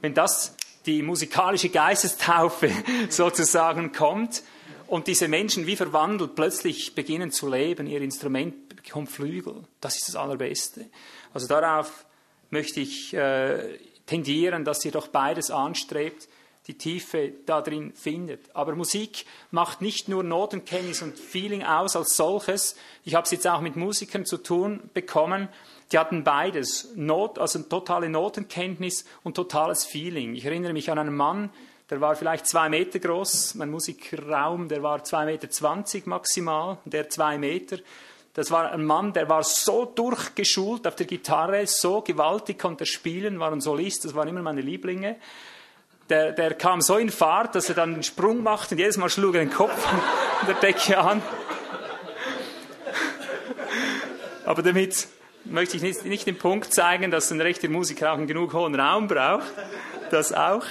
Wenn 0.01 0.13
das 0.13 0.55
die 0.85 1.01
musikalische 1.01 1.69
Geistestaufe 1.69 2.69
sozusagen 3.09 3.91
kommt 3.91 4.43
und 4.87 5.07
diese 5.07 5.27
Menschen 5.27 5.65
wie 5.65 5.75
verwandelt 5.75 6.35
plötzlich 6.35 6.93
beginnen 6.95 7.31
zu 7.31 7.49
leben, 7.49 7.87
ihr 7.87 8.01
Instrument 8.01 8.75
bekommt 8.75 9.09
Flügel, 9.09 9.63
das 9.79 9.95
ist 9.95 10.09
das 10.09 10.15
Allerbeste. 10.15 10.87
Also 11.33 11.47
darauf 11.47 12.05
möchte 12.49 12.81
ich 12.81 13.13
äh, 13.13 13.77
tendieren, 14.05 14.65
dass 14.65 14.83
ihr 14.83 14.91
doch 14.91 15.07
beides 15.07 15.49
anstrebt, 15.49 16.27
die 16.67 16.77
Tiefe 16.77 17.33
da 17.45 17.61
drin 17.61 17.91
findet. 17.93 18.55
Aber 18.55 18.75
Musik 18.75 19.25
macht 19.51 19.81
nicht 19.81 20.07
nur 20.07 20.23
Notenkenntnis 20.23 21.01
und 21.01 21.19
Feeling 21.19 21.63
aus 21.63 21.95
als 21.95 22.15
solches. 22.15 22.75
Ich 23.03 23.15
habe 23.15 23.25
es 23.25 23.31
jetzt 23.31 23.47
auch 23.47 23.59
mit 23.59 23.75
Musikern 23.75 24.25
zu 24.25 24.37
tun 24.37 24.89
bekommen. 24.93 25.49
Die 25.91 25.97
hatten 25.97 26.23
beides, 26.23 26.93
Not, 26.95 27.37
also 27.37 27.59
totale 27.59 28.09
Notenkenntnis 28.09 29.05
und 29.23 29.35
totales 29.35 29.83
Feeling. 29.83 30.35
Ich 30.35 30.45
erinnere 30.45 30.73
mich 30.73 30.89
an 30.89 30.99
einen 30.99 31.15
Mann, 31.15 31.49
der 31.89 31.99
war 31.99 32.15
vielleicht 32.15 32.47
zwei 32.47 32.69
Meter 32.69 32.97
groß. 32.97 33.55
Mein 33.55 33.69
Musikraum, 33.69 34.69
der 34.69 34.81
war 34.81 35.03
zwei 35.03 35.25
Meter 35.25 35.49
zwanzig 35.49 36.07
maximal, 36.07 36.77
der 36.85 37.09
zwei 37.09 37.37
Meter. 37.37 37.77
Das 38.33 38.49
war 38.49 38.71
ein 38.71 38.85
Mann, 38.85 39.13
der 39.13 39.29
war 39.29 39.43
so 39.43 39.85
durchgeschult 39.85 40.87
auf 40.87 40.95
der 40.95 41.05
Gitarre, 41.05 41.67
so 41.67 42.01
gewaltig 42.01 42.57
konnte 42.57 42.85
er 42.85 42.87
spielen, 42.87 43.39
war 43.39 43.51
ein 43.51 43.61
Solist, 43.61 44.05
das 44.05 44.15
waren 44.15 44.29
immer 44.29 44.41
meine 44.41 44.61
Lieblinge 44.61 45.17
der, 46.09 46.31
der 46.31 46.53
kam 46.53 46.81
so 46.81 46.97
in 46.97 47.09
Fahrt, 47.09 47.55
dass 47.55 47.69
er 47.69 47.75
dann 47.75 47.93
einen 47.93 48.03
Sprung 48.03 48.43
machte 48.43 48.75
und 48.75 48.79
jedes 48.79 48.97
Mal 48.97 49.09
schlug 49.09 49.35
er 49.35 49.41
den 49.41 49.53
Kopf 49.53 49.87
an 50.41 50.47
der 50.47 50.55
Decke 50.55 50.97
an. 50.97 51.21
Aber 54.45 54.61
damit 54.61 55.07
möchte 55.45 55.77
ich 55.77 55.83
nicht, 55.83 56.05
nicht 56.05 56.27
den 56.27 56.37
Punkt 56.37 56.73
zeigen, 56.73 57.11
dass 57.11 57.31
ein 57.31 57.41
rechter 57.41 57.69
Musiker 57.69 58.11
auch 58.11 58.17
einen 58.17 58.27
genug 58.27 58.53
hohen 58.53 58.75
Raum 58.75 59.07
braucht. 59.07 59.51
Das 60.11 60.33
auch. 60.33 60.65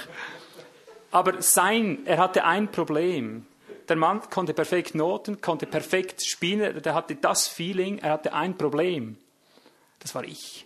Aber 1.11 1.41
sein, 1.41 1.99
er 2.05 2.17
hatte 2.17 2.43
ein 2.43 2.71
Problem. 2.71 3.45
Der 3.89 3.95
Mann 3.95 4.21
konnte 4.29 4.53
perfekt 4.53 4.95
Noten, 4.95 5.41
konnte 5.41 5.65
perfekt 5.65 6.23
spielen, 6.25 6.81
der 6.81 6.93
hatte 6.93 7.15
das 7.15 7.47
Feeling, 7.47 7.99
er 7.99 8.11
hatte 8.11 8.33
ein 8.33 8.57
Problem. 8.57 9.17
Das 9.99 10.15
war 10.15 10.23
ich. 10.23 10.65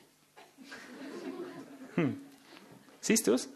Hm. 1.95 2.21
Siehst 3.01 3.27
du 3.27 3.33
es? 3.33 3.49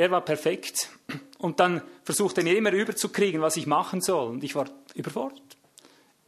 Er 0.00 0.10
war 0.10 0.22
perfekt. 0.22 0.88
Und 1.36 1.60
dann 1.60 1.82
versuchte 2.04 2.40
er 2.40 2.44
mir 2.44 2.56
immer 2.56 2.72
rüberzukriegen, 2.72 3.42
was 3.42 3.58
ich 3.58 3.66
machen 3.66 4.00
soll. 4.00 4.30
Und 4.30 4.42
ich 4.42 4.54
war 4.54 4.64
überfordert. 4.94 5.42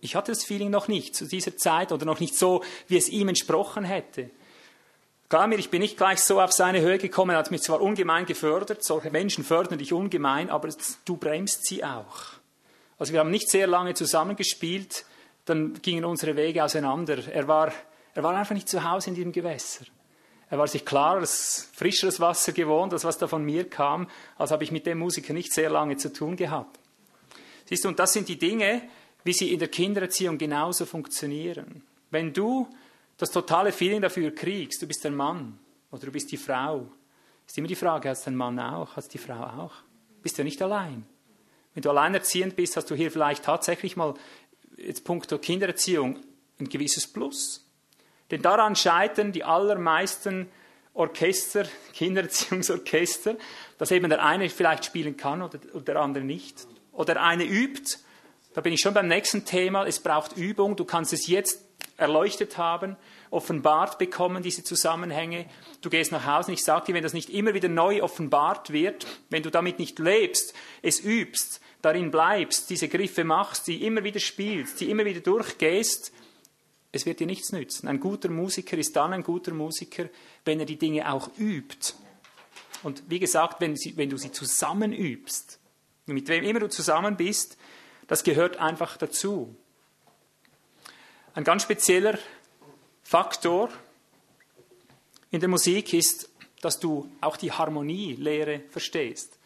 Ich 0.03 0.14
hatte 0.14 0.31
das 0.31 0.45
Feeling 0.45 0.68
noch 0.68 0.89
nicht 0.89 1.16
zu 1.16 1.25
dieser 1.25 1.57
Zeit 1.57 1.91
oder 1.91 2.05
noch 2.05 2.20
nicht 2.20 2.37
so, 2.37 2.62
wie 2.89 2.99
es 2.99 3.09
ihm 3.09 3.29
entsprochen 3.29 3.85
hätte. 3.85 4.29
Klar 5.31 5.47
mir, 5.47 5.59
ich 5.59 5.70
bin 5.70 5.81
nicht 5.81 5.97
gleich 5.97 6.20
so 6.20 6.39
auf 6.39 6.53
seine 6.53 6.83
Höhe 6.83 6.99
gekommen, 6.99 7.31
er 7.31 7.39
hat 7.39 7.51
mich 7.51 7.62
zwar 7.62 7.81
ungemein 7.81 8.27
gefördert, 8.27 8.85
solche 8.85 9.11
Menschen 9.11 9.43
fördern 9.43 9.79
dich 9.79 9.95
ungemein, 9.95 10.51
aber 10.51 10.68
du 11.07 11.16
bremst 11.16 11.64
sie 11.64 11.83
auch. 11.83 12.35
Also 12.99 13.14
wir 13.14 13.20
haben 13.20 13.31
nicht 13.31 13.49
sehr 13.49 13.66
lange 13.66 13.95
zusammengespielt, 13.95 15.07
dann 15.47 15.81
gingen 15.81 16.05
unsere 16.05 16.37
Wege 16.37 16.62
auseinander. 16.62 17.27
Er 17.27 17.49
war, 17.49 17.73
er 18.12 18.23
war 18.23 18.35
einfach 18.37 18.55
nicht 18.55 18.68
zu 18.68 18.85
Hause 18.85 19.09
in 19.09 19.14
diesem 19.14 19.33
Gewässer. 19.33 19.87
Er 20.53 20.59
war 20.59 20.67
sich 20.67 20.85
klares, 20.85 21.71
frischeres 21.73 22.21
Wasser 22.21 22.53
gewohnt, 22.53 22.93
als 22.93 23.05
was 23.05 23.17
da 23.17 23.27
von 23.27 23.43
mir 23.43 23.71
kam. 23.71 24.07
Also 24.37 24.53
habe 24.53 24.65
ich 24.65 24.71
mit 24.71 24.85
dem 24.85 24.99
Musiker 24.99 25.33
nicht 25.33 25.51
sehr 25.51 25.71
lange 25.71 25.97
zu 25.97 26.13
tun 26.13 26.37
gehabt. 26.37 26.79
Siehst 27.65 27.85
du, 27.85 27.89
und 27.89 27.99
das 27.99 28.13
sind 28.13 28.29
die 28.29 28.39
Dinge, 28.39 28.83
wie 29.25 29.33
sie 29.33 29.51
in 29.51 29.61
der 29.61 29.69
Kindererziehung 29.69 30.37
genauso 30.37 30.85
funktionieren. 30.85 31.83
Wenn 32.11 32.35
du 32.35 32.69
das 33.17 33.31
totale 33.31 33.73
Feeling 33.73 34.03
dafür 34.03 34.31
kriegst, 34.31 34.83
du 34.83 34.87
bist 34.87 35.03
der 35.05 35.11
Mann 35.11 35.59
oder 35.91 36.05
du 36.05 36.13
bist 36.13 36.31
die 36.31 36.37
Frau, 36.37 36.87
ist 37.47 37.57
immer 37.57 37.69
die 37.69 37.75
Frage, 37.75 38.11
hat 38.11 38.23
der 38.23 38.33
Mann 38.35 38.61
auch, 38.61 38.95
hat 38.95 39.15
die 39.15 39.17
Frau 39.17 39.43
auch? 39.43 39.73
Bist 40.23 40.39
du 40.39 40.45
nicht 40.45 40.61
allein? 40.61 41.07
Wenn 41.73 41.83
du 41.83 41.89
alleinerziehend 41.89 42.57
bist, 42.57 42.77
hast 42.77 42.91
du 42.91 42.95
hier 42.95 43.11
vielleicht 43.11 43.45
tatsächlich 43.45 43.97
mal, 43.97 44.13
jetzt 44.77 45.03
punkto 45.05 45.39
Kindererziehung, 45.39 46.19
ein 46.61 46.69
gewisses 46.69 47.11
Plus. 47.11 47.62
Denn 48.33 48.43
daran 48.43 48.74
scheitern 48.74 49.30
die 49.30 49.45
allermeisten 49.45 50.49
Orchester, 50.95 51.64
Kindererziehungsorchester, 51.95 53.37
dass 53.78 53.93
eben 53.93 54.09
der 54.09 54.24
eine 54.24 54.49
vielleicht 54.49 54.85
spielen 54.85 55.16
kann 55.16 55.43
oder, 55.43 55.59
der 55.59 55.97
andere 55.97 56.24
nicht. 56.24 56.66
Oder 56.93 57.14
der 57.14 57.22
eine 57.22 57.45
übt. 57.45 57.99
Da 58.55 58.61
bin 58.61 58.72
ich 58.72 58.80
schon 58.80 58.95
beim 58.95 59.07
nächsten 59.07 59.45
Thema. 59.45 59.87
Es 59.87 60.01
braucht 60.01 60.37
Übung. 60.37 60.76
Du 60.76 60.85
kannst 60.85 61.12
es 61.12 61.26
jetzt 61.26 61.64
erleuchtet 61.97 62.59
haben, 62.59 62.97
offenbart 63.30 63.99
bekommen, 63.99 64.43
diese 64.43 64.64
Zusammenhänge. 64.64 65.47
Du 65.80 65.91
gehst 65.91 66.11
nach 66.11 66.26
Hause 66.26 66.49
und 66.49 66.55
ich 66.55 66.64
sage 66.64 66.87
dir, 66.87 66.95
wenn 66.95 67.03
das 67.03 67.12
nicht 67.12 67.30
immer 67.30 67.55
wieder 67.55 67.68
neu 67.68 68.03
offenbart 68.03 68.72
wird, 68.72 69.07
wenn 69.30 69.43
du 69.43 69.51
damit 69.51 69.78
nicht 69.78 69.99
lebst, 69.99 70.55
es 70.83 71.01
übst, 71.01 71.61
darin 71.83 72.11
bleibst, 72.11 72.70
diese 72.70 72.89
Griffe 72.89 73.24
machst, 73.24 73.66
die 73.66 73.85
immer 73.85 74.05
wieder 74.05 74.20
spielst, 74.20 74.80
die 74.80 74.91
immer 74.91 75.05
wieder 75.05 75.20
durchgehst, 75.20 76.12
es 76.93 77.07
wird 77.07 77.20
dir 77.20 77.26
nichts 77.26 77.53
nützen. 77.53 77.88
Ein 77.88 78.01
guter 78.01 78.28
Musiker 78.28 78.76
ist 78.76 78.95
dann 78.95 79.14
ein 79.14 79.22
guter 79.22 79.55
Musiker, 79.55 80.09
wenn 80.45 80.61
er 80.61 80.66
die 80.66 80.78
Dinge 80.78 81.11
auch 81.11 81.30
übt. 81.38 81.95
Und 82.82 83.03
wie 83.09 83.18
gesagt, 83.18 83.61
wenn, 83.61 83.76
sie, 83.76 83.97
wenn 83.97 84.11
du 84.11 84.18
sie 84.18 84.30
zusammen 84.30 84.93
übst, 84.93 85.59
mit 86.07 86.28
wem 86.28 86.45
immer 86.45 86.61
du 86.61 86.68
zusammen 86.68 87.16
bist, 87.16 87.57
das 88.09 88.24
gehört 88.24 88.59
einfach 88.59 88.97
dazu. 88.99 89.57
Ein 91.34 91.45
ganz 91.45 91.62
spezieller 91.62 92.18
Faktor 93.03 93.70
in 95.30 95.40
der 95.40 95.49
Musik 95.49 95.95
ist, 95.95 96.28
dass 96.61 96.78
du 96.78 97.11
auch 97.22 97.38
die 97.38 97.53
Harmonielehre 97.53 98.61
verstehst. 98.68 99.38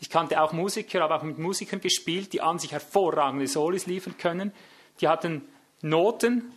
Ich 0.00 0.08
kannte 0.08 0.40
auch 0.40 0.52
Musiker, 0.52 1.00
habe 1.00 1.14
auch 1.14 1.22
mit 1.22 1.38
Musikern 1.38 1.80
gespielt, 1.80 2.32
die 2.32 2.40
an 2.40 2.58
sich 2.58 2.72
hervorragende 2.72 3.46
Solis 3.46 3.86
liefern 3.86 4.16
können. 4.16 4.52
Die 5.00 5.08
hatten 5.08 5.42
Noten, 5.82 6.52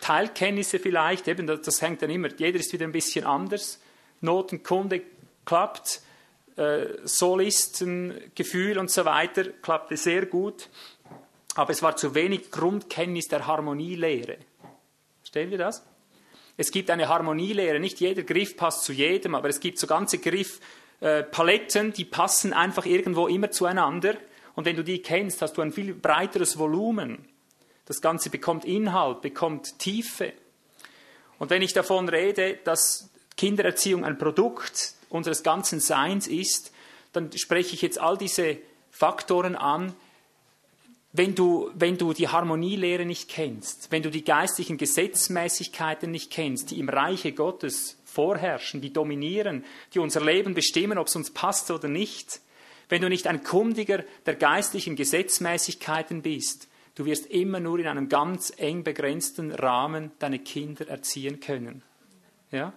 Teilkenntnisse 0.00 0.78
vielleicht, 0.78 1.26
eben 1.28 1.46
das, 1.46 1.82
hängt 1.82 2.02
dann 2.02 2.10
immer, 2.10 2.28
jeder 2.36 2.58
ist 2.58 2.72
wieder 2.72 2.86
ein 2.86 2.92
bisschen 2.92 3.24
anders. 3.24 3.80
Notenkunde 4.20 5.02
klappt, 5.44 6.02
äh, 6.56 6.86
Solistengefühl 7.04 8.78
und 8.78 8.90
so 8.90 9.04
weiter 9.04 9.44
klappte 9.44 9.96
sehr 9.96 10.26
gut, 10.26 10.68
aber 11.54 11.70
es 11.70 11.82
war 11.82 11.96
zu 11.96 12.14
wenig 12.14 12.50
Grundkenntnis 12.50 13.28
der 13.28 13.46
Harmonielehre. 13.46 14.38
Verstehen 15.20 15.50
wir 15.50 15.58
das? 15.58 15.84
Es 16.56 16.70
gibt 16.70 16.90
eine 16.90 17.08
Harmonielehre, 17.08 17.78
nicht 17.78 18.00
jeder 18.00 18.22
Griff 18.22 18.56
passt 18.56 18.84
zu 18.84 18.92
jedem, 18.92 19.34
aber 19.34 19.48
es 19.48 19.60
gibt 19.60 19.78
so 19.78 19.86
ganze 19.86 20.18
Griffpaletten, 20.18 21.90
äh, 21.90 21.92
die 21.92 22.04
passen 22.04 22.52
einfach 22.52 22.86
irgendwo 22.86 23.26
immer 23.26 23.50
zueinander. 23.50 24.14
Und 24.54 24.64
wenn 24.64 24.76
du 24.76 24.82
die 24.82 25.02
kennst, 25.02 25.42
hast 25.42 25.58
du 25.58 25.62
ein 25.62 25.72
viel 25.72 25.92
breiteres 25.92 26.58
Volumen. 26.58 27.28
Das 27.86 28.00
Ganze 28.00 28.30
bekommt 28.30 28.64
Inhalt, 28.64 29.22
bekommt 29.22 29.78
Tiefe. 29.78 30.32
Und 31.38 31.50
wenn 31.50 31.62
ich 31.62 31.72
davon 31.72 32.08
rede, 32.08 32.58
dass 32.64 33.10
Kindererziehung 33.36 34.04
ein 34.04 34.18
Produkt 34.18 34.94
unseres 35.08 35.42
ganzen 35.42 35.80
Seins 35.80 36.26
ist, 36.26 36.72
dann 37.12 37.30
spreche 37.36 37.74
ich 37.74 37.82
jetzt 37.82 38.00
all 38.00 38.18
diese 38.18 38.58
Faktoren 38.90 39.56
an, 39.56 39.94
wenn 41.12 41.34
du, 41.34 41.70
wenn 41.74 41.96
du 41.96 42.12
die 42.12 42.28
Harmonielehre 42.28 43.06
nicht 43.06 43.28
kennst, 43.28 43.90
wenn 43.90 44.02
du 44.02 44.10
die 44.10 44.24
geistlichen 44.24 44.76
Gesetzmäßigkeiten 44.76 46.10
nicht 46.10 46.30
kennst, 46.30 46.70
die 46.70 46.78
im 46.78 46.90
Reiche 46.90 47.32
Gottes 47.32 47.98
vorherrschen, 48.04 48.80
die 48.80 48.92
dominieren, 48.92 49.64
die 49.94 49.98
unser 49.98 50.22
Leben 50.22 50.54
bestimmen, 50.54 50.98
ob 50.98 51.06
es 51.06 51.16
uns 51.16 51.30
passt 51.30 51.70
oder 51.70 51.88
nicht, 51.88 52.40
wenn 52.88 53.02
du 53.02 53.08
nicht 53.08 53.26
ein 53.26 53.42
Kundiger 53.42 54.04
der 54.26 54.34
geistlichen 54.34 54.96
Gesetzmäßigkeiten 54.96 56.22
bist, 56.22 56.68
Du 56.96 57.04
wirst 57.04 57.26
immer 57.26 57.60
nur 57.60 57.78
in 57.78 57.86
einem 57.86 58.08
ganz 58.08 58.52
eng 58.56 58.82
begrenzten 58.82 59.52
Rahmen 59.52 60.12
deine 60.18 60.38
Kinder 60.38 60.88
erziehen 60.88 61.40
können. 61.40 61.82
Ja? 62.50 62.72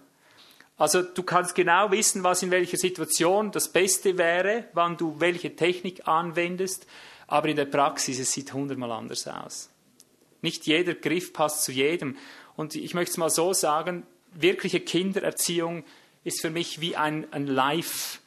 Also 0.76 1.02
du 1.02 1.22
kannst 1.22 1.54
genau 1.54 1.90
wissen, 1.90 2.22
was 2.22 2.42
in 2.42 2.50
welcher 2.50 2.76
Situation 2.76 3.50
das 3.50 3.72
Beste 3.72 4.18
wäre, 4.18 4.64
wann 4.74 4.98
du 4.98 5.16
welche 5.20 5.56
Technik 5.56 6.06
anwendest, 6.06 6.86
aber 7.26 7.48
in 7.48 7.56
der 7.56 7.64
Praxis 7.64 8.18
es 8.18 8.32
sieht 8.32 8.52
hundertmal 8.52 8.92
anders 8.92 9.26
aus. 9.26 9.70
Nicht 10.42 10.66
jeder 10.66 10.94
Griff 10.94 11.32
passt 11.32 11.64
zu 11.64 11.72
jedem. 11.72 12.16
Und 12.56 12.74
ich 12.74 12.92
möchte 12.92 13.12
es 13.12 13.16
mal 13.16 13.30
so 13.30 13.54
sagen, 13.54 14.06
wirkliche 14.32 14.80
Kindererziehung 14.80 15.84
ist 16.24 16.42
für 16.42 16.50
mich 16.50 16.82
wie 16.82 16.94
ein, 16.94 17.26
ein 17.32 17.46
Live, 17.46 18.20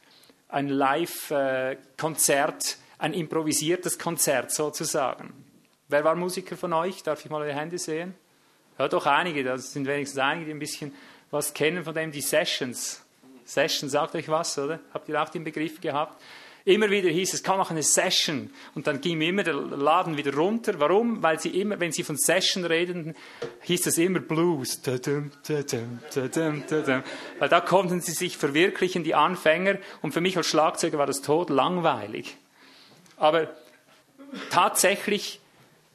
ein 0.48 0.68
Live-Konzert, 0.68 2.64
äh, 2.64 2.76
ein 2.98 3.14
improvisiertes 3.14 3.98
Konzert 3.98 4.50
sozusagen. 4.50 5.43
Wer 5.88 6.04
war 6.04 6.14
Musiker 6.14 6.56
von 6.56 6.72
euch? 6.72 7.02
Darf 7.02 7.24
ich 7.24 7.30
mal 7.30 7.42
eure 7.42 7.54
Hände 7.54 7.78
sehen? 7.78 8.14
Ja, 8.78 8.88
doch 8.88 9.06
einige. 9.06 9.44
Das 9.44 9.72
sind 9.72 9.86
wenigstens 9.86 10.18
einige, 10.18 10.46
die 10.46 10.52
ein 10.52 10.58
bisschen 10.58 10.94
was 11.30 11.52
kennen 11.52 11.84
von 11.84 11.94
dem. 11.94 12.10
Die 12.10 12.22
Sessions. 12.22 13.02
Session 13.44 13.90
sagt 13.90 14.14
euch 14.14 14.28
was, 14.28 14.58
oder? 14.58 14.80
Habt 14.92 15.08
ihr 15.08 15.22
auch 15.22 15.28
den 15.28 15.44
Begriff 15.44 15.80
gehabt? 15.80 16.20
Immer 16.66 16.88
wieder 16.88 17.10
hieß 17.10 17.34
es, 17.34 17.42
komm, 17.42 17.58
mach 17.58 17.70
eine 17.70 17.82
Session. 17.82 18.50
Und 18.74 18.86
dann 18.86 19.02
ging 19.02 19.20
immer 19.20 19.42
der 19.42 19.52
Laden 19.52 20.16
wieder 20.16 20.34
runter. 20.34 20.80
Warum? 20.80 21.22
Weil 21.22 21.38
sie 21.38 21.60
immer, 21.60 21.78
wenn 21.78 21.92
sie 21.92 22.02
von 22.02 22.16
Session 22.16 22.64
reden, 22.64 23.14
hieß 23.60 23.86
es 23.86 23.98
immer 23.98 24.20
Blues. 24.20 24.80
Weil 24.86 25.20
da 27.50 27.60
konnten 27.60 28.00
sie 28.00 28.12
sich 28.12 28.38
verwirklichen, 28.38 29.04
die 29.04 29.14
Anfänger. 29.14 29.76
Und 30.00 30.12
für 30.12 30.22
mich 30.22 30.38
als 30.38 30.46
Schlagzeuger 30.46 30.96
war 30.96 31.06
das 31.06 31.20
tot 31.20 31.50
langweilig. 31.50 32.38
Aber 33.18 33.48
tatsächlich 34.48 35.40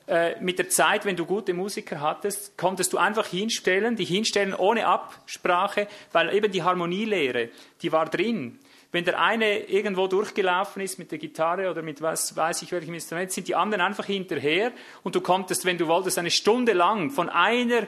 äh, 0.10 0.41
mit 0.41 0.57
der 0.57 0.70
Zeit, 0.70 1.05
wenn 1.05 1.16
du 1.16 1.28
gute 1.28 1.53
Musiker 1.53 2.01
hattest, 2.01 2.57
konntest 2.57 2.93
du 2.93 2.97
einfach 2.97 3.28
hinstellen, 3.28 3.95
die 3.95 4.05
hinstellen 4.05 4.55
ohne 4.55 4.88
Absprache, 4.88 5.88
weil 6.12 6.34
eben 6.34 6.51
die 6.51 6.64
Harmonielehre, 6.64 7.49
die 7.84 7.91
war 7.91 8.07
drin. 8.07 8.57
Wenn 8.91 9.05
der 9.05 9.22
eine 9.22 9.68
irgendwo 9.68 10.07
durchgelaufen 10.07 10.82
ist 10.82 10.97
mit 10.97 11.12
der 11.12 11.20
Gitarre 11.20 11.70
oder 11.70 11.84
mit 11.84 12.01
was 12.01 12.36
weiß 12.36 12.64
ich 12.64 12.72
welchem 12.72 12.95
Instrument, 12.95 13.32
sind 13.32 13.47
die 13.47 13.53
anderen 13.53 13.82
einfach 13.82 14.05
hinterher 14.05 14.72
und 15.03 15.14
du 15.14 15.22
konntest, 15.22 15.64
wenn 15.66 15.78
du 15.78 15.86
wolltest, 15.86 16.18
eine 16.18 16.32
Stunde 16.32 16.74
lang 16.74 17.12
von 17.12 17.30
einer 17.30 17.86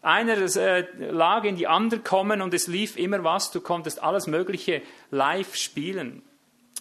einer 0.00 0.36
äh, 0.56 0.86
Lage 1.10 1.48
in 1.48 1.56
die 1.56 1.66
andere 1.66 2.00
kommen 2.00 2.40
und 2.40 2.54
es 2.54 2.68
lief 2.68 2.96
immer 2.96 3.24
was, 3.24 3.50
du 3.50 3.60
konntest 3.60 4.00
alles 4.00 4.28
Mögliche 4.28 4.82
live 5.10 5.56
spielen. 5.56 6.22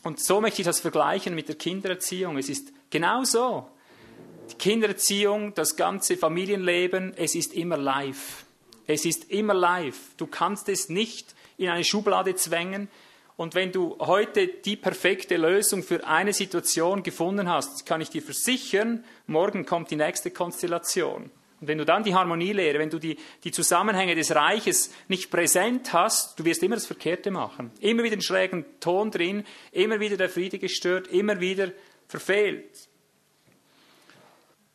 Und 0.03 0.19
so 0.19 0.39
möchte 0.39 0.61
ich 0.61 0.67
das 0.67 0.81
vergleichen 0.81 1.33
mit 1.33 1.47
der 1.47 1.55
Kindererziehung. 1.55 2.37
Es 2.37 2.49
ist 2.49 2.73
genau 2.91 3.23
so 3.23 3.69
die 4.53 4.57
Kindererziehung, 4.57 5.53
das 5.53 5.75
ganze 5.75 6.17
Familienleben, 6.17 7.13
es 7.15 7.35
ist 7.35 7.53
immer 7.53 7.77
live. 7.77 8.45
Es 8.87 9.05
ist 9.05 9.29
immer 9.31 9.53
live. 9.53 9.97
Du 10.17 10.27
kannst 10.27 10.69
es 10.69 10.89
nicht 10.89 11.35
in 11.57 11.69
eine 11.69 11.83
Schublade 11.83 12.35
zwängen. 12.35 12.89
Und 13.35 13.55
wenn 13.55 13.71
du 13.71 13.97
heute 13.99 14.47
die 14.47 14.75
perfekte 14.75 15.37
Lösung 15.37 15.83
für 15.83 16.05
eine 16.05 16.33
Situation 16.33 17.01
gefunden 17.01 17.49
hast, 17.49 17.85
kann 17.85 18.01
ich 18.01 18.09
dir 18.09 18.21
versichern, 18.21 19.03
morgen 19.25 19.65
kommt 19.65 19.89
die 19.89 19.95
nächste 19.95 20.31
Konstellation. 20.31 21.31
Und 21.59 21.67
wenn 21.67 21.77
du 21.77 21.85
dann 21.85 22.03
die 22.03 22.13
Harmonielehre, 22.13 22.77
wenn 22.77 22.89
du 22.89 22.99
die, 22.99 23.17
die 23.43 23.51
Zusammenhänge 23.51 24.15
des 24.15 24.35
Reiches 24.35 24.93
nicht 25.07 25.31
präsent 25.31 25.93
hast, 25.93 26.37
du 26.37 26.45
wirst 26.45 26.61
immer 26.61 26.75
das 26.75 26.85
Verkehrte 26.85 27.31
machen. 27.31 27.71
Immer 27.79 28.03
wieder 28.03 28.13
einen 28.13 28.21
schrägen 28.21 28.65
Ton 28.79 29.09
drin, 29.09 29.45
immer 29.71 29.99
wieder 29.99 30.17
der 30.17 30.29
Friede 30.29 30.59
gestört, 30.59 31.07
immer 31.07 31.39
wieder 31.39 31.71
verfehlt. 32.07 32.89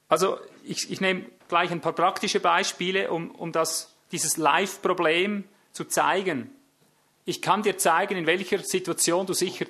Also 0.09 0.39
ich, 0.65 0.91
ich 0.91 1.01
nehme 1.01 1.27
gleich 1.49 1.71
ein 1.71 1.81
paar 1.81 1.93
praktische 1.93 2.41
Beispiele, 2.41 3.11
um, 3.11 3.31
um 3.31 3.53
das, 3.53 3.95
dieses 4.13 4.37
Live-Problem 4.37 5.45
zu 5.73 5.85
zeigen. 5.85 6.51
Ich 7.25 7.43
kann 7.43 7.63
dir 7.63 7.77
zeigen, 7.77 8.17
in 8.17 8.27
welcher 8.27 8.59
Situation 8.61 9.27
du 9.27 9.35
sicher, 9.35 9.67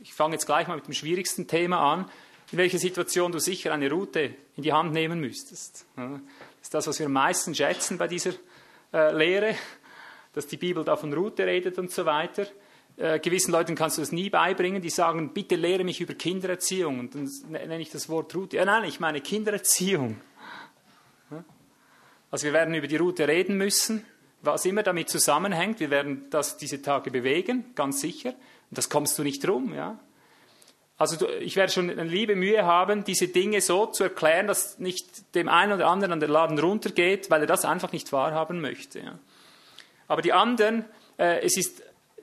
ich 0.00 0.14
fange 0.14 0.34
jetzt 0.34 0.46
gleich 0.46 0.66
mal 0.66 0.76
mit 0.76 0.86
dem 0.86 0.94
schwierigsten 0.94 1.46
Thema 1.46 1.92
an, 1.92 2.10
in 2.50 2.58
welcher 2.58 2.78
Situation 2.78 3.32
du 3.32 3.38
sicher 3.38 3.72
eine 3.72 3.90
Route 3.90 4.34
in 4.56 4.62
die 4.62 4.72
Hand 4.72 4.92
nehmen 4.92 5.20
müsstest. 5.20 5.86
Das 5.96 6.20
ist 6.62 6.74
das, 6.74 6.86
was 6.86 6.98
wir 6.98 7.06
am 7.06 7.12
meisten 7.12 7.54
schätzen 7.54 7.98
bei 7.98 8.08
dieser 8.08 8.32
äh, 8.92 9.14
Lehre, 9.14 9.54
dass 10.34 10.46
die 10.46 10.56
Bibel 10.56 10.84
da 10.84 10.96
von 10.96 11.12
Route 11.12 11.46
redet 11.46 11.78
und 11.78 11.90
so 11.90 12.04
weiter. 12.04 12.46
Äh, 12.96 13.18
gewissen 13.20 13.52
Leuten 13.52 13.74
kannst 13.74 13.96
du 13.96 14.02
das 14.02 14.12
nie 14.12 14.30
beibringen, 14.30 14.82
die 14.82 14.90
sagen, 14.90 15.32
bitte 15.32 15.56
lehre 15.56 15.84
mich 15.84 16.00
über 16.00 16.14
Kindererziehung. 16.14 17.00
Und 17.00 17.14
dann 17.14 17.28
nenne 17.50 17.80
ich 17.80 17.90
das 17.90 18.08
Wort 18.08 18.34
Route. 18.34 18.56
Ja, 18.56 18.64
nein, 18.64 18.84
ich 18.84 19.00
meine 19.00 19.20
Kindererziehung. 19.20 20.20
Also 22.30 22.46
wir 22.46 22.54
werden 22.54 22.74
über 22.74 22.86
die 22.86 22.96
Route 22.96 23.28
reden 23.28 23.58
müssen, 23.58 24.06
was 24.40 24.64
immer 24.64 24.82
damit 24.82 25.10
zusammenhängt. 25.10 25.80
Wir 25.80 25.90
werden 25.90 26.30
das 26.30 26.56
diese 26.56 26.80
Tage 26.80 27.10
bewegen, 27.10 27.74
ganz 27.74 28.00
sicher. 28.00 28.30
Und 28.30 28.78
das 28.78 28.88
kommst 28.88 29.18
du 29.18 29.22
nicht 29.22 29.46
drum, 29.46 29.74
ja. 29.74 29.98
Also 30.96 31.16
du, 31.16 31.26
ich 31.26 31.56
werde 31.56 31.72
schon 31.72 31.90
eine 31.90 32.04
liebe 32.04 32.36
Mühe 32.36 32.64
haben, 32.64 33.04
diese 33.04 33.28
Dinge 33.28 33.60
so 33.60 33.86
zu 33.86 34.04
erklären, 34.04 34.46
dass 34.46 34.78
nicht 34.78 35.34
dem 35.34 35.48
einen 35.48 35.72
oder 35.72 35.88
anderen 35.88 36.12
an 36.12 36.20
der 36.20 36.28
Laden 36.28 36.58
runtergeht, 36.58 37.28
weil 37.28 37.40
er 37.40 37.46
das 37.46 37.64
einfach 37.64 37.92
nicht 37.92 38.12
wahrhaben 38.12 38.60
möchte. 38.60 39.00
Ja. 39.00 39.18
Aber 40.06 40.22
die 40.22 40.32
anderen, 40.32 40.84
äh, 41.18 41.40
es 41.40 41.56
ist 41.56 41.82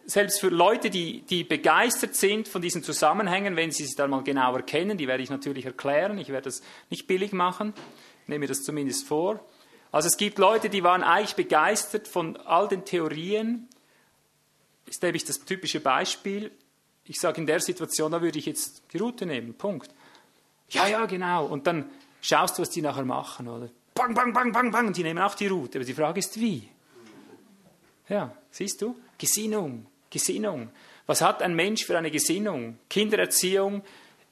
selbst 0.09 0.39
für 0.39 0.49
Leute, 0.49 0.89
die, 0.89 1.21
die 1.21 1.43
begeistert 1.43 2.15
sind 2.15 2.47
von 2.47 2.61
diesen 2.61 2.83
Zusammenhängen, 2.83 3.55
wenn 3.55 3.71
sie 3.71 3.83
es 3.83 3.95
dann 3.95 4.09
mal 4.09 4.23
genauer 4.23 4.61
kennen, 4.63 4.97
die 4.97 5.07
werde 5.07 5.23
ich 5.23 5.29
natürlich 5.29 5.65
erklären, 5.65 6.17
ich 6.17 6.29
werde 6.29 6.45
das 6.45 6.61
nicht 6.89 7.07
billig 7.07 7.31
machen, 7.31 7.73
nehme 8.27 8.39
mir 8.39 8.47
das 8.47 8.63
zumindest 8.63 9.07
vor. 9.07 9.39
Also 9.91 10.07
es 10.07 10.17
gibt 10.17 10.37
Leute, 10.37 10.69
die 10.69 10.83
waren 10.83 11.03
eigentlich 11.03 11.35
begeistert 11.35 12.07
von 12.07 12.37
all 12.37 12.67
den 12.67 12.85
Theorien. 12.85 13.67
Ist 14.85 15.01
nämlich 15.01 15.25
das 15.25 15.39
typische 15.39 15.79
Beispiel. 15.79 16.51
Ich 17.05 17.19
sage, 17.19 17.41
in 17.41 17.47
der 17.47 17.59
Situation, 17.59 18.11
da 18.11 18.21
würde 18.21 18.37
ich 18.37 18.45
jetzt 18.45 18.83
die 18.93 18.97
Route 18.97 19.25
nehmen, 19.25 19.55
Punkt. 19.55 19.89
Ja, 20.69 20.87
ja, 20.87 21.05
genau. 21.07 21.45
Und 21.45 21.65
dann 21.65 21.89
schaust 22.21 22.57
du, 22.57 22.61
was 22.61 22.69
die 22.69 22.83
nachher 22.83 23.05
machen, 23.05 23.47
oder? 23.47 23.69
bang, 23.99 24.13
bang, 24.13 24.33
bang, 24.33 24.51
bang, 24.51 24.71
bang, 24.71 24.87
und 24.87 24.97
die 24.97 25.03
nehmen 25.03 25.19
auch 25.19 25.35
die 25.35 25.47
Route. 25.47 25.77
Aber 25.77 25.85
die 25.85 25.93
Frage 25.93 26.19
ist, 26.19 26.39
wie? 26.39 26.69
Ja, 28.07 28.33
siehst 28.49 28.81
du? 28.81 28.95
Gesinnung, 29.17 29.85
Gesinnung. 30.09 30.69
Was 31.05 31.21
hat 31.21 31.41
ein 31.41 31.55
Mensch 31.55 31.85
für 31.85 31.97
eine 31.97 32.11
Gesinnung? 32.11 32.77
Kindererziehung, 32.89 33.83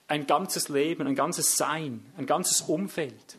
ein 0.08 0.28
ganzes 0.28 0.70
Leben, 0.70 1.08
ein 1.08 1.16
ganzes 1.16 1.56
Sein, 1.56 2.06
ein 2.18 2.26
ganzes 2.26 2.62
Umfeld. 2.62 3.38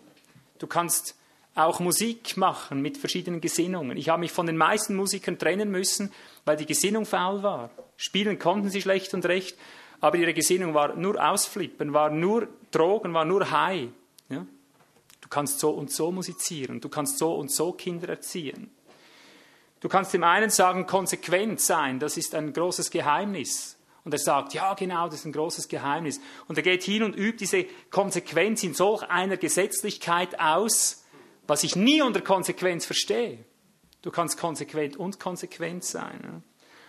Du 0.59 0.67
kannst 0.67 1.15
auch 1.55 1.81
Musik 1.81 2.37
machen 2.37 2.81
mit 2.81 2.99
verschiedenen 2.99 3.41
Gesinnungen. 3.41 3.97
Ich 3.97 4.09
habe 4.09 4.21
mich 4.21 4.33
von 4.33 4.47
den 4.47 4.57
meisten 4.57 4.95
Musikern 4.95 5.39
trennen 5.39 5.71
müssen, 5.71 6.13
weil 6.45 6.57
die 6.57 6.67
Gesinnung 6.67 7.05
faul 7.05 7.43
war. 7.43 7.71
Spielen 7.97 8.39
konnten 8.39 8.71
sie 8.71 8.81
schlecht 8.81 9.13
und 9.15 9.27
recht, 9.27 9.57
aber 10.01 10.19
ihre 10.19 10.35
Gesinnung 10.35 10.75
war 10.75 10.95
nur 10.95 11.21
Ausflippen, 11.25 11.93
war 11.93 12.11
nur 12.11 12.49
Drogen, 12.71 13.13
war 13.13 13.25
nur 13.25 13.51
High. 13.51 13.89
Ja? 14.29 14.47
Du 15.21 15.29
kannst 15.29 15.59
so 15.59 15.71
und 15.71 15.91
so 15.91 16.13
musizieren, 16.13 16.81
du 16.81 16.89
kannst 16.89 17.19
so 17.19 17.35
und 17.35 17.51
so 17.51 17.73
Kinder 17.73 18.09
erziehen. 18.09 18.71
Du 19.81 19.89
kannst 19.89 20.13
dem 20.13 20.25
einen 20.25 20.51
sagen, 20.51 20.87
konsequent 20.87 21.61
sein, 21.61 22.01
das 22.01 22.17
ist 22.17 22.35
ein 22.35 22.53
großes 22.53 22.91
Geheimnis. 22.91 23.77
Und 24.05 24.13
er 24.13 24.19
sagt, 24.19 24.55
ja 24.55 24.75
genau, 24.75 25.07
das 25.07 25.21
ist 25.21 25.27
ein 25.27 25.33
großes 25.33 25.69
Geheimnis. 25.69 26.21
Und 26.47 26.57
er 26.57 26.63
geht 26.63 26.83
hin 26.83 27.03
und 27.03 27.15
übt 27.15 27.39
diese 27.39 27.67
Konsequenz 27.91 28.63
in 28.63 28.75
solch 28.75 29.03
einer 29.03 29.37
Gesetzlichkeit 29.37 30.41
aus, 30.41 31.05
was 31.47 31.63
ich 31.63 31.77
nie 31.77 32.03
unter 32.03 32.23
Konsequenz 32.23 32.87
verstehe. 32.87 33.45
Du 34.03 34.11
kannst 34.11 34.39
konsequent 34.39 34.97
und 34.97 35.21
konsequent 35.21 35.85
sein. 35.85 36.43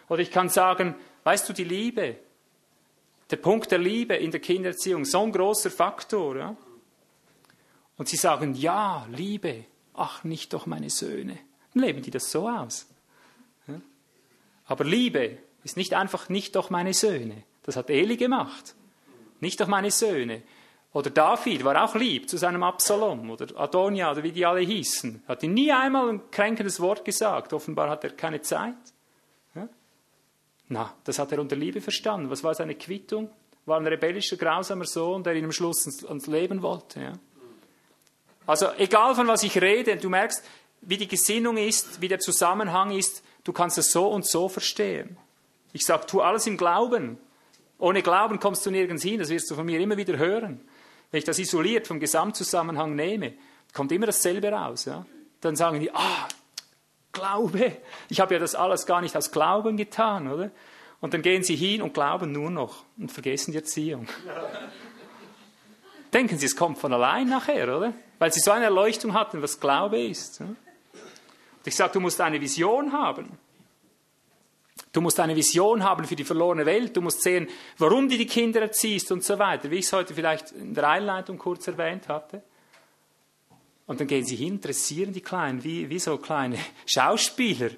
Oder 0.08 0.22
ich 0.22 0.32
kann 0.32 0.50
sagen, 0.50 0.96
weißt 1.24 1.50
du, 1.50 1.54
die 1.54 1.64
Liebe, 1.64 2.18
der 3.30 3.38
Punkt 3.38 3.72
der 3.72 3.80
Liebe 3.80 4.16
in 4.16 4.32
der 4.32 4.40
Kindererziehung, 4.40 5.06
so 5.06 5.22
ein 5.22 5.32
großer 5.32 5.72
Faktor. 5.72 6.56
Und 7.98 8.08
sie 8.08 8.18
sagen, 8.18 8.54
ja, 8.54 9.06
Liebe, 9.12 9.66
ach, 9.94 10.24
nicht 10.24 10.54
doch 10.54 10.66
meine 10.66 10.90
Söhne. 10.90 11.38
Dann 11.74 11.84
leben 11.84 12.02
die 12.02 12.12
das 12.12 12.32
so 12.32 12.48
aus. 12.48 12.88
Aber 14.66 14.84
Liebe 14.84 15.38
ist 15.64 15.78
nicht 15.78 15.94
einfach, 15.94 16.30
nicht 16.30 16.56
doch 16.56 16.70
meine 16.70 16.94
Söhne. 16.94 17.44
Das 17.64 17.76
hat 17.76 17.90
Eli 17.90 18.18
gemacht. 18.18 18.76
Nicht 19.40 19.60
doch 19.60 19.68
meine 19.68 19.92
Söhne. 19.92 20.44
Oder 20.92 21.10
David 21.10 21.64
war 21.64 21.84
auch 21.84 21.96
lieb 21.96 22.30
zu 22.30 22.38
seinem 22.38 22.64
Absalom 22.64 23.30
oder 23.30 23.60
Adonia 23.60 24.12
oder 24.12 24.24
wie 24.24 24.32
die 24.32 24.46
alle 24.46 24.62
hießen. 24.62 25.24
Hat 25.28 25.44
ihm 25.44 25.54
nie 25.54 25.72
einmal 25.72 26.10
ein 26.10 26.32
kränkendes 26.32 26.80
Wort 26.80 27.06
gesagt. 27.06 27.54
Offenbar 27.54 27.90
hat 27.90 28.04
er 28.04 28.12
keine 28.12 28.42
Zeit. 28.42 28.76
Na, 30.70 30.94
das 31.04 31.18
hat 31.18 31.32
er 31.32 31.40
unter 31.40 31.56
Liebe 31.56 31.82
verstanden. 31.82 32.30
Was 32.30 32.44
war 32.44 32.54
seine 32.54 32.76
Quittung? 32.76 33.30
War 33.66 33.80
ein 33.80 33.88
rebellischer, 33.88 34.38
grausamer 34.38 34.86
Sohn, 34.86 35.24
der 35.24 35.36
ihn 35.36 35.46
am 35.46 35.52
Schluss 35.52 35.86
ans, 35.86 36.06
ans 36.06 36.28
Leben 36.28 36.62
wollte. 36.62 37.02
Ja? 37.02 37.14
Also 38.46 38.68
egal 38.78 39.16
von 39.16 39.28
was 39.28 39.42
ich 39.44 39.60
rede, 39.60 39.98
du 39.98 40.10
merkst, 40.10 40.44
wie 40.82 40.98
die 40.98 41.08
Gesinnung 41.08 41.58
ist, 41.58 42.02
wie 42.02 42.08
der 42.08 42.20
Zusammenhang 42.20 42.92
ist, 42.92 43.24
du 43.44 43.54
kannst 43.54 43.78
es 43.78 43.92
so 43.92 44.08
und 44.08 44.26
so 44.26 44.50
verstehen. 44.50 45.18
Ich 45.74 45.86
sage, 45.86 46.06
tu 46.06 46.22
alles 46.22 46.48
im 46.48 46.58
Glauben. 46.58 47.18
Ohne 47.78 48.02
Glauben 48.02 48.40
kommst 48.40 48.66
du 48.66 48.72
nirgends 48.72 49.04
hin, 49.04 49.20
das 49.20 49.30
wirst 49.30 49.50
du 49.52 49.56
von 49.56 49.66
mir 49.66 49.80
immer 49.80 49.98
wieder 49.98 50.18
hören. 50.18 50.62
Wenn 51.12 51.20
ich 51.20 51.26
das 51.26 51.40
isoliert 51.40 51.88
vom 51.88 52.00
Gesamtzusammenhang 52.00 52.96
nehme, 52.96 53.34
kommt 53.74 53.92
immer 53.92 54.06
dasselbe 54.06 54.52
raus. 54.52 54.86
Ja? 54.86 55.06
Dann 55.42 55.56
sagen 55.56 55.80
die, 55.80 55.92
ah, 55.94 56.28
Glaube. 57.12 57.78
Ich 58.08 58.20
habe 58.20 58.36
ja 58.36 58.40
das 58.40 58.56
alles 58.56 58.86
gar 58.86 59.02
nicht 59.02 59.18
aus 59.18 59.32
Glauben 59.32 59.78
getan, 59.78 60.32
oder? 60.32 60.52
Und 61.02 61.14
dann 61.14 61.22
gehen 61.22 61.44
sie 61.44 61.56
hin 61.56 61.82
und 61.82 61.94
glauben 61.94 62.32
nur 62.32 62.52
noch 62.52 62.84
und 62.98 63.12
vergessen 63.12 63.52
die 63.52 63.58
Erziehung. 63.58 64.08
Denken 66.14 66.38
sie, 66.38 66.46
es 66.46 66.56
kommt 66.56 66.78
von 66.78 66.94
allein 66.94 67.30
nachher, 67.30 67.76
oder? 67.76 67.94
Weil 68.20 68.34
sie 68.34 68.40
so 68.40 68.52
eine 68.52 68.66
Erleuchtung 68.66 69.14
hatten, 69.14 69.42
was 69.42 69.60
Glaube 69.60 70.02
ist. 70.02 70.40
Ja? 70.40 70.48
Ich 71.70 71.76
sage, 71.76 71.94
du 71.94 72.00
musst 72.00 72.20
eine 72.20 72.42
Vision 72.42 72.92
haben. 72.94 73.38
Du 74.92 75.02
musst 75.02 75.20
eine 75.20 75.36
Vision 75.36 75.84
haben 75.84 76.04
für 76.06 76.16
die 76.16 76.24
verlorene 76.24 76.66
Welt. 76.66 76.98
Du 76.98 77.02
musst 77.02 77.22
sehen, 77.22 77.48
warum 77.78 78.10
du 78.10 78.18
die 78.18 78.26
Kinder 78.26 78.60
erziehst 78.60 79.12
und 79.12 79.24
so 79.24 79.38
weiter, 79.38 79.70
wie 79.70 79.76
ich 79.76 79.86
es 79.86 79.94
heute 79.94 80.16
vielleicht 80.16 80.52
in 80.52 80.74
der 80.74 80.90
Einleitung 80.90 81.38
kurz 81.38 81.68
erwähnt 81.68 82.08
hatte. 82.08 82.42
Und 83.86 84.00
dann 84.00 84.08
gehen 84.08 84.26
sie 84.26 84.36
hin, 84.36 84.60
dressieren 84.60 85.14
die 85.14 85.22
Kleinen 85.22 85.64
wie, 85.64 85.92
wie 85.92 86.00
so 86.00 86.18
kleine 86.18 86.58
Schauspieler, 86.88 87.70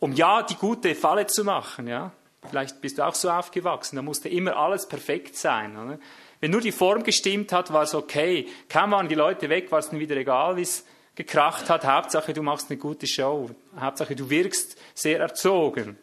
um 0.00 0.12
ja 0.14 0.42
die 0.42 0.56
gute 0.56 0.96
Falle 0.96 1.28
zu 1.28 1.44
machen. 1.44 1.86
Ja? 1.86 2.10
Vielleicht 2.48 2.80
bist 2.80 2.98
du 2.98 3.06
auch 3.06 3.14
so 3.14 3.30
aufgewachsen, 3.30 3.94
da 3.94 4.02
musste 4.02 4.28
immer 4.28 4.56
alles 4.56 4.88
perfekt 4.88 5.36
sein. 5.36 5.76
Oder? 5.76 6.00
Wenn 6.40 6.50
nur 6.50 6.60
die 6.60 6.72
Form 6.72 7.04
gestimmt 7.04 7.52
hat, 7.52 7.72
war 7.72 7.84
es 7.84 7.94
okay. 7.94 8.48
Kaum 8.68 8.90
waren 8.90 9.08
die 9.08 9.14
Leute 9.14 9.48
weg, 9.48 9.70
war 9.70 9.78
es 9.78 9.90
dann 9.90 10.00
wieder 10.00 10.16
egal, 10.16 10.56
wie 10.56 10.62
es 10.62 10.84
gekracht 11.14 11.68
hat. 11.70 11.84
Hauptsache, 11.84 12.32
du 12.32 12.42
machst 12.42 12.70
eine 12.70 12.78
gute 12.78 13.06
Show. 13.06 13.50
Hauptsache, 13.78 14.16
du 14.16 14.30
wirkst 14.30 14.76
sehr 14.94 15.20
erzogen. 15.20 15.98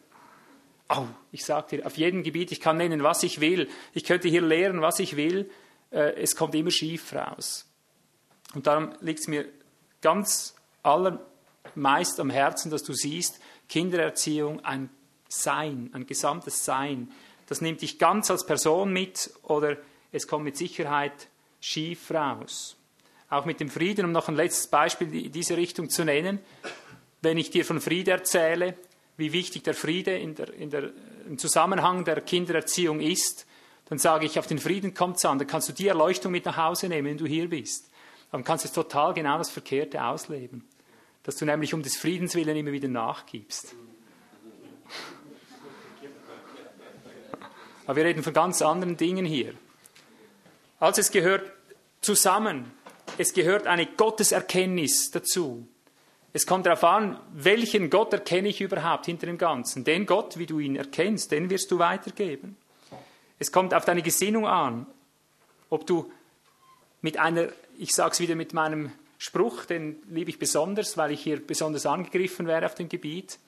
Oh, 0.88 1.06
ich 1.30 1.44
sage 1.44 1.76
dir, 1.76 1.86
auf 1.86 1.96
jedem 1.96 2.22
Gebiet, 2.22 2.50
ich 2.52 2.60
kann 2.60 2.76
nennen, 2.76 3.02
was 3.02 3.22
ich 3.22 3.40
will. 3.40 3.68
Ich 3.94 4.04
könnte 4.04 4.28
hier 4.28 4.42
lehren, 4.42 4.80
was 4.80 4.98
ich 4.98 5.16
will. 5.16 5.50
Äh, 5.90 6.14
es 6.14 6.34
kommt 6.34 6.54
immer 6.54 6.70
schief 6.70 7.12
raus. 7.12 7.66
Und 8.54 8.66
darum 8.66 8.92
liegt 9.00 9.20
es 9.20 9.28
mir 9.28 9.46
ganz 10.00 10.56
allermeist 10.82 12.18
am 12.18 12.30
Herzen, 12.30 12.70
dass 12.70 12.82
du 12.82 12.92
siehst, 12.92 13.40
Kindererziehung, 13.68 14.64
ein 14.64 14.90
Sein, 15.28 15.90
ein 15.92 16.06
gesamtes 16.06 16.64
Sein. 16.64 17.12
Das 17.46 17.60
nimmt 17.60 17.82
dich 17.82 17.98
ganz 17.98 18.30
als 18.30 18.44
Person 18.44 18.92
mit 18.92 19.30
oder 19.42 19.76
es 20.10 20.26
kommt 20.26 20.44
mit 20.44 20.56
Sicherheit 20.56 21.28
schief 21.60 22.10
raus. 22.10 22.76
Auch 23.30 23.44
mit 23.44 23.60
dem 23.60 23.70
Frieden, 23.70 24.04
um 24.04 24.12
noch 24.12 24.28
ein 24.28 24.34
letztes 24.34 24.66
Beispiel 24.66 25.14
in 25.14 25.32
diese 25.32 25.56
Richtung 25.56 25.88
zu 25.88 26.04
nennen. 26.04 26.40
Wenn 27.22 27.38
ich 27.38 27.50
dir 27.50 27.64
von 27.64 27.80
Frieden 27.80 28.10
erzähle, 28.10 28.74
wie 29.16 29.32
wichtig 29.32 29.62
der 29.62 29.74
Friede 29.74 30.16
in 30.18 30.34
der, 30.34 30.52
in 30.54 30.70
der, 30.70 30.90
im 31.26 31.38
Zusammenhang 31.38 32.04
der 32.04 32.20
Kindererziehung 32.22 33.00
ist, 33.00 33.46
dann 33.88 33.98
sage 33.98 34.26
ich, 34.26 34.38
auf 34.38 34.46
den 34.46 34.58
Frieden 34.58 34.94
kommt 34.94 35.16
es 35.16 35.24
an. 35.24 35.38
Dann 35.38 35.48
kannst 35.48 35.68
du 35.68 35.72
die 35.72 35.88
Erleuchtung 35.88 36.32
mit 36.32 36.44
nach 36.44 36.56
Hause 36.56 36.88
nehmen, 36.88 37.08
wenn 37.08 37.18
du 37.18 37.26
hier 37.26 37.48
bist. 37.48 37.90
Dann 38.32 38.44
kannst 38.44 38.64
du 38.64 38.68
total 38.68 39.14
genau 39.14 39.38
das 39.38 39.50
Verkehrte 39.50 40.02
ausleben. 40.02 40.64
Dass 41.22 41.36
du 41.36 41.44
nämlich 41.44 41.74
um 41.74 41.82
des 41.82 41.96
Friedens 41.96 42.34
willen 42.34 42.56
immer 42.56 42.72
wieder 42.72 42.88
nachgibst. 42.88 43.74
Aber 47.86 47.96
wir 47.96 48.04
reden 48.04 48.22
von 48.22 48.32
ganz 48.32 48.62
anderen 48.62 48.96
Dingen 48.96 49.26
hier. 49.26 49.54
Also 50.78 51.00
es 51.00 51.10
gehört 51.10 51.52
zusammen. 52.00 52.70
Es 53.20 53.34
gehört 53.34 53.66
eine 53.66 53.84
Gotteserkenntnis 53.84 55.10
dazu. 55.10 55.68
Es 56.32 56.46
kommt 56.46 56.64
darauf 56.64 56.82
an, 56.84 57.20
welchen 57.34 57.90
Gott 57.90 58.14
erkenne 58.14 58.48
ich 58.48 58.62
überhaupt 58.62 59.04
hinter 59.04 59.26
dem 59.26 59.36
Ganzen. 59.36 59.84
Den 59.84 60.06
Gott, 60.06 60.38
wie 60.38 60.46
du 60.46 60.58
ihn 60.58 60.74
erkennst, 60.74 61.30
den 61.30 61.50
wirst 61.50 61.70
du 61.70 61.78
weitergeben. 61.78 62.56
Es 63.38 63.52
kommt 63.52 63.74
auf 63.74 63.84
deine 63.84 64.00
Gesinnung 64.00 64.46
an, 64.46 64.86
ob 65.68 65.86
du 65.86 66.10
mit 67.02 67.18
einer, 67.18 67.48
ich 67.76 67.90
sage 67.90 68.12
es 68.12 68.20
wieder 68.20 68.36
mit 68.36 68.54
meinem 68.54 68.90
Spruch, 69.18 69.66
den 69.66 69.96
liebe 70.08 70.30
ich 70.30 70.38
besonders, 70.38 70.96
weil 70.96 71.10
ich 71.10 71.20
hier 71.20 71.46
besonders 71.46 71.84
angegriffen 71.84 72.46
wäre 72.46 72.64
auf 72.64 72.74
dem 72.74 72.88
Gebiet. 72.88 73.38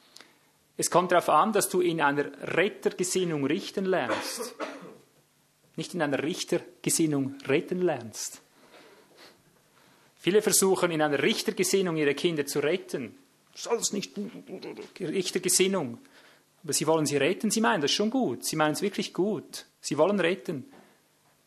Es 0.76 0.90
kommt 0.90 1.12
darauf 1.12 1.30
an, 1.30 1.54
dass 1.54 1.70
du 1.70 1.80
in 1.80 2.02
einer 2.02 2.26
Rettergesinnung 2.42 3.46
richten 3.46 3.86
lernst. 3.86 4.54
Nicht 5.76 5.94
in 5.94 6.02
einer 6.02 6.22
Richtergesinnung 6.22 7.38
retten 7.46 7.80
lernst. 7.80 8.42
Viele 10.22 10.40
versuchen 10.40 10.92
in 10.92 11.02
einer 11.02 11.20
Richtergesinnung 11.20 11.96
ihre 11.96 12.14
Kinder 12.14 12.46
zu 12.46 12.60
retten. 12.60 13.18
Soll 13.56 13.78
es 13.78 13.92
nicht 13.92 14.12
Richtergesinnung. 15.00 15.98
Aber 16.62 16.72
sie 16.72 16.86
wollen 16.86 17.06
sie 17.06 17.16
retten, 17.16 17.50
sie 17.50 17.60
meinen 17.60 17.80
das 17.80 17.90
schon 17.90 18.08
gut. 18.08 18.44
Sie 18.44 18.54
meinen 18.54 18.74
es 18.74 18.82
wirklich 18.82 19.12
gut. 19.12 19.66
Sie 19.80 19.98
wollen 19.98 20.20
retten. 20.20 20.64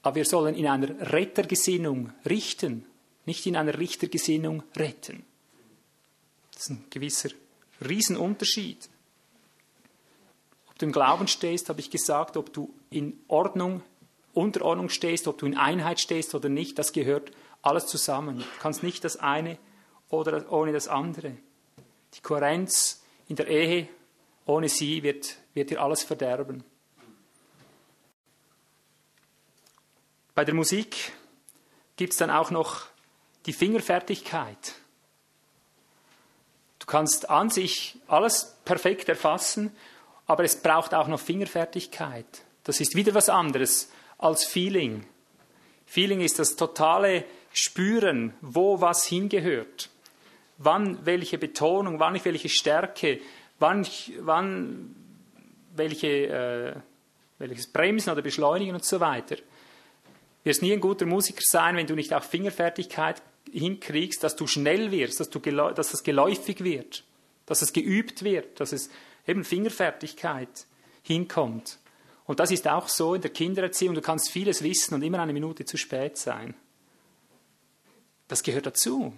Aber 0.01 0.17
wir 0.17 0.25
sollen 0.25 0.55
in 0.55 0.67
einer 0.67 0.89
Rettergesinnung 1.13 2.11
richten, 2.25 2.85
nicht 3.25 3.45
in 3.45 3.55
einer 3.55 3.79
Richtergesinnung 3.79 4.63
retten. 4.75 5.23
Das 6.53 6.63
ist 6.63 6.71
ein 6.71 6.83
gewisser 6.89 7.29
Riesenunterschied. 7.87 8.89
Ob 10.67 10.79
du 10.79 10.85
im 10.87 10.91
Glauben 10.91 11.29
stehst, 11.29 11.69
habe 11.69 11.79
ich 11.79 11.91
gesagt, 11.91 12.35
ob 12.35 12.51
du 12.51 12.73
in 12.89 13.21
Ordnung, 13.29 13.83
Unterordnung 14.33 14.89
stehst, 14.89 15.29
ob 15.29 15.37
du 15.37 15.45
in 15.45 15.55
Einheit 15.55 16.01
stehst 16.01 16.35
oder 16.35 16.49
nicht, 16.49 16.77
das 16.77 16.91
gehört 16.91 17.31
alles 17.65 17.87
zusammen. 17.87 18.39
Du 18.39 18.45
kannst 18.61 18.83
nicht 18.83 19.03
das 19.03 19.17
eine 19.17 19.57
oder 20.09 20.51
ohne 20.51 20.71
das 20.71 20.87
andere. 20.87 21.35
Die 22.13 22.21
Kohärenz 22.21 23.03
in 23.27 23.35
der 23.35 23.47
Ehe, 23.47 23.89
ohne 24.45 24.69
sie 24.69 25.01
wird, 25.03 25.37
wird 25.53 25.71
dir 25.71 25.81
alles 25.81 26.03
verderben. 26.03 26.63
Bei 30.35 30.45
der 30.45 30.53
Musik 30.53 31.13
gibt 31.95 32.13
es 32.13 32.19
dann 32.19 32.29
auch 32.29 32.51
noch 32.51 32.85
die 33.45 33.53
Fingerfertigkeit. 33.53 34.75
Du 36.79 36.85
kannst 36.85 37.29
an 37.29 37.49
sich 37.49 37.97
alles 38.07 38.57
perfekt 38.63 39.09
erfassen, 39.09 39.75
aber 40.27 40.43
es 40.43 40.61
braucht 40.61 40.93
auch 40.93 41.07
noch 41.07 41.19
Fingerfertigkeit. 41.19 42.25
Das 42.63 42.79
ist 42.79 42.95
wieder 42.95 43.13
was 43.15 43.29
anderes 43.29 43.89
als 44.17 44.43
Feeling. 44.45 45.07
Feeling 45.85 46.21
ist 46.21 46.37
das 46.37 46.55
totale 46.55 47.25
spüren, 47.55 48.33
wo 48.41 48.81
was 48.81 49.05
hingehört. 49.05 49.89
Wann 50.57 51.05
welche 51.05 51.37
Betonung, 51.37 51.99
wann 51.99 52.23
welche 52.23 52.49
Stärke, 52.49 53.19
wann, 53.59 53.85
wann 54.19 54.95
welche, 55.75 56.07
äh, 56.07 56.75
welches 57.39 57.67
Bremsen 57.67 58.11
oder 58.11 58.21
Beschleunigen 58.21 58.75
und 58.75 58.85
so 58.85 58.99
weiter. 58.99 59.37
Du 59.37 59.43
wirst 60.43 60.61
nie 60.61 60.73
ein 60.73 60.79
guter 60.79 61.05
Musiker 61.05 61.41
sein, 61.41 61.75
wenn 61.75 61.87
du 61.87 61.95
nicht 61.95 62.13
auch 62.13 62.23
Fingerfertigkeit 62.23 63.21
hinkriegst, 63.51 64.23
dass 64.23 64.35
du 64.35 64.47
schnell 64.47 64.91
wirst, 64.91 65.19
dass, 65.19 65.29
du, 65.29 65.39
dass 65.39 65.93
es 65.93 66.03
geläufig 66.03 66.63
wird, 66.63 67.03
dass 67.45 67.61
es 67.61 67.73
geübt 67.73 68.23
wird, 68.23 68.59
dass 68.59 68.71
es 68.73 68.89
eben 69.27 69.43
Fingerfertigkeit 69.43 70.67
hinkommt. 71.03 71.79
Und 72.25 72.39
das 72.39 72.51
ist 72.51 72.67
auch 72.67 72.87
so 72.87 73.15
in 73.15 73.21
der 73.21 73.31
Kindererziehung. 73.31 73.95
Du 73.95 74.01
kannst 74.01 74.31
vieles 74.31 74.63
wissen 74.63 74.95
und 74.95 75.03
immer 75.03 75.19
eine 75.19 75.33
Minute 75.33 75.63
zu 75.63 75.77
spät 75.77 76.17
sein. 76.17 76.55
Das 78.27 78.43
gehört 78.43 78.65
dazu. 78.65 79.13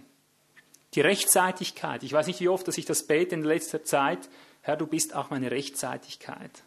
Die 0.94 1.02
Rechtzeitigkeit. 1.02 2.04
Ich 2.04 2.14
weiß 2.14 2.28
nicht, 2.28 2.40
wie 2.40 2.50
oft, 2.50 2.68
dass 2.68 2.78
ich 2.78 2.86
das 2.86 3.04
bete 3.04 3.36
in 3.36 3.44
letzter 3.44 3.84
Zeit. 3.84 4.30
Herr, 4.62 4.78
du 4.78 4.88
bist 4.88 5.16
auch 5.16 5.30
meine 5.30 5.52
Rechtzeitigkeit. 5.52 6.64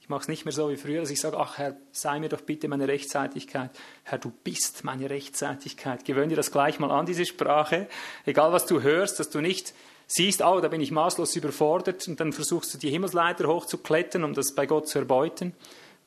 Ich 0.00 0.08
mache 0.08 0.22
es 0.22 0.28
nicht 0.28 0.44
mehr 0.44 0.52
so 0.52 0.68
wie 0.68 0.76
früher, 0.76 1.00
dass 1.00 1.10
ich 1.10 1.20
sage, 1.20 1.38
ach 1.38 1.58
Herr, 1.58 1.76
sei 1.92 2.18
mir 2.18 2.28
doch 2.28 2.40
bitte 2.40 2.66
meine 2.66 2.88
Rechtzeitigkeit. 2.88 3.70
Herr, 4.02 4.18
du 4.18 4.30
bist 4.30 4.84
meine 4.84 5.08
Rechtzeitigkeit. 5.08 6.04
Gewöhn 6.04 6.28
dir 6.28 6.36
das 6.36 6.50
gleich 6.50 6.80
mal 6.80 6.90
an, 6.90 7.06
diese 7.06 7.24
Sprache. 7.24 7.88
Egal 8.26 8.52
was 8.52 8.66
du 8.66 8.82
hörst, 8.82 9.20
dass 9.20 9.30
du 9.30 9.40
nicht 9.40 9.74
siehst, 10.08 10.42
oh, 10.42 10.60
da 10.60 10.68
bin 10.68 10.80
ich 10.80 10.90
maßlos 10.90 11.36
überfordert 11.36 12.08
und 12.08 12.18
dann 12.18 12.32
versuchst 12.32 12.74
du 12.74 12.78
die 12.78 12.90
Himmelsleiter 12.90 13.46
hochzuklettern, 13.46 14.24
um 14.24 14.34
das 14.34 14.54
bei 14.54 14.66
Gott 14.66 14.88
zu 14.88 14.98
erbeuten. 14.98 15.54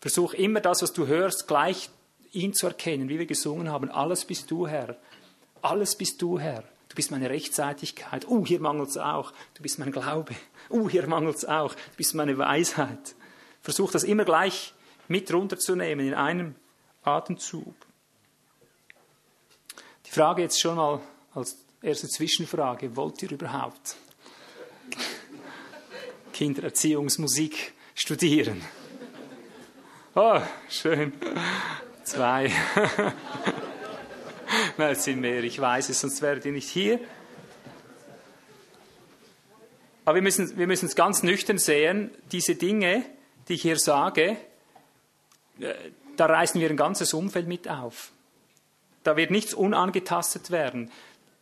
Versuch 0.02 0.34
immer 0.34 0.60
das, 0.60 0.82
was 0.82 0.94
du 0.94 1.08
hörst, 1.08 1.48
gleich 1.48 1.90
ihn 2.32 2.54
zu 2.54 2.68
erkennen, 2.68 3.08
wie 3.08 3.18
wir 3.18 3.26
gesungen 3.26 3.72
haben. 3.72 3.90
Alles 3.90 4.26
bist 4.26 4.52
du, 4.52 4.68
Herr. 4.68 4.98
Alles 5.66 5.96
bist 5.96 6.22
du, 6.22 6.40
Herr. 6.40 6.64
Du 6.90 6.96
bist 6.96 7.10
meine 7.10 7.28
Rechtzeitigkeit. 7.28 8.28
Oh, 8.28 8.46
hier 8.46 8.60
mangelt 8.60 8.90
es 8.90 8.98
auch. 8.98 9.34
Du 9.56 9.64
bist 9.64 9.80
mein 9.80 9.92
Glaube. 9.92 10.36
Oh, 10.70 10.88
hier 10.88 11.08
mangelt 11.08 11.38
es 11.38 11.46
auch. 11.46 11.74
Du 11.74 11.98
bist 11.98 12.14
meine 12.14 12.38
Weisheit. 12.38 13.16
Versuch 13.64 13.92
das 13.92 14.04
immer 14.04 14.26
gleich 14.26 14.76
mit 15.08 15.34
runterzunehmen 15.34 16.06
in 16.06 16.14
einem 16.14 16.54
Atemzug. 17.02 17.74
Die 20.06 20.12
Frage 20.12 20.44
jetzt 20.44 20.62
schon 20.62 20.76
mal 20.76 21.02
als 21.34 21.58
erste 21.82 22.10
Zwischenfrage. 22.10 22.96
Wollt 22.96 23.24
ihr 23.24 23.32
überhaupt 23.32 23.96
Kindererziehungsmusik 26.32 27.74
studieren? 27.96 28.62
Oh, 30.14 30.42
schön. 30.70 31.14
Zwei. 32.04 32.52
Nein, 34.78 34.92
es 34.92 35.04
sind 35.04 35.22
mehr, 35.22 35.44
ich 35.44 35.60
weiß 35.60 35.90
es, 35.90 36.02
sonst 36.02 36.22
wäret 36.22 36.46
ihr 36.46 36.52
nicht 36.52 36.70
hier. 36.70 37.00
Aber 40.06 40.16
wir 40.16 40.22
müssen, 40.22 40.58
wir 40.58 40.68
müssen 40.68 40.86
es 40.86 40.96
ganz 40.96 41.24
nüchtern 41.24 41.58
sehen, 41.58 42.12
diese 42.32 42.56
Dinge, 42.56 43.04
die 43.48 43.54
ich 43.54 43.64
hier 43.64 43.78
sage, 43.80 44.38
äh, 45.60 45.74
da 46.16 46.28
reißen 46.28 46.62
wir 46.62 46.70
ein 46.70 46.78
ganzes 46.78 47.14
Umfeld 47.14 47.48
mit 47.48 47.68
auf. 47.68 48.12
Da 49.04 49.18
wird 49.18 49.32
nichts 49.32 49.54
unangetastet 49.54 50.52
werden. 50.52 50.92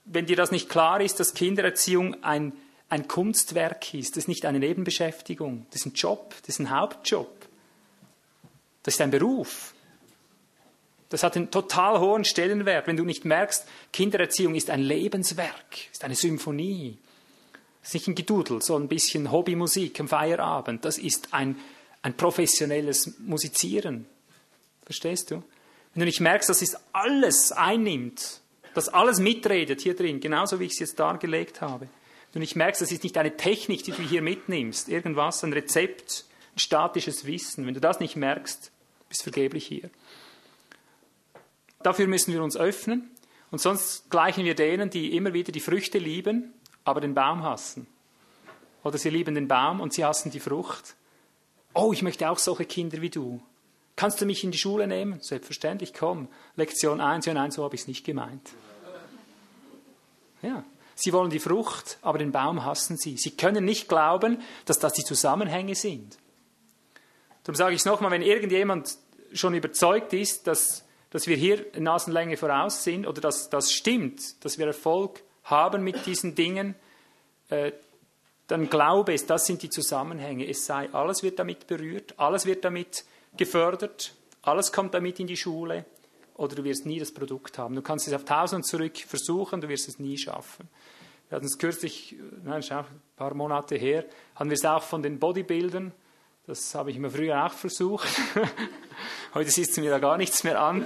Wenn 0.05 0.26
dir 0.26 0.36
das 0.36 0.51
nicht 0.51 0.70
klar 0.70 0.99
ist, 1.01 1.20
dass 1.20 1.34
Kindererziehung 1.34 2.24
ein, 2.24 2.53
ein 2.89 3.07
Kunstwerk 3.07 3.93
ist, 3.93 4.11
das 4.11 4.24
ist 4.24 4.28
nicht 4.28 4.45
eine 4.45 4.59
Nebenbeschäftigung, 4.59 5.66
das 5.72 5.82
ist 5.82 5.86
ein 5.88 5.93
Job, 5.93 6.34
das 6.41 6.49
ist 6.49 6.59
ein 6.59 6.70
Hauptjob. 6.70 7.47
Das 8.84 8.95
ist 8.95 9.01
ein 9.01 9.11
Beruf. 9.11 9.72
Das 11.14 11.22
hat 11.22 11.36
einen 11.36 11.51
total 11.51 11.99
hohen 11.99 12.26
Stellenwert, 12.26 12.88
wenn 12.88 12.97
du 12.97 13.05
nicht 13.05 13.24
merkst, 13.24 13.68
Kindererziehung 13.91 14.55
ist 14.55 14.72
ein 14.72 14.82
Lebenswerk, 14.82 15.91
ist 15.91 16.03
eine 16.03 16.16
Symphonie. 16.16 16.97
Das 17.80 17.89
ist 17.89 17.93
nicht 17.93 18.07
ein 18.07 18.16
Gedudel, 18.16 18.64
so 18.64 18.76
ein 18.76 18.88
bisschen 18.88 19.32
Hobbymusik 19.32 19.99
am 19.99 20.07
Feierabend. 20.07 20.84
Das 20.84 20.97
ist 20.97 21.32
ein, 21.32 21.59
ein 22.01 22.18
professionelles 22.18 23.20
Musizieren. 23.20 24.07
Verstehst 24.86 25.30
du? 25.30 25.43
Wenn 25.93 25.99
du 25.99 26.05
nicht 26.05 26.20
merkst, 26.20 26.49
dass 26.49 26.64
es 26.64 26.78
alles 26.93 27.51
einnimmt, 27.51 28.41
dass 28.74 28.89
alles 28.89 29.20
mitredet 29.20 29.82
hier 29.82 29.95
drin, 29.95 30.20
genauso 30.20 30.59
wie 30.59 30.66
ich 30.66 30.72
es 30.72 30.80
jetzt 30.80 30.99
dargelegt 30.99 31.61
habe. 31.61 31.82
Wenn 31.82 32.34
du 32.34 32.39
nicht 32.39 32.55
merkst, 32.55 32.82
das 32.82 32.91
ist 32.91 33.03
nicht 33.03 33.20
eine 33.20 33.38
Technik, 33.38 33.84
die 33.84 33.91
du 33.91 34.01
hier 34.01 34.24
mitnimmst, 34.24 34.89
irgendwas, 34.89 35.43
ein 35.43 35.53
Rezept, 35.53 36.26
ein 36.55 36.59
statisches 36.59 37.28
Wissen. 37.28 37.68
Wenn 37.68 37.76
du 37.76 37.82
das 37.82 37.99
nicht 37.99 38.16
merkst, 38.16 38.72
bist 39.09 39.22
vergeblich 39.22 39.68
hier. 39.68 39.91
Dafür 41.84 42.08
müssen 42.08 42.34
wir 42.34 42.44
uns 42.44 42.58
öffnen 42.58 43.12
und 43.52 43.60
sonst 43.60 44.10
gleichen 44.10 44.46
wir 44.46 44.56
denen, 44.56 44.90
die 44.90 45.16
immer 45.16 45.34
wieder 45.34 45.52
die 45.52 45.60
Früchte 45.60 46.00
lieben, 46.00 46.54
aber 46.84 47.02
den 47.02 47.14
Baum 47.14 47.44
hassen. 47.44 47.88
Oder 48.84 48.98
sie 48.98 49.10
lieben 49.10 49.36
den 49.36 49.48
Baum 49.48 49.80
und 49.80 49.94
sie 49.94 50.04
hassen 50.04 50.32
die 50.32 50.40
Frucht. 50.40 50.96
Oh, 51.74 51.94
ich 51.94 52.02
möchte 52.02 52.30
auch 52.30 52.40
solche 52.40 52.66
Kinder 52.66 53.02
wie 53.02 53.10
du. 53.10 53.42
Kannst 53.96 54.20
du 54.22 54.26
mich 54.26 54.44
in 54.44 54.52
die 54.52 54.58
Schule 54.58 54.88
nehmen? 54.88 55.22
Selbstverständlich, 55.22 55.94
komm. 55.94 56.28
Lektion 56.56 57.00
1, 57.00 57.26
ja 57.26 57.34
nein, 57.34 57.52
so 57.52 57.64
habe 57.64 57.76
ich 57.76 57.82
es 57.82 57.88
nicht 57.88 58.06
gemeint. 58.06 58.52
Ja, 60.42 60.64
sie 60.96 61.14
wollen 61.14 61.30
die 61.30 61.40
Frucht, 61.40 62.00
aber 62.02 62.18
den 62.18 62.32
Baum 62.32 62.66
hassen 62.66 62.98
sie. 62.98 63.18
Sie 63.18 63.32
können 63.32 63.64
nicht 63.64 63.88
glauben, 63.88 64.42
dass 64.66 64.80
das 64.80 64.94
die 64.94 65.04
Zusammenhänge 65.04 65.76
sind. 65.76 66.18
Darum 67.44 67.56
sage 67.56 67.76
ich 67.76 67.82
es 67.82 67.86
nochmal, 67.86 68.12
wenn 68.12 68.22
irgendjemand 68.22 68.98
schon 69.34 69.54
überzeugt 69.54 70.14
ist, 70.14 70.48
dass, 70.48 70.86
dass 71.14 71.28
wir 71.28 71.38
hier 71.38 71.64
Nasenlänge 71.78 72.38
voraus 72.38 72.84
sind 72.84 73.05
oder 73.05 73.22
dass 73.22 73.47
das 73.47 73.72
stimmt, 73.72 74.43
dass 74.43 74.57
wir 74.57 74.66
Erfolg 74.66 75.22
haben 75.43 75.84
mit 75.84 76.07
diesen 76.07 76.34
Dingen, 76.34 76.74
äh, 77.49 77.72
dann 78.47 78.68
glaube 78.68 79.14
es, 79.14 79.28
das 79.28 79.45
sind 79.45 79.61
die 79.61 79.70
Zusammenhänge. 79.70 80.49
Es 80.49 80.66
sei, 80.66 80.91
alles 80.91 81.22
wird 81.22 81.38
damit 81.38 81.68
berührt, 81.68 82.16
alles 82.18 82.47
wird 82.47 82.66
damit 82.66 83.05
gefördert, 83.38 84.16
alles 84.41 84.72
kommt 84.72 84.95
damit 84.95 85.20
in 85.20 85.28
die 85.28 85.38
Schule 85.38 85.86
oder 86.34 86.55
du 86.55 86.64
wirst 86.64 86.88
nie 86.88 86.97
das 86.97 87.11
Produkt 87.11 87.59
haben. 87.59 87.76
Du 87.76 87.84
kannst 87.84 88.07
es 88.07 88.14
auf 88.14 88.26
tausend 88.26 88.66
zurück 88.66 88.97
versuchen, 88.97 89.61
du 89.61 89.70
wirst 89.70 89.88
es 89.88 89.99
nie 89.99 90.18
schaffen. 90.18 90.68
Wir 91.30 91.36
hatten 91.36 91.45
es 91.45 91.59
kürzlich, 91.59 92.16
nein, 92.43 92.64
schon 92.64 92.78
ein 92.78 92.86
paar 93.16 93.36
Monate 93.36 93.76
her, 93.76 94.05
haben 94.34 94.49
wir 94.49 94.55
es 94.55 94.66
auch 94.66 94.82
von 94.82 95.03
den 95.03 95.20
Bodybuildern, 95.20 95.91
das 96.46 96.76
habe 96.76 96.91
ich 96.91 97.00
mir 97.00 97.10
früher 97.10 97.46
auch 97.46 97.54
versucht. 97.54 98.08
Heute 99.34 99.50
sitzt 99.50 99.78
mir 99.78 99.89
da 99.89 100.00
gar 100.00 100.18
nichts 100.18 100.44
mehr 100.44 100.62
an. 100.62 100.86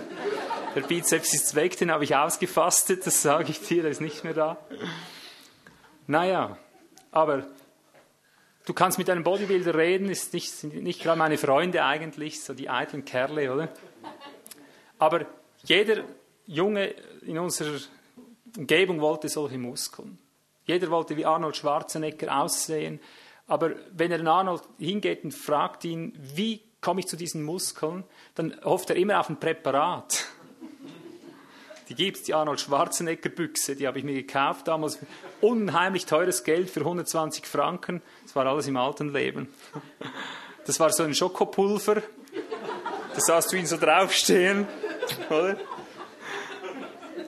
Der 0.75 0.81
Bizeps 0.81 1.33
ist 1.33 1.55
weg, 1.55 1.77
den 1.77 1.91
habe 1.91 2.03
ich 2.03 2.15
ausgefastet, 2.15 3.07
das 3.07 3.23
sage 3.23 3.49
ich 3.49 3.59
dir, 3.61 3.81
der 3.81 3.91
ist 3.91 4.01
nicht 4.01 4.23
mehr 4.23 4.35
da. 4.35 4.57
Naja, 6.05 6.57
aber 7.11 7.47
du 8.65 8.73
kannst 8.73 8.99
mit 8.99 9.09
einem 9.09 9.23
Bodybuilder 9.23 9.73
reden, 9.73 10.09
ist 10.09 10.33
nicht, 10.33 10.51
sind 10.51 10.75
nicht 10.83 11.01
gerade 11.01 11.17
meine 11.17 11.39
Freunde 11.39 11.83
eigentlich, 11.83 12.43
so 12.43 12.53
die 12.53 12.69
eitlen 12.69 13.03
Kerle, 13.03 13.51
oder? 13.51 13.69
Aber 14.99 15.25
jeder 15.63 16.03
Junge 16.45 16.93
in 17.23 17.39
unserer 17.39 17.79
Umgebung 18.55 19.01
wollte 19.01 19.27
solche 19.27 19.57
Muskeln. 19.57 20.19
Jeder 20.65 20.91
wollte 20.91 21.17
wie 21.17 21.25
Arnold 21.25 21.57
Schwarzenegger 21.57 22.41
aussehen. 22.41 22.99
Aber 23.47 23.71
wenn 23.91 24.11
er 24.11 24.17
den 24.17 24.27
Arnold 24.27 24.63
hingeht 24.77 25.23
und 25.23 25.33
fragt 25.33 25.85
ihn, 25.85 26.13
wie 26.35 26.61
komme 26.81 26.99
ich 26.99 27.07
zu 27.07 27.15
diesen 27.15 27.43
Muskeln, 27.43 28.03
dann 28.35 28.55
hofft 28.63 28.89
er 28.89 28.97
immer 28.97 29.19
auf 29.19 29.29
ein 29.29 29.39
Präparat. 29.39 30.25
Die 31.89 31.95
gibt 31.95 32.17
es, 32.17 32.23
die 32.23 32.33
Arnold 32.33 32.59
Schwarzenegger 32.59 33.29
Büchse, 33.29 33.75
die 33.75 33.87
habe 33.87 33.99
ich 33.99 34.03
mir 34.03 34.13
gekauft 34.13 34.67
damals. 34.67 34.99
Unheimlich 35.39 36.05
teures 36.05 36.43
Geld 36.43 36.69
für 36.69 36.81
120 36.81 37.45
Franken. 37.45 38.01
Das 38.23 38.35
war 38.35 38.45
alles 38.45 38.67
im 38.67 38.75
alten 38.75 39.13
Leben. 39.13 39.47
Das 40.65 40.79
war 40.81 40.91
so 40.91 41.03
ein 41.03 41.15
Schokopulver. 41.15 42.01
Da 43.13 43.21
sahst 43.21 43.53
du 43.53 43.55
ihn 43.55 43.65
so 43.65 43.77
draufstehen, 43.77 44.67
oder? 45.29 45.57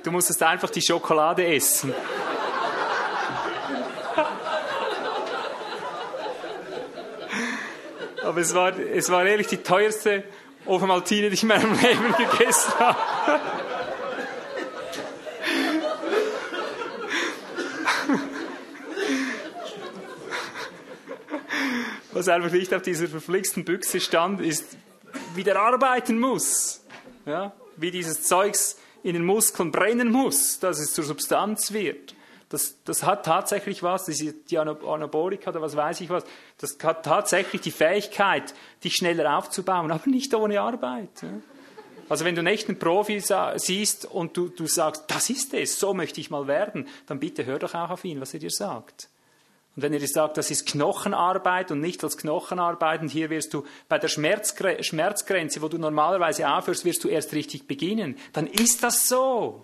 Du 0.04 0.12
musstest 0.12 0.44
einfach 0.44 0.70
die 0.70 0.82
Schokolade 0.82 1.46
essen. 1.46 1.94
Aber 8.30 8.42
es 8.42 8.54
war, 8.54 8.78
es 8.78 9.10
war 9.10 9.26
ehrlich 9.26 9.48
die 9.48 9.58
teuerste 9.58 10.24
Ofermaltine, 10.68 11.30
die 11.30 11.34
ich 11.34 11.42
in 11.42 11.48
meinem 11.48 11.74
Leben 11.82 12.14
gegessen 12.16 12.74
habe. 12.78 13.00
Was 22.12 22.28
einfach 22.28 22.52
nicht 22.52 22.72
auf 22.72 22.84
dieser 22.84 23.08
verflixten 23.08 23.66
Büchse 23.66 24.00
stand, 24.00 24.42
ist, 24.42 24.78
wie 25.34 25.44
der 25.44 25.60
arbeiten 25.60 26.20
muss. 26.20 26.86
Ja? 27.26 27.54
Wie 27.78 27.90
dieses 27.90 28.22
Zeugs 28.28 28.78
in 29.02 29.14
den 29.14 29.26
Muskeln 29.26 29.72
brennen 29.72 30.12
muss, 30.12 30.60
dass 30.60 30.78
es 30.78 30.94
zur 30.94 31.04
Substanz 31.04 31.74
wird. 31.74 32.14
Das, 32.50 32.84
das 32.84 33.04
hat 33.04 33.26
tatsächlich 33.26 33.84
was, 33.84 34.06
das 34.06 34.20
ist 34.20 34.50
die 34.50 34.58
Anabolika 34.58 35.52
oder 35.52 35.62
was 35.62 35.76
weiß 35.76 36.02
ich 36.02 36.10
was, 36.10 36.24
das 36.58 36.78
hat 36.82 37.06
tatsächlich 37.06 37.62
die 37.62 37.72
Fähigkeit, 37.72 38.56
dich 38.84 38.96
schneller 38.96 39.38
aufzubauen, 39.38 39.92
aber 39.92 40.10
nicht 40.10 40.34
ohne 40.34 40.60
Arbeit. 40.60 41.10
Also 42.10 42.26
wenn 42.26 42.34
du 42.34 42.40
einen 42.40 42.48
echten 42.48 42.80
Profi 42.80 43.22
siehst 43.58 44.06
und 44.06 44.36
du, 44.36 44.50
du 44.50 44.66
sagst, 44.66 45.04
das 45.08 45.30
ist 45.30 45.54
es, 45.54 45.80
so 45.80 45.94
möchte 45.94 46.20
ich 46.20 46.32
mal 46.32 46.48
werden, 46.48 46.88
dann 47.06 47.20
bitte 47.20 47.46
hör 47.46 47.60
doch 47.60 47.76
auch 47.76 47.92
auf 47.92 48.04
ihn, 48.04 48.20
was 48.20 48.34
er 48.34 48.40
dir 48.40 48.50
sagt. 48.50 49.10
Und 49.76 49.84
wenn 49.84 49.94
er 49.94 50.00
dir 50.00 50.08
sagt, 50.08 50.38
das 50.38 50.50
ist 50.50 50.66
Knochenarbeit 50.66 51.70
und 51.70 51.80
nicht 51.80 52.04
als 52.04 52.18
Knochenarbeit 52.18 53.02
und 53.02 53.10
hier 53.10 53.30
wirst 53.30 53.54
du 53.54 53.64
bei 53.88 54.00
der 54.00 54.08
Schmerzgre 54.08 54.84
Schmerzgrenze, 54.84 55.62
wo 55.62 55.68
du 55.68 55.78
normalerweise 55.78 56.50
aufhörst, 56.50 56.84
wirst 56.84 57.04
du 57.04 57.08
erst 57.10 57.34
richtig 57.34 57.68
beginnen, 57.68 58.18
dann 58.34 58.48
ist 58.48 58.82
das 58.82 59.08
so. 59.08 59.64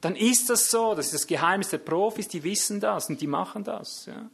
Dann 0.00 0.16
ist 0.16 0.48
das 0.50 0.70
so. 0.70 0.94
Das 0.94 1.06
ist 1.06 1.14
das 1.14 1.26
Geheimnis 1.26 1.70
der 1.70 1.78
Profis, 1.78 2.28
die 2.28 2.42
wissen 2.42 2.80
das 2.80 3.08
und 3.08 3.20
die 3.20 3.26
machen 3.26 3.64
das. 3.64 4.06
Ja. 4.06 4.30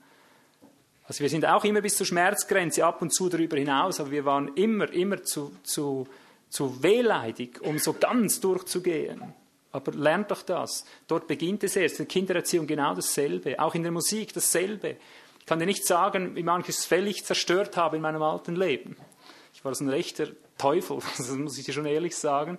Also 1.09 1.21
wir 1.21 1.29
sind 1.29 1.47
auch 1.47 1.65
immer 1.65 1.81
bis 1.81 1.97
zur 1.97 2.07
Schmerzgrenze 2.07 2.85
ab 2.85 3.01
und 3.01 3.15
zu 3.15 3.29
darüber 3.29 3.57
hinaus, 3.57 4.01
aber 4.01 4.11
wir 4.11 4.25
waren 4.25 4.55
immer, 4.57 4.93
immer 4.93 5.23
zu, 5.23 5.53
zu, 5.63 6.07
zu 6.51 6.83
wehleidig, 6.83 7.61
um 7.63 7.79
so 7.79 7.93
ganz 7.93 8.41
durchzugehen. 8.41 9.23
Aber 9.71 9.93
lernt 9.93 10.31
doch 10.31 10.43
das. 10.43 10.85
Dort 11.07 11.27
beginnt 11.27 11.63
es 11.63 11.77
erst. 11.77 12.01
In 12.01 12.07
der 12.07 12.13
Kindererziehung 12.13 12.67
genau 12.67 12.95
dasselbe. 12.95 13.61
Auch 13.61 13.75
in 13.75 13.83
der 13.83 13.93
Musik 13.93 14.33
dasselbe. 14.33 14.97
Ich 15.39 15.47
kann 15.47 15.59
dir 15.59 15.67
nicht 15.67 15.87
sagen, 15.87 16.35
wie 16.35 16.43
manches 16.43 16.87
völlig 16.87 17.25
zerstört 17.25 17.77
habe 17.77 17.97
in 17.97 18.03
meinem 18.03 18.23
alten 18.23 18.57
Leben. 18.57 18.97
Ich 19.55 19.65
war 19.65 19.75
so 19.75 19.85
ein 19.85 19.91
rechter 19.91 20.29
Teufel, 20.59 20.99
das 21.19 21.31
muss 21.31 21.59
ich 21.59 21.65
dir 21.65 21.73
schon 21.73 21.87
ehrlich 21.87 22.17
sagen. 22.17 22.59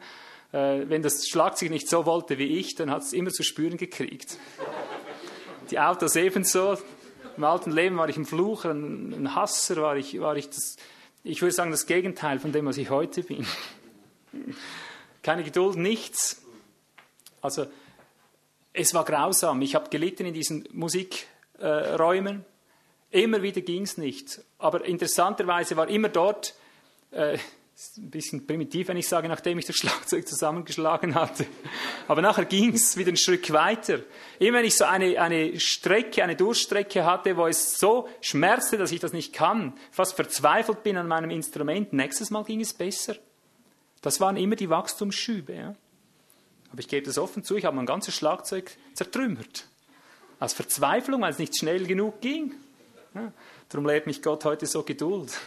Äh, 0.52 0.90
wenn 0.90 1.02
das 1.02 1.28
Schlagzeug 1.28 1.70
nicht 1.70 1.90
so 1.90 2.06
wollte 2.06 2.38
wie 2.38 2.58
ich, 2.58 2.76
dann 2.76 2.90
hat 2.90 3.04
es 3.04 3.14
immer 3.14 3.32
zu 3.32 3.44
spüren 3.44 3.78
gekriegt. 3.78 4.38
Die 5.70 5.80
Autos 5.80 6.16
ebenso. 6.16 6.78
Im 7.36 7.44
alten 7.44 7.72
Leben 7.72 7.98
war 7.98 8.10
ich 8.10 8.18
ein 8.18 8.26
Flucher, 8.26 8.72
ein, 8.72 9.36
Hasser, 9.36 9.76
war 9.78 9.98
ich, 9.98 10.20
war 10.20 10.36
ich 10.38 10.50
das, 10.50 10.78
ich 11.24 11.42
würde 11.42 11.54
sagen, 11.54 11.72
das 11.72 11.86
Gegenteil 11.86 12.40
von 12.40 12.52
dem, 12.52 12.66
was 12.66 12.78
ich 12.78 12.90
heute 12.90 13.22
bin. 13.24 13.46
Keine 15.22 15.44
Geduld, 15.44 15.78
nichts. 15.78 16.42
Also, 17.42 17.68
es 18.74 18.94
war 18.94 19.06
grausam. 19.06 19.62
Ich 19.62 19.76
habe 19.76 19.90
gelitten 19.90 20.26
in 20.26 20.34
diesen 20.34 20.68
Musikräumen. 20.72 22.46
Immer 23.12 23.42
wieder 23.42 23.62
ging 23.62 23.84
es 23.84 23.98
nicht. 23.98 24.42
Aber 24.58 24.86
interessanterweise 24.86 25.78
war 25.78 25.90
immer 25.90 26.10
dort, 26.10 26.56
äh, 27.12 27.38
ist 27.78 27.98
ein 28.00 28.10
bisschen 28.10 28.48
primitiv, 28.48 28.88
wenn 28.88 28.98
ich 28.98 29.08
sage, 29.08 29.28
nachdem 29.28 29.60
ich 29.60 29.66
das 29.66 29.76
Schlagzeug 29.78 30.28
zusammengeschlagen 30.28 31.14
hatte. 31.14 31.46
Aber 32.08 32.24
nachher 32.24 32.46
ging 32.46 32.74
es 32.74 32.98
wieder 32.98 33.12
ein 33.12 33.18
Stück 33.18 33.52
weiter. 33.54 34.00
Immer 34.40 34.60
wenn 34.60 34.66
ich 34.66 34.76
so 34.76 34.86
eine, 34.86 35.22
eine 35.22 35.60
Strecke, 35.60 36.24
eine 36.24 36.36
Durchstrecke 36.36 37.06
hatte, 37.06 37.38
wo 37.38 37.46
es 37.46 37.78
so 37.78 38.10
schmerzte, 38.20 38.78
dass 38.78 38.92
ich 38.92 39.00
das 39.00 39.14
nicht 39.14 39.32
kann, 39.32 39.74
fast 39.92 40.16
verzweifelt 40.16 40.82
bin 40.82 40.98
an 40.98 41.08
meinem 41.08 41.30
Instrument, 41.30 41.94
nächstes 41.94 42.32
Mal 42.32 42.44
ging 42.46 42.62
es 42.62 42.74
besser. 42.74 43.16
Das 44.02 44.20
waren 44.20 44.38
immer 44.38 44.56
die 44.56 44.72
Wachstumsschübe. 44.72 45.54
Ja? 45.54 45.76
Aber 46.72 46.80
ich 46.80 46.88
gebe 46.88 47.06
das 47.06 47.20
offen 47.20 47.44
zu, 47.44 47.58
ich 47.58 47.66
habe 47.66 47.76
mein 47.76 47.86
ganzes 47.86 48.16
Schlagzeug 48.16 48.72
zertrümmert. 48.94 49.68
Aus 50.40 50.54
Verzweiflung, 50.54 51.22
weil 51.22 51.32
es 51.32 51.40
nicht 51.40 51.56
schnell 51.56 51.86
genug 51.86 52.22
ging. 52.22 52.56
Ja? 53.14 53.32
Darum 53.70 53.86
lehrt 53.86 54.08
mich 54.08 54.24
Gott 54.24 54.46
heute 54.46 54.66
so 54.66 54.82
Geduld 54.82 55.40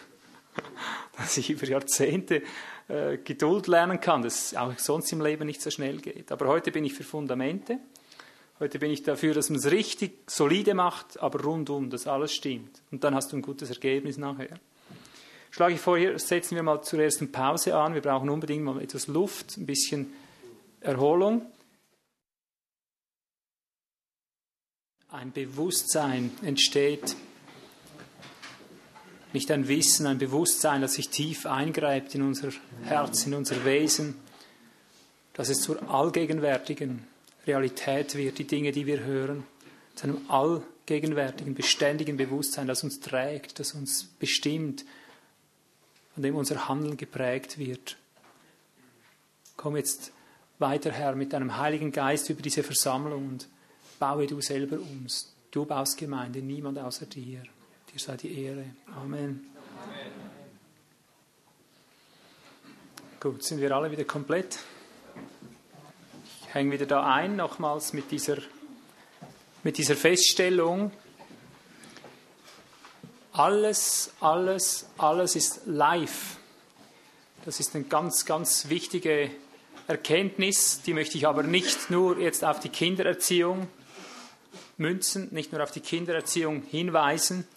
dass 1.16 1.36
ich 1.36 1.50
über 1.50 1.66
Jahrzehnte 1.66 2.42
äh, 2.88 3.18
Geduld 3.18 3.66
lernen 3.66 4.00
kann, 4.00 4.22
das 4.22 4.54
auch 4.54 4.76
sonst 4.78 5.12
im 5.12 5.20
Leben 5.20 5.46
nicht 5.46 5.62
so 5.62 5.70
schnell 5.70 5.98
geht. 5.98 6.32
Aber 6.32 6.46
heute 6.46 6.72
bin 6.72 6.84
ich 6.84 6.94
für 6.94 7.04
Fundamente. 7.04 7.78
Heute 8.58 8.78
bin 8.78 8.90
ich 8.90 9.02
dafür, 9.02 9.32
dass 9.32 9.48
man 9.48 9.58
es 9.58 9.70
richtig 9.70 10.30
solide 10.30 10.74
macht, 10.74 11.18
aber 11.20 11.42
rundum, 11.42 11.88
dass 11.88 12.06
alles 12.06 12.34
stimmt. 12.34 12.82
Und 12.90 13.04
dann 13.04 13.14
hast 13.14 13.32
du 13.32 13.36
ein 13.36 13.42
gutes 13.42 13.70
Ergebnis 13.70 14.18
nachher. 14.18 14.58
Schlage 15.50 15.74
ich 15.74 15.80
vor, 15.80 15.96
hier 15.96 16.18
setzen 16.18 16.56
wir 16.56 16.62
mal 16.62 16.82
zur 16.82 17.00
ersten 17.00 17.32
Pause 17.32 17.74
an. 17.74 17.94
Wir 17.94 18.02
brauchen 18.02 18.28
unbedingt 18.28 18.62
mal 18.62 18.80
etwas 18.82 19.06
Luft, 19.06 19.56
ein 19.56 19.66
bisschen 19.66 20.12
Erholung. 20.80 21.46
Ein 25.08 25.32
Bewusstsein 25.32 26.30
entsteht 26.42 27.16
nicht 29.32 29.50
ein 29.50 29.68
Wissen, 29.68 30.06
ein 30.06 30.18
Bewusstsein, 30.18 30.80
das 30.80 30.94
sich 30.94 31.08
tief 31.08 31.46
eingreift 31.46 32.14
in 32.14 32.22
unser 32.22 32.50
Herz, 32.84 33.26
in 33.26 33.34
unser 33.34 33.64
Wesen, 33.64 34.16
dass 35.34 35.48
es 35.48 35.60
zur 35.60 35.88
allgegenwärtigen 35.90 37.06
Realität 37.46 38.14
wird, 38.14 38.38
die 38.38 38.46
Dinge, 38.46 38.72
die 38.72 38.86
wir 38.86 39.00
hören, 39.00 39.44
zu 39.94 40.04
einem 40.04 40.20
allgegenwärtigen, 40.28 41.54
beständigen 41.54 42.16
Bewusstsein, 42.16 42.66
das 42.66 42.82
uns 42.82 43.00
trägt, 43.00 43.58
das 43.58 43.72
uns 43.72 44.04
bestimmt, 44.18 44.84
von 46.14 46.22
dem 46.22 46.36
unser 46.36 46.68
Handeln 46.68 46.96
geprägt 46.96 47.58
wird. 47.58 47.96
Komm 49.56 49.76
jetzt 49.76 50.12
weiter, 50.58 50.90
Herr, 50.90 51.14
mit 51.14 51.32
deinem 51.32 51.56
Heiligen 51.56 51.92
Geist 51.92 52.28
über 52.30 52.42
diese 52.42 52.62
Versammlung 52.62 53.28
und 53.28 53.48
baue 53.98 54.26
du 54.26 54.40
selber 54.40 54.78
uns. 54.78 55.34
Du 55.50 55.64
baust 55.64 55.98
Gemeinde, 55.98 56.40
niemand 56.40 56.78
außer 56.78 57.06
dir. 57.06 57.42
Dir 57.92 57.98
sei 57.98 58.16
die 58.16 58.44
Ehre. 58.44 58.66
Amen. 58.94 59.50
Gut, 63.18 63.42
sind 63.42 63.60
wir 63.60 63.74
alle 63.74 63.90
wieder 63.90 64.04
komplett? 64.04 64.60
Ich 66.40 66.54
hänge 66.54 66.70
wieder 66.70 66.86
da 66.86 67.04
ein, 67.12 67.34
nochmals 67.34 67.92
mit 67.92 68.12
dieser, 68.12 68.36
mit 69.64 69.76
dieser 69.76 69.96
Feststellung. 69.96 70.92
Alles, 73.32 74.12
alles, 74.20 74.86
alles 74.96 75.34
ist 75.34 75.62
live. 75.66 76.36
Das 77.44 77.58
ist 77.58 77.74
eine 77.74 77.84
ganz, 77.84 78.24
ganz 78.24 78.68
wichtige 78.68 79.32
Erkenntnis, 79.88 80.82
die 80.82 80.94
möchte 80.94 81.18
ich 81.18 81.26
aber 81.26 81.42
nicht 81.42 81.90
nur 81.90 82.18
jetzt 82.18 82.44
auf 82.44 82.60
die 82.60 82.68
Kindererziehung 82.68 83.66
münzen, 84.76 85.26
nicht 85.32 85.52
nur 85.52 85.60
auf 85.60 85.72
die 85.72 85.80
Kindererziehung 85.80 86.62
hinweisen. 86.62 87.48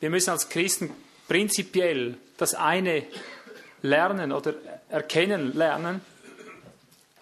Wir 0.00 0.10
müssen 0.10 0.30
als 0.30 0.48
Christen 0.48 0.90
prinzipiell 1.28 2.18
das 2.36 2.54
eine 2.54 3.06
lernen 3.82 4.32
oder 4.32 4.54
erkennen 4.88 5.54
lernen. 5.54 6.00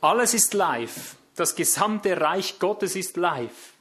Alles 0.00 0.34
ist 0.34 0.54
live. 0.54 1.16
Das 1.36 1.56
gesamte 1.56 2.20
Reich 2.20 2.58
Gottes 2.58 2.96
ist 2.96 3.16
live. 3.16 3.72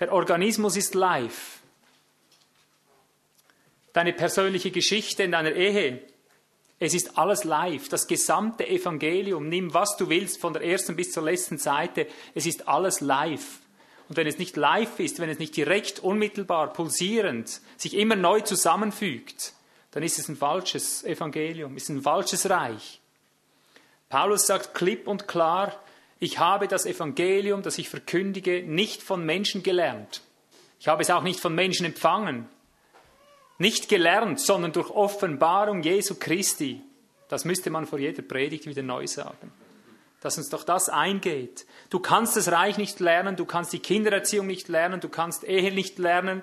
Der 0.00 0.12
Organismus 0.12 0.76
ist 0.76 0.94
live. 0.94 1.58
Deine 3.92 4.12
persönliche 4.12 4.72
Geschichte 4.72 5.22
in 5.22 5.32
deiner 5.32 5.52
Ehe, 5.52 6.00
es 6.80 6.94
ist 6.94 7.16
alles 7.16 7.44
live. 7.44 7.88
Das 7.88 8.08
gesamte 8.08 8.66
Evangelium, 8.66 9.48
nimm 9.48 9.72
was 9.72 9.96
du 9.96 10.08
willst 10.08 10.40
von 10.40 10.52
der 10.52 10.64
ersten 10.64 10.96
bis 10.96 11.12
zur 11.12 11.22
letzten 11.22 11.58
Seite, 11.58 12.08
es 12.34 12.46
ist 12.46 12.66
alles 12.66 13.00
live. 13.00 13.60
Und 14.08 14.16
wenn 14.16 14.26
es 14.26 14.38
nicht 14.38 14.56
live 14.56 15.00
ist, 15.00 15.18
wenn 15.18 15.30
es 15.30 15.38
nicht 15.38 15.56
direkt, 15.56 16.00
unmittelbar, 16.00 16.72
pulsierend, 16.72 17.60
sich 17.76 17.94
immer 17.94 18.16
neu 18.16 18.40
zusammenfügt, 18.40 19.54
dann 19.92 20.02
ist 20.02 20.18
es 20.18 20.28
ein 20.28 20.36
falsches 20.36 21.04
Evangelium, 21.04 21.76
ist 21.76 21.88
ein 21.88 22.02
falsches 22.02 22.50
Reich. 22.50 23.00
Paulus 24.08 24.46
sagt 24.46 24.74
klipp 24.74 25.08
und 25.08 25.26
klar, 25.26 25.80
ich 26.20 26.38
habe 26.38 26.68
das 26.68 26.86
Evangelium, 26.86 27.62
das 27.62 27.78
ich 27.78 27.88
verkündige, 27.88 28.62
nicht 28.62 29.02
von 29.02 29.24
Menschen 29.24 29.62
gelernt. 29.62 30.22
Ich 30.78 30.88
habe 30.88 31.02
es 31.02 31.10
auch 31.10 31.22
nicht 31.22 31.40
von 31.40 31.54
Menschen 31.54 31.86
empfangen. 31.86 32.48
Nicht 33.58 33.88
gelernt, 33.88 34.40
sondern 34.40 34.72
durch 34.72 34.90
Offenbarung 34.90 35.82
Jesu 35.82 36.16
Christi. 36.16 36.82
Das 37.28 37.44
müsste 37.44 37.70
man 37.70 37.86
vor 37.86 37.98
jeder 37.98 38.22
Predigt 38.22 38.66
wieder 38.66 38.82
neu 38.82 39.06
sagen. 39.06 39.52
Dass 40.24 40.38
uns 40.38 40.48
doch 40.48 40.64
das 40.64 40.88
eingeht. 40.88 41.66
Du 41.90 41.98
kannst 41.98 42.34
das 42.34 42.50
Reich 42.50 42.78
nicht 42.78 42.98
lernen, 42.98 43.36
du 43.36 43.44
kannst 43.44 43.74
die 43.74 43.78
Kindererziehung 43.78 44.46
nicht 44.46 44.68
lernen, 44.68 45.00
du 45.00 45.10
kannst 45.10 45.44
Ehe 45.44 45.70
nicht 45.70 45.98
lernen, 45.98 46.42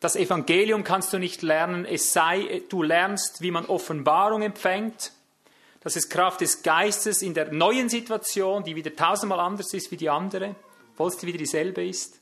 das 0.00 0.16
Evangelium 0.16 0.82
kannst 0.82 1.12
du 1.12 1.18
nicht 1.18 1.42
lernen, 1.42 1.84
es 1.84 2.14
sei, 2.14 2.62
du 2.70 2.82
lernst, 2.82 3.42
wie 3.42 3.50
man 3.50 3.66
Offenbarung 3.66 4.40
empfängt, 4.40 5.12
dass 5.80 5.96
es 5.96 6.08
Kraft 6.08 6.40
des 6.40 6.62
Geistes 6.62 7.20
in 7.20 7.34
der 7.34 7.52
neuen 7.52 7.90
Situation, 7.90 8.64
die 8.64 8.74
wieder 8.74 8.96
tausendmal 8.96 9.40
anders 9.40 9.74
ist 9.74 9.90
wie 9.90 9.98
die 9.98 10.08
andere, 10.08 10.56
obwohl 10.94 11.08
es 11.08 11.22
wieder 11.26 11.36
dieselbe 11.36 11.86
ist, 11.86 12.20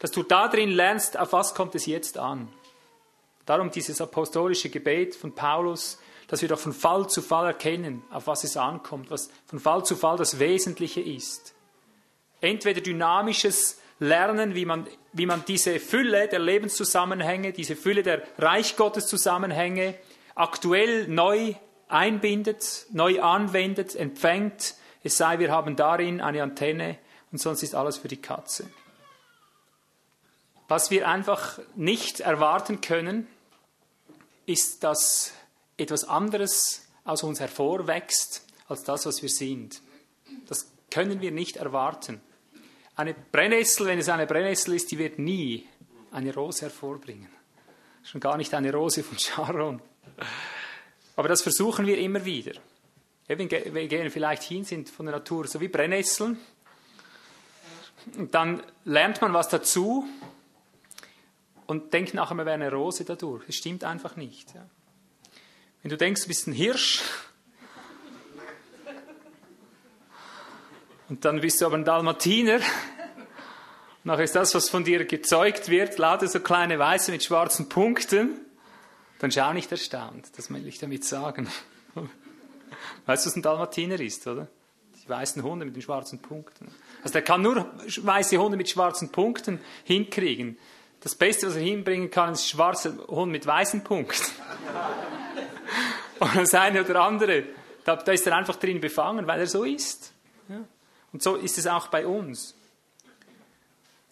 dass 0.00 0.10
du 0.10 0.24
darin 0.24 0.70
lernst, 0.70 1.16
auf 1.16 1.32
was 1.32 1.54
kommt 1.54 1.76
es 1.76 1.86
jetzt 1.86 2.18
an. 2.18 2.48
Darum 3.44 3.70
dieses 3.70 4.00
apostolische 4.00 4.68
Gebet 4.68 5.14
von 5.14 5.32
Paulus, 5.32 6.00
dass 6.28 6.42
wir 6.42 6.48
doch 6.48 6.58
von 6.58 6.72
Fall 6.72 7.08
zu 7.08 7.22
Fall 7.22 7.46
erkennen, 7.46 8.02
auf 8.10 8.26
was 8.26 8.44
es 8.44 8.56
ankommt, 8.56 9.10
was 9.10 9.30
von 9.46 9.60
Fall 9.60 9.84
zu 9.84 9.96
Fall 9.96 10.16
das 10.16 10.38
Wesentliche 10.38 11.00
ist. 11.00 11.54
Entweder 12.40 12.80
dynamisches 12.80 13.80
Lernen, 13.98 14.54
wie 14.54 14.66
man, 14.66 14.86
wie 15.12 15.26
man 15.26 15.44
diese 15.46 15.80
Fülle 15.80 16.28
der 16.28 16.38
Lebenszusammenhänge, 16.38 17.52
diese 17.52 17.76
Fülle 17.76 18.02
der 18.02 18.22
Reich 18.38 18.76
Gottes 18.76 19.06
Zusammenhänge 19.06 19.94
aktuell 20.34 21.08
neu 21.08 21.54
einbindet, 21.88 22.86
neu 22.90 23.22
anwendet, 23.22 23.96
empfängt. 23.96 24.74
Es 25.02 25.16
sei, 25.16 25.38
wir 25.38 25.50
haben 25.50 25.76
darin 25.76 26.20
eine 26.20 26.42
Antenne 26.42 26.98
und 27.32 27.38
sonst 27.38 27.62
ist 27.62 27.74
alles 27.74 27.96
für 27.96 28.08
die 28.08 28.20
Katze. 28.20 28.68
Was 30.68 30.90
wir 30.90 31.08
einfach 31.08 31.60
nicht 31.76 32.20
erwarten 32.20 32.80
können, 32.80 33.28
ist, 34.46 34.84
dass 34.84 35.32
etwas 35.76 36.04
anderes 36.04 36.86
aus 37.04 37.22
uns 37.22 37.40
hervorwächst 37.40 38.46
als 38.68 38.84
das, 38.84 39.06
was 39.06 39.22
wir 39.22 39.28
sind. 39.28 39.80
Das 40.48 40.70
können 40.90 41.20
wir 41.20 41.30
nicht 41.30 41.56
erwarten. 41.56 42.20
Eine 42.96 43.14
Brennnessel, 43.14 43.86
wenn 43.86 43.98
es 43.98 44.08
eine 44.08 44.26
Brennnessel 44.26 44.74
ist, 44.74 44.90
die 44.90 44.98
wird 44.98 45.18
nie 45.18 45.66
eine 46.10 46.32
Rose 46.34 46.62
hervorbringen. 46.62 47.28
Schon 48.02 48.20
gar 48.20 48.36
nicht 48.36 48.54
eine 48.54 48.72
Rose 48.72 49.02
von 49.02 49.18
Sharon. 49.18 49.82
Aber 51.16 51.28
das 51.28 51.42
versuchen 51.42 51.86
wir 51.86 51.98
immer 51.98 52.24
wieder. 52.24 52.52
Wir 53.26 53.36
gehen 53.36 54.10
vielleicht 54.10 54.44
hin, 54.44 54.64
sind 54.64 54.88
von 54.88 55.06
der 55.06 55.16
Natur 55.16 55.46
so 55.48 55.60
wie 55.60 55.68
Brennnesseln. 55.68 56.38
Und 58.16 58.34
dann 58.34 58.62
lernt 58.84 59.20
man 59.20 59.32
was 59.32 59.48
dazu 59.48 60.06
und 61.66 61.92
denkt 61.92 62.14
nachher, 62.14 62.34
man 62.34 62.46
wäre 62.46 62.54
eine 62.54 62.70
Rose 62.70 63.04
dadurch. 63.04 63.44
Das 63.46 63.56
stimmt 63.56 63.82
einfach 63.82 64.14
nicht. 64.14 64.54
Ja. 64.54 64.64
Wenn 65.86 65.90
du 65.90 65.98
denkst, 65.98 66.22
du 66.22 66.26
bist 66.26 66.48
ein 66.48 66.52
Hirsch 66.52 67.00
und 71.08 71.24
dann 71.24 71.40
bist 71.40 71.60
du 71.60 71.66
aber 71.66 71.76
ein 71.76 71.84
Dalmatiner, 71.84 72.58
nachher 74.02 74.24
ist 74.24 74.34
das, 74.34 74.52
was 74.56 74.68
von 74.68 74.82
dir 74.82 75.04
gezeugt 75.04 75.68
wird, 75.68 75.96
lauter 75.98 76.26
so 76.26 76.40
kleine 76.40 76.80
Weiße 76.80 77.12
mit 77.12 77.22
schwarzen 77.22 77.68
Punkten, 77.68 78.40
dann 79.20 79.30
schau 79.30 79.52
nicht 79.52 79.70
erstaunt. 79.70 80.36
Das 80.36 80.50
will 80.50 80.66
ich 80.66 80.80
damit 80.80 81.04
sagen. 81.04 81.48
Weißt 83.06 83.24
du, 83.24 83.30
was 83.30 83.36
ein 83.36 83.42
Dalmatiner 83.42 84.00
ist, 84.00 84.26
oder? 84.26 84.48
Die 85.00 85.08
weißen 85.08 85.40
Hunde 85.44 85.66
mit 85.66 85.76
den 85.76 85.82
schwarzen 85.82 86.20
Punkten. 86.20 86.74
Also 87.04 87.12
der 87.12 87.22
kann 87.22 87.42
nur 87.42 87.64
weiße 87.78 88.38
Hunde 88.38 88.56
mit 88.56 88.68
schwarzen 88.68 89.12
Punkten 89.12 89.60
hinkriegen. 89.84 90.58
Das 90.98 91.14
Beste, 91.14 91.46
was 91.46 91.54
er 91.54 91.62
hinbringen 91.62 92.10
kann, 92.10 92.32
ist 92.32 92.48
schwarzer 92.48 92.92
Hund 93.06 93.30
mit 93.30 93.46
weißen 93.46 93.84
Punkten. 93.84 94.24
Und 96.18 96.34
das 96.36 96.54
eine 96.54 96.82
oder 96.84 97.02
andere, 97.02 97.44
da, 97.84 97.96
da, 97.96 98.12
ist 98.12 98.26
er 98.26 98.36
einfach 98.36 98.56
drin 98.56 98.80
befangen, 98.80 99.26
weil 99.26 99.40
er 99.40 99.46
so 99.46 99.64
ist. 99.64 100.12
Ja. 100.48 100.64
Und 101.12 101.22
so 101.22 101.36
ist 101.36 101.58
es 101.58 101.66
auch 101.66 101.88
bei 101.88 102.06
uns. 102.06 102.54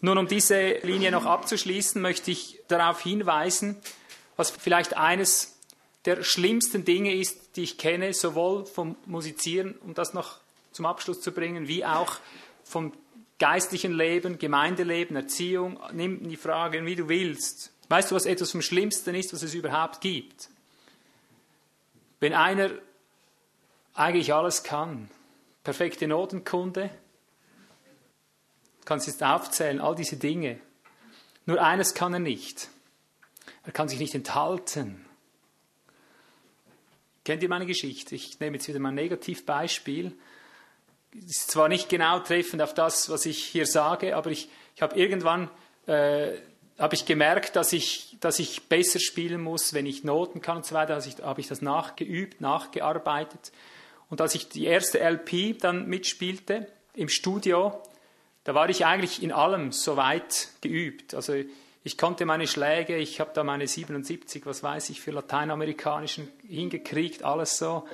Nun, 0.01 0.19
um 0.19 0.29
diese 0.29 0.79
Linie 0.83 1.11
noch 1.11 1.25
abzuschließen, 1.25 2.01
möchte 2.01 2.31
ich 2.31 2.61
darauf 2.69 3.01
hinweisen, 3.01 3.77
was 4.37 4.51
vielleicht 4.51 4.97
eines 4.97 5.57
der 6.05 6.23
schlimmsten 6.23 6.85
Dinge 6.85 7.15
ist, 7.15 7.57
die 7.57 7.63
ich 7.63 7.79
kenne, 7.79 8.13
sowohl 8.13 8.67
vom 8.67 8.97
Musizieren, 9.07 9.75
um 9.81 9.95
das 9.95 10.13
noch 10.13 10.39
zum 10.73 10.85
Abschluss 10.87 11.23
zu 11.23 11.33
bringen, 11.33 11.69
wie 11.69 11.85
auch 11.85 12.17
vom 12.65 12.93
geistlichen 13.39 13.93
Leben, 13.93 14.39
Gemeindeleben, 14.39 15.17
Erziehung. 15.17 15.81
Nimm 15.93 16.29
die 16.29 16.37
Frage, 16.37 16.85
wie 16.85 16.97
du 16.97 17.09
willst. 17.09 17.73
Weißt 17.89 18.11
du, 18.11 18.15
was 18.15 18.27
etwas 18.27 18.51
vom 18.51 18.63
Schlimmsten 18.63 19.15
ist, 19.15 19.33
was 19.33 19.43
es 19.43 19.55
überhaupt 19.55 20.01
gibt? 20.01 20.49
Wenn 22.25 22.33
einer 22.33 22.71
eigentlich 23.93 24.33
alles 24.33 24.63
kann, 24.63 25.11
perfekte 25.63 26.09
Notenkunde, 26.09 26.89
kannst 28.87 29.09
jetzt 29.09 29.23
aufzählen, 29.23 29.79
all 29.79 29.95
diese 29.95 30.17
Dinge. 30.17 30.59
Nur 31.45 31.63
eines 31.63 31.93
kann 31.93 32.15
er 32.15 32.21
nicht. 32.21 32.71
Er 33.65 33.73
kann 33.73 33.89
sich 33.89 33.99
nicht 33.99 34.15
enthalten. 34.15 35.05
Kennt 37.27 37.43
ihr 37.43 37.51
meine 37.51 37.67
Geschichte? 37.67 38.15
Ich 38.15 38.41
nehme 38.41 38.57
jetzt 38.57 38.69
wieder 38.69 38.81
mein 38.81 38.95
Negativbeispiel. 38.95 40.17
Ist 41.13 41.51
zwar 41.51 41.69
nicht 41.69 41.91
genau 41.91 42.21
treffend 42.21 42.63
auf 42.63 42.73
das, 42.73 43.11
was 43.11 43.27
ich 43.27 43.45
hier 43.45 43.67
sage, 43.67 44.17
aber 44.17 44.31
ich, 44.31 44.49
ich 44.75 44.81
habe 44.81 44.99
irgendwann 44.99 45.51
äh, 45.87 46.39
habe 46.79 46.95
ich 46.95 47.07
gemerkt, 47.07 47.57
dass 47.57 47.73
ich, 47.73 48.17
dass 48.21 48.39
ich 48.39 48.69
besser 48.69 48.99
spielen 48.99 49.41
muss, 49.41 49.75
wenn 49.75 49.87
ich 49.87 50.05
Noten 50.05 50.41
kann 50.41 50.59
und 50.59 50.67
so 50.67 50.75
weiter. 50.75 50.95
Also 50.95 51.09
ich, 51.09 51.25
habe 51.25 51.41
ich 51.41 51.49
das 51.49 51.63
nachgeübt, 51.63 52.41
nachgearbeitet. 52.41 53.53
Und 54.11 54.21
als 54.21 54.35
ich 54.35 54.49
die 54.49 54.65
erste 54.65 54.99
LP 54.99 55.59
dann 55.61 55.87
mitspielte 55.87 56.67
im 56.95 57.09
Studio, 57.09 57.81
da 58.45 58.55
war 58.55 58.69
ich 58.69 58.85
eigentlich 58.85 59.23
in 59.23 59.33
allem 59.33 59.73
so 59.73 59.97
weit 59.97 60.49
geübt. 60.61 61.15
Also 61.15 61.35
ich 61.83 61.99
konnte 61.99 62.27
meine 62.27 62.47
Schläge, 62.47 62.97
ich 62.97 63.21
habe 63.21 63.31
da 63.35 63.45
meine 63.45 63.67
77, 63.67 64.45
was 64.47 64.63
weiß 64.63 64.91
ich, 64.91 65.01
für 65.01 65.11
lateinamerikanischen 65.11 66.29
hingekriegt, 66.49 67.23
alles 67.23 67.59
so. 67.59 67.87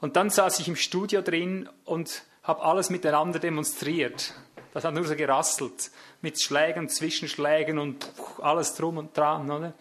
Und 0.00 0.16
dann 0.16 0.30
saß 0.30 0.60
ich 0.60 0.68
im 0.68 0.76
Studio 0.76 1.22
drin 1.22 1.68
und 1.84 2.22
habe 2.42 2.62
alles 2.62 2.90
miteinander 2.90 3.38
demonstriert. 3.38 4.34
Das 4.72 4.84
hat 4.84 4.94
nur 4.94 5.04
so 5.04 5.16
gerasselt, 5.16 5.90
mit 6.22 6.40
Schlägen, 6.40 6.88
Zwischenschlägen 6.88 7.78
und 7.78 8.10
alles 8.40 8.74
drum 8.74 8.98
und 8.98 9.16
dran. 9.16 9.50
Oder? 9.50 9.74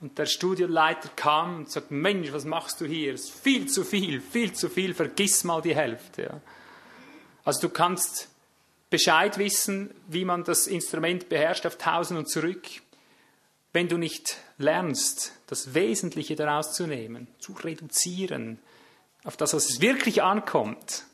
Und 0.00 0.18
der 0.18 0.26
Studioleiter 0.26 1.10
kam 1.14 1.56
und 1.58 1.70
sagte, 1.70 1.94
Mensch, 1.94 2.32
was 2.32 2.44
machst 2.44 2.80
du 2.80 2.86
hier? 2.86 3.14
Es 3.14 3.24
ist 3.24 3.40
viel 3.40 3.66
zu 3.66 3.84
viel, 3.84 4.20
viel 4.20 4.52
zu 4.52 4.68
viel, 4.68 4.94
vergiss 4.94 5.44
mal 5.44 5.62
die 5.62 5.74
Hälfte. 5.74 6.22
Ja. 6.22 6.40
Also 7.44 7.62
du 7.62 7.68
kannst 7.68 8.28
Bescheid 8.90 9.38
wissen, 9.38 9.90
wie 10.08 10.24
man 10.24 10.44
das 10.44 10.66
Instrument 10.66 11.28
beherrscht 11.28 11.66
auf 11.66 11.76
Tausend 11.76 12.18
und 12.18 12.28
zurück, 12.28 12.66
wenn 13.72 13.88
du 13.88 13.98
nicht 13.98 14.36
lernst, 14.56 15.32
das 15.48 15.74
Wesentliche 15.74 16.36
daraus 16.36 16.74
zu 16.74 16.86
nehmen, 16.86 17.26
zu 17.38 17.52
reduzieren, 17.52 18.60
auf 19.24 19.36
das, 19.36 19.52
was 19.52 19.68
es 19.68 19.80
wirklich 19.80 20.22
ankommt, 20.22 21.04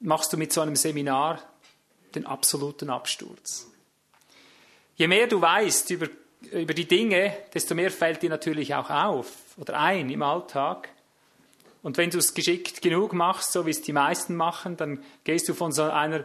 machst 0.00 0.32
du 0.32 0.36
mit 0.36 0.52
so 0.52 0.62
einem 0.62 0.74
Seminar 0.74 1.40
den 2.14 2.26
absoluten 2.26 2.90
Absturz. 2.90 3.70
Je 4.96 5.08
mehr 5.08 5.26
du 5.26 5.40
weißt 5.40 5.90
über, 5.90 6.08
über 6.52 6.74
die 6.74 6.86
Dinge, 6.86 7.36
desto 7.52 7.74
mehr 7.74 7.90
fällt 7.90 8.22
dir 8.22 8.30
natürlich 8.30 8.74
auch 8.74 8.90
auf 8.90 9.28
oder 9.56 9.78
ein 9.78 10.10
im 10.10 10.22
Alltag. 10.22 10.88
Und 11.82 11.98
wenn 11.98 12.10
du 12.10 12.18
es 12.18 12.32
geschickt 12.32 12.80
genug 12.80 13.12
machst, 13.12 13.52
so 13.52 13.66
wie 13.66 13.70
es 13.70 13.82
die 13.82 13.92
meisten 13.92 14.36
machen, 14.36 14.76
dann 14.76 15.02
gehst 15.24 15.48
du 15.48 15.54
von 15.54 15.72
so 15.72 15.82
einer 15.82 16.24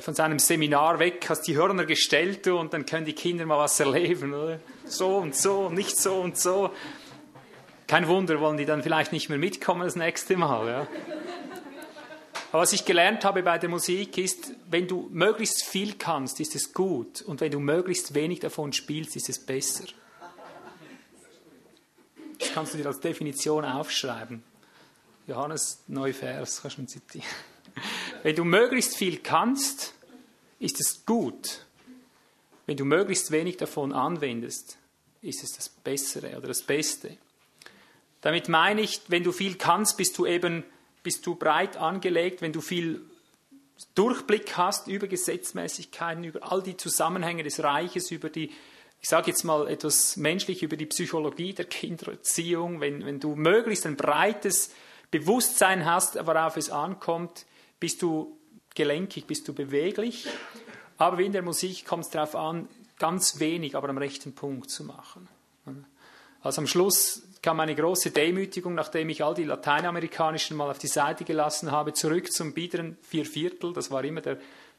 von 0.00 0.14
seinem 0.14 0.38
Seminar 0.38 0.98
weg, 0.98 1.26
hast 1.28 1.42
die 1.42 1.56
Hörner 1.56 1.84
gestellt 1.84 2.48
und 2.48 2.72
dann 2.72 2.86
können 2.86 3.06
die 3.06 3.12
Kinder 3.12 3.46
mal 3.46 3.58
was 3.58 3.78
erleben, 3.78 4.34
oder? 4.34 4.58
So 4.84 5.16
und 5.18 5.36
so, 5.36 5.70
nicht 5.70 5.96
so 5.96 6.16
und 6.16 6.36
so. 6.36 6.70
Kein 7.86 8.08
Wunder, 8.08 8.40
wollen 8.40 8.56
die 8.56 8.64
dann 8.64 8.82
vielleicht 8.82 9.12
nicht 9.12 9.28
mehr 9.28 9.38
mitkommen 9.38 9.82
das 9.82 9.94
nächste 9.94 10.36
Mal, 10.36 10.66
ja? 10.66 10.88
Aber 12.52 12.62
was 12.62 12.72
ich 12.72 12.84
gelernt 12.84 13.24
habe 13.24 13.42
bei 13.42 13.58
der 13.58 13.68
Musik 13.68 14.18
ist, 14.18 14.52
wenn 14.70 14.86
du 14.86 15.08
möglichst 15.12 15.64
viel 15.64 15.94
kannst, 15.94 16.40
ist 16.40 16.54
es 16.54 16.72
gut. 16.72 17.22
Und 17.22 17.40
wenn 17.40 17.50
du 17.50 17.58
möglichst 17.58 18.14
wenig 18.14 18.40
davon 18.40 18.72
spielst, 18.72 19.16
ist 19.16 19.28
es 19.28 19.38
besser. 19.38 19.84
Das 22.38 22.52
kannst 22.52 22.74
du 22.74 22.78
dir 22.78 22.86
als 22.86 23.00
Definition 23.00 23.64
aufschreiben. 23.64 24.42
Johannes 25.26 25.82
Neuvers, 25.88 26.62
kannst 26.62 26.78
du 26.78 26.86
zitieren. 26.86 27.26
Wenn 28.22 28.36
du 28.36 28.44
möglichst 28.44 28.96
viel 28.96 29.18
kannst, 29.18 29.94
ist 30.58 30.80
es 30.80 31.04
gut. 31.04 31.66
Wenn 32.66 32.76
du 32.76 32.84
möglichst 32.84 33.30
wenig 33.30 33.56
davon 33.56 33.92
anwendest, 33.92 34.78
ist 35.22 35.42
es 35.42 35.52
das 35.52 35.68
Bessere 35.68 36.36
oder 36.36 36.48
das 36.48 36.62
Beste. 36.62 37.16
Damit 38.20 38.48
meine 38.48 38.80
ich, 38.80 39.02
wenn 39.08 39.24
du 39.24 39.32
viel 39.32 39.56
kannst, 39.56 39.96
bist 39.96 40.16
du 40.18 40.26
eben 40.26 40.64
bist 41.06 41.24
du 41.24 41.36
breit 41.36 41.76
angelegt, 41.76 42.42
wenn 42.42 42.52
du 42.52 42.60
viel 42.60 43.00
Durchblick 43.94 44.56
hast 44.56 44.88
über 44.88 45.06
Gesetzmäßigkeiten, 45.06 46.24
über 46.24 46.50
all 46.50 46.64
die 46.64 46.76
Zusammenhänge 46.76 47.44
des 47.44 47.62
Reiches, 47.62 48.10
über 48.10 48.28
die, 48.28 48.50
ich 49.00 49.08
sage 49.08 49.30
jetzt 49.30 49.44
mal 49.44 49.68
etwas 49.68 50.16
menschlich, 50.16 50.64
über 50.64 50.76
die 50.76 50.86
Psychologie 50.86 51.52
der 51.52 51.66
Kindererziehung, 51.66 52.80
wenn, 52.80 53.06
wenn 53.06 53.20
du 53.20 53.36
möglichst 53.36 53.86
ein 53.86 53.96
breites 53.96 54.74
Bewusstsein 55.12 55.84
hast, 55.84 56.16
worauf 56.26 56.56
es 56.56 56.70
ankommt, 56.70 57.46
bist 57.78 58.02
du 58.02 58.36
gelenkig, 58.74 59.28
bist 59.28 59.46
du 59.46 59.54
beweglich. 59.54 60.26
Aber 60.98 61.18
wie 61.18 61.26
in 61.26 61.32
der 61.32 61.42
Musik 61.42 61.86
kommt 61.86 62.06
es 62.06 62.10
darauf 62.10 62.34
an, 62.34 62.68
ganz 62.98 63.38
wenig, 63.38 63.76
aber 63.76 63.90
am 63.90 63.98
rechten 63.98 64.34
Punkt 64.34 64.70
zu 64.70 64.82
machen. 64.82 65.28
Also 66.42 66.62
am 66.62 66.66
Schluss 66.66 67.22
kam 67.46 67.60
eine 67.60 67.76
große 67.76 68.10
Demütigung, 68.10 68.74
nachdem 68.74 69.08
ich 69.08 69.22
all 69.22 69.34
die 69.34 69.44
lateinamerikanischen 69.44 70.56
mal 70.56 70.68
auf 70.68 70.78
die 70.78 70.88
Seite 70.88 71.22
gelassen 71.22 71.70
habe, 71.70 71.92
zurück 71.92 72.32
zum 72.32 72.52
biederen 72.52 72.98
Vierviertel. 73.02 73.72
Das 73.72 73.92
war 73.92 74.02
immer 74.02 74.20
der, 74.20 74.38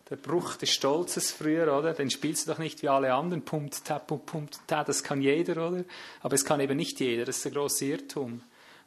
der 0.09 0.17
Bruch 0.17 0.57
des 0.57 0.71
Stolzes 0.71 1.31
früher, 1.31 1.73
oder? 1.77 1.93
Den 1.93 2.11
spielst 2.11 2.45
du 2.45 2.51
doch 2.51 2.59
nicht 2.59 2.81
wie 2.81 2.89
alle 2.89 3.13
anderen. 3.13 3.45
Pumpt, 3.45 3.85
ta, 3.85 3.99
pumpt, 3.99 4.25
pumpt, 4.25 4.59
ta, 4.67 4.83
das 4.83 5.01
kann 5.01 5.21
jeder, 5.21 5.65
oder? 5.65 5.85
Aber 6.21 6.35
es 6.35 6.43
kann 6.43 6.59
eben 6.59 6.75
nicht 6.75 6.99
jeder. 6.99 7.23
Das 7.23 7.37
ist 7.37 7.45
der 7.45 7.53
große 7.53 7.85
Irrtum. 7.85 8.41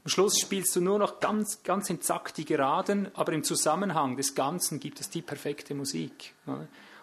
Am 0.05 0.11
Schluss 0.11 0.39
spielst 0.39 0.77
du 0.77 0.83
nur 0.83 0.99
noch 0.99 1.19
ganz, 1.19 1.63
ganz 1.63 1.89
exakt 1.89 2.37
die 2.37 2.45
Geraden, 2.45 3.09
aber 3.15 3.33
im 3.33 3.45
Zusammenhang 3.45 4.15
des 4.15 4.35
Ganzen 4.35 4.79
gibt 4.79 5.01
es 5.01 5.09
die 5.09 5.23
perfekte 5.23 5.75
Musik. 5.75 6.35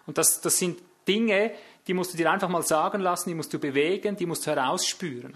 Und 0.06 0.16
das, 0.16 0.40
das 0.40 0.56
sind 0.56 0.78
Dinge, 1.08 1.50
die 1.88 1.94
musst 1.94 2.12
du 2.12 2.16
dir 2.16 2.30
einfach 2.30 2.48
mal 2.48 2.62
sagen 2.62 3.00
lassen, 3.00 3.30
die 3.30 3.34
musst 3.34 3.52
du 3.52 3.58
bewegen, 3.58 4.14
die 4.14 4.26
musst 4.26 4.46
du 4.46 4.52
herausspüren. 4.52 5.34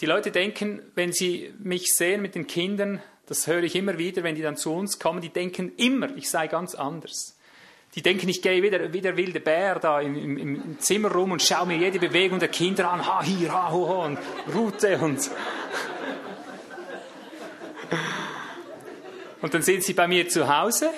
Die 0.00 0.06
Leute 0.06 0.30
denken, 0.30 0.82
wenn 0.94 1.12
sie 1.12 1.54
mich 1.58 1.94
sehen 1.94 2.20
mit 2.20 2.34
den 2.34 2.46
Kindern, 2.46 3.00
das 3.26 3.46
höre 3.46 3.62
ich 3.62 3.76
immer 3.76 3.96
wieder, 3.96 4.22
wenn 4.22 4.34
die 4.34 4.42
dann 4.42 4.56
zu 4.56 4.72
uns 4.72 4.98
kommen, 4.98 5.20
die 5.20 5.30
denken 5.30 5.72
immer, 5.76 6.14
ich 6.16 6.28
sei 6.28 6.48
ganz 6.48 6.74
anders. 6.74 7.38
Die 7.94 8.02
denken, 8.02 8.28
ich 8.28 8.42
gehe 8.42 8.62
wieder 8.62 8.92
wie 8.92 9.00
der 9.00 9.16
wilde 9.16 9.38
Bär 9.38 9.78
da 9.78 10.00
im, 10.00 10.16
im, 10.16 10.36
im 10.36 10.78
Zimmer 10.80 11.12
rum 11.12 11.30
und 11.30 11.40
schaue 11.40 11.66
mir 11.66 11.76
jede 11.76 12.00
Bewegung 12.00 12.40
der 12.40 12.48
Kinder 12.48 12.90
an, 12.90 13.06
ha 13.06 13.22
hier, 13.22 13.52
ha 13.52 13.70
ho, 13.70 13.88
ho 13.88 14.04
und 14.04 14.18
Route 14.52 14.98
und 14.98 15.30
Und 19.40 19.52
dann 19.52 19.62
sind 19.62 19.82
sie 19.82 19.92
bei 19.92 20.08
mir 20.08 20.26
zu 20.26 20.48
Hause 20.48 20.90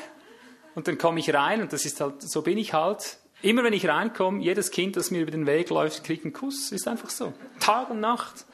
und 0.76 0.86
dann 0.86 0.98
komme 0.98 1.18
ich 1.18 1.34
rein 1.34 1.60
und 1.60 1.72
das 1.72 1.84
ist 1.84 2.00
halt, 2.00 2.22
so 2.22 2.42
bin 2.42 2.58
ich 2.58 2.72
halt. 2.72 3.18
Immer 3.42 3.64
wenn 3.64 3.72
ich 3.72 3.88
reinkomme, 3.88 4.40
jedes 4.40 4.70
Kind, 4.70 4.96
das 4.96 5.10
mir 5.10 5.20
über 5.20 5.32
den 5.32 5.46
Weg 5.46 5.68
läuft, 5.68 6.04
kriegt 6.04 6.24
einen 6.24 6.32
Kuss. 6.32 6.70
Ist 6.70 6.86
einfach 6.86 7.10
so. 7.10 7.34
Tag 7.58 7.90
und 7.90 7.98
Nacht. 7.98 8.46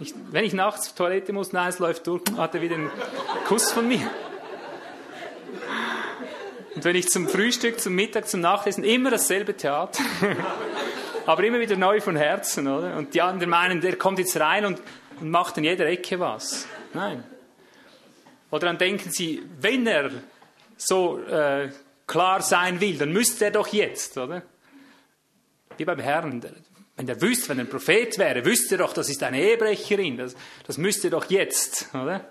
Ich, 0.00 0.14
wenn 0.30 0.44
ich 0.44 0.52
nachts 0.52 0.92
die 0.92 0.96
Toilette 0.96 1.32
muss, 1.32 1.52
nein, 1.52 1.68
es 1.68 1.80
läuft 1.80 2.06
durch, 2.06 2.22
hat 2.36 2.54
er 2.54 2.62
wieder 2.62 2.76
einen 2.76 2.90
Kuss 3.46 3.72
von 3.72 3.88
mir. 3.88 4.08
Und 6.76 6.84
wenn 6.84 6.94
ich 6.94 7.08
zum 7.08 7.28
Frühstück, 7.28 7.80
zum 7.80 7.94
Mittag, 7.94 8.28
zum 8.28 8.40
Nachlesen, 8.40 8.84
immer 8.84 9.10
dasselbe 9.10 9.56
Theater. 9.56 10.00
Aber 11.26 11.42
immer 11.42 11.58
wieder 11.58 11.76
neu 11.76 12.00
von 12.00 12.14
Herzen, 12.14 12.68
oder? 12.68 12.96
Und 12.96 13.14
die 13.14 13.20
anderen 13.20 13.50
meinen, 13.50 13.80
der 13.80 13.96
kommt 13.96 14.20
jetzt 14.20 14.38
rein 14.38 14.64
und, 14.64 14.80
und 15.20 15.30
macht 15.30 15.58
in 15.58 15.64
jeder 15.64 15.86
Ecke 15.86 16.20
was. 16.20 16.68
Nein. 16.94 17.24
Oder 18.50 18.68
dann 18.68 18.78
denken 18.78 19.10
sie, 19.10 19.42
wenn 19.60 19.86
er 19.86 20.10
so 20.76 21.18
äh, 21.18 21.70
klar 22.06 22.40
sein 22.40 22.80
will, 22.80 22.96
dann 22.96 23.12
müsste 23.12 23.46
er 23.46 23.50
doch 23.50 23.66
jetzt, 23.68 24.16
oder? 24.16 24.42
Wie 25.76 25.84
beim 25.84 25.98
Herrn. 25.98 26.40
Wenn 26.98 27.06
der 27.06 27.22
wüsste, 27.22 27.50
wenn 27.50 27.60
ein 27.60 27.68
Prophet 27.68 28.18
wäre, 28.18 28.44
wüsste 28.44 28.74
er 28.74 28.78
doch, 28.78 28.92
das 28.92 29.08
ist 29.08 29.22
eine 29.22 29.40
Ehebrecherin. 29.40 30.16
Das, 30.16 30.34
das 30.66 30.78
müsste 30.78 31.10
doch 31.10 31.30
jetzt, 31.30 31.94
oder? 31.94 32.28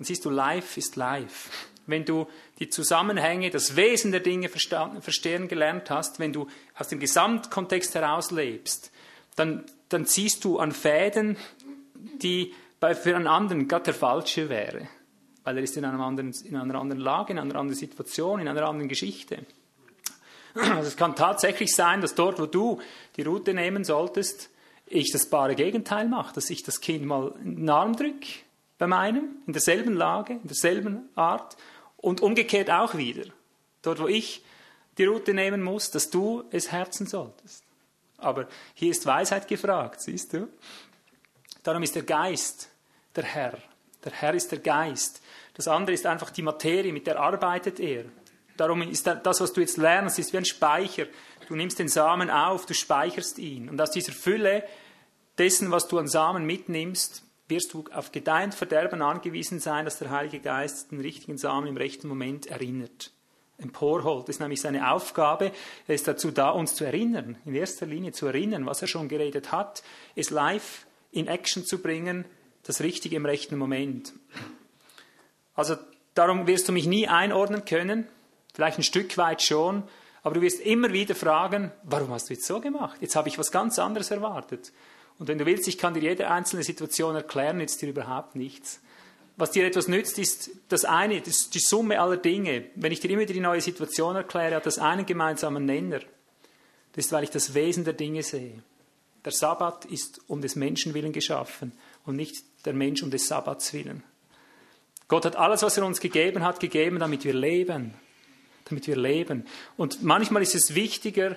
Und 0.00 0.04
siehst 0.04 0.24
du, 0.24 0.30
life 0.30 0.80
ist 0.80 0.96
life. 0.96 1.48
Wenn 1.86 2.04
du 2.04 2.26
die 2.58 2.68
Zusammenhänge, 2.70 3.50
das 3.50 3.76
Wesen 3.76 4.10
der 4.10 4.18
Dinge 4.18 4.48
verstehen 4.48 5.46
gelernt 5.46 5.90
hast, 5.90 6.18
wenn 6.18 6.32
du 6.32 6.48
aus 6.76 6.88
dem 6.88 6.98
Gesamtkontext 6.98 7.94
heraus 7.94 8.32
lebst, 8.32 8.90
dann, 9.36 9.64
dann 9.90 10.06
ziehst 10.06 10.44
du 10.44 10.58
an 10.58 10.72
Fäden, 10.72 11.36
die 11.94 12.52
bei, 12.80 12.96
für 12.96 13.14
einen 13.14 13.28
anderen 13.28 13.68
gerade 13.68 13.84
der 13.84 13.94
falsche 13.94 14.48
wäre. 14.48 14.88
Weil 15.44 15.56
er 15.56 15.62
ist 15.62 15.76
in, 15.76 15.84
einem 15.84 16.00
anderen, 16.00 16.32
in 16.44 16.56
einer 16.56 16.74
anderen 16.74 17.00
Lage, 17.00 17.32
in 17.32 17.38
einer 17.38 17.54
anderen 17.54 17.78
Situation, 17.78 18.40
in 18.40 18.48
einer 18.48 18.68
anderen 18.68 18.88
Geschichte. 18.88 19.46
Also 20.60 20.88
es 20.88 20.96
kann 20.96 21.14
tatsächlich 21.14 21.74
sein, 21.74 22.00
dass 22.00 22.14
dort, 22.14 22.40
wo 22.40 22.46
du 22.46 22.80
die 23.16 23.22
Route 23.22 23.54
nehmen 23.54 23.84
solltest, 23.84 24.50
ich 24.86 25.12
das 25.12 25.26
bare 25.26 25.54
Gegenteil 25.54 26.08
mache, 26.08 26.34
dass 26.34 26.50
ich 26.50 26.62
das 26.62 26.80
Kind 26.80 27.04
mal 27.04 27.34
in 27.42 27.56
den 27.56 27.70
Arm 27.70 27.94
drücke, 27.94 28.28
bei 28.78 28.86
meinem, 28.86 29.36
in 29.46 29.52
derselben 29.52 29.94
Lage, 29.94 30.34
in 30.34 30.46
derselben 30.46 31.08
Art 31.14 31.56
und 31.96 32.20
umgekehrt 32.20 32.70
auch 32.70 32.94
wieder. 32.94 33.24
Dort, 33.82 34.00
wo 34.00 34.08
ich 34.08 34.44
die 34.96 35.04
Route 35.04 35.34
nehmen 35.34 35.62
muss, 35.62 35.90
dass 35.90 36.10
du 36.10 36.44
es 36.50 36.72
herzen 36.72 37.06
solltest. 37.06 37.64
Aber 38.18 38.48
hier 38.74 38.90
ist 38.90 39.06
Weisheit 39.06 39.46
gefragt, 39.46 40.00
siehst 40.00 40.32
du? 40.32 40.48
Darum 41.62 41.82
ist 41.82 41.94
der 41.94 42.02
Geist 42.02 42.68
der 43.14 43.24
Herr. 43.24 43.58
Der 44.04 44.12
Herr 44.12 44.34
ist 44.34 44.50
der 44.50 44.58
Geist. 44.60 45.20
Das 45.54 45.68
andere 45.68 45.94
ist 45.94 46.06
einfach 46.06 46.30
die 46.30 46.42
Materie, 46.42 46.92
mit 46.92 47.06
der 47.06 47.18
arbeitet 47.18 47.80
er. 47.80 48.04
Darum 48.58 48.82
ist 48.82 49.06
das, 49.06 49.40
was 49.40 49.52
du 49.52 49.60
jetzt 49.60 49.76
lernst, 49.76 50.18
ist 50.18 50.32
wie 50.32 50.38
ein 50.38 50.44
Speicher. 50.44 51.06
Du 51.46 51.54
nimmst 51.54 51.78
den 51.78 51.88
Samen 51.88 52.28
auf, 52.28 52.66
du 52.66 52.74
speicherst 52.74 53.38
ihn. 53.38 53.70
Und 53.70 53.80
aus 53.80 53.92
dieser 53.92 54.12
Fülle 54.12 54.64
dessen, 55.38 55.70
was 55.70 55.86
du 55.86 55.96
an 55.98 56.08
Samen 56.08 56.44
mitnimmst, 56.44 57.22
wirst 57.46 57.72
du 57.72 57.84
auf 57.92 58.10
Gedeihen 58.10 58.50
Verderben 58.50 59.00
angewiesen 59.00 59.60
sein, 59.60 59.84
dass 59.84 59.98
der 59.98 60.10
Heilige 60.10 60.40
Geist 60.40 60.90
den 60.90 61.00
richtigen 61.00 61.38
Samen 61.38 61.68
im 61.68 61.76
rechten 61.76 62.08
Moment 62.08 62.46
erinnert, 62.46 63.12
emporholt. 63.58 64.28
Das 64.28 64.36
ist 64.36 64.40
nämlich 64.40 64.60
seine 64.60 64.90
Aufgabe. 64.90 65.52
Er 65.86 65.94
ist 65.94 66.08
dazu 66.08 66.32
da, 66.32 66.50
uns 66.50 66.74
zu 66.74 66.84
erinnern, 66.84 67.38
in 67.46 67.54
erster 67.54 67.86
Linie 67.86 68.10
zu 68.10 68.26
erinnern, 68.26 68.66
was 68.66 68.82
er 68.82 68.88
schon 68.88 69.08
geredet 69.08 69.52
hat, 69.52 69.84
es 70.16 70.30
live 70.30 70.84
in 71.12 71.28
Action 71.28 71.64
zu 71.64 71.78
bringen, 71.78 72.24
das 72.64 72.80
Richtige 72.80 73.14
im 73.14 73.24
rechten 73.24 73.56
Moment. 73.56 74.12
Also 75.54 75.76
darum 76.14 76.48
wirst 76.48 76.68
du 76.68 76.72
mich 76.72 76.88
nie 76.88 77.06
einordnen 77.06 77.64
können, 77.64 78.08
vielleicht 78.58 78.78
ein 78.78 78.82
Stück 78.82 79.16
weit 79.18 79.40
schon, 79.40 79.84
aber 80.24 80.34
du 80.34 80.40
wirst 80.40 80.60
immer 80.60 80.92
wieder 80.92 81.14
fragen, 81.14 81.70
warum 81.84 82.10
hast 82.10 82.28
du 82.28 82.34
jetzt 82.34 82.44
so 82.44 82.60
gemacht? 82.60 83.00
Jetzt 83.00 83.14
habe 83.14 83.28
ich 83.28 83.38
was 83.38 83.52
ganz 83.52 83.78
anderes 83.78 84.10
erwartet. 84.10 84.72
Und 85.20 85.28
wenn 85.28 85.38
du 85.38 85.46
willst, 85.46 85.68
ich 85.68 85.78
kann 85.78 85.94
dir 85.94 86.02
jede 86.02 86.28
einzelne 86.28 86.64
Situation 86.64 87.14
erklären, 87.14 87.58
nützt 87.58 87.80
dir 87.80 87.88
überhaupt 87.88 88.34
nichts. 88.34 88.80
Was 89.36 89.52
dir 89.52 89.64
etwas 89.64 89.86
nützt, 89.86 90.18
ist 90.18 90.50
das 90.70 90.84
eine, 90.84 91.20
das 91.20 91.36
ist 91.36 91.54
die 91.54 91.60
Summe 91.60 92.00
aller 92.00 92.16
Dinge. 92.16 92.64
Wenn 92.74 92.90
ich 92.90 92.98
dir 92.98 93.10
immer 93.10 93.20
wieder 93.20 93.32
die 93.32 93.38
neue 93.38 93.60
Situation 93.60 94.16
erkläre, 94.16 94.56
hat 94.56 94.66
das 94.66 94.80
einen 94.80 95.06
gemeinsamen 95.06 95.64
Nenner. 95.64 96.00
Das 96.94 97.06
ist, 97.06 97.12
weil 97.12 97.22
ich 97.22 97.30
das 97.30 97.54
Wesen 97.54 97.84
der 97.84 97.94
Dinge 97.94 98.24
sehe. 98.24 98.64
Der 99.24 99.30
Sabbat 99.30 99.84
ist 99.84 100.20
um 100.26 100.42
des 100.42 100.56
Menschen 100.56 100.94
willen 100.94 101.12
geschaffen 101.12 101.70
und 102.04 102.16
nicht 102.16 102.42
der 102.64 102.72
Mensch 102.72 103.04
um 103.04 103.12
des 103.12 103.28
Sabbats 103.28 103.72
willen. 103.72 104.02
Gott 105.06 105.26
hat 105.26 105.36
alles, 105.36 105.62
was 105.62 105.76
er 105.76 105.86
uns 105.86 106.00
gegeben 106.00 106.42
hat, 106.42 106.58
gegeben, 106.58 106.98
damit 106.98 107.22
wir 107.22 107.34
leben. 107.34 107.94
Damit 108.68 108.86
wir 108.86 108.96
leben. 108.96 109.46
Und 109.76 110.02
manchmal 110.02 110.42
ist 110.42 110.54
es 110.54 110.74
wichtiger, 110.74 111.36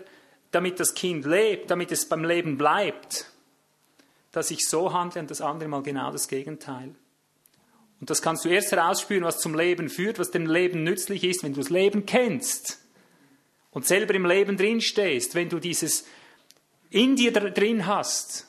damit 0.51 0.79
das 0.79 0.93
Kind 0.93 1.25
lebt, 1.25 1.71
damit 1.71 1.91
es 1.91 2.07
beim 2.07 2.25
Leben 2.25 2.57
bleibt, 2.57 3.25
dass 4.31 4.51
ich 4.51 4.67
so 4.67 4.93
handle 4.93 5.21
und 5.21 5.31
das 5.31 5.41
andere 5.41 5.69
mal 5.69 5.83
genau 5.83 6.11
das 6.11 6.27
Gegenteil. 6.27 6.93
Und 7.99 8.09
das 8.09 8.21
kannst 8.21 8.45
du 8.45 8.49
erst 8.49 8.71
herausspüren, 8.71 9.23
was 9.23 9.39
zum 9.39 9.53
Leben 9.53 9.87
führt, 9.87 10.19
was 10.19 10.31
dem 10.31 10.47
Leben 10.47 10.83
nützlich 10.83 11.23
ist, 11.23 11.43
wenn 11.43 11.53
du 11.53 11.59
das 11.61 11.69
Leben 11.69 12.05
kennst 12.05 12.79
und 13.69 13.85
selber 13.85 14.13
im 14.15 14.25
Leben 14.25 14.57
drin 14.57 14.81
stehst, 14.81 15.35
wenn 15.35 15.49
du 15.49 15.59
dieses 15.59 16.05
in 16.89 17.15
dir 17.15 17.31
drin 17.31 17.85
hast. 17.85 18.47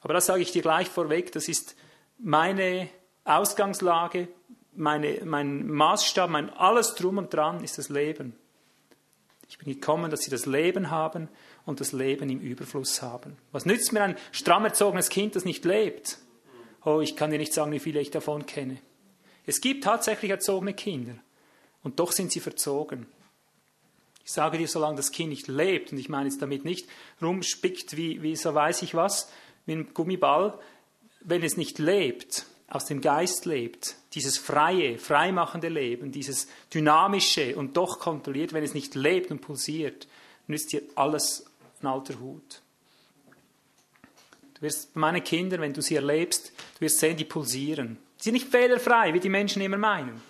Aber 0.00 0.14
das 0.14 0.26
sage 0.26 0.42
ich 0.42 0.52
dir 0.52 0.62
gleich 0.62 0.88
vorweg, 0.88 1.32
das 1.32 1.48
ist 1.48 1.76
meine 2.18 2.88
Ausgangslage, 3.24 4.28
meine, 4.76 5.20
mein 5.24 5.68
Maßstab, 5.70 6.30
mein 6.30 6.50
alles 6.50 6.94
drum 6.94 7.18
und 7.18 7.32
dran 7.32 7.62
ist 7.62 7.78
das 7.78 7.88
Leben. 7.88 8.34
Ich 9.48 9.58
bin 9.58 9.72
gekommen, 9.72 10.10
dass 10.10 10.22
sie 10.22 10.30
das 10.30 10.46
Leben 10.46 10.90
haben 10.90 11.28
und 11.66 11.80
das 11.80 11.92
Leben 11.92 12.28
im 12.30 12.40
Überfluss 12.40 13.02
haben. 13.02 13.36
Was 13.52 13.66
nützt 13.66 13.92
mir 13.92 14.02
ein 14.02 14.16
stramm 14.32 14.64
erzogenes 14.64 15.10
Kind, 15.10 15.36
das 15.36 15.44
nicht 15.44 15.64
lebt? 15.64 16.18
Oh, 16.84 17.00
ich 17.00 17.16
kann 17.16 17.30
dir 17.30 17.38
nicht 17.38 17.52
sagen, 17.52 17.72
wie 17.72 17.78
viele 17.78 18.00
ich 18.00 18.10
davon 18.10 18.46
kenne. 18.46 18.78
Es 19.46 19.60
gibt 19.60 19.84
tatsächlich 19.84 20.30
erzogene 20.30 20.74
Kinder 20.74 21.16
und 21.82 22.00
doch 22.00 22.12
sind 22.12 22.32
sie 22.32 22.40
verzogen. 22.40 23.06
Ich 24.24 24.32
sage 24.32 24.56
dir, 24.56 24.68
solange 24.68 24.96
das 24.96 25.12
Kind 25.12 25.30
nicht 25.30 25.48
lebt, 25.48 25.92
und 25.92 25.98
ich 25.98 26.08
meine 26.08 26.28
jetzt 26.28 26.40
damit 26.40 26.64
nicht 26.64 26.88
rumspickt 27.20 27.96
wie, 27.96 28.22
wie 28.22 28.36
so 28.36 28.54
weiß 28.54 28.82
ich 28.82 28.94
was, 28.94 29.30
wie 29.66 29.72
ein 29.72 29.92
Gummiball, 29.92 30.58
wenn 31.20 31.42
es 31.42 31.56
nicht 31.56 31.78
lebt, 31.78 32.46
aus 32.68 32.86
dem 32.86 33.02
Geist 33.02 33.44
lebt, 33.44 33.96
dieses 34.14 34.38
freie, 34.38 34.98
freimachende 34.98 35.68
Leben, 35.68 36.12
dieses 36.12 36.48
dynamische 36.72 37.56
und 37.56 37.76
doch 37.76 37.98
kontrolliert, 37.98 38.52
wenn 38.52 38.62
es 38.62 38.74
nicht 38.74 38.94
lebt 38.94 39.30
und 39.30 39.40
pulsiert, 39.40 40.06
nützt 40.46 40.72
dir 40.72 40.82
alles 40.94 41.46
ein 41.82 41.88
alter 41.88 42.18
Hut. 42.20 42.60
Du 44.54 44.62
wirst 44.62 44.94
meine 44.94 45.20
Kinder, 45.20 45.58
wenn 45.60 45.72
du 45.72 45.82
sie 45.82 45.96
erlebst, 45.96 46.52
du 46.76 46.82
wirst 46.82 47.00
sehen, 47.00 47.16
die 47.16 47.24
pulsieren. 47.24 47.98
Sie 48.18 48.24
sind 48.24 48.34
nicht 48.34 48.48
fehlerfrei, 48.48 49.12
wie 49.12 49.20
die 49.20 49.28
Menschen 49.28 49.60
immer 49.62 49.78
meinen. 49.78 50.22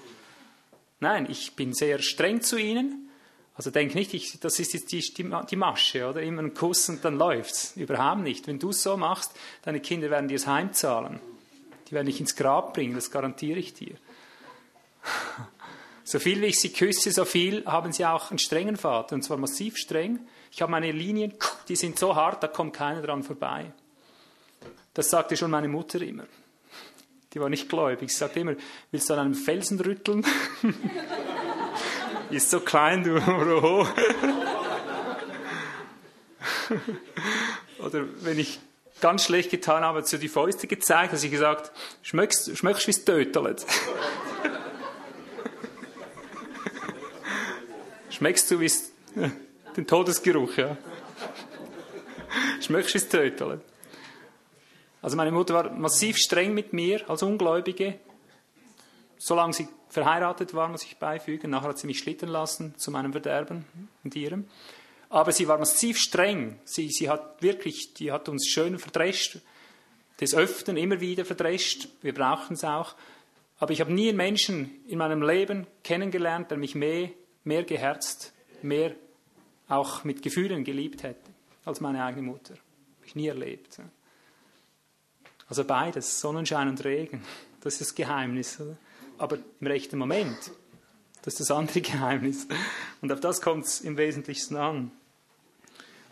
Nein, 1.01 1.27
ich 1.31 1.55
bin 1.55 1.75
sehr 1.75 2.01
streng 2.01 2.41
zu 2.41 2.57
ihnen. 2.57 3.11
Also 3.57 3.71
denk 3.71 3.95
nicht, 3.95 4.15
ich, 4.15 4.41
das 4.41 4.59
ist 4.59 4.73
jetzt 4.73 4.91
die, 4.91 5.01
die, 5.15 5.57
Masche, 5.57 6.09
oder? 6.09 6.23
Immer 6.23 6.43
ein 6.43 6.55
Kuss 6.55 6.89
und 6.89 7.05
dann 7.05 7.19
läuft's. 7.19 7.77
Überhaupt 7.77 8.23
nicht. 8.23 8.49
Wenn 8.49 8.59
du 8.59 8.71
es 8.71 8.83
so 8.83 8.97
machst, 8.97 9.33
deine 9.63 9.81
Kinder 9.81 10.11
werden 10.11 10.29
dir 10.29 10.37
es 10.37 10.47
heimzahlen. 10.47 11.21
Die 11.95 11.97
werden 11.97 12.07
dich 12.09 12.19
ins 12.19 12.35
Grab 12.35 12.75
bringen, 12.75 12.97
das 12.97 13.13
garantiere 13.13 13.61
ich 13.61 13.73
dir. 13.73 13.95
So 16.03 16.19
viel 16.19 16.41
wie 16.41 16.47
ich 16.47 16.59
sie 16.59 16.73
küsse, 16.73 17.13
so 17.13 17.25
viel 17.25 17.65
haben 17.67 17.93
sie 17.93 18.05
auch 18.05 18.31
einen 18.31 18.41
strengen 18.41 18.77
Vater, 18.77 19.15
und 19.15 19.23
zwar 19.23 19.37
massiv 19.37 19.77
streng. 19.77 20.19
Ich 20.51 20.61
habe 20.61 20.73
meine 20.73 20.91
Linien, 20.91 21.35
die 21.69 21.77
sind 21.77 21.97
so 21.97 22.17
hart, 22.17 22.43
da 22.43 22.49
kommt 22.49 22.75
keiner 22.75 23.01
dran 23.01 23.23
vorbei. 23.23 23.73
Das 24.93 25.09
sagte 25.09 25.37
schon 25.37 25.53
meine 25.53 25.69
Mutter 25.69 26.03
immer. 26.03 26.25
Die 27.33 27.39
war 27.39 27.49
nicht 27.49 27.69
gläubig. 27.69 28.11
Sie 28.11 28.17
sagte 28.17 28.41
immer, 28.41 28.57
willst 28.91 29.09
du 29.09 29.15
an 29.15 29.21
einem 29.21 29.35
Felsen 29.35 29.79
rütteln? 29.79 30.27
Ist 32.31 32.51
so 32.51 32.59
klein, 32.59 33.05
du. 33.05 33.19
Oder 37.79 38.05
wenn 38.23 38.41
ich 38.41 38.59
ganz 39.05 39.25
schlecht 39.25 39.51
getan 39.51 39.85
habe, 39.85 40.03
sie 40.03 40.19
die 40.19 40.31
Fäuste 40.31 40.67
gezeigt, 40.67 41.13
hat 41.13 41.19
sie 41.19 41.29
gesagt, 41.29 41.73
schmeckst, 42.01 42.57
schmeckst 42.57 42.87
wie 42.87 42.91
es 42.91 43.05
tötelt. 43.05 43.67
Schmeckst 48.09 48.51
du 48.51 48.61
wie 48.61 48.65
es, 48.65 48.93
den 49.77 49.87
Todesgeruch, 49.87 50.57
ja. 50.57 50.79
Schmeckst 52.63 52.95
du 52.95 52.95
wie 52.95 52.99
es 52.99 53.09
tötelt. 53.11 53.61
Also 55.03 55.19
meine 55.19 55.33
Mutter 55.33 55.53
war 55.53 55.71
massiv 55.71 56.17
streng 56.17 56.55
mit 56.55 56.73
mir 56.73 57.07
als 57.11 57.23
Ungläubige. 57.23 57.99
Solange 59.19 59.53
sie 59.53 59.69
verheiratet 59.91 60.55
war, 60.55 60.69
muss 60.69 60.83
ich 60.83 60.97
beifügen. 60.97 61.51
Nachher 61.51 61.69
hat 61.69 61.79
sie 61.79 61.87
mich 61.87 61.99
schlitten 61.99 62.31
lassen 62.31 62.75
zu 62.79 62.91
meinem 62.91 63.13
Verderben 63.13 63.67
und 64.03 64.17
ihrem. 64.17 64.49
Aber 65.15 65.31
sie 65.31 65.47
war 65.47 65.59
massiv 65.59 65.97
streng. 66.01 66.59
Sie, 66.65 66.91
sie 66.91 67.09
hat 67.09 67.41
wirklich, 67.41 67.95
die 67.95 68.11
hat 68.11 68.29
uns 68.29 68.49
schön 68.49 68.81
verdrescht. 68.81 69.39
Des 70.21 70.35
Öfteren 70.35 70.77
immer 70.77 71.01
wieder 71.01 71.25
verdrescht. 71.25 71.87
Wir 72.03 72.13
brauchen 72.13 72.55
es 72.55 72.65
auch. 72.65 72.97
Aber 73.61 73.73
ich 73.73 73.81
habe 73.81 73.93
nie 73.93 74.09
einen 74.09 74.17
Menschen 74.17 74.85
in 74.89 74.99
meinem 74.99 75.23
Leben 75.23 75.69
kennengelernt, 75.85 76.51
der 76.51 76.59
mich 76.59 76.75
mehr, 76.75 77.11
mehr 77.45 77.63
geherzt, 77.63 78.33
mehr 78.61 78.97
auch 79.69 80.03
mit 80.03 80.21
Gefühlen 80.21 80.65
geliebt 80.65 81.05
hätte 81.05 81.31
als 81.65 81.81
meine 81.81 82.03
eigene 82.03 82.27
Mutter. 82.27 82.55
Habe 82.55 83.07
ich 83.07 83.15
nie 83.15 83.29
erlebt. 83.29 83.79
Also 85.47 85.63
beides, 85.63 86.21
Sonnenschein 86.21 86.67
und 86.67 86.85
Regen, 86.85 87.23
das 87.61 87.75
ist 87.75 87.81
das 87.83 87.95
Geheimnis. 87.95 88.61
Aber 89.19 89.39
im 89.61 89.67
rechten 89.69 89.97
Moment, 89.97 90.51
das 91.23 91.35
ist 91.35 91.41
das 91.43 91.51
andere 91.53 91.81
Geheimnis. 91.83 92.49
Und 93.01 93.13
auf 93.13 93.21
das 93.21 93.41
kommt 93.41 93.67
es 93.67 93.81
im 93.81 93.97
Wesentlichsten 93.97 94.57
an. 94.57 94.91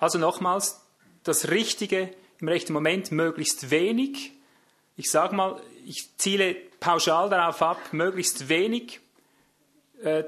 Also 0.03 0.19
nochmals, 0.19 0.81
das 1.23 1.51
Richtige 1.51 2.13
im 2.41 2.49
rechten 2.49 2.73
Moment 2.73 3.13
möglichst 3.13 3.71
wenig. 3.71 4.33
Ich 4.97 5.09
sage 5.09 5.37
mal, 5.37 5.63
ich 5.87 6.09
ziele 6.19 6.57
pauschal 6.81 7.31
darauf 7.31 7.63
ab, 7.63 7.79
möglichst 7.93 8.49
wenig 8.49 8.99
äh, 10.03 10.25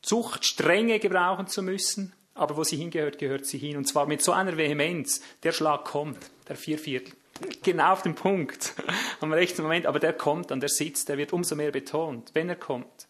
Zuchtstrenge 0.00 1.00
gebrauchen 1.00 1.48
zu 1.48 1.60
müssen, 1.60 2.12
aber 2.34 2.56
wo 2.56 2.62
sie 2.62 2.76
hingehört, 2.76 3.18
gehört 3.18 3.46
sie 3.46 3.58
hin. 3.58 3.76
Und 3.76 3.86
zwar 3.86 4.06
mit 4.06 4.22
so 4.22 4.30
einer 4.30 4.56
Vehemenz. 4.56 5.20
Der 5.42 5.50
Schlag 5.50 5.86
kommt, 5.86 6.30
der 6.48 6.54
Vierviertel. 6.54 7.12
Genau 7.64 7.94
auf 7.94 8.02
den 8.02 8.14
Punkt, 8.14 8.74
am 9.20 9.32
rechten 9.32 9.62
Moment. 9.62 9.86
Aber 9.86 9.98
der 9.98 10.12
kommt 10.12 10.52
dann, 10.52 10.60
der 10.60 10.68
sitzt, 10.68 11.08
der 11.08 11.18
wird 11.18 11.32
umso 11.32 11.56
mehr 11.56 11.72
betont, 11.72 12.30
wenn 12.34 12.48
er 12.48 12.54
kommt. 12.54 13.08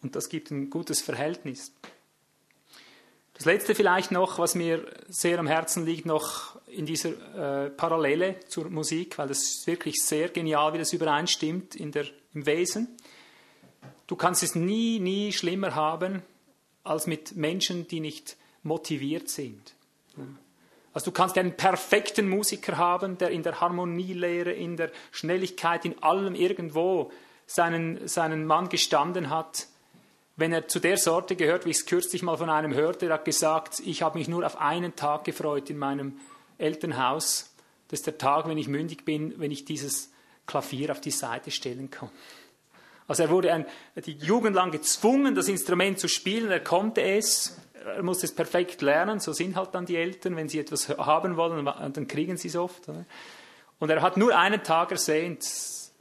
Und 0.00 0.14
das 0.14 0.28
gibt 0.28 0.52
ein 0.52 0.70
gutes 0.70 1.00
Verhältnis. 1.00 1.72
Das 3.36 3.44
letzte 3.44 3.74
vielleicht 3.74 4.12
noch, 4.12 4.38
was 4.38 4.54
mir 4.54 4.86
sehr 5.08 5.38
am 5.38 5.46
Herzen 5.46 5.84
liegt, 5.84 6.06
noch 6.06 6.56
in 6.68 6.86
dieser 6.86 7.66
äh, 7.66 7.70
Parallele 7.70 8.40
zur 8.48 8.70
Musik, 8.70 9.18
weil 9.18 9.28
das 9.28 9.42
ist 9.42 9.66
wirklich 9.66 9.96
sehr 10.02 10.30
genial, 10.30 10.72
wie 10.72 10.78
das 10.78 10.94
übereinstimmt 10.94 11.76
in 11.76 11.92
der, 11.92 12.06
im 12.32 12.46
Wesen. 12.46 12.96
Du 14.06 14.16
kannst 14.16 14.42
es 14.42 14.54
nie, 14.54 15.00
nie 15.00 15.32
schlimmer 15.32 15.74
haben 15.74 16.22
als 16.82 17.06
mit 17.06 17.36
Menschen, 17.36 17.86
die 17.86 18.00
nicht 18.00 18.36
motiviert 18.62 19.28
sind. 19.28 19.74
Also 20.94 21.10
du 21.10 21.14
kannst 21.14 21.36
einen 21.36 21.58
perfekten 21.58 22.30
Musiker 22.30 22.78
haben, 22.78 23.18
der 23.18 23.30
in 23.30 23.42
der 23.42 23.60
Harmonielehre, 23.60 24.52
in 24.52 24.78
der 24.78 24.90
Schnelligkeit, 25.10 25.84
in 25.84 26.02
allem 26.02 26.34
irgendwo 26.34 27.12
seinen, 27.46 28.08
seinen 28.08 28.46
Mann 28.46 28.70
gestanden 28.70 29.28
hat 29.28 29.66
wenn 30.36 30.52
er 30.52 30.68
zu 30.68 30.80
der 30.80 30.98
Sorte 30.98 31.34
gehört, 31.34 31.64
wie 31.64 31.70
ich 31.70 31.78
es 31.78 31.86
kürzlich 31.86 32.22
mal 32.22 32.36
von 32.36 32.50
einem 32.50 32.74
hörte, 32.74 33.06
der 33.06 33.14
hat 33.14 33.24
gesagt, 33.24 33.80
ich 33.80 34.02
habe 34.02 34.18
mich 34.18 34.28
nur 34.28 34.44
auf 34.44 34.60
einen 34.60 34.94
Tag 34.94 35.24
gefreut 35.24 35.70
in 35.70 35.78
meinem 35.78 36.18
Elternhaus. 36.58 37.54
Das 37.88 38.00
ist 38.00 38.06
der 38.06 38.18
Tag, 38.18 38.46
wenn 38.46 38.58
ich 38.58 38.68
mündig 38.68 39.04
bin, 39.04 39.34
wenn 39.38 39.50
ich 39.50 39.64
dieses 39.64 40.12
Klavier 40.46 40.92
auf 40.92 41.00
die 41.00 41.10
Seite 41.10 41.50
stellen 41.50 41.90
kann. 41.90 42.10
Also 43.08 43.22
er 43.22 43.30
wurde 43.30 43.52
ein, 43.52 43.66
die 44.04 44.16
Jugend 44.16 44.54
lang 44.54 44.72
gezwungen, 44.72 45.34
das 45.34 45.48
Instrument 45.48 45.98
zu 45.98 46.08
spielen. 46.08 46.50
Er 46.50 46.60
konnte 46.60 47.02
es, 47.02 47.56
er 47.84 48.02
musste 48.02 48.26
es 48.26 48.34
perfekt 48.34 48.82
lernen. 48.82 49.20
So 49.20 49.32
sind 49.32 49.56
halt 49.56 49.74
dann 49.74 49.86
die 49.86 49.96
Eltern, 49.96 50.36
wenn 50.36 50.48
sie 50.48 50.58
etwas 50.58 50.88
haben 50.88 51.36
wollen, 51.36 51.64
dann 51.64 52.08
kriegen 52.08 52.36
sie 52.36 52.48
es 52.48 52.56
oft. 52.56 52.88
Und 53.78 53.90
er 53.90 54.02
hat 54.02 54.16
nur 54.16 54.36
einen 54.36 54.62
Tag 54.62 54.90
ersehnt, 54.90 55.46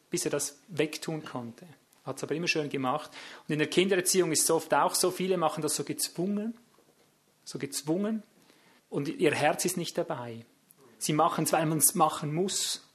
bis 0.09 0.25
er 0.25 0.31
das 0.31 0.59
wegtun 0.67 1.23
konnte. 1.23 1.65
Hat 2.05 2.17
es 2.17 2.23
aber 2.23 2.35
immer 2.35 2.47
schön 2.47 2.69
gemacht. 2.69 3.11
Und 3.47 3.53
in 3.53 3.59
der 3.59 3.69
Kindererziehung 3.69 4.31
ist 4.31 4.43
es 4.43 4.51
oft 4.51 4.73
auch 4.73 4.95
so, 4.95 5.11
viele 5.11 5.37
machen 5.37 5.61
das 5.61 5.75
so 5.75 5.83
gezwungen, 5.83 6.57
so 7.43 7.57
gezwungen, 7.59 8.23
und 8.89 9.09
ihr 9.09 9.33
Herz 9.33 9.65
ist 9.65 9.77
nicht 9.77 9.97
dabei. 9.97 10.45
Sie 10.99 11.13
machen 11.13 11.43
es, 11.43 11.51
weil 11.51 11.65
man 11.65 11.79
es 11.79 11.95
machen 11.95 12.33
muss. 12.33 12.87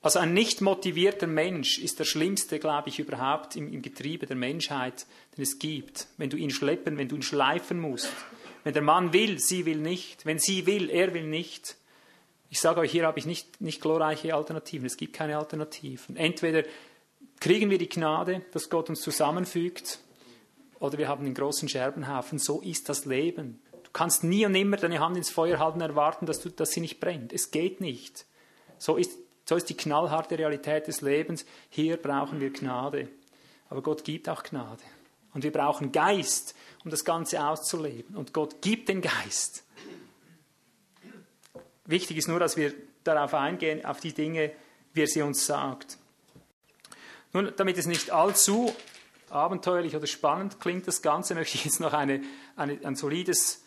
Also 0.00 0.20
ein 0.20 0.32
nicht 0.32 0.60
motivierter 0.60 1.26
Mensch 1.26 1.78
ist 1.78 1.98
der 1.98 2.04
schlimmste, 2.04 2.58
glaube 2.58 2.88
ich, 2.88 2.98
überhaupt 2.98 3.56
im, 3.56 3.72
im 3.72 3.82
Getriebe 3.82 4.26
der 4.26 4.36
Menschheit, 4.36 5.06
den 5.36 5.42
es 5.42 5.58
gibt. 5.58 6.06
Wenn 6.16 6.30
du 6.30 6.36
ihn 6.36 6.50
schleppen, 6.50 6.96
wenn 6.96 7.08
du 7.08 7.16
ihn 7.16 7.22
schleifen 7.22 7.80
musst. 7.80 8.10
Wenn 8.64 8.72
der 8.72 8.82
Mann 8.82 9.12
will, 9.12 9.38
sie 9.38 9.66
will 9.66 9.78
nicht. 9.78 10.24
Wenn 10.24 10.38
sie 10.38 10.66
will, 10.66 10.88
er 10.88 11.12
will 11.14 11.26
nicht. 11.26 11.76
Ich 12.48 12.60
sage 12.60 12.80
euch, 12.80 12.92
hier 12.92 13.06
habe 13.06 13.18
ich 13.18 13.26
nicht, 13.26 13.60
nicht 13.60 13.82
glorreiche 13.82 14.34
Alternativen. 14.34 14.86
Es 14.86 14.96
gibt 14.96 15.12
keine 15.12 15.36
Alternativen. 15.36 16.16
Entweder 16.16 16.62
kriegen 17.40 17.70
wir 17.70 17.78
die 17.78 17.88
Gnade, 17.88 18.42
dass 18.52 18.70
Gott 18.70 18.88
uns 18.88 19.00
zusammenfügt, 19.00 20.00
oder 20.80 20.98
wir 20.98 21.08
haben 21.08 21.24
einen 21.24 21.34
großen 21.34 21.68
Scherbenhaufen. 21.68 22.38
So 22.38 22.60
ist 22.60 22.88
das 22.88 23.04
Leben. 23.04 23.60
Du 23.72 23.90
kannst 23.92 24.22
nie 24.22 24.46
und 24.46 24.52
nimmer 24.52 24.76
deine 24.76 25.00
Hand 25.00 25.16
ins 25.16 25.30
Feuer 25.30 25.58
halten 25.58 25.82
und 25.82 25.88
erwarten, 25.88 26.26
dass, 26.26 26.40
du, 26.40 26.50
dass 26.50 26.70
sie 26.70 26.80
nicht 26.80 27.00
brennt. 27.00 27.32
Es 27.32 27.50
geht 27.50 27.80
nicht. 27.80 28.26
So 28.78 28.96
ist, 28.96 29.18
so 29.44 29.56
ist 29.56 29.68
die 29.68 29.76
knallharte 29.76 30.38
Realität 30.38 30.86
des 30.86 31.00
Lebens. 31.00 31.44
Hier 31.68 31.96
brauchen 31.96 32.40
wir 32.40 32.52
Gnade. 32.52 33.08
Aber 33.68 33.82
Gott 33.82 34.04
gibt 34.04 34.28
auch 34.28 34.42
Gnade. 34.42 34.82
Und 35.34 35.42
wir 35.42 35.52
brauchen 35.52 35.92
Geist, 35.92 36.54
um 36.84 36.90
das 36.90 37.04
Ganze 37.04 37.44
auszuleben. 37.44 38.16
Und 38.16 38.32
Gott 38.32 38.62
gibt 38.62 38.88
den 38.88 39.00
Geist. 39.00 39.64
Wichtig 41.86 42.18
ist 42.18 42.28
nur, 42.28 42.38
dass 42.38 42.56
wir 42.56 42.72
darauf 43.04 43.34
eingehen, 43.34 43.84
auf 43.84 44.00
die 44.00 44.12
Dinge, 44.12 44.52
wie 44.92 45.02
er 45.02 45.06
sie 45.06 45.22
uns 45.22 45.46
sagt. 45.46 45.98
Nun, 47.32 47.52
damit 47.56 47.76
es 47.76 47.86
nicht 47.86 48.10
allzu 48.10 48.74
abenteuerlich 49.30 49.94
oder 49.94 50.06
spannend 50.06 50.60
klingt, 50.60 50.88
das 50.88 51.02
Ganze, 51.02 51.34
möchte 51.34 51.56
ich 51.56 51.64
jetzt 51.64 51.80
noch 51.80 51.92
eine, 51.92 52.22
eine, 52.56 52.78
ein 52.82 52.96
solides 52.96 53.64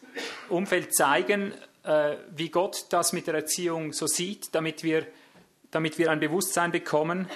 Umfeld 0.49 0.95
zeigen, 0.95 1.53
äh, 1.83 2.15
wie 2.35 2.49
Gott 2.49 2.87
das 2.89 3.13
mit 3.13 3.27
der 3.27 3.35
Erziehung 3.35 3.93
so 3.93 4.07
sieht, 4.07 4.53
damit 4.55 4.83
wir, 4.83 5.05
damit 5.69 5.97
wir 5.97 6.11
ein 6.11 6.19
Bewusstsein 6.19 6.71
bekommen, 6.71 7.27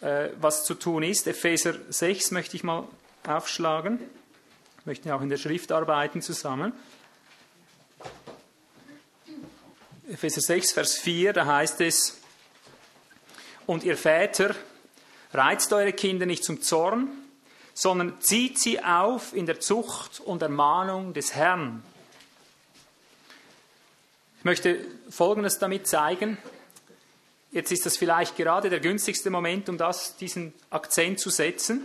äh, 0.00 0.30
was 0.40 0.64
zu 0.64 0.74
tun 0.74 1.02
ist. 1.02 1.26
Epheser 1.26 1.74
6 1.88 2.32
möchte 2.32 2.56
ich 2.56 2.64
mal 2.64 2.88
aufschlagen. 3.26 3.98
Wir 3.98 4.06
möchten 4.84 5.10
auch 5.12 5.22
in 5.22 5.28
der 5.28 5.38
Schrift 5.38 5.70
arbeiten 5.70 6.22
zusammen. 6.22 6.72
Epheser 10.08 10.40
6, 10.40 10.72
Vers 10.72 10.96
4, 10.96 11.32
da 11.32 11.46
heißt 11.46 11.80
es, 11.80 12.20
und 13.66 13.84
ihr 13.84 13.96
Väter, 13.96 14.56
Reizt 15.32 15.72
eure 15.72 15.92
Kinder 15.92 16.26
nicht 16.26 16.44
zum 16.44 16.60
Zorn, 16.60 17.08
sondern 17.74 18.20
zieht 18.20 18.58
sie 18.58 18.82
auf 18.82 19.34
in 19.34 19.46
der 19.46 19.60
Zucht 19.60 20.20
und 20.20 20.42
Ermahnung 20.42 21.14
des 21.14 21.34
Herrn. 21.34 21.82
Ich 24.38 24.44
möchte 24.44 24.78
Folgendes 25.08 25.58
damit 25.58 25.86
zeigen. 25.86 26.36
Jetzt 27.50 27.70
ist 27.70 27.86
das 27.86 27.96
vielleicht 27.96 28.36
gerade 28.36 28.70
der 28.70 28.80
günstigste 28.80 29.30
Moment, 29.30 29.68
um 29.68 29.78
das, 29.78 30.16
diesen 30.16 30.52
Akzent 30.70 31.20
zu 31.20 31.30
setzen. 31.30 31.80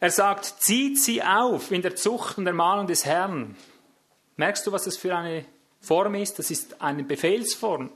Er 0.00 0.10
sagt, 0.10 0.44
zieht 0.60 1.00
sie 1.00 1.22
auf 1.22 1.70
in 1.70 1.82
der 1.82 1.96
Zucht 1.96 2.36
und 2.36 2.46
Ermahnung 2.46 2.86
des 2.86 3.06
Herrn. 3.06 3.56
Merkst 4.36 4.66
du, 4.66 4.72
was 4.72 4.84
das 4.84 4.96
für 4.96 5.16
eine 5.16 5.46
Form 5.80 6.14
ist? 6.14 6.38
Das 6.38 6.50
ist 6.50 6.82
eine 6.82 7.04
Befehlsform. 7.04 7.90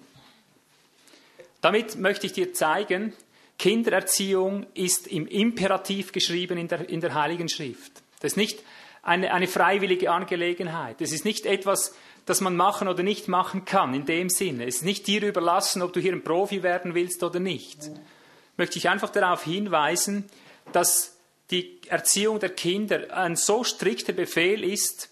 Damit 1.60 1.96
möchte 1.96 2.26
ich 2.26 2.32
dir 2.32 2.54
zeigen, 2.54 3.12
Kindererziehung 3.58 4.66
ist 4.74 5.08
im 5.08 5.26
Imperativ 5.26 6.12
geschrieben 6.12 6.58
in 6.58 6.68
der, 6.68 6.88
in 6.88 7.00
der 7.00 7.14
Heiligen 7.14 7.48
Schrift. 7.48 7.92
Das 8.20 8.32
ist 8.32 8.36
nicht 8.36 8.62
eine, 9.02 9.32
eine 9.32 9.48
freiwillige 9.48 10.10
Angelegenheit. 10.10 11.00
Das 11.00 11.12
ist 11.12 11.24
nicht 11.24 11.44
etwas, 11.44 11.94
das 12.24 12.40
man 12.40 12.56
machen 12.56 12.88
oder 12.88 13.02
nicht 13.02 13.26
machen 13.26 13.64
kann, 13.64 13.94
in 13.94 14.04
dem 14.04 14.28
Sinne. 14.28 14.66
Es 14.66 14.76
ist 14.76 14.84
nicht 14.84 15.06
dir 15.06 15.22
überlassen, 15.22 15.82
ob 15.82 15.92
du 15.92 16.00
hier 16.00 16.12
ein 16.12 16.22
Profi 16.22 16.62
werden 16.62 16.94
willst 16.94 17.22
oder 17.22 17.40
nicht. 17.40 17.90
Möchte 18.56 18.78
ich 18.78 18.88
einfach 18.88 19.10
darauf 19.10 19.44
hinweisen, 19.44 20.28
dass 20.72 21.16
die 21.50 21.80
Erziehung 21.88 22.38
der 22.38 22.50
Kinder 22.50 23.16
ein 23.16 23.34
so 23.34 23.64
strikter 23.64 24.12
Befehl 24.12 24.62
ist, 24.62 25.10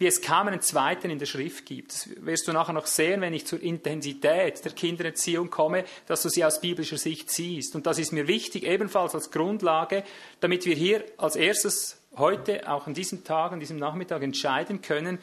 wie 0.00 0.06
es 0.06 0.22
kaum 0.22 0.48
einen 0.48 0.62
zweiten 0.62 1.10
in 1.10 1.18
der 1.18 1.26
Schrift 1.26 1.66
gibt. 1.66 1.92
Das 1.92 2.08
wirst 2.24 2.48
du 2.48 2.54
nachher 2.54 2.72
noch 2.72 2.86
sehen, 2.86 3.20
wenn 3.20 3.34
ich 3.34 3.46
zur 3.46 3.60
Intensität 3.60 4.64
der 4.64 4.72
Kindererziehung 4.72 5.50
komme, 5.50 5.84
dass 6.06 6.22
du 6.22 6.30
sie 6.30 6.42
aus 6.42 6.62
biblischer 6.62 6.96
Sicht 6.96 7.30
siehst. 7.30 7.76
Und 7.76 7.86
das 7.86 7.98
ist 7.98 8.10
mir 8.10 8.26
wichtig, 8.26 8.64
ebenfalls 8.64 9.14
als 9.14 9.30
Grundlage, 9.30 10.02
damit 10.40 10.64
wir 10.64 10.74
hier 10.74 11.04
als 11.18 11.36
erstes 11.36 12.00
heute, 12.16 12.66
auch 12.66 12.86
an 12.86 12.94
diesem 12.94 13.24
Tag, 13.24 13.52
an 13.52 13.60
diesem 13.60 13.76
Nachmittag 13.76 14.22
entscheiden 14.22 14.80
können, 14.80 15.18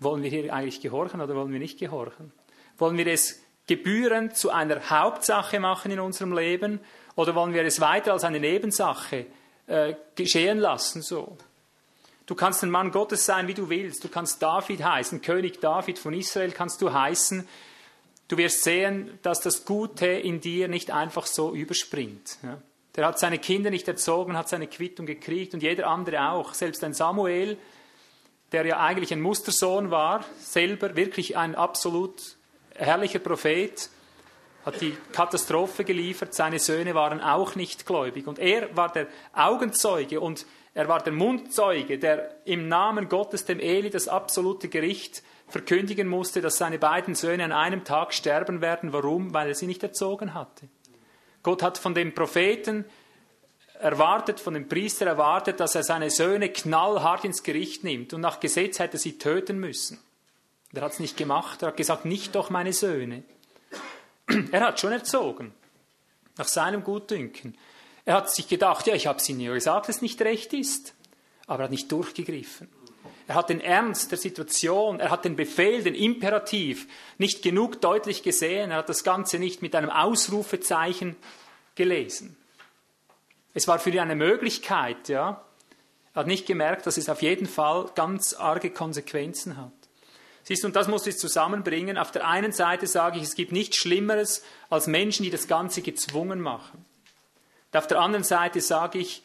wollen 0.00 0.24
wir 0.24 0.30
hier 0.30 0.52
eigentlich 0.52 0.80
gehorchen 0.80 1.20
oder 1.20 1.36
wollen 1.36 1.52
wir 1.52 1.60
nicht 1.60 1.78
gehorchen? 1.78 2.32
Wollen 2.78 2.98
wir 2.98 3.06
es 3.06 3.40
gebührend 3.68 4.36
zu 4.36 4.50
einer 4.50 4.90
Hauptsache 4.90 5.60
machen 5.60 5.92
in 5.92 6.00
unserem 6.00 6.36
Leben 6.36 6.80
oder 7.14 7.36
wollen 7.36 7.54
wir 7.54 7.64
es 7.64 7.80
weiter 7.80 8.12
als 8.12 8.24
eine 8.24 8.40
Nebensache 8.40 9.26
äh, 9.68 9.94
geschehen 10.16 10.58
lassen 10.58 11.00
so? 11.00 11.38
Du 12.30 12.36
kannst 12.36 12.62
ein 12.62 12.70
Mann 12.70 12.92
Gottes 12.92 13.26
sein, 13.26 13.48
wie 13.48 13.54
du 13.54 13.68
willst. 13.70 14.04
Du 14.04 14.08
kannst 14.08 14.40
David 14.40 14.84
heißen, 14.84 15.20
König 15.20 15.58
David 15.58 15.98
von 15.98 16.14
Israel 16.14 16.52
kannst 16.52 16.80
du 16.80 16.92
heißen. 16.92 17.44
Du 18.28 18.36
wirst 18.36 18.62
sehen, 18.62 19.18
dass 19.22 19.40
das 19.40 19.64
Gute 19.64 20.06
in 20.06 20.40
dir 20.40 20.68
nicht 20.68 20.92
einfach 20.92 21.26
so 21.26 21.52
überspringt. 21.52 22.38
Ja. 22.44 22.58
Der 22.94 23.06
hat 23.06 23.18
seine 23.18 23.40
Kinder 23.40 23.70
nicht 23.70 23.88
erzogen, 23.88 24.36
hat 24.36 24.48
seine 24.48 24.68
Quittung 24.68 25.06
gekriegt 25.06 25.54
und 25.54 25.64
jeder 25.64 25.88
andere 25.88 26.30
auch. 26.30 26.54
Selbst 26.54 26.84
ein 26.84 26.94
Samuel, 26.94 27.58
der 28.52 28.64
ja 28.64 28.78
eigentlich 28.78 29.12
ein 29.12 29.20
Mustersohn 29.20 29.90
war, 29.90 30.24
selber 30.38 30.94
wirklich 30.94 31.36
ein 31.36 31.56
absolut 31.56 32.36
herrlicher 32.76 33.18
Prophet, 33.18 33.90
hat 34.64 34.80
die 34.80 34.96
Katastrophe 35.10 35.82
geliefert, 35.82 36.32
seine 36.32 36.60
Söhne 36.60 36.94
waren 36.94 37.20
auch 37.20 37.56
nicht 37.56 37.86
gläubig. 37.86 38.28
Und 38.28 38.38
er 38.38 38.76
war 38.76 38.92
der 38.92 39.08
Augenzeuge 39.32 40.20
und 40.20 40.46
er 40.74 40.88
war 40.88 41.02
der 41.02 41.12
Mundzeuge, 41.12 41.98
der 41.98 42.36
im 42.44 42.68
Namen 42.68 43.08
Gottes 43.08 43.44
dem 43.44 43.58
Eli 43.58 43.90
das 43.90 44.08
absolute 44.08 44.68
Gericht 44.68 45.22
verkündigen 45.48 46.06
musste, 46.06 46.40
dass 46.40 46.58
seine 46.58 46.78
beiden 46.78 47.14
Söhne 47.14 47.44
an 47.44 47.52
einem 47.52 47.84
Tag 47.84 48.14
sterben 48.14 48.60
werden. 48.60 48.92
Warum? 48.92 49.34
Weil 49.34 49.48
er 49.48 49.54
sie 49.54 49.66
nicht 49.66 49.82
erzogen 49.82 50.34
hatte. 50.34 50.68
Gott 51.42 51.62
hat 51.62 51.78
von 51.78 51.94
dem 51.94 52.14
Propheten 52.14 52.84
erwartet, 53.80 54.38
von 54.38 54.54
dem 54.54 54.68
Priester 54.68 55.06
erwartet, 55.06 55.58
dass 55.58 55.74
er 55.74 55.82
seine 55.82 56.10
Söhne 56.10 56.50
knallhart 56.50 57.24
ins 57.24 57.42
Gericht 57.42 57.82
nimmt 57.82 58.12
und 58.12 58.20
nach 58.20 58.38
Gesetz 58.38 58.78
hätte 58.78 58.96
er 58.96 59.00
sie 59.00 59.18
töten 59.18 59.58
müssen. 59.58 59.98
Er 60.72 60.82
hat 60.82 60.92
es 60.92 61.00
nicht 61.00 61.16
gemacht, 61.16 61.62
er 61.62 61.68
hat 61.68 61.76
gesagt, 61.76 62.04
nicht 62.04 62.34
doch 62.34 62.50
meine 62.50 62.72
Söhne. 62.72 63.24
Er 64.52 64.60
hat 64.60 64.78
schon 64.78 64.92
erzogen, 64.92 65.52
nach 66.36 66.46
seinem 66.46 66.84
Gutdünken. 66.84 67.56
Er 68.04 68.14
hat 68.14 68.30
sich 68.30 68.48
gedacht, 68.48 68.86
ja, 68.86 68.94
ich 68.94 69.06
habe 69.06 69.18
es 69.18 69.28
Ihnen 69.28 69.40
ja 69.40 69.52
gesagt, 69.52 69.88
dass 69.88 69.96
es 69.96 70.02
nicht 70.02 70.20
recht 70.22 70.52
ist, 70.52 70.94
aber 71.46 71.62
er 71.62 71.64
hat 71.64 71.70
nicht 71.70 71.90
durchgegriffen. 71.92 72.68
Er 73.26 73.36
hat 73.36 73.48
den 73.48 73.60
Ernst 73.60 74.10
der 74.10 74.18
Situation, 74.18 74.98
er 74.98 75.10
hat 75.10 75.24
den 75.24 75.36
Befehl, 75.36 75.84
den 75.84 75.94
Imperativ 75.94 76.88
nicht 77.18 77.42
genug 77.42 77.80
deutlich 77.80 78.24
gesehen, 78.24 78.72
er 78.72 78.78
hat 78.78 78.88
das 78.88 79.04
Ganze 79.04 79.38
nicht 79.38 79.62
mit 79.62 79.76
einem 79.76 79.90
Ausrufezeichen 79.90 81.14
gelesen. 81.76 82.36
Es 83.54 83.68
war 83.68 83.78
für 83.78 83.90
ihn 83.90 84.00
eine 84.00 84.16
Möglichkeit, 84.16 85.08
ja. 85.08 85.44
Er 86.12 86.20
hat 86.20 86.26
nicht 86.26 86.46
gemerkt, 86.46 86.86
dass 86.86 86.96
es 86.96 87.08
auf 87.08 87.22
jeden 87.22 87.46
Fall 87.46 87.90
ganz 87.94 88.34
arge 88.34 88.70
Konsequenzen 88.70 89.56
hat. 89.56 89.72
Siehst 90.42 90.64
du, 90.64 90.66
und 90.66 90.74
das 90.74 90.88
muss 90.88 91.06
ich 91.06 91.16
zusammenbringen. 91.16 91.98
Auf 91.98 92.10
der 92.10 92.26
einen 92.26 92.50
Seite 92.50 92.88
sage 92.88 93.18
ich, 93.18 93.22
es 93.22 93.36
gibt 93.36 93.52
nichts 93.52 93.76
Schlimmeres 93.76 94.42
als 94.70 94.88
Menschen, 94.88 95.22
die 95.22 95.30
das 95.30 95.46
Ganze 95.46 95.82
gezwungen 95.82 96.40
machen. 96.40 96.84
Und 97.72 97.78
auf 97.78 97.86
der 97.86 98.00
anderen 98.00 98.24
Seite 98.24 98.60
sage 98.60 98.98
ich, 98.98 99.22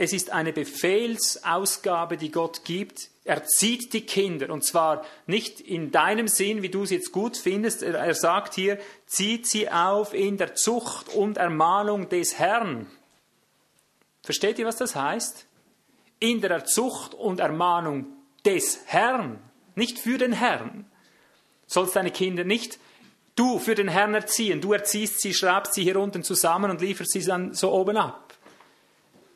es 0.00 0.12
ist 0.12 0.30
eine 0.30 0.52
Befehlsausgabe, 0.52 2.16
die 2.16 2.30
Gott 2.30 2.64
gibt. 2.64 3.10
Er 3.24 3.44
zieht 3.44 3.92
die 3.92 4.06
Kinder 4.06 4.50
und 4.50 4.64
zwar 4.64 5.04
nicht 5.26 5.60
in 5.60 5.90
deinem 5.90 6.28
Sinn, 6.28 6.62
wie 6.62 6.68
du 6.68 6.84
es 6.84 6.90
jetzt 6.90 7.10
gut 7.10 7.36
findest. 7.36 7.82
Er, 7.82 7.96
er 7.96 8.14
sagt 8.14 8.54
hier, 8.54 8.78
zieht 9.06 9.46
sie 9.46 9.68
auf 9.70 10.14
in 10.14 10.36
der 10.36 10.54
Zucht 10.54 11.08
und 11.08 11.36
Ermahnung 11.36 12.08
des 12.08 12.38
Herrn. 12.38 12.86
Versteht 14.22 14.58
ihr, 14.60 14.66
was 14.66 14.76
das 14.76 14.94
heißt? 14.94 15.46
In 16.20 16.40
der 16.40 16.64
Zucht 16.64 17.14
und 17.14 17.40
Ermahnung 17.40 18.06
des 18.44 18.80
Herrn, 18.86 19.40
nicht 19.74 19.98
für 19.98 20.16
den 20.16 20.32
Herrn. 20.32 20.86
Sollst 21.66 21.96
deine 21.96 22.10
Kinder 22.12 22.44
nicht 22.44 22.78
du 23.38 23.58
für 23.58 23.74
den 23.74 23.88
Herrn 23.88 24.14
erziehen. 24.14 24.60
Du 24.60 24.72
erziehst 24.72 25.20
sie, 25.20 25.34
schraubst 25.34 25.74
sie 25.74 25.82
hier 25.82 25.98
unten 25.98 26.22
zusammen 26.22 26.70
und 26.70 26.80
lieferst 26.80 27.12
sie 27.12 27.24
dann 27.24 27.54
so 27.54 27.72
oben 27.72 27.96
ab. 27.96 28.34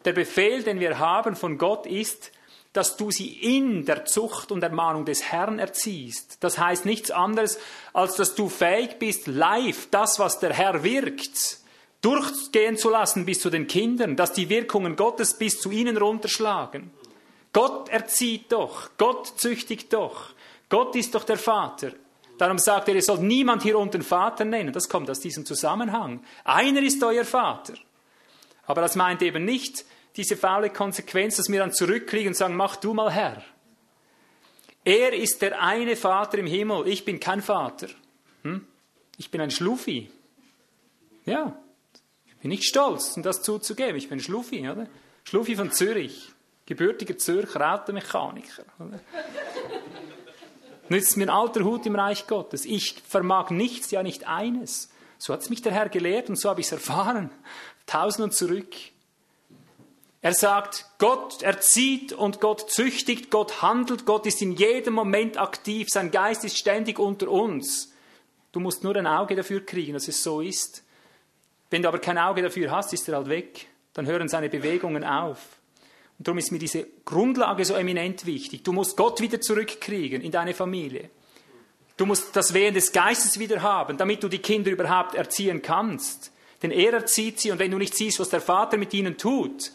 Der 0.04 0.12
Befehl, 0.12 0.62
den 0.62 0.80
wir 0.80 0.98
haben 0.98 1.36
von 1.36 1.58
Gott 1.58 1.86
ist, 1.86 2.32
dass 2.72 2.96
du 2.96 3.10
sie 3.10 3.58
in 3.58 3.84
der 3.84 4.06
Zucht 4.06 4.50
und 4.50 4.62
Ermahnung 4.62 5.04
des 5.04 5.22
Herrn 5.22 5.58
erziehst. 5.58 6.38
Das 6.40 6.58
heißt 6.58 6.86
nichts 6.86 7.10
anderes, 7.10 7.58
als 7.92 8.16
dass 8.16 8.34
du 8.34 8.48
fähig 8.48 8.98
bist, 8.98 9.26
live 9.26 9.88
das, 9.90 10.18
was 10.18 10.40
der 10.40 10.54
Herr 10.54 10.82
wirkt, 10.82 11.58
durchgehen 12.00 12.76
zu 12.76 12.90
lassen 12.90 13.26
bis 13.26 13.40
zu 13.40 13.50
den 13.50 13.66
Kindern, 13.66 14.16
dass 14.16 14.32
die 14.32 14.48
Wirkungen 14.48 14.96
Gottes 14.96 15.34
bis 15.34 15.60
zu 15.60 15.70
ihnen 15.70 15.96
runterschlagen. 15.96 16.90
Gott 17.52 17.90
erzieht 17.90 18.50
doch, 18.50 18.90
Gott 18.96 19.34
züchtigt 19.36 19.92
doch, 19.92 20.30
Gott 20.70 20.96
ist 20.96 21.14
doch 21.14 21.24
der 21.24 21.36
Vater. 21.36 21.92
Darum 22.42 22.58
sagt 22.58 22.88
er, 22.88 22.96
ihr 22.96 23.02
sollt 23.02 23.22
niemand 23.22 23.62
hier 23.62 23.78
unten 23.78 24.02
Vater 24.02 24.44
nennen. 24.44 24.72
Das 24.72 24.88
kommt 24.88 25.08
aus 25.08 25.20
diesem 25.20 25.46
Zusammenhang. 25.46 26.24
Einer 26.42 26.82
ist 26.82 27.00
euer 27.04 27.24
Vater. 27.24 27.74
Aber 28.66 28.80
das 28.80 28.96
meint 28.96 29.22
eben 29.22 29.44
nicht 29.44 29.84
diese 30.16 30.36
faule 30.36 30.68
Konsequenz, 30.70 31.36
dass 31.36 31.48
wir 31.48 31.60
dann 31.60 31.72
zurückkriegen 31.72 32.30
und 32.30 32.34
sagen, 32.34 32.56
mach 32.56 32.74
du 32.74 32.94
mal 32.94 33.12
Herr. 33.12 33.44
Er 34.82 35.12
ist 35.12 35.40
der 35.40 35.62
eine 35.62 35.94
Vater 35.94 36.38
im 36.38 36.48
Himmel, 36.48 36.88
ich 36.88 37.04
bin 37.04 37.20
kein 37.20 37.42
Vater. 37.42 37.86
Hm? 38.42 38.66
Ich 39.18 39.30
bin 39.30 39.40
ein 39.40 39.52
Schluffi. 39.52 40.10
Ja, 41.24 41.56
ich 42.26 42.36
bin 42.38 42.48
nicht 42.48 42.64
stolz, 42.64 43.16
um 43.16 43.22
das 43.22 43.42
zuzugeben. 43.42 43.94
Ich 43.94 44.08
bin 44.08 44.18
Schluffi, 44.18 44.68
oder? 44.68 44.88
Schluffi 45.22 45.54
von 45.54 45.70
Zürich, 45.70 46.32
gebürtiger 46.66 47.16
Zürcher 47.16 47.72
Automechaniker. 47.72 48.64
Oder? 48.80 48.98
Nützt 50.88 51.16
mir 51.16 51.24
ein 51.24 51.30
alter 51.30 51.64
Hut 51.64 51.86
im 51.86 51.94
Reich 51.94 52.26
Gottes. 52.26 52.64
Ich 52.64 52.96
vermag 53.08 53.50
nichts, 53.50 53.90
ja 53.90 54.02
nicht 54.02 54.26
eines. 54.26 54.90
So 55.18 55.32
hat 55.32 55.42
es 55.42 55.50
mich 55.50 55.62
der 55.62 55.72
Herr 55.72 55.88
gelehrt 55.88 56.28
und 56.28 56.36
so 56.36 56.50
habe 56.50 56.60
ich 56.60 56.66
es 56.66 56.72
erfahren. 56.72 57.30
Tausend 57.86 58.24
und 58.24 58.34
zurück. 58.34 58.74
Er 60.20 60.34
sagt, 60.34 60.86
Gott 60.98 61.42
erzieht 61.42 62.12
und 62.12 62.40
Gott 62.40 62.70
züchtigt, 62.70 63.30
Gott 63.30 63.60
handelt, 63.60 64.06
Gott 64.06 64.24
ist 64.26 64.40
in 64.40 64.52
jedem 64.52 64.94
Moment 64.94 65.36
aktiv, 65.36 65.88
sein 65.90 66.12
Geist 66.12 66.44
ist 66.44 66.56
ständig 66.56 67.00
unter 67.00 67.28
uns. 67.28 67.92
Du 68.52 68.60
musst 68.60 68.84
nur 68.84 68.94
ein 68.94 69.06
Auge 69.06 69.34
dafür 69.34 69.66
kriegen, 69.66 69.94
dass 69.94 70.06
es 70.06 70.22
so 70.22 70.40
ist. 70.40 70.84
Wenn 71.70 71.82
du 71.82 71.88
aber 71.88 71.98
kein 71.98 72.18
Auge 72.18 72.42
dafür 72.42 72.70
hast, 72.70 72.92
ist 72.92 73.08
er 73.08 73.16
halt 73.16 73.28
weg. 73.28 73.66
Dann 73.94 74.06
hören 74.06 74.28
seine 74.28 74.48
Bewegungen 74.48 75.04
auf. 75.04 75.38
Und 76.22 76.28
darum 76.28 76.38
ist 76.38 76.52
mir 76.52 76.60
diese 76.60 76.86
Grundlage 77.04 77.64
so 77.64 77.74
eminent 77.74 78.26
wichtig. 78.26 78.62
Du 78.62 78.72
musst 78.72 78.96
Gott 78.96 79.20
wieder 79.20 79.40
zurückkriegen 79.40 80.22
in 80.22 80.30
deine 80.30 80.54
Familie. 80.54 81.10
Du 81.96 82.06
musst 82.06 82.36
das 82.36 82.54
Wehen 82.54 82.74
des 82.74 82.92
Geistes 82.92 83.40
wieder 83.40 83.60
haben, 83.60 83.96
damit 83.96 84.22
du 84.22 84.28
die 84.28 84.38
Kinder 84.38 84.70
überhaupt 84.70 85.16
erziehen 85.16 85.62
kannst. 85.62 86.30
Denn 86.62 86.70
er 86.70 86.92
erzieht 86.92 87.40
sie 87.40 87.50
und 87.50 87.58
wenn 87.58 87.72
du 87.72 87.78
nicht 87.78 87.96
siehst, 87.96 88.20
was 88.20 88.28
der 88.28 88.40
Vater 88.40 88.76
mit 88.76 88.94
ihnen 88.94 89.18
tut, 89.18 89.72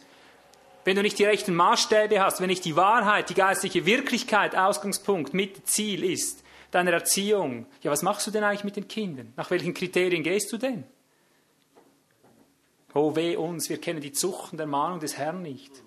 wenn 0.86 0.96
du 0.96 1.02
nicht 1.02 1.20
die 1.20 1.26
rechten 1.26 1.54
Maßstäbe 1.54 2.22
hast, 2.22 2.40
wenn 2.40 2.48
nicht 2.48 2.64
die 2.64 2.78
Wahrheit, 2.78 3.30
die 3.30 3.34
geistliche 3.34 3.86
Wirklichkeit 3.86 4.56
Ausgangspunkt, 4.56 5.34
mit 5.34 5.68
Ziel 5.68 6.02
ist, 6.02 6.46
deiner 6.72 6.94
Erziehung, 6.94 7.66
ja, 7.82 7.92
was 7.92 8.04
machst 8.04 8.26
du 8.26 8.32
denn 8.32 8.46
eigentlich 8.46 8.64
mit 8.64 8.78
den 8.78 8.88
Kindern? 8.88 9.34
Nach 9.36 9.52
welchen 9.52 9.74
Kriterien 9.74 10.24
gehst 10.24 10.50
du 10.54 10.58
denn? 10.58 10.86
Oh 12.94 13.18
weh 13.18 13.36
uns, 13.36 13.70
wir 13.70 13.82
kennen 13.82 14.00
die 14.00 14.14
Zucht 14.14 14.54
und 14.54 14.62
Ermahnung 14.62 15.02
des 15.02 15.18
Herrn 15.18 15.42
nicht. 15.42 15.84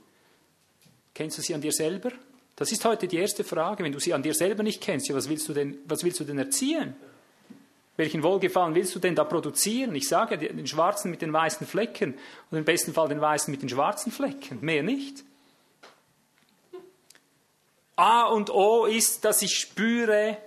Kennst 1.14 1.38
du 1.38 1.42
sie 1.42 1.54
an 1.54 1.60
dir 1.60 1.72
selber? 1.72 2.10
Das 2.56 2.72
ist 2.72 2.84
heute 2.84 3.08
die 3.08 3.16
erste 3.16 3.42
Frage. 3.44 3.82
Wenn 3.82 3.92
du 3.92 4.00
sie 4.00 4.12
an 4.12 4.22
dir 4.22 4.34
selber 4.34 4.62
nicht 4.62 4.82
kennst, 4.82 5.08
ja, 5.08 5.14
was 5.14 5.28
willst 5.28 5.48
du 5.48 5.54
denn, 5.54 5.78
was 5.86 6.04
willst 6.04 6.20
du 6.20 6.24
denn 6.24 6.38
erziehen? 6.38 6.94
Welchen 7.96 8.22
Wohlgefallen 8.22 8.74
willst 8.74 8.94
du 8.94 8.98
denn 8.98 9.14
da 9.14 9.24
produzieren? 9.24 9.94
Ich 9.94 10.08
sage 10.08 10.38
den 10.38 10.66
schwarzen 10.66 11.10
mit 11.10 11.22
den 11.22 11.32
weißen 11.32 11.66
Flecken 11.66 12.14
und 12.50 12.58
im 12.58 12.64
besten 12.64 12.94
Fall 12.94 13.08
den 13.08 13.20
weißen 13.20 13.50
mit 13.50 13.62
den 13.62 13.68
schwarzen 13.68 14.10
Flecken. 14.12 14.58
Mehr 14.60 14.82
nicht. 14.82 15.24
A 17.96 18.24
und 18.24 18.48
O 18.48 18.86
ist, 18.86 19.26
dass 19.26 19.42
ich 19.42 19.54
spüre, 19.56 20.38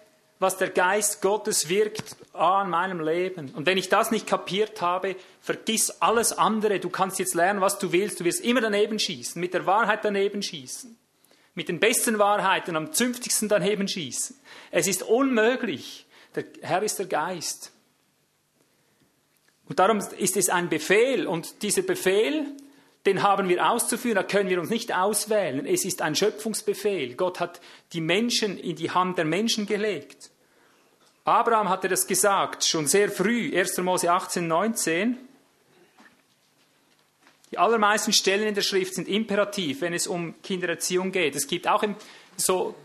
was 0.44 0.57
der 0.57 0.70
Geist 0.70 1.22
Gottes 1.22 1.70
wirkt 1.70 2.18
an 2.34 2.70
meinem 2.70 2.99
Leben. 2.99 3.52
Und 3.56 3.65
wenn 3.65 3.78
ich 3.78 3.90
das 3.90 4.11
nicht 4.11 4.28
kapiert 4.28 4.82
habe, 4.82 5.15
vergiss 5.41 5.90
alles 6.02 6.38
andere. 6.38 6.80
Du 6.80 6.90
kannst 6.90 7.18
jetzt 7.18 7.34
lernen, 7.34 7.61
was 7.61 7.80
du 7.80 7.91
willst. 7.91 8.20
Du 8.20 8.26
wirst 8.26 8.41
immer 8.41 8.61
daneben 8.61 8.99
schießen, 8.99 9.40
mit 9.40 9.53
der 9.53 9.65
Wahrheit 9.65 10.03
daneben 10.03 10.44
schießen, 10.44 10.95
mit 11.56 11.70
den 11.70 11.80
besten 11.80 12.20
Wahrheiten 12.20 12.76
am 12.76 12.91
zünftigsten 12.94 13.48
daneben 13.48 13.88
schießen. 13.88 14.36
Es 14.70 14.86
ist 14.86 15.02
unmöglich. 15.02 16.06
Der 16.36 16.44
Herr 16.61 16.84
ist 16.84 16.99
der 16.99 17.06
Geist. 17.06 17.72
Und 19.70 19.80
darum 19.80 19.99
ist 20.18 20.36
es 20.36 20.49
ein 20.49 20.68
Befehl. 20.68 21.26
Und 21.26 21.64
dieser 21.64 21.84
Befehl, 21.84 22.45
den 23.06 23.24
haben 23.24 23.48
wir 23.48 23.70
auszuführen, 23.70 24.15
da 24.15 24.24
können 24.24 24.49
wir 24.49 24.60
uns 24.60 24.70
nicht 24.70 24.94
auswählen. 24.94 25.65
Es 25.65 25.86
ist 25.86 26.02
ein 26.02 26.15
Schöpfungsbefehl. 26.15 27.15
Gott 27.15 27.40
hat 27.40 27.61
die 27.94 28.02
Menschen 28.02 28.57
in 28.57 28.76
die 28.76 28.91
Hand 28.91 29.18
der 29.18 29.26
Menschen 29.26 29.68
gelegt. 29.68 30.32
Abraham 31.26 31.70
hatte 31.70 31.88
das 31.88 32.06
gesagt, 32.06 32.66
schon 32.66 32.88
sehr 32.88 33.10
früh, 33.10 33.58
1. 33.58 33.78
Mose 33.78 34.12
18, 34.12 34.45
19. 34.48 35.18
Die 37.52 37.58
allermeisten 37.58 38.12
Stellen 38.12 38.48
in 38.48 38.56
der 38.56 38.62
Schrift 38.62 38.95
sind 38.95 39.08
imperativ, 39.08 39.82
wenn 39.82 39.94
es 39.94 40.08
um 40.08 40.36
Kindererziehung 40.41 41.12
geht. 41.12 41.36
Es 41.36 41.48
gibt 41.48 41.68
auch 41.68 41.84
so 42.36 42.76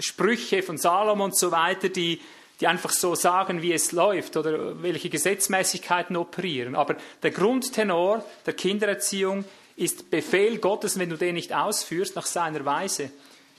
Sprüche 0.00 0.62
von 0.62 0.78
Salomon 0.78 1.30
und 1.30 1.38
so 1.38 1.52
weiter, 1.52 1.88
die 1.88 2.20
die 2.60 2.68
einfach 2.68 2.90
so 2.90 3.14
sagen, 3.14 3.62
wie 3.62 3.72
es 3.72 3.92
läuft 3.92 4.36
oder 4.36 4.80
welche 4.82 5.10
Gesetzmäßigkeiten 5.10 6.16
operieren. 6.16 6.76
Aber 6.76 6.96
der 7.22 7.30
Grundtenor 7.30 8.24
der 8.46 8.54
Kindererziehung 8.54 9.44
ist 9.76 10.10
Befehl 10.10 10.58
Gottes, 10.58 10.98
wenn 10.98 11.10
du 11.10 11.16
den 11.16 11.34
nicht 11.34 11.52
ausführst 11.52 12.14
nach 12.14 12.26
seiner 12.26 12.64
Weise, 12.64 13.10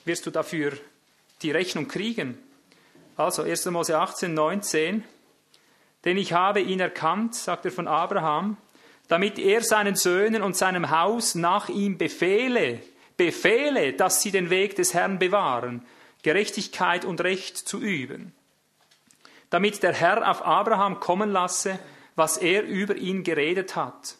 wirst 0.06 0.26
du 0.26 0.32
dafür 0.32 0.74
die 1.41 1.52
Rechnung 1.52 1.88
kriegen. 1.88 2.38
Also 3.18 3.44
1. 3.44 3.66
Mose 3.68 3.98
18, 3.98 4.34
19. 4.34 5.04
Denn 6.04 6.18
ich 6.18 6.34
habe 6.34 6.62
ihn 6.62 6.80
erkannt, 6.80 7.36
sagt 7.36 7.66
er 7.66 7.72
von 7.72 7.88
Abraham, 7.88 8.58
damit 9.08 9.40
er 9.40 9.62
seinen 9.62 9.96
Söhnen 9.96 10.42
und 10.42 10.56
seinem 10.56 10.90
Haus 10.90 11.36
nach 11.36 11.70
ihm 11.70 11.98
befehle, 11.98 12.82
befehle, 13.18 13.94
dass 13.94 14.22
sie 14.22 14.32
den 14.32 14.50
Weg 14.50 14.76
des 14.76 14.94
Herrn 14.94 15.20
bewahren, 15.20 15.86
Gerechtigkeit 16.24 17.06
und 17.06 17.22
Recht 17.22 17.58
zu 17.58 17.80
üben. 17.80 18.34
damit 19.50 19.84
der 19.84 19.94
Herr 19.94 20.30
auf 20.30 20.46
Abraham 20.46 21.00
kommen 21.00 21.32
lasse, 21.32 21.80
was 22.16 22.38
er 22.38 22.64
über 22.64 22.96
ihn 22.96 23.24
geredet 23.24 23.76
hat. 23.76 24.16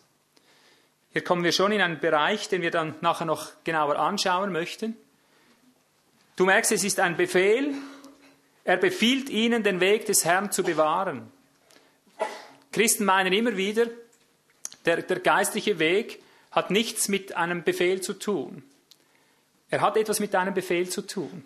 Hier 1.12 1.24
kommen 1.24 1.44
wir 1.44 1.52
schon 1.52 1.72
in 1.72 1.82
einen 1.82 2.00
Bereich, 2.00 2.48
den 2.48 2.62
wir 2.62 2.72
dann 2.72 2.96
nachher 3.02 3.26
noch 3.26 3.52
genauer 3.64 3.98
anschauen 3.98 4.54
möchten. 4.54 4.96
Du 6.36 6.46
merkst, 6.46 6.72
es 6.72 6.84
ist 6.84 7.00
ein 7.00 7.18
Befehl. 7.18 7.74
Er 8.66 8.78
befiehlt 8.78 9.30
ihnen, 9.30 9.64
den 9.64 9.80
Weg 9.80 10.08
des 10.08 10.26
Herrn 10.26 10.52
zu 10.52 10.64
bewahren. 10.64 11.32
Christen 12.72 13.06
meinen 13.06 13.32
immer 13.32 13.56
wieder, 13.56 13.88
der, 14.86 15.04
der 15.04 15.20
geistliche 15.20 15.80
Weg 15.80 16.22
hat 16.52 16.72
nichts 16.72 17.08
mit 17.08 17.38
einem 17.38 17.64
Befehl 17.64 18.02
zu 18.02 18.14
tun. 18.14 18.64
Er 19.70 19.82
hat 19.82 19.98
etwas 19.98 20.20
mit 20.20 20.36
einem 20.36 20.54
Befehl 20.54 20.90
zu 20.90 21.04
tun. 21.04 21.46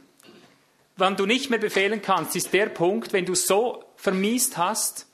Wann 0.96 1.18
du 1.18 1.26
nicht 1.26 1.50
mehr 1.50 1.60
befehlen 1.60 2.02
kannst, 2.02 2.36
ist 2.36 2.54
der 2.54 2.68
Punkt, 2.68 3.14
wenn 3.14 3.26
du 3.26 3.36
so 3.36 3.84
vermiest 3.96 4.58
hast, 4.58 5.06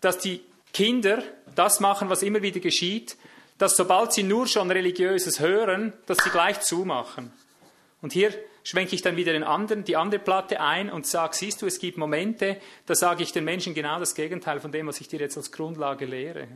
dass 0.00 0.18
die 0.18 0.40
Kinder 0.72 1.22
das 1.54 1.80
machen, 1.80 2.08
was 2.08 2.22
immer 2.22 2.42
wieder 2.42 2.60
geschieht, 2.60 3.16
dass 3.58 3.76
sobald 3.76 4.12
sie 4.12 4.22
nur 4.22 4.46
schon 4.46 4.70
religiöses 4.70 5.40
hören, 5.40 5.92
dass 6.06 6.18
sie 6.18 6.30
gleich 6.30 6.60
zumachen. 6.60 7.32
Und 8.00 8.12
hier 8.12 8.34
schwenke 8.62 8.94
ich 8.94 9.02
dann 9.02 9.16
wieder 9.16 9.32
den 9.32 9.44
anderen, 9.44 9.84
die 9.84 9.96
andere 9.96 10.20
Platte 10.20 10.60
ein 10.60 10.90
und 10.90 11.06
sage, 11.06 11.34
siehst 11.36 11.62
du, 11.62 11.66
es 11.66 11.78
gibt 11.78 11.98
Momente, 11.98 12.58
da 12.86 12.94
sage 12.94 13.22
ich 13.22 13.32
den 13.32 13.44
Menschen 13.44 13.74
genau 13.74 13.98
das 13.98 14.14
Gegenteil 14.14 14.60
von 14.60 14.72
dem, 14.72 14.86
was 14.86 15.00
ich 15.00 15.08
dir 15.08 15.20
jetzt 15.20 15.36
als 15.36 15.52
Grundlage 15.52 16.04
lehre. 16.04 16.48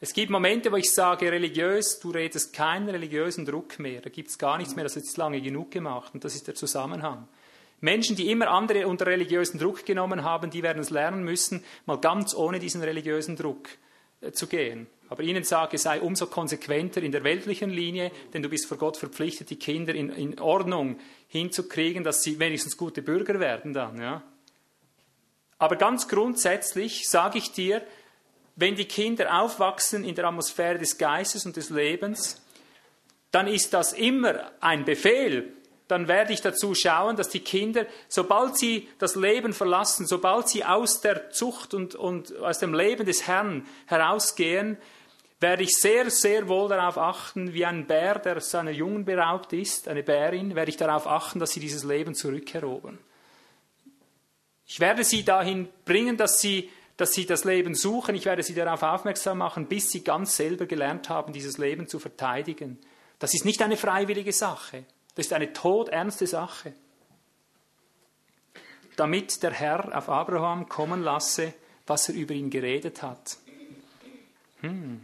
Es 0.00 0.12
gibt 0.12 0.30
Momente, 0.30 0.70
wo 0.70 0.76
ich 0.76 0.92
sage, 0.92 1.32
religiös, 1.32 1.98
du 1.98 2.10
redest 2.10 2.52
keinen 2.52 2.88
religiösen 2.88 3.44
Druck 3.44 3.78
mehr, 3.80 4.00
da 4.00 4.10
gibt 4.10 4.28
es 4.28 4.38
gar 4.38 4.56
nichts 4.56 4.76
mehr, 4.76 4.84
das 4.84 4.96
ist 4.96 5.16
lange 5.16 5.40
genug 5.40 5.72
gemacht 5.72 6.14
und 6.14 6.24
das 6.24 6.34
ist 6.34 6.46
der 6.46 6.54
Zusammenhang. 6.54 7.26
Menschen, 7.80 8.16
die 8.16 8.30
immer 8.30 8.48
andere 8.48 8.86
unter 8.88 9.06
religiösen 9.06 9.58
Druck 9.58 9.84
genommen 9.86 10.24
haben, 10.24 10.50
die 10.50 10.62
werden 10.62 10.82
es 10.82 10.90
lernen 10.90 11.22
müssen, 11.24 11.64
mal 11.86 11.98
ganz 11.98 12.34
ohne 12.34 12.58
diesen 12.58 12.82
religiösen 12.82 13.36
Druck 13.36 13.68
zu 14.32 14.46
gehen. 14.46 14.86
Aber 15.08 15.22
ihnen 15.22 15.44
sage, 15.44 15.78
sei 15.78 16.00
umso 16.00 16.26
konsequenter 16.26 17.02
in 17.02 17.12
der 17.12 17.24
weltlichen 17.24 17.70
Linie, 17.70 18.10
denn 18.34 18.42
du 18.42 18.48
bist 18.48 18.66
vor 18.66 18.76
Gott 18.76 18.96
verpflichtet, 18.96 19.50
die 19.50 19.56
Kinder 19.56 19.94
in, 19.94 20.10
in 20.10 20.38
Ordnung 20.38 20.98
hinzukriegen, 21.28 22.04
dass 22.04 22.22
sie 22.22 22.38
wenigstens 22.38 22.76
gute 22.76 23.00
Bürger 23.00 23.40
werden 23.40 23.72
dann. 23.72 24.00
Ja. 24.00 24.22
Aber 25.58 25.76
ganz 25.76 26.08
grundsätzlich 26.08 27.08
sage 27.08 27.38
ich 27.38 27.52
dir, 27.52 27.82
wenn 28.56 28.74
die 28.74 28.84
Kinder 28.84 29.40
aufwachsen 29.40 30.04
in 30.04 30.14
der 30.14 30.26
Atmosphäre 30.26 30.78
des 30.78 30.98
Geistes 30.98 31.46
und 31.46 31.56
des 31.56 31.70
Lebens, 31.70 32.42
dann 33.30 33.46
ist 33.46 33.72
das 33.72 33.92
immer 33.92 34.50
ein 34.60 34.84
Befehl. 34.84 35.52
Dann 35.88 36.06
werde 36.06 36.32
ich 36.32 36.42
dazu 36.42 36.74
schauen, 36.74 37.16
dass 37.16 37.30
die 37.30 37.40
Kinder, 37.40 37.86
sobald 38.08 38.56
sie 38.56 38.88
das 38.98 39.16
Leben 39.16 39.52
verlassen, 39.52 40.06
sobald 40.06 40.48
sie 40.48 40.64
aus 40.64 41.00
der 41.00 41.30
Zucht 41.30 41.74
und, 41.74 41.94
und 41.94 42.36
aus 42.38 42.58
dem 42.58 42.74
Leben 42.74 43.06
des 43.06 43.26
Herrn 43.26 43.66
herausgehen, 43.86 44.76
werde 45.40 45.62
ich 45.62 45.76
sehr, 45.76 46.10
sehr 46.10 46.48
wohl 46.48 46.68
darauf 46.68 46.98
achten, 46.98 47.54
wie 47.54 47.64
ein 47.64 47.86
Bär, 47.86 48.18
der 48.18 48.40
seiner 48.40 48.72
Jungen 48.72 49.04
beraubt 49.04 49.52
ist, 49.52 49.88
eine 49.88 50.02
Bärin, 50.02 50.54
werde 50.54 50.70
ich 50.70 50.76
darauf 50.76 51.06
achten, 51.06 51.38
dass 51.38 51.52
sie 51.52 51.60
dieses 51.60 51.84
Leben 51.84 52.14
zurückerobern. 52.14 52.98
Ich 54.66 54.80
werde 54.80 55.04
sie 55.04 55.24
dahin 55.24 55.68
bringen, 55.84 56.16
dass 56.16 56.40
sie 56.40 56.70
dass 56.98 57.12
sie 57.12 57.26
das 57.26 57.44
Leben 57.44 57.76
suchen. 57.76 58.16
Ich 58.16 58.26
werde 58.26 58.42
sie 58.42 58.54
darauf 58.54 58.82
aufmerksam 58.82 59.38
machen, 59.38 59.66
bis 59.66 59.90
sie 59.90 60.02
ganz 60.02 60.36
selber 60.36 60.66
gelernt 60.66 61.08
haben, 61.08 61.32
dieses 61.32 61.56
Leben 61.56 61.86
zu 61.86 62.00
verteidigen. 62.00 62.76
Das 63.20 63.34
ist 63.34 63.44
nicht 63.44 63.62
eine 63.62 63.76
freiwillige 63.76 64.32
Sache. 64.32 64.84
Das 65.18 65.26
ist 65.26 65.32
eine 65.32 65.52
todernste 65.52 66.28
Sache. 66.28 66.74
Damit 68.94 69.42
der 69.42 69.50
Herr 69.50 69.98
auf 69.98 70.08
Abraham 70.08 70.68
kommen 70.68 71.02
lasse, 71.02 71.54
was 71.88 72.08
er 72.08 72.14
über 72.14 72.34
ihn 72.34 72.50
geredet 72.50 73.02
hat. 73.02 73.36
Hm. 74.60 75.00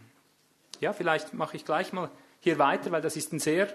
Ja, 0.78 0.92
vielleicht 0.92 1.34
mache 1.34 1.56
ich 1.56 1.64
gleich 1.64 1.92
mal 1.92 2.12
hier 2.38 2.60
weiter, 2.60 2.92
weil 2.92 3.02
das 3.02 3.16
ist 3.16 3.32
ein 3.32 3.40
sehr 3.40 3.74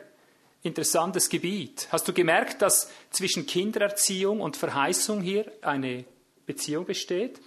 interessantes 0.63 1.27
Gebiet. 1.27 1.89
Hast 1.91 2.07
du 2.07 2.13
gemerkt, 2.13 2.61
dass 2.61 2.89
zwischen 3.09 3.45
Kindererziehung 3.45 4.39
und 4.39 4.55
Verheißung 4.55 5.19
hier 5.19 5.51
eine 5.61 6.05
Beziehung 6.45 6.85
besteht? 6.85 7.41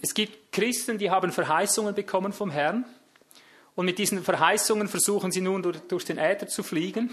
Es 0.00 0.14
gibt 0.14 0.52
Christen, 0.52 0.96
die 0.96 1.10
haben 1.10 1.32
Verheißungen 1.32 1.96
bekommen 1.96 2.32
vom 2.32 2.52
Herrn. 2.52 2.84
Und 3.74 3.86
mit 3.86 3.98
diesen 3.98 4.22
Verheißungen 4.22 4.88
versuchen 4.88 5.32
sie 5.32 5.40
nun 5.40 5.62
durch, 5.62 6.04
den 6.04 6.18
Äther 6.18 6.46
zu 6.46 6.62
fliegen, 6.62 7.10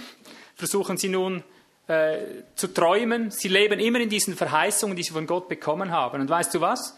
versuchen 0.56 0.98
sie 0.98 1.10
nun 1.10 1.44
äh, 1.88 2.44
zu 2.56 2.73
träumen. 2.73 3.31
Sie 3.31 3.48
leben 3.48 3.80
immer 3.80 3.99
in 3.99 4.10
diesen 4.10 4.36
Verheißungen, 4.36 4.95
die 4.95 5.03
sie 5.03 5.14
von 5.14 5.26
Gott 5.26 5.48
bekommen 5.48 5.91
haben. 5.91 6.22
Und 6.22 6.30
weißt 6.30 6.53
du 6.53 6.61
was? 6.61 6.98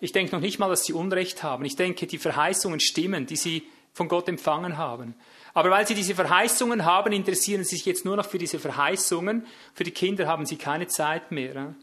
Ich 0.00 0.12
denke 0.12 0.34
noch 0.34 0.40
nicht 0.40 0.58
mal, 0.58 0.68
dass 0.68 0.84
sie 0.84 0.92
Unrecht 0.92 1.42
haben. 1.42 1.64
Ich 1.64 1.76
denke, 1.76 2.06
die 2.06 2.18
Verheißungen 2.18 2.80
stimmen, 2.80 3.26
die 3.26 3.36
sie 3.36 3.64
von 3.92 4.08
Gott 4.08 4.28
empfangen 4.28 4.78
haben. 4.78 5.14
Aber 5.54 5.70
weil 5.70 5.86
sie 5.86 5.94
diese 5.94 6.14
Verheißungen 6.14 6.84
haben, 6.84 7.12
interessieren 7.12 7.62
sie 7.64 7.76
sich 7.76 7.86
jetzt 7.86 8.04
nur 8.04 8.16
noch 8.16 8.26
für 8.26 8.38
diese 8.38 8.58
Verheißungen. 8.58 9.46
Für 9.74 9.84
die 9.84 9.90
Kinder 9.90 10.26
haben 10.26 10.46
sie 10.46 10.56
keine 10.56 10.86
Zeit 10.86 11.30
mehr. 11.30 11.74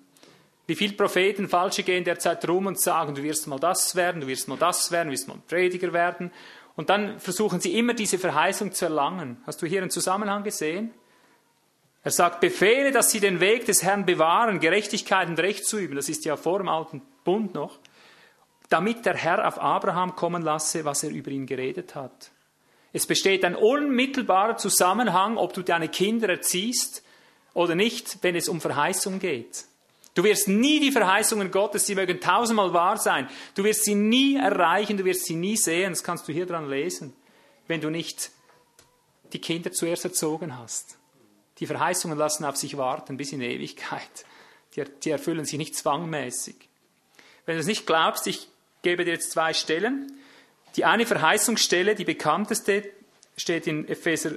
Wie 0.65 0.75
viele 0.75 0.93
Propheten, 0.93 1.49
Falsche 1.49 1.83
gehen 1.83 2.03
derzeit 2.03 2.47
rum 2.47 2.67
und 2.67 2.79
sagen, 2.79 3.15
du 3.15 3.23
wirst 3.23 3.47
mal 3.47 3.59
das 3.59 3.95
werden, 3.95 4.21
du 4.21 4.27
wirst 4.27 4.47
mal 4.47 4.57
das 4.57 4.91
werden, 4.91 5.07
du 5.07 5.13
wirst 5.13 5.27
mal 5.27 5.37
Prediger 5.47 5.93
werden. 5.93 6.31
Und 6.79 6.89
dann 6.89 7.19
versuchen 7.19 7.59
sie 7.59 7.77
immer 7.77 7.93
diese 7.93 8.17
Verheißung 8.17 8.71
zu 8.71 8.85
erlangen. 8.85 9.43
Hast 9.45 9.61
du 9.61 9.65
hier 9.65 9.81
einen 9.81 9.91
Zusammenhang 9.91 10.45
gesehen? 10.45 10.93
Er 12.03 12.11
sagt, 12.11 12.39
Befehle, 12.39 12.93
dass 12.93 13.11
sie 13.11 13.19
den 13.19 13.41
Weg 13.41 13.65
des 13.65 13.83
Herrn 13.83 14.05
bewahren, 14.05 14.61
Gerechtigkeit 14.61 15.27
und 15.27 15.37
Recht 15.41 15.65
zu 15.65 15.77
üben. 15.77 15.97
Das 15.97 16.07
ist 16.07 16.23
ja 16.23 16.37
vor 16.37 16.59
dem 16.59 16.69
alten 16.69 17.01
Bund 17.25 17.53
noch. 17.53 17.79
Damit 18.69 19.05
der 19.05 19.15
Herr 19.15 19.45
auf 19.45 19.59
Abraham 19.59 20.15
kommen 20.15 20.41
lasse, 20.41 20.85
was 20.85 21.03
er 21.03 21.09
über 21.09 21.31
ihn 21.31 21.47
geredet 21.47 21.95
hat. 21.95 22.31
Es 22.93 23.05
besteht 23.05 23.43
ein 23.43 23.57
unmittelbarer 23.57 24.55
Zusammenhang, 24.55 25.35
ob 25.35 25.51
du 25.51 25.63
deine 25.63 25.89
Kinder 25.89 26.29
erziehst 26.29 27.03
oder 27.53 27.75
nicht, 27.75 28.19
wenn 28.21 28.37
es 28.37 28.47
um 28.47 28.61
Verheißung 28.61 29.19
geht. 29.19 29.65
Du 30.19 30.25
wirst 30.25 30.49
nie 30.49 30.81
die 30.81 30.91
Verheißungen 30.91 31.49
Gottes, 31.49 31.85
sie 31.85 31.95
mögen 31.95 32.19
tausendmal 32.19 32.73
wahr 32.73 32.97
sein, 32.97 33.29
du 33.55 33.63
wirst 33.63 33.85
sie 33.85 33.95
nie 33.95 34.35
erreichen, 34.35 34.97
du 34.97 35.05
wirst 35.05 35.23
sie 35.23 35.35
nie 35.35 35.55
sehen, 35.55 35.93
das 35.93 36.03
kannst 36.03 36.27
du 36.27 36.33
hier 36.33 36.45
dran 36.45 36.69
lesen, 36.69 37.15
wenn 37.67 37.79
du 37.79 37.89
nicht 37.89 38.29
die 39.31 39.39
Kinder 39.39 39.71
zuerst 39.71 40.03
erzogen 40.03 40.57
hast. 40.57 40.97
Die 41.59 41.67
Verheißungen 41.67 42.17
lassen 42.17 42.43
auf 42.43 42.57
sich 42.57 42.75
warten 42.75 43.15
bis 43.15 43.31
in 43.31 43.39
Ewigkeit. 43.39 44.25
Die, 44.75 44.83
die 45.05 45.11
erfüllen 45.11 45.45
sich 45.45 45.57
nicht 45.57 45.77
zwangmäßig. 45.77 46.67
Wenn 47.45 47.55
du 47.55 47.61
es 47.61 47.67
nicht 47.67 47.87
glaubst, 47.87 48.27
ich 48.27 48.49
gebe 48.81 49.05
dir 49.05 49.13
jetzt 49.13 49.31
zwei 49.31 49.53
Stellen. 49.53 50.11
Die 50.75 50.83
eine 50.83 51.05
Verheißungsstelle, 51.05 51.95
die 51.95 52.03
bekannteste, 52.03 52.91
steht 53.37 53.67
in 53.67 53.87
Epheser 53.87 54.31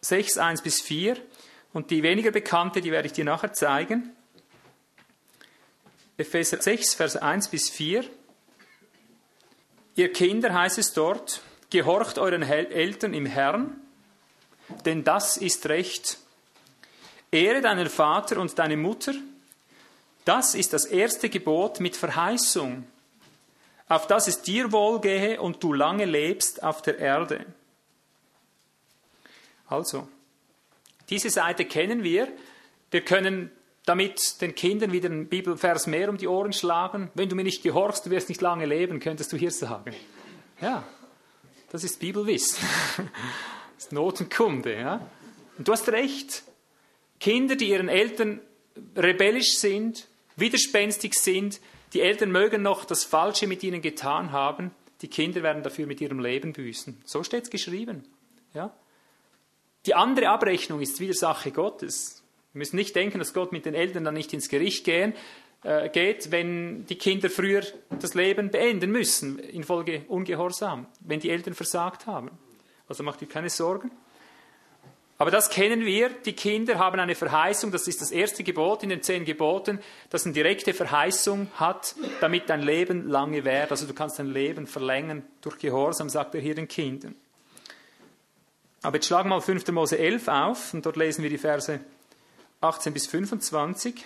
6, 0.00 0.38
1 0.38 0.62
bis 0.62 0.80
4. 0.80 1.18
Und 1.74 1.90
die 1.90 2.02
weniger 2.02 2.30
bekannte, 2.30 2.80
die 2.80 2.90
werde 2.90 3.08
ich 3.08 3.12
dir 3.12 3.26
nachher 3.26 3.52
zeigen. 3.52 4.15
Epheser 6.18 6.62
6, 6.62 6.94
Vers 6.94 7.16
1 7.16 7.48
bis 7.48 7.68
4. 7.68 8.02
Ihr 9.96 10.12
Kinder 10.12 10.54
heißt 10.54 10.78
es 10.78 10.94
dort, 10.94 11.42
gehorcht 11.68 12.18
euren 12.18 12.42
Eltern 12.42 13.12
im 13.12 13.26
Herrn, 13.26 13.78
denn 14.86 15.04
das 15.04 15.36
ist 15.36 15.66
Recht. 15.68 16.18
Ehre 17.30 17.60
deinen 17.60 17.90
Vater 17.90 18.38
und 18.38 18.58
deine 18.58 18.78
Mutter, 18.78 19.12
das 20.24 20.54
ist 20.54 20.72
das 20.72 20.86
erste 20.86 21.28
Gebot 21.28 21.80
mit 21.80 21.96
Verheißung, 21.96 22.86
auf 23.88 24.06
dass 24.06 24.26
es 24.26 24.40
dir 24.40 24.72
wohlgehe 24.72 25.40
und 25.40 25.62
du 25.62 25.74
lange 25.74 26.06
lebst 26.06 26.62
auf 26.62 26.80
der 26.80 26.98
Erde. 26.98 27.44
Also, 29.68 30.08
diese 31.10 31.28
Seite 31.28 31.66
kennen 31.66 32.02
wir. 32.02 32.28
Wir 32.90 33.04
können 33.04 33.50
damit 33.86 34.40
den 34.42 34.54
Kindern 34.54 34.92
wieder 34.92 35.08
einen 35.08 35.28
Bibelvers 35.28 35.86
mehr 35.86 36.10
um 36.10 36.18
die 36.18 36.28
Ohren 36.28 36.52
schlagen. 36.52 37.10
Wenn 37.14 37.28
du 37.28 37.36
mir 37.36 37.44
nicht 37.44 37.62
gehorchst, 37.62 38.04
du 38.04 38.10
wirst 38.10 38.28
nicht 38.28 38.42
lange 38.42 38.66
leben, 38.66 39.00
könntest 39.00 39.32
du 39.32 39.36
hier 39.36 39.52
sagen. 39.52 39.94
Ja, 40.60 40.84
das 41.70 41.84
ist 41.84 42.00
Bibelwissen. 42.00 42.66
Das 42.96 43.06
ist 43.86 43.92
Notenkunde. 43.92 44.74
Ja? 44.74 45.08
Und 45.56 45.68
du 45.68 45.72
hast 45.72 45.88
recht. 45.88 46.42
Kinder, 47.20 47.56
die 47.56 47.70
ihren 47.70 47.88
Eltern 47.88 48.40
rebellisch 48.96 49.56
sind, 49.56 50.08
widerspenstig 50.34 51.14
sind, 51.14 51.60
die 51.92 52.02
Eltern 52.02 52.30
mögen 52.30 52.62
noch 52.62 52.84
das 52.84 53.04
Falsche 53.04 53.46
mit 53.46 53.62
ihnen 53.62 53.80
getan 53.80 54.32
haben, 54.32 54.72
die 55.00 55.08
Kinder 55.08 55.42
werden 55.42 55.62
dafür 55.62 55.86
mit 55.86 56.00
ihrem 56.00 56.18
Leben 56.18 56.52
büßen. 56.52 57.00
So 57.04 57.22
steht 57.22 57.44
es 57.44 57.50
geschrieben. 57.50 58.04
Ja? 58.52 58.74
Die 59.86 59.94
andere 59.94 60.28
Abrechnung 60.28 60.80
ist 60.80 60.98
wieder 61.00 61.14
Sache 61.14 61.52
Gottes. 61.52 62.15
Wir 62.56 62.60
müssen 62.60 62.76
nicht 62.76 62.96
denken, 62.96 63.18
dass 63.18 63.34
Gott 63.34 63.52
mit 63.52 63.66
den 63.66 63.74
Eltern 63.74 64.04
dann 64.04 64.14
nicht 64.14 64.32
ins 64.32 64.48
Gericht 64.48 64.86
gehen, 64.86 65.12
äh, 65.62 65.90
geht, 65.90 66.30
wenn 66.30 66.86
die 66.86 66.96
Kinder 66.96 67.28
früher 67.28 67.62
das 68.00 68.14
Leben 68.14 68.50
beenden 68.50 68.90
müssen, 68.90 69.38
infolge 69.38 70.06
Ungehorsam, 70.08 70.86
wenn 71.00 71.20
die 71.20 71.28
Eltern 71.28 71.52
versagt 71.52 72.06
haben. 72.06 72.30
Also 72.88 73.02
macht 73.02 73.20
ihr 73.20 73.28
keine 73.28 73.50
Sorgen. 73.50 73.90
Aber 75.18 75.30
das 75.30 75.50
kennen 75.50 75.84
wir. 75.84 76.08
Die 76.08 76.32
Kinder 76.32 76.78
haben 76.78 76.98
eine 76.98 77.14
Verheißung. 77.14 77.72
Das 77.72 77.86
ist 77.88 78.00
das 78.00 78.10
erste 78.10 78.42
Gebot 78.42 78.82
in 78.82 78.88
den 78.88 79.02
zehn 79.02 79.26
Geboten, 79.26 79.78
das 80.08 80.24
eine 80.24 80.32
direkte 80.32 80.72
Verheißung 80.72 81.48
hat, 81.56 81.94
damit 82.22 82.48
dein 82.48 82.62
Leben 82.62 83.06
lange 83.06 83.44
währt. 83.44 83.70
Also 83.70 83.86
du 83.86 83.92
kannst 83.92 84.18
dein 84.18 84.32
Leben 84.32 84.66
verlängern 84.66 85.24
durch 85.42 85.58
Gehorsam, 85.58 86.08
sagt 86.08 86.34
er 86.34 86.40
hier 86.40 86.54
den 86.54 86.68
Kindern. 86.68 87.16
Aber 88.80 88.96
jetzt 88.96 89.08
schlagen 89.08 89.28
wir 89.28 89.34
mal 89.34 89.42
5. 89.42 89.68
Mose 89.72 89.98
11 89.98 90.28
auf 90.28 90.72
und 90.72 90.86
dort 90.86 90.96
lesen 90.96 91.22
wir 91.22 91.28
die 91.28 91.36
Verse 91.36 91.80
18 92.60 92.92
bis 92.92 93.06
25. 93.06 94.04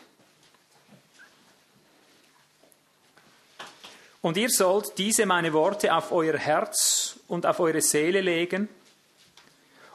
Und 4.22 4.36
ihr 4.36 4.50
sollt 4.50 4.98
diese 4.98 5.24
meine 5.24 5.52
Worte 5.52 5.94
auf 5.94 6.12
euer 6.12 6.36
Herz 6.36 7.18
und 7.26 7.46
auf 7.46 7.58
eure 7.60 7.80
Seele 7.80 8.20
legen 8.20 8.68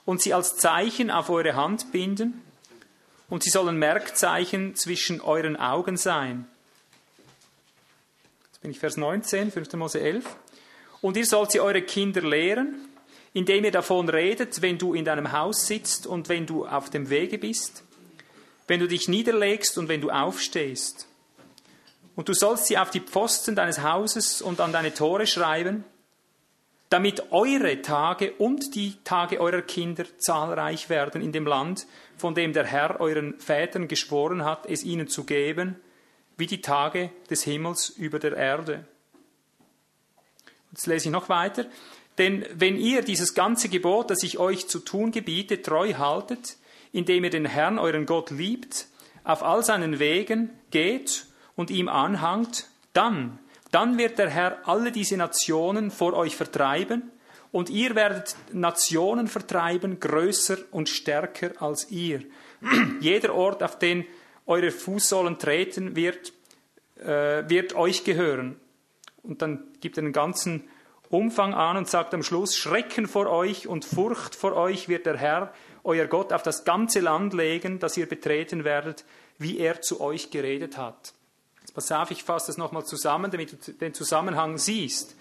und 0.06 0.22
sie 0.22 0.34
als 0.34 0.56
Zeichen 0.56 1.11
auf 1.11 1.30
eure 1.30 1.56
Hand 1.56 1.91
binden, 1.91 2.41
und 3.30 3.44
sie 3.44 3.49
sollen 3.49 3.77
Merkzeichen 3.77 4.76
zwischen 4.76 5.22
euren 5.22 5.56
Augen 5.56 5.98
sein. 5.98 6.48
Jetzt 8.52 8.61
bin 8.61 8.72
ich 8.72 8.80
Vers 8.80 8.98
19, 8.98 9.52
5. 9.52 9.73
Mose 9.73 9.99
11. 9.99 10.26
Und 11.02 11.18
ihr 11.18 11.26
sollt 11.26 11.52
sie 11.52 11.60
eure 11.60 11.82
Kinder 11.82 12.22
lehren, 12.22 12.88
indem 13.34 13.65
ihr 13.65 13.72
davon 13.72 14.10
redet, 14.10 14.61
wenn 14.61 14.77
du 14.77 14.94
in 14.94 15.06
deinem 15.06 15.32
Haus 15.32 15.68
sitzt 15.68 16.07
und 16.07 16.30
wenn 16.30 16.45
du 16.45 16.65
auf 16.65 16.90
dem 16.90 17.10
Wege 17.10 17.38
bist, 17.38 17.84
wenn 18.68 18.80
du 18.80 18.88
dich 18.88 19.08
niederlegst 19.08 19.78
und 19.78 19.88
wenn 19.88 20.02
du 20.02 20.10
aufstehst. 20.10 21.08
Und 22.16 22.30
du 22.30 22.34
sollst 22.34 22.68
sie 22.68 22.78
auf 22.78 22.90
die 22.90 23.02
Pfosten 23.02 23.56
deines 23.56 23.82
Hauses 23.82 24.42
und 24.42 24.60
an 24.62 24.72
deine 24.72 24.94
Tore 24.94 25.28
schreiben, 25.28 25.84
damit 26.90 27.32
eure 27.32 27.82
Tage 27.82 28.32
und 28.34 28.76
die 28.76 28.96
Tage 29.04 29.40
eurer 29.42 29.62
Kinder 29.62 30.06
zahlreich 30.18 30.90
werden 30.90 31.22
in 31.22 31.32
dem 31.32 31.46
Land, 31.46 31.88
von 32.18 32.36
dem 32.36 32.54
der 32.54 32.66
Herr 32.66 33.02
euren 33.02 33.40
Vätern 33.40 33.88
geschworen 33.88 34.46
hat, 34.46 34.66
es 34.66 34.84
ihnen 34.84 35.08
zu 35.08 35.26
geben, 35.26 35.76
wie 36.38 36.48
die 36.48 36.62
Tage 36.62 37.10
des 37.30 37.44
Himmels 37.44 37.90
über 37.90 38.20
der 38.20 38.38
Erde. 38.38 38.86
Jetzt 40.72 40.88
lese 40.88 41.08
ich 41.08 41.12
noch 41.12 41.30
weiter. 41.30 41.66
Denn 42.18 42.46
wenn 42.54 42.78
ihr 42.78 43.02
dieses 43.02 43.34
ganze 43.34 43.68
Gebot, 43.68 44.10
das 44.10 44.24
ich 44.24 44.38
euch 44.38 44.68
zu 44.68 44.80
tun 44.80 45.12
gebiete, 45.12 45.62
treu 45.62 45.96
haltet, 45.96 46.58
indem 46.95 47.23
ihr 47.26 47.30
den 47.30 47.45
Herrn, 47.45 47.77
euren 47.77 48.05
Gott, 48.05 48.31
liebt, 48.31 48.88
auf 49.23 49.43
all 49.43 49.63
seinen 49.63 49.99
Wegen 49.99 50.49
geht 50.72 51.26
und 51.55 51.69
ihm 51.69 51.88
anhangt, 51.89 52.67
dann 52.93 53.39
dann 53.76 53.97
wird 53.97 54.19
der 54.19 54.30
Herr 54.30 54.59
alle 54.69 54.89
diese 54.93 55.17
Nationen 55.17 55.91
vor 55.91 56.13
euch 56.13 56.38
vertreiben, 56.38 57.11
und 57.51 57.69
ihr 57.69 57.93
werdet 57.95 58.35
Nationen 58.53 59.27
vertreiben, 59.27 59.99
größer 59.99 60.57
und 60.72 60.88
stärker 60.88 61.61
als 61.61 61.89
ihr. 61.91 62.22
Jeder 63.01 63.34
Ort, 63.34 63.63
auf 63.63 63.80
den 63.80 64.05
eure 64.45 64.72
Fußsohlen 64.72 65.39
treten 65.39 65.95
wird, 65.95 66.31
äh, 66.99 67.49
wird 67.49 67.76
euch 67.76 68.05
gehören. 68.05 68.57
Und 69.23 69.41
dann 69.41 69.63
gibt 69.81 69.97
er 69.97 70.03
einen 70.03 70.13
ganzen 70.13 70.69
Umfang 71.09 71.53
an 71.53 71.76
und 71.76 71.89
sagt 71.89 72.13
am 72.13 72.23
Schluss, 72.23 72.57
Schrecken 72.57 73.07
vor 73.07 73.30
euch 73.30 73.67
und 73.67 73.84
Furcht 73.85 74.35
vor 74.35 74.53
euch 74.55 74.88
wird 74.88 75.05
der 75.05 75.17
Herr, 75.17 75.53
euer 75.86 76.07
Gott, 76.07 76.34
auf 76.34 76.44
das 76.44 76.66
ganze 76.66 76.99
Land 76.99 77.34
legen, 77.34 77.80
das 77.80 77.98
ihr 77.98 78.07
betreten 78.07 78.64
werdet, 78.64 79.06
wie 79.38 79.60
er 79.60 79.82
zu 79.82 80.02
euch 80.02 80.32
geredet 80.32 80.78
hat. 80.78 81.14
Pass 81.74 81.91
auf, 81.91 82.10
ich 82.12 82.24
fasse 82.24 82.48
das 82.48 82.57
nochmal 82.57 82.86
zusammen, 82.86 83.32
damit 83.32 83.68
du 83.68 83.74
den 83.74 83.94
Zusammenhang 83.94 84.57
siehst. 84.57 85.16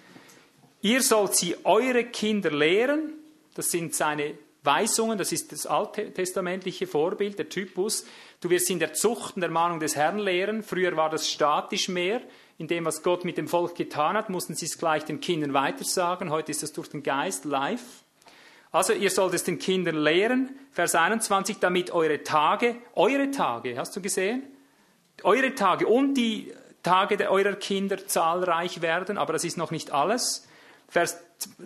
Ihr 0.83 1.03
sollt 1.03 1.35
sie 1.35 1.57
eure 1.65 2.05
Kinder 2.05 2.51
lehren, 2.51 3.15
das 3.55 3.71
sind 3.71 3.95
seine 3.95 4.35
Weisungen, 4.63 5.19
das 5.19 5.33
ist 5.33 5.53
das 5.53 5.67
alttestamentliche 5.67 6.87
Vorbild, 6.87 7.39
der 7.39 7.49
Typus. 7.49 8.07
Du 8.41 8.51
wirst 8.51 8.71
in 8.71 8.79
der 8.79 8.95
Zucht 8.95 9.37
und 9.37 9.41
der 9.41 9.51
Mahnung 9.51 9.81
des 9.81 9.97
Herrn 9.97 10.19
lehren. 10.19 10.63
Früher 10.63 10.97
war 10.97 11.11
das 11.11 11.29
statisch 11.29 11.89
mehr. 11.89 12.23
In 12.57 12.69
dem, 12.69 12.85
was 12.85 13.03
Gott 13.03 13.25
mit 13.25 13.37
dem 13.37 13.49
Volk 13.49 13.75
getan 13.75 14.17
hat, 14.17 14.31
mussten 14.31 14.55
sie 14.55 14.67
es 14.67 14.79
gleich 14.79 15.05
den 15.05 15.21
Kindern 15.21 15.55
weitersagen. 15.55 16.31
Heute 16.31 16.51
ist 16.51 16.63
das 16.63 16.73
durch 16.73 16.89
den 16.89 17.03
Geist 17.03 17.45
live. 17.45 18.04
Also 18.75 18.93
ihr 18.93 19.11
sollt 19.11 19.35
es 19.35 19.45
den 19.45 19.61
Kindern 19.61 19.97
lehren, 19.97 20.59
Vers 20.73 20.97
21, 20.97 21.59
damit 21.61 21.93
eure 21.93 22.25
Tage, 22.25 22.75
eure 22.97 23.31
Tage, 23.31 23.79
hast 23.79 23.95
du 23.95 24.03
gesehen? 24.03 24.43
eure 25.23 25.55
Tage 25.55 25.87
und 25.87 26.15
die 26.15 26.53
Tage 26.83 27.31
eurer 27.31 27.55
Kinder 27.55 28.05
zahlreich 28.05 28.83
werden, 28.83 29.17
aber 29.17 29.33
das 29.33 29.45
ist 29.45 29.57
noch 29.57 29.71
nicht 29.71 29.93
alles. 29.93 30.49
Vers 30.89 31.19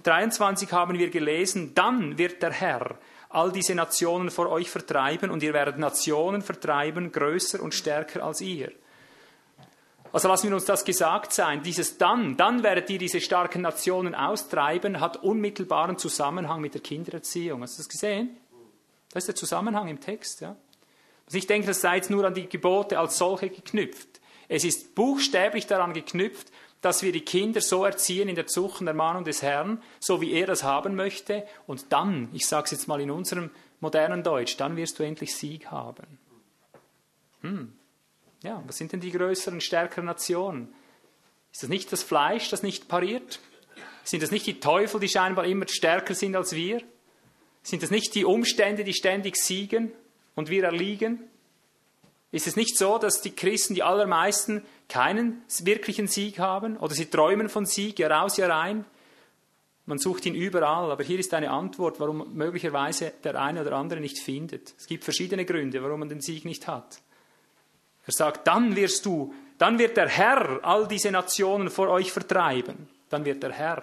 23 0.02 0.70
haben 0.72 0.98
wir 0.98 1.08
gelesen, 1.08 1.74
dann 1.74 2.18
wird 2.18 2.42
der 2.42 2.52
Herr 2.52 2.98
all 3.30 3.52
diese 3.52 3.74
Nationen 3.74 4.30
vor 4.30 4.50
euch 4.50 4.70
vertreiben 4.70 5.30
und 5.30 5.42
ihr 5.42 5.54
werdet 5.54 5.78
Nationen 5.78 6.42
vertreiben, 6.42 7.10
größer 7.10 7.62
und 7.62 7.74
stärker 7.74 8.22
als 8.22 8.42
ihr. 8.42 8.70
Also 10.12 10.28
lassen 10.28 10.48
wir 10.48 10.54
uns 10.54 10.64
das 10.64 10.84
gesagt 10.84 11.32
sein. 11.32 11.62
Dieses 11.62 11.98
dann, 11.98 12.36
dann 12.36 12.62
werdet 12.62 12.88
ihr 12.90 12.98
diese 12.98 13.20
starken 13.20 13.62
Nationen 13.62 14.14
austreiben, 14.14 15.00
hat 15.00 15.22
unmittelbaren 15.22 15.98
Zusammenhang 15.98 16.60
mit 16.60 16.74
der 16.74 16.80
Kindererziehung. 16.80 17.62
Hast 17.62 17.78
du 17.78 17.82
das 17.82 17.88
gesehen? 17.88 18.36
Das 19.10 19.22
ist 19.22 19.28
der 19.28 19.34
Zusammenhang 19.34 19.88
im 19.88 20.00
Text. 20.00 20.40
Ja? 20.40 20.56
Also 21.26 21.38
ich 21.38 21.46
denke, 21.46 21.66
das 21.66 21.80
sei 21.80 21.96
jetzt 21.96 22.10
nur 22.10 22.24
an 22.24 22.34
die 22.34 22.48
Gebote 22.48 22.98
als 22.98 23.18
solche 23.18 23.50
geknüpft. 23.50 24.20
Es 24.48 24.64
ist 24.64 24.94
buchstäblich 24.94 25.66
daran 25.66 25.92
geknüpft, 25.92 26.50
dass 26.80 27.02
wir 27.02 27.12
die 27.12 27.22
Kinder 27.22 27.60
so 27.60 27.84
erziehen 27.84 28.28
in 28.28 28.34
der 28.34 28.46
Zucht 28.46 28.80
und 28.80 28.86
Ermahnung 28.86 29.24
des 29.24 29.42
Herrn, 29.42 29.82
so 29.98 30.20
wie 30.20 30.32
er 30.32 30.46
das 30.46 30.62
haben 30.62 30.94
möchte. 30.94 31.46
Und 31.66 31.92
dann, 31.92 32.28
ich 32.32 32.46
sage 32.46 32.66
es 32.66 32.70
jetzt 32.70 32.88
mal 32.88 33.00
in 33.00 33.10
unserem 33.10 33.50
modernen 33.80 34.22
Deutsch, 34.22 34.56
dann 34.56 34.76
wirst 34.76 34.98
du 34.98 35.02
endlich 35.02 35.34
Sieg 35.34 35.70
haben. 35.70 36.18
Hm. 37.42 37.72
Ja, 38.42 38.62
was 38.66 38.76
sind 38.76 38.92
denn 38.92 39.00
die 39.00 39.10
größeren, 39.10 39.60
stärkeren 39.60 40.04
Nationen? 40.04 40.72
Ist 41.52 41.62
das 41.62 41.70
nicht 41.70 41.92
das 41.92 42.02
Fleisch, 42.02 42.50
das 42.50 42.62
nicht 42.62 42.88
pariert? 42.88 43.40
Sind 44.04 44.22
das 44.22 44.30
nicht 44.30 44.46
die 44.46 44.60
Teufel, 44.60 45.00
die 45.00 45.08
scheinbar 45.08 45.44
immer 45.46 45.66
stärker 45.68 46.14
sind 46.14 46.36
als 46.36 46.52
wir? 46.54 46.82
Sind 47.62 47.82
das 47.82 47.90
nicht 47.90 48.14
die 48.14 48.24
Umstände, 48.24 48.84
die 48.84 48.94
ständig 48.94 49.36
siegen? 49.36 49.92
und 50.38 50.50
wir 50.50 50.62
erliegen? 50.62 51.24
Ist 52.30 52.46
es 52.46 52.54
nicht 52.54 52.78
so, 52.78 52.98
dass 52.98 53.22
die 53.22 53.32
Christen, 53.32 53.74
die 53.74 53.82
allermeisten, 53.82 54.62
keinen 54.88 55.42
wirklichen 55.64 56.06
Sieg 56.06 56.38
haben? 56.38 56.76
Oder 56.76 56.94
sie 56.94 57.06
träumen 57.06 57.48
von 57.48 57.66
Sieg, 57.66 57.98
Jahr 57.98 58.22
aus, 58.22 58.36
Jahr 58.36 58.56
ein? 58.56 58.84
Man 59.84 59.98
sucht 59.98 60.26
ihn 60.26 60.36
überall, 60.36 60.92
aber 60.92 61.02
hier 61.02 61.18
ist 61.18 61.34
eine 61.34 61.50
Antwort, 61.50 61.98
warum 61.98 62.34
möglicherweise 62.34 63.12
der 63.24 63.40
eine 63.40 63.62
oder 63.62 63.72
andere 63.72 63.98
nicht 64.00 64.20
findet. 64.20 64.74
Es 64.78 64.86
gibt 64.86 65.02
verschiedene 65.02 65.44
Gründe, 65.44 65.82
warum 65.82 66.00
man 66.00 66.08
den 66.08 66.20
Sieg 66.20 66.44
nicht 66.44 66.68
hat. 66.68 67.00
Er 68.08 68.12
sagt, 68.12 68.46
dann 68.46 68.74
wirst 68.74 69.06
du, 69.06 69.32
dann 69.56 69.78
wird 69.78 69.96
der 69.96 70.08
Herr 70.08 70.60
all 70.62 70.88
diese 70.88 71.10
Nationen 71.10 71.70
vor 71.70 71.88
euch 71.88 72.10
vertreiben. 72.10 72.88
Dann 73.08 73.24
wird 73.24 73.42
der 73.42 73.52
Herr. 73.52 73.82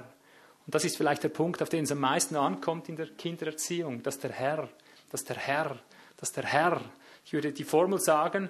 Und 0.66 0.76
das 0.76 0.84
ist 0.84 0.98
vielleicht 0.98 1.24
der 1.24 1.30
Punkt, 1.30 1.62
auf 1.62 1.70
den 1.70 1.86
es 1.86 1.92
am 1.92 2.00
meisten 2.00 2.36
ankommt 2.36 2.90
in 2.90 2.96
der 2.96 3.08
Kindererziehung, 3.08 4.04
dass 4.04 4.20
der 4.20 4.32
Herr, 4.32 4.68
dass 5.12 5.24
der 5.24 5.38
Herr 5.38 5.80
dass 6.18 6.32
der 6.32 6.46
Herr, 6.46 6.82
ich 7.26 7.34
würde 7.34 7.52
die 7.52 7.64
Formel 7.64 8.00
sagen, 8.00 8.50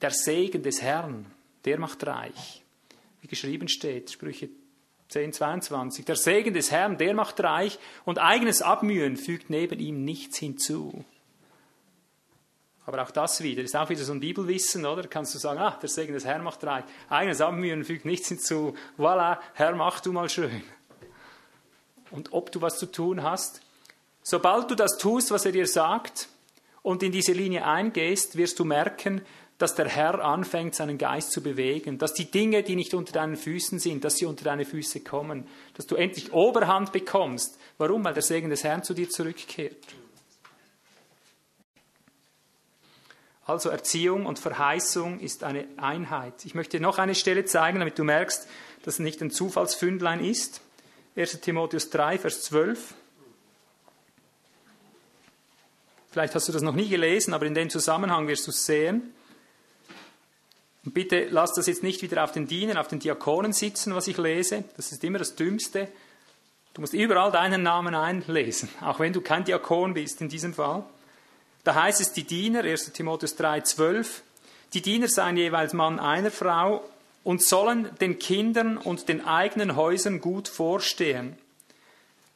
der 0.00 0.10
Segen 0.10 0.62
des 0.62 0.82
Herrn, 0.82 1.26
der 1.64 1.78
macht 1.78 2.06
reich. 2.06 2.62
Wie 3.20 3.28
geschrieben 3.28 3.68
steht, 3.68 4.10
Sprüche 4.10 4.48
10, 5.08 5.32
22. 5.32 6.04
Der 6.04 6.16
Segen 6.16 6.54
des 6.54 6.70
Herrn, 6.70 6.98
der 6.98 7.14
macht 7.14 7.40
reich 7.40 7.78
und 8.04 8.18
eigenes 8.18 8.62
Abmühen 8.62 9.16
fügt 9.16 9.50
neben 9.50 9.78
ihm 9.78 10.04
nichts 10.04 10.38
hinzu. 10.38 11.04
Aber 12.84 13.02
auch 13.02 13.10
das 13.12 13.42
wieder, 13.42 13.62
ist 13.62 13.76
auch 13.76 13.88
wieder 13.88 14.02
so 14.02 14.12
ein 14.12 14.20
Bibelwissen, 14.20 14.84
oder? 14.84 15.06
Kannst 15.06 15.34
du 15.34 15.38
sagen, 15.38 15.60
ah, 15.60 15.78
der 15.80 15.88
Segen 15.88 16.14
des 16.14 16.24
Herrn 16.24 16.42
macht 16.42 16.64
reich. 16.64 16.84
Eigenes 17.08 17.40
Abmühen 17.40 17.84
fügt 17.84 18.04
nichts 18.04 18.28
hinzu. 18.28 18.74
Voilà, 18.98 19.38
Herr, 19.54 19.76
mach 19.76 20.00
du 20.00 20.12
mal 20.12 20.28
schön. 20.28 20.62
Und 22.10 22.32
ob 22.32 22.50
du 22.50 22.60
was 22.60 22.78
zu 22.78 22.86
tun 22.86 23.22
hast, 23.22 23.60
sobald 24.22 24.70
du 24.70 24.74
das 24.74 24.98
tust, 24.98 25.30
was 25.30 25.46
er 25.46 25.52
dir 25.52 25.66
sagt, 25.66 26.28
und 26.82 27.02
in 27.04 27.12
diese 27.12 27.32
Linie 27.32 27.64
eingehst, 27.64 28.36
wirst 28.36 28.58
du 28.58 28.64
merken, 28.64 29.22
dass 29.58 29.76
der 29.76 29.88
Herr 29.88 30.24
anfängt, 30.24 30.74
seinen 30.74 30.98
Geist 30.98 31.30
zu 31.30 31.40
bewegen, 31.40 31.96
dass 31.96 32.14
die 32.14 32.28
Dinge, 32.28 32.64
die 32.64 32.74
nicht 32.74 32.94
unter 32.94 33.12
deinen 33.12 33.36
Füßen 33.36 33.78
sind, 33.78 34.02
dass 34.02 34.16
sie 34.16 34.26
unter 34.26 34.42
deine 34.42 34.64
Füße 34.64 35.00
kommen, 35.00 35.46
dass 35.74 35.86
du 35.86 35.94
endlich 35.94 36.32
Oberhand 36.32 36.90
bekommst. 36.90 37.58
Warum? 37.78 38.04
Weil 38.04 38.14
der 38.14 38.24
Segen 38.24 38.50
des 38.50 38.64
Herrn 38.64 38.82
zu 38.82 38.92
dir 38.92 39.08
zurückkehrt. 39.08 39.76
Also 43.44 43.70
Erziehung 43.70 44.26
und 44.26 44.38
Verheißung 44.38 45.18
ist 45.18 45.42
eine 45.42 45.66
Einheit. 45.76 46.44
Ich 46.44 46.54
möchte 46.54 46.78
noch 46.78 46.98
eine 46.98 47.14
Stelle 47.14 47.44
zeigen, 47.44 47.80
damit 47.80 47.98
du 47.98 48.04
merkst, 48.04 48.46
dass 48.84 48.94
es 48.94 49.00
nicht 49.00 49.20
ein 49.20 49.30
Zufallsfündlein 49.30 50.24
ist. 50.24 50.60
1 51.16 51.40
Timotheus 51.40 51.90
3, 51.90 52.18
Vers 52.18 52.42
12. 52.42 52.94
Vielleicht 56.10 56.34
hast 56.34 56.46
du 56.46 56.52
das 56.52 56.62
noch 56.62 56.74
nie 56.74 56.88
gelesen, 56.88 57.34
aber 57.34 57.46
in 57.46 57.54
dem 57.54 57.70
Zusammenhang 57.70 58.28
wirst 58.28 58.46
du 58.46 58.50
es 58.50 58.64
sehen. 58.64 59.12
Und 60.84 60.94
bitte 60.94 61.26
lass 61.30 61.52
das 61.54 61.66
jetzt 61.66 61.82
nicht 61.82 62.02
wieder 62.02 62.22
auf 62.22 62.32
den 62.32 62.46
Dienern, 62.46 62.76
auf 62.76 62.88
den 62.88 62.98
Diakonen 62.98 63.52
sitzen, 63.52 63.94
was 63.94 64.08
ich 64.08 64.18
lese. 64.18 64.64
Das 64.76 64.92
ist 64.92 65.02
immer 65.04 65.18
das 65.18 65.36
Dümmste. 65.36 65.88
Du 66.74 66.80
musst 66.80 66.94
überall 66.94 67.30
deinen 67.32 67.62
Namen 67.62 67.94
einlesen, 67.94 68.68
auch 68.80 68.98
wenn 68.98 69.12
du 69.12 69.20
kein 69.20 69.44
Diakon 69.44 69.94
bist 69.94 70.20
in 70.20 70.28
diesem 70.28 70.54
Fall. 70.54 70.84
Da 71.64 71.74
heißt 71.74 72.00
es, 72.00 72.12
die 72.12 72.24
Diener, 72.24 72.64
1 72.64 72.92
Timotheus 72.92 73.36
3, 73.36 73.60
12, 73.60 74.22
die 74.74 74.82
Diener 74.82 75.08
seien 75.08 75.36
jeweils 75.36 75.74
Mann 75.74 76.00
einer 76.00 76.30
Frau 76.30 76.82
und 77.24 77.42
sollen 77.42 77.90
den 78.00 78.18
Kindern 78.18 78.78
und 78.78 79.08
den 79.08 79.24
eigenen 79.24 79.76
Häusern 79.76 80.20
gut 80.20 80.48
vorstehen. 80.48 81.36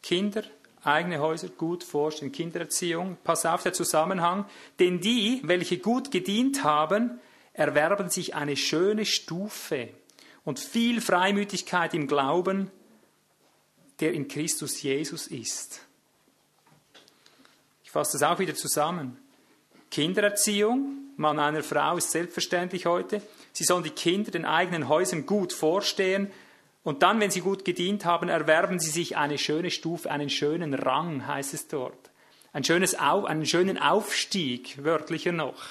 Kinder, 0.03 0.45
eigene 0.85 1.19
Häuser 1.19 1.49
gut 1.49 1.83
vorstehen, 1.83 2.31
Kindererziehung, 2.31 3.17
pass 3.25 3.45
auf 3.47 3.65
der 3.65 3.73
Zusammenhang, 3.73 4.45
denn 4.79 5.01
die, 5.01 5.41
welche 5.43 5.79
gut 5.79 6.13
gedient 6.13 6.63
haben, 6.63 7.19
erwerben 7.53 8.11
sich 8.11 8.35
eine 8.35 8.57
schöne 8.57 9.07
Stufe 9.07 9.89
und 10.45 10.61
viel 10.61 11.01
Freimütigkeit 11.01 11.95
im 11.95 12.07
Glauben, 12.07 12.71
der 13.99 14.13
in 14.13 14.29
Christus 14.29 14.83
Jesus 14.83 15.27
ist. 15.27 15.86
Ich 17.97 17.99
fasse 17.99 18.19
das 18.19 18.31
auch 18.31 18.39
wieder 18.39 18.55
zusammen. 18.55 19.17
Kindererziehung, 19.91 21.15
Mann 21.17 21.39
einer 21.39 21.63
Frau 21.63 21.97
ist 21.97 22.11
selbstverständlich 22.11 22.85
heute. 22.85 23.23
Sie 23.55 23.65
sollen 23.65 23.85
die 23.85 23.89
Kinder 23.89 24.31
den 24.31 24.45
eigenen 24.45 24.91
Häusern 24.91 25.25
gut 25.25 25.55
vorstehen 25.55 26.31
und 26.83 27.03
dann, 27.03 27.21
wenn 27.21 27.31
sie 27.31 27.41
gut 27.41 27.65
gedient 27.65 28.05
haben, 28.05 28.29
erwerben 28.29 28.81
sie 28.81 28.91
sich 28.91 29.17
eine 29.17 29.39
schöne 29.39 29.71
Stufe, 29.71 30.11
einen 30.11 30.29
schönen 30.29 30.75
Rang, 30.75 31.27
heißt 31.27 31.55
es 31.55 31.69
dort. 31.69 32.11
Ein 32.53 32.65
schönes 32.65 32.99
Auf, 32.99 33.25
einen 33.25 33.47
schönen 33.47 33.79
Aufstieg, 33.79 34.85
wörtlicher 34.85 35.33
noch. 35.33 35.63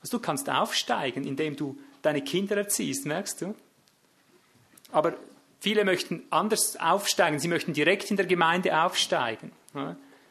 Also 0.00 0.16
du 0.16 0.22
kannst 0.22 0.48
aufsteigen, 0.48 1.24
indem 1.26 1.56
du 1.56 1.78
deine 2.00 2.22
Kinder 2.22 2.56
erziehst, 2.56 3.04
merkst 3.04 3.42
du? 3.42 3.54
Aber 4.92 5.12
viele 5.60 5.84
möchten 5.84 6.22
anders 6.30 6.78
aufsteigen. 6.80 7.38
Sie 7.38 7.48
möchten 7.48 7.74
direkt 7.74 8.10
in 8.10 8.16
der 8.16 8.24
Gemeinde 8.24 8.82
aufsteigen. 8.82 9.52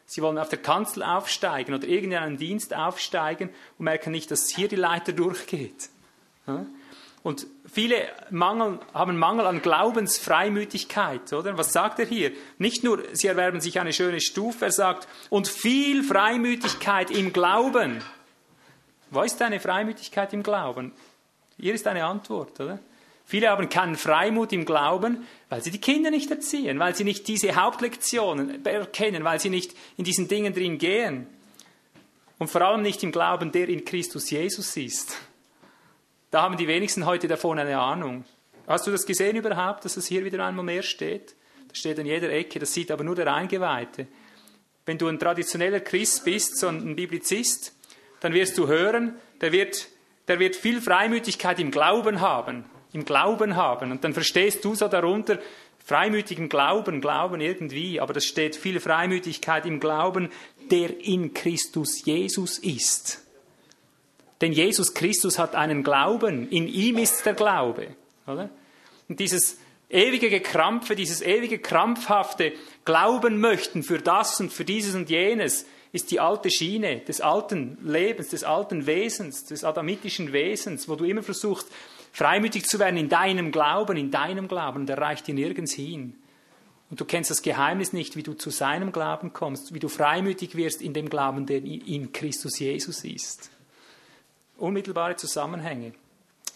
Sie 0.06 0.22
wollen 0.22 0.38
auf 0.38 0.48
der 0.48 0.60
Kanzel 0.60 1.02
aufsteigen 1.02 1.74
oder 1.74 1.86
irgendeinen 1.86 2.36
Dienst 2.36 2.74
aufsteigen 2.74 3.50
und 3.78 3.84
merken 3.84 4.10
nicht, 4.10 4.30
dass 4.30 4.48
hier 4.48 4.68
die 4.68 4.76
Leiter 4.76 5.12
durchgeht. 5.12 5.88
Und 7.22 7.46
viele 7.64 7.96
Mangel, 8.30 8.80
haben 8.92 9.16
Mangel 9.16 9.46
an 9.46 9.62
Glaubensfreimütigkeit, 9.62 11.32
oder? 11.32 11.56
Was 11.56 11.72
sagt 11.72 11.98
er 11.98 12.04
hier? 12.04 12.32
Nicht 12.58 12.84
nur, 12.84 13.02
sie 13.12 13.28
erwerben 13.28 13.62
sich 13.62 13.80
eine 13.80 13.94
schöne 13.94 14.20
Stufe, 14.20 14.66
er 14.66 14.72
sagt, 14.72 15.08
und 15.30 15.48
viel 15.48 16.02
Freimütigkeit 16.04 17.10
im 17.10 17.32
Glauben. 17.32 18.02
Wo 19.10 19.22
ist 19.22 19.40
deine 19.40 19.58
Freimütigkeit 19.58 20.34
im 20.34 20.42
Glauben? 20.42 20.92
Hier 21.58 21.72
ist 21.72 21.86
eine 21.86 22.04
Antwort, 22.04 22.60
oder? 22.60 22.78
Viele 23.26 23.48
haben 23.48 23.68
keinen 23.70 23.96
Freimut 23.96 24.52
im 24.52 24.64
Glauben, 24.66 25.26
weil 25.48 25.62
sie 25.62 25.70
die 25.70 25.80
Kinder 25.80 26.10
nicht 26.10 26.30
erziehen, 26.30 26.78
weil 26.78 26.94
sie 26.94 27.04
nicht 27.04 27.26
diese 27.26 27.56
Hauptlektionen 27.56 28.64
erkennen, 28.64 29.24
weil 29.24 29.40
sie 29.40 29.48
nicht 29.48 29.74
in 29.96 30.04
diesen 30.04 30.28
Dingen 30.28 30.52
drin 30.52 30.78
gehen. 30.78 31.26
Und 32.38 32.50
vor 32.50 32.60
allem 32.60 32.82
nicht 32.82 33.02
im 33.02 33.12
Glauben, 33.12 33.50
der 33.50 33.68
in 33.68 33.84
Christus 33.84 34.30
Jesus 34.30 34.76
ist. 34.76 35.16
Da 36.30 36.42
haben 36.42 36.56
die 36.56 36.68
wenigsten 36.68 37.06
heute 37.06 37.28
davon 37.28 37.58
eine 37.58 37.78
Ahnung. 37.78 38.24
Hast 38.66 38.86
du 38.86 38.90
das 38.90 39.06
gesehen 39.06 39.36
überhaupt, 39.36 39.84
dass 39.84 39.96
es 39.96 40.06
hier 40.06 40.24
wieder 40.24 40.44
einmal 40.44 40.64
mehr 40.64 40.82
steht? 40.82 41.34
Das 41.68 41.78
steht 41.78 41.98
an 41.98 42.06
jeder 42.06 42.30
Ecke, 42.30 42.58
das 42.58 42.74
sieht 42.74 42.90
aber 42.90 43.04
nur 43.04 43.14
der 43.14 43.32
Eingeweihte. 43.32 44.06
Wenn 44.84 44.98
du 44.98 45.08
ein 45.08 45.18
traditioneller 45.18 45.80
Christ 45.80 46.24
bist, 46.24 46.58
so 46.58 46.68
ein 46.68 46.94
Biblizist, 46.94 47.72
dann 48.20 48.34
wirst 48.34 48.58
du 48.58 48.66
hören, 48.66 49.14
der 49.40 49.52
wird, 49.52 49.88
der 50.28 50.38
wird 50.40 50.56
viel 50.56 50.82
Freimütigkeit 50.82 51.58
im 51.58 51.70
Glauben 51.70 52.20
haben 52.20 52.64
im 52.94 53.04
Glauben 53.04 53.56
haben. 53.56 53.90
Und 53.90 54.04
dann 54.04 54.14
verstehst 54.14 54.64
du 54.64 54.74
so 54.74 54.88
darunter, 54.88 55.38
freimütigen 55.84 56.48
Glauben, 56.48 57.00
Glauben 57.00 57.40
irgendwie, 57.40 58.00
aber 58.00 58.14
das 58.14 58.24
steht 58.24 58.56
viel 58.56 58.80
Freimütigkeit 58.80 59.66
im 59.66 59.80
Glauben, 59.80 60.30
der 60.70 61.00
in 61.00 61.34
Christus 61.34 62.04
Jesus 62.06 62.58
ist. 62.58 63.22
Denn 64.40 64.52
Jesus 64.52 64.94
Christus 64.94 65.38
hat 65.38 65.54
einen 65.54 65.82
Glauben, 65.82 66.48
in 66.48 66.68
ihm 66.68 66.96
ist 66.98 67.26
der 67.26 67.34
Glaube. 67.34 67.88
Oder? 68.26 68.48
Und 69.08 69.20
dieses 69.20 69.58
ewige 69.90 70.30
Gekrampfe, 70.30 70.94
dieses 70.94 71.20
ewige 71.20 71.58
krampfhafte 71.58 72.52
Glauben 72.84 73.38
möchten 73.38 73.82
für 73.82 73.98
das 73.98 74.40
und 74.40 74.52
für 74.52 74.64
dieses 74.64 74.94
und 74.94 75.10
jenes, 75.10 75.66
ist 75.92 76.10
die 76.10 76.18
alte 76.18 76.50
Schiene 76.50 77.00
des 77.00 77.20
alten 77.20 77.78
Lebens, 77.84 78.28
des 78.28 78.42
alten 78.42 78.86
Wesens, 78.86 79.44
des 79.44 79.64
adamitischen 79.64 80.32
Wesens, 80.32 80.88
wo 80.88 80.96
du 80.96 81.04
immer 81.04 81.22
versuchst, 81.22 81.68
freimütig 82.14 82.64
zu 82.66 82.78
werden 82.78 82.96
in 82.96 83.08
deinem 83.08 83.50
Glauben, 83.50 83.96
in 83.96 84.12
deinem 84.12 84.46
Glauben, 84.46 84.86
der 84.86 84.98
reicht 84.98 85.26
dir 85.26 85.34
nirgends 85.34 85.72
hin. 85.72 86.14
Und 86.88 87.00
du 87.00 87.04
kennst 87.04 87.30
das 87.30 87.42
Geheimnis 87.42 87.92
nicht, 87.92 88.14
wie 88.14 88.22
du 88.22 88.34
zu 88.34 88.50
seinem 88.50 88.92
Glauben 88.92 89.32
kommst, 89.32 89.74
wie 89.74 89.80
du 89.80 89.88
freimütig 89.88 90.54
wirst 90.54 90.80
in 90.80 90.94
dem 90.94 91.10
Glauben, 91.10 91.44
der 91.44 91.58
in 91.58 92.12
Christus 92.12 92.60
Jesus 92.60 93.04
ist. 93.04 93.50
Unmittelbare 94.56 95.16
Zusammenhänge. 95.16 95.92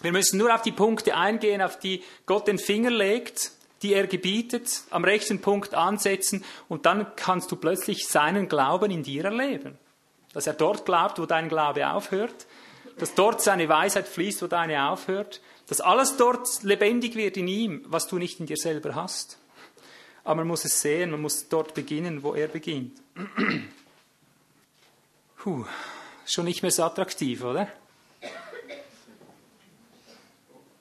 Wir 0.01 0.13
müssen 0.13 0.39
nur 0.39 0.55
auf 0.55 0.63
die 0.63 0.71
Punkte 0.71 1.17
eingehen, 1.17 1.61
auf 1.61 1.81
die 1.81 2.05
Gott 2.25 2.47
den 2.47 2.61
Finger 2.61 2.91
legt, 2.91 3.51
die 3.83 3.95
er 3.95 4.07
gebietet, 4.07 4.83
am 4.91 5.03
rechten 5.03 5.41
Punkt 5.41 5.75
ansetzen 5.75 6.45
und 6.69 6.87
dann 6.87 7.17
kannst 7.17 7.51
du 7.51 7.57
plötzlich 7.57 8.07
seinen 8.07 8.49
Glauben 8.49 8.93
in 8.93 9.03
dir 9.03 9.25
erleben. 9.25 9.77
Dass 10.33 10.47
er 10.47 10.55
dort 10.55 10.85
glaubt, 10.85 11.19
wo 11.19 11.27
dein 11.27 11.49
Glaube 11.49 11.91
aufhört, 11.91 12.47
dass 12.99 13.15
dort 13.15 13.41
seine 13.41 13.69
Weisheit 13.69 14.07
fließt, 14.07 14.43
wo 14.43 14.47
deine 14.47 14.89
aufhört, 14.89 15.41
dass 15.69 15.81
alles 15.81 16.17
dort 16.17 16.63
lebendig 16.63 17.15
wird 17.15 17.37
in 17.37 17.47
ihm, 17.47 17.85
was 17.87 18.07
du 18.07 18.19
nicht 18.19 18.41
in 18.41 18.47
dir 18.47 18.57
selber 18.57 18.95
hast. 18.95 19.39
Aber 20.25 20.37
man 20.37 20.49
muss 20.49 20.65
es 20.65 20.81
sehen, 20.81 21.11
man 21.11 21.21
muss 21.21 21.49
dort 21.49 21.75
beginnen, 21.75 22.23
wo 22.23 22.35
er 22.35 22.49
beginnt. 22.49 23.01
Puh, 25.37 25.65
schon 26.27 26.47
nicht 26.47 26.63
mehr 26.63 26.71
so 26.71 26.83
attraktiv, 26.85 27.45
oder? 27.45 27.69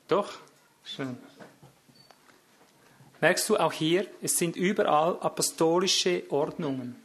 Doch? 0.07 0.33
Schön. 0.83 1.17
Merkst 3.19 3.49
du 3.49 3.57
auch 3.57 3.73
hier, 3.73 4.07
es 4.21 4.37
sind 4.37 4.55
überall 4.55 5.17
apostolische 5.19 6.23
Ordnungen. 6.29 6.95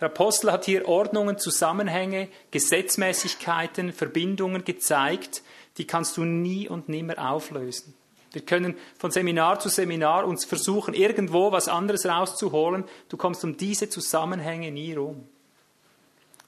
Der 0.00 0.08
Apostel 0.08 0.50
hat 0.50 0.64
hier 0.64 0.88
Ordnungen, 0.88 1.38
Zusammenhänge, 1.38 2.28
Gesetzmäßigkeiten, 2.50 3.92
Verbindungen 3.92 4.64
gezeigt, 4.64 5.42
die 5.80 5.86
kannst 5.86 6.18
du 6.18 6.24
nie 6.26 6.68
und 6.68 6.90
nimmer 6.90 7.32
auflösen. 7.32 7.94
Wir 8.32 8.42
können 8.42 8.76
von 8.98 9.10
Seminar 9.10 9.60
zu 9.60 9.70
Seminar 9.70 10.26
uns 10.26 10.44
versuchen, 10.44 10.92
irgendwo 10.92 11.52
was 11.52 11.68
anderes 11.68 12.04
rauszuholen. 12.04 12.84
Du 13.08 13.16
kommst 13.16 13.44
um 13.44 13.56
diese 13.56 13.88
Zusammenhänge 13.88 14.70
nie 14.70 14.92
rum. 14.92 15.26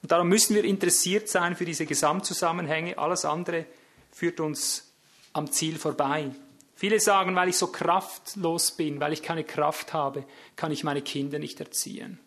Und 0.03 0.11
darum 0.11 0.29
müssen 0.29 0.55
wir 0.55 0.63
interessiert 0.63 1.29
sein 1.29 1.55
für 1.55 1.65
diese 1.65 1.87
Gesamtzusammenhänge. 1.87 2.99
Alles 2.99 3.25
andere 3.25 3.65
führt 4.11 4.39
uns 4.39 4.93
am 5.33 5.51
Ziel 5.51 5.79
vorbei. 5.79 6.29
Viele 6.75 6.99
sagen, 6.99 7.35
weil 7.35 7.49
ich 7.49 7.57
so 7.57 7.65
kraftlos 7.65 8.69
bin, 8.73 8.99
weil 8.99 9.13
ich 9.13 9.23
keine 9.23 9.43
Kraft 9.43 9.93
habe, 9.93 10.25
kann 10.55 10.71
ich 10.71 10.83
meine 10.83 11.01
Kinder 11.01 11.39
nicht 11.39 11.59
erziehen. 11.59 12.19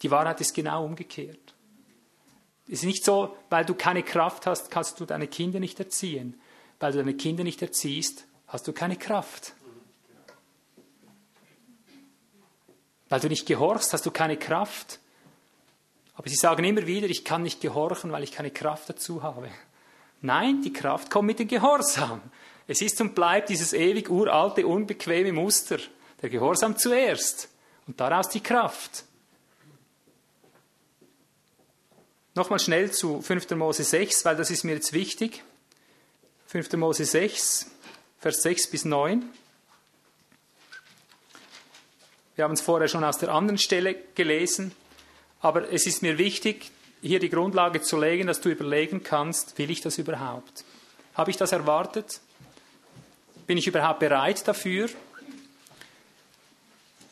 Die 0.00 0.10
Wahrheit 0.10 0.40
ist 0.40 0.54
genau 0.54 0.86
umgekehrt. 0.86 1.47
Es 2.68 2.80
ist 2.80 2.84
nicht 2.84 3.04
so, 3.04 3.36
weil 3.48 3.64
du 3.64 3.74
keine 3.74 4.02
Kraft 4.02 4.46
hast, 4.46 4.70
kannst 4.70 5.00
du 5.00 5.06
deine 5.06 5.26
Kinder 5.26 5.58
nicht 5.58 5.80
erziehen. 5.80 6.38
Weil 6.78 6.92
du 6.92 6.98
deine 6.98 7.14
Kinder 7.14 7.42
nicht 7.42 7.62
erziehst, 7.62 8.26
hast 8.46 8.68
du 8.68 8.72
keine 8.72 8.96
Kraft. 8.96 9.54
Weil 13.08 13.20
du 13.20 13.28
nicht 13.28 13.46
gehorchst, 13.46 13.92
hast 13.94 14.04
du 14.04 14.10
keine 14.10 14.36
Kraft. 14.36 15.00
Aber 16.14 16.28
sie 16.28 16.36
sagen 16.36 16.64
immer 16.64 16.86
wieder, 16.86 17.08
ich 17.08 17.24
kann 17.24 17.42
nicht 17.42 17.60
gehorchen, 17.60 18.12
weil 18.12 18.22
ich 18.22 18.32
keine 18.32 18.50
Kraft 18.50 18.90
dazu 18.90 19.22
habe. 19.22 19.48
Nein, 20.20 20.62
die 20.62 20.72
Kraft 20.72 21.10
kommt 21.10 21.26
mit 21.26 21.38
dem 21.38 21.48
Gehorsam. 21.48 22.20
Es 22.66 22.82
ist 22.82 23.00
und 23.00 23.14
bleibt 23.14 23.48
dieses 23.48 23.72
ewig 23.72 24.10
uralte, 24.10 24.66
unbequeme 24.66 25.32
Muster. 25.32 25.78
Der 26.20 26.28
Gehorsam 26.28 26.76
zuerst 26.76 27.48
und 27.86 27.98
daraus 27.98 28.28
die 28.28 28.42
Kraft. 28.42 29.04
Nochmal 32.38 32.60
schnell 32.60 32.92
zu 32.92 33.20
5. 33.20 33.50
Mose 33.56 33.82
6, 33.82 34.24
weil 34.24 34.36
das 34.36 34.52
ist 34.52 34.62
mir 34.62 34.74
jetzt 34.74 34.92
wichtig. 34.92 35.42
5. 36.46 36.72
Mose 36.74 37.04
6, 37.04 37.66
Vers 38.20 38.42
6 38.42 38.68
bis 38.68 38.84
9. 38.84 39.28
Wir 42.36 42.44
haben 42.44 42.54
es 42.54 42.60
vorher 42.60 42.86
schon 42.86 43.02
aus 43.02 43.18
der 43.18 43.30
anderen 43.30 43.58
Stelle 43.58 43.96
gelesen, 44.14 44.70
aber 45.40 45.72
es 45.72 45.88
ist 45.88 46.00
mir 46.02 46.16
wichtig, 46.16 46.70
hier 47.02 47.18
die 47.18 47.28
Grundlage 47.28 47.82
zu 47.82 47.98
legen, 47.98 48.28
dass 48.28 48.40
du 48.40 48.50
überlegen 48.50 49.02
kannst, 49.02 49.58
will 49.58 49.72
ich 49.72 49.80
das 49.80 49.98
überhaupt? 49.98 50.64
Habe 51.14 51.32
ich 51.32 51.36
das 51.36 51.50
erwartet? 51.50 52.20
Bin 53.48 53.58
ich 53.58 53.66
überhaupt 53.66 53.98
bereit 53.98 54.46
dafür? 54.46 54.88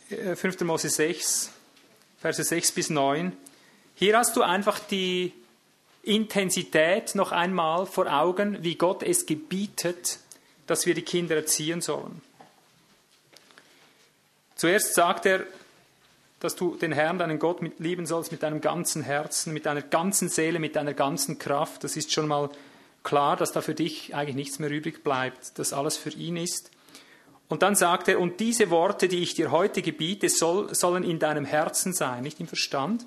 5. 0.09 0.45
Äh, 0.45 0.65
Mose 0.65 0.89
6, 0.89 1.51
Verse 2.21 2.45
6 2.45 2.71
bis 2.71 2.91
9. 2.91 3.37
Hier 3.99 4.19
hast 4.19 4.37
du 4.37 4.43
einfach 4.43 4.79
die 4.79 5.33
Intensität 6.03 7.15
noch 7.15 7.33
einmal 7.33 7.87
vor 7.87 8.13
Augen, 8.13 8.63
wie 8.63 8.75
Gott 8.75 9.03
es 9.03 9.25
gebietet, 9.25 10.19
dass 10.67 10.85
wir 10.85 10.95
die 10.95 11.01
Kinder 11.01 11.35
erziehen 11.35 11.81
sollen. 11.81 12.21
Zuerst 14.55 14.93
sagt 14.93 15.25
er, 15.25 15.47
dass 16.41 16.57
du 16.57 16.77
den 16.77 16.93
Herrn, 16.93 17.19
deinen 17.19 17.39
Gott, 17.39 17.63
lieben 17.79 18.05
sollst 18.05 18.33
mit 18.33 18.43
deinem 18.43 18.61
ganzen 18.61 19.03
Herzen, 19.03 19.55
mit 19.55 19.65
deiner 19.65 19.81
ganzen 19.81 20.29
Seele, 20.29 20.59
mit 20.59 20.77
deiner 20.77 20.93
ganzen 20.93 21.39
Kraft. 21.39 21.83
Das 21.83 21.97
ist 21.97 22.13
schon 22.13 22.29
mal 22.29 22.51
klar, 23.03 23.39
dass 23.39 23.53
da 23.53 23.63
für 23.63 23.75
dich 23.75 24.15
eigentlich 24.15 24.37
nichts 24.37 24.59
mehr 24.59 24.71
übrig 24.71 25.05
bleibt, 25.05 25.59
dass 25.59 25.73
alles 25.73 25.97
für 25.97 26.11
ihn 26.11 26.37
ist. 26.37 26.71
Und 27.49 27.63
dann 27.63 27.75
sagt 27.75 28.09
er, 28.09 28.21
und 28.21 28.41
diese 28.41 28.69
Worte, 28.69 29.09
die 29.09 29.23
ich 29.23 29.33
dir 29.33 29.51
heute 29.51 29.81
gebiete, 29.81 30.29
soll, 30.29 30.75
sollen 30.75 31.03
in 31.03 31.19
deinem 31.19 31.47
Herzen 31.47 31.95
sein, 31.95 32.23
nicht 32.23 32.41
im 32.41 32.47
Verstand. 32.47 33.07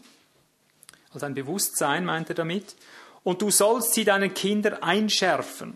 Also 1.13 1.25
ein 1.25 1.33
Bewusstsein 1.33 2.05
meint 2.05 2.29
er 2.29 2.35
damit. 2.35 2.75
Und 3.23 3.41
du 3.41 3.51
sollst 3.51 3.93
sie 3.93 4.05
deinen 4.05 4.33
Kindern 4.33 4.75
einschärfen. 4.81 5.75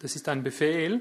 Das 0.00 0.16
ist 0.16 0.28
ein 0.28 0.42
Befehl. 0.42 1.00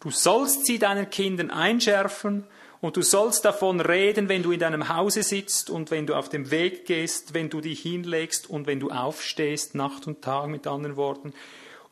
Du 0.00 0.10
sollst 0.10 0.66
sie 0.66 0.78
deinen 0.78 1.10
Kindern 1.10 1.50
einschärfen 1.50 2.44
und 2.80 2.96
du 2.96 3.02
sollst 3.02 3.44
davon 3.44 3.80
reden, 3.80 4.28
wenn 4.28 4.42
du 4.42 4.50
in 4.50 4.58
deinem 4.58 4.88
Hause 4.88 5.22
sitzt 5.22 5.70
und 5.70 5.92
wenn 5.92 6.06
du 6.06 6.14
auf 6.14 6.28
dem 6.28 6.50
Weg 6.50 6.86
gehst, 6.86 7.34
wenn 7.34 7.48
du 7.48 7.60
dich 7.60 7.80
hinlegst 7.80 8.50
und 8.50 8.66
wenn 8.66 8.80
du 8.80 8.90
aufstehst, 8.90 9.76
Nacht 9.76 10.08
und 10.08 10.22
Tag 10.22 10.48
mit 10.48 10.66
anderen 10.66 10.96
Worten. 10.96 11.32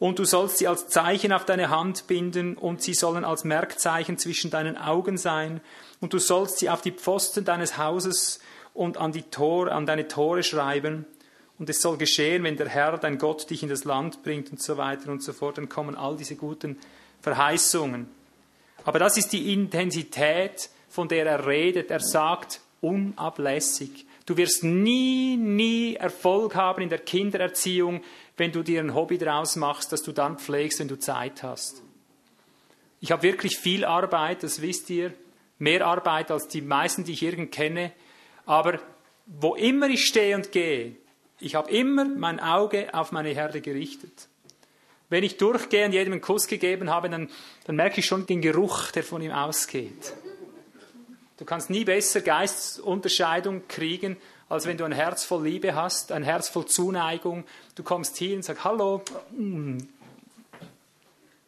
Und 0.01 0.19
du 0.19 0.25
sollst 0.25 0.59
sie 0.59 0.67
als 0.67 0.89
Zeichen 0.89 1.33
auf 1.33 1.45
deine 1.45 1.71
Hand 1.71 2.07
binden 2.09 2.57
und 2.57 2.83
sie 2.83 2.95
sollen 2.95 3.25
als 3.25 3.45
Merkzeichen 3.45 4.19
zwischen 4.19 4.51
deinen 4.51 4.77
Augen 4.77 5.17
sein. 5.17 5.61
Und 6.01 6.13
du 6.13 6.19
sollst 6.19 6.59
sie 6.59 6.71
auf 6.71 6.81
die 6.81 6.91
Pfosten 6.91 7.45
deines 7.45 7.79
Hauses 7.79 8.41
und 8.75 8.97
an, 8.97 9.13
die 9.13 9.23
Tor, 9.23 9.71
an 9.71 9.87
deine 9.87 10.09
Tore 10.09 10.43
schreiben. 10.43 11.07
Und 11.59 11.69
es 11.69 11.83
soll 11.83 11.99
geschehen, 11.99 12.43
wenn 12.45 12.57
der 12.57 12.69
Herr, 12.69 12.97
dein 12.97 13.19
Gott, 13.19 13.51
dich 13.51 13.63
in 13.63 13.69
das 13.69 13.85
Land 13.85 14.23
bringt 14.23 14.51
und 14.51 14.63
so 14.63 14.77
weiter 14.77 15.11
und 15.11 15.23
so 15.23 15.33
fort. 15.33 15.59
Dann 15.59 15.69
kommen 15.69 15.95
all 15.95 16.17
diese 16.17 16.37
guten 16.37 16.79
Verheißungen. 17.21 18.09
Aber 18.85 18.99
das 18.99 19.19
ist 19.19 19.33
die 19.33 19.53
Intensität, 19.53 20.71
von 20.89 21.09
der 21.09 21.27
er 21.27 21.47
redet. 21.47 21.91
Er 21.91 22.01
sagt 22.01 22.61
unablässig. 22.81 24.07
Du 24.27 24.37
wirst 24.37 24.65
nie, 24.65 25.37
nie 25.37 25.97
Erfolg 25.97 26.55
haben 26.55 26.83
in 26.83 26.89
der 26.89 26.99
Kindererziehung, 26.99 28.03
wenn 28.37 28.53
du 28.53 28.63
dir 28.63 28.81
ein 28.81 28.95
Hobby 28.95 29.19
draus 29.19 29.57
machst, 29.57 29.93
das 29.93 30.03
du 30.03 30.13
dann 30.13 30.39
pflegst, 30.39 30.81
wenn 30.81 30.89
du 30.89 30.99
Zeit 30.99 31.43
hast. 31.43 31.83
Ich 33.01 33.13
habe 33.13 33.23
wirklich 33.23 33.59
viel 33.59 33.85
Arbeit, 33.85 34.43
das 34.43 34.63
wisst 34.63 34.89
ihr, 34.91 35.13
mehr 35.59 35.87
Arbeit 35.87 36.31
als 36.31 36.49
die 36.49 36.63
meisten, 36.63 37.05
die 37.05 37.13
ich 37.13 37.23
irgend 37.23 37.53
kenne. 37.53 37.93
Aber 38.51 38.81
wo 39.27 39.55
immer 39.55 39.89
ich 39.89 40.07
stehe 40.07 40.35
und 40.35 40.51
gehe, 40.51 40.97
ich 41.39 41.55
habe 41.55 41.71
immer 41.71 42.05
mein 42.05 42.41
Auge 42.41 42.93
auf 42.93 43.13
meine 43.13 43.29
Herde 43.29 43.61
gerichtet. 43.61 44.27
Wenn 45.09 45.23
ich 45.23 45.37
durchgehe 45.37 45.87
und 45.87 45.93
jedem 45.93 46.15
einen 46.15 46.21
Kuss 46.21 46.49
gegeben 46.49 46.91
habe, 46.91 47.09
dann, 47.09 47.31
dann 47.67 47.77
merke 47.77 48.01
ich 48.01 48.07
schon 48.07 48.27
den 48.27 48.41
Geruch, 48.41 48.91
der 48.91 49.05
von 49.05 49.23
ihm 49.23 49.31
ausgeht. 49.31 50.15
Du 51.37 51.45
kannst 51.45 51.71
nie 51.71 51.85
besser 51.85 52.23
Geistunterscheidung 52.23 53.69
kriegen, 53.69 54.17
als 54.49 54.67
wenn 54.67 54.77
du 54.77 54.85
ein 54.85 54.91
Herz 54.91 55.23
voll 55.23 55.45
Liebe 55.45 55.77
hast, 55.77 56.11
ein 56.11 56.25
Herz 56.25 56.49
voll 56.49 56.67
Zuneigung. 56.67 57.45
Du 57.77 57.85
kommst 57.85 58.17
hier 58.17 58.35
und 58.35 58.43
sagst, 58.43 58.65
hallo, 58.65 59.01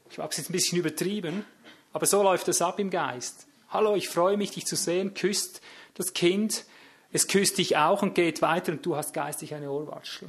ich 0.08 0.18
habe 0.18 0.28
es 0.30 0.36
jetzt 0.36 0.50
ein 0.50 0.52
bisschen 0.52 0.78
übertrieben, 0.78 1.44
aber 1.92 2.06
so 2.06 2.22
läuft 2.22 2.46
das 2.46 2.62
ab 2.62 2.78
im 2.78 2.90
Geist. 2.90 3.48
Hallo, 3.70 3.96
ich 3.96 4.08
freue 4.08 4.36
mich, 4.36 4.52
dich 4.52 4.66
zu 4.66 4.76
sehen, 4.76 5.14
küsst 5.14 5.62
das 5.94 6.12
Kind, 6.12 6.64
es 7.12 7.28
küsst 7.28 7.59
dich 7.59 7.76
auch 7.76 8.02
und 8.02 8.14
geht 8.14 8.43
weiter 8.43 8.72
und 8.72 8.84
du 8.84 8.97
hast 8.97 9.12
geistig 9.12 9.55
eine 9.55 9.70
Ohrwatschel. 9.70 10.28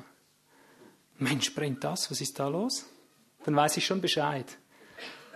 Mensch, 1.18 1.53
brennt 1.55 1.84
das? 1.84 2.11
Was 2.11 2.22
ist 2.22 2.39
da 2.39 2.47
los? 2.47 2.85
Dann 3.45 3.55
weiß 3.55 3.77
ich 3.77 3.85
schon 3.85 4.01
Bescheid. 4.01 4.57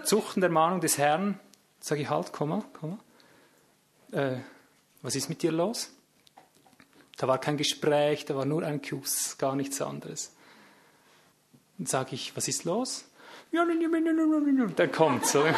Zuchten 0.03 0.41
der 0.41 0.49
Mahnung 0.49 0.81
des 0.81 0.97
Herrn, 0.97 1.39
sage 1.79 2.01
ich 2.01 2.09
halt, 2.09 2.31
komm 2.33 2.49
mal, 2.49 2.63
komm 2.73 2.91
mal 2.91 2.99
äh, 4.11 4.37
was 5.01 5.15
ist 5.15 5.29
mit 5.29 5.41
dir 5.41 5.51
los? 5.51 5.91
Da 7.17 7.27
war 7.27 7.39
kein 7.39 7.57
Gespräch, 7.57 8.25
da 8.25 8.35
war 8.35 8.45
nur 8.45 8.63
ein 8.63 8.81
Kuss, 8.81 9.37
gar 9.37 9.55
nichts 9.55 9.81
anderes. 9.81 10.33
Dann 11.77 11.87
sage 11.87 12.15
ich, 12.15 12.35
was 12.35 12.47
ist 12.47 12.63
los? 12.63 13.05
Dann 14.75 14.91
kommt's. 14.91 15.35
Oder? 15.35 15.55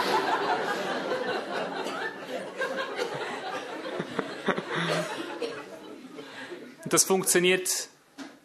Und 6.90 6.94
das 6.94 7.04
funktioniert 7.04 7.88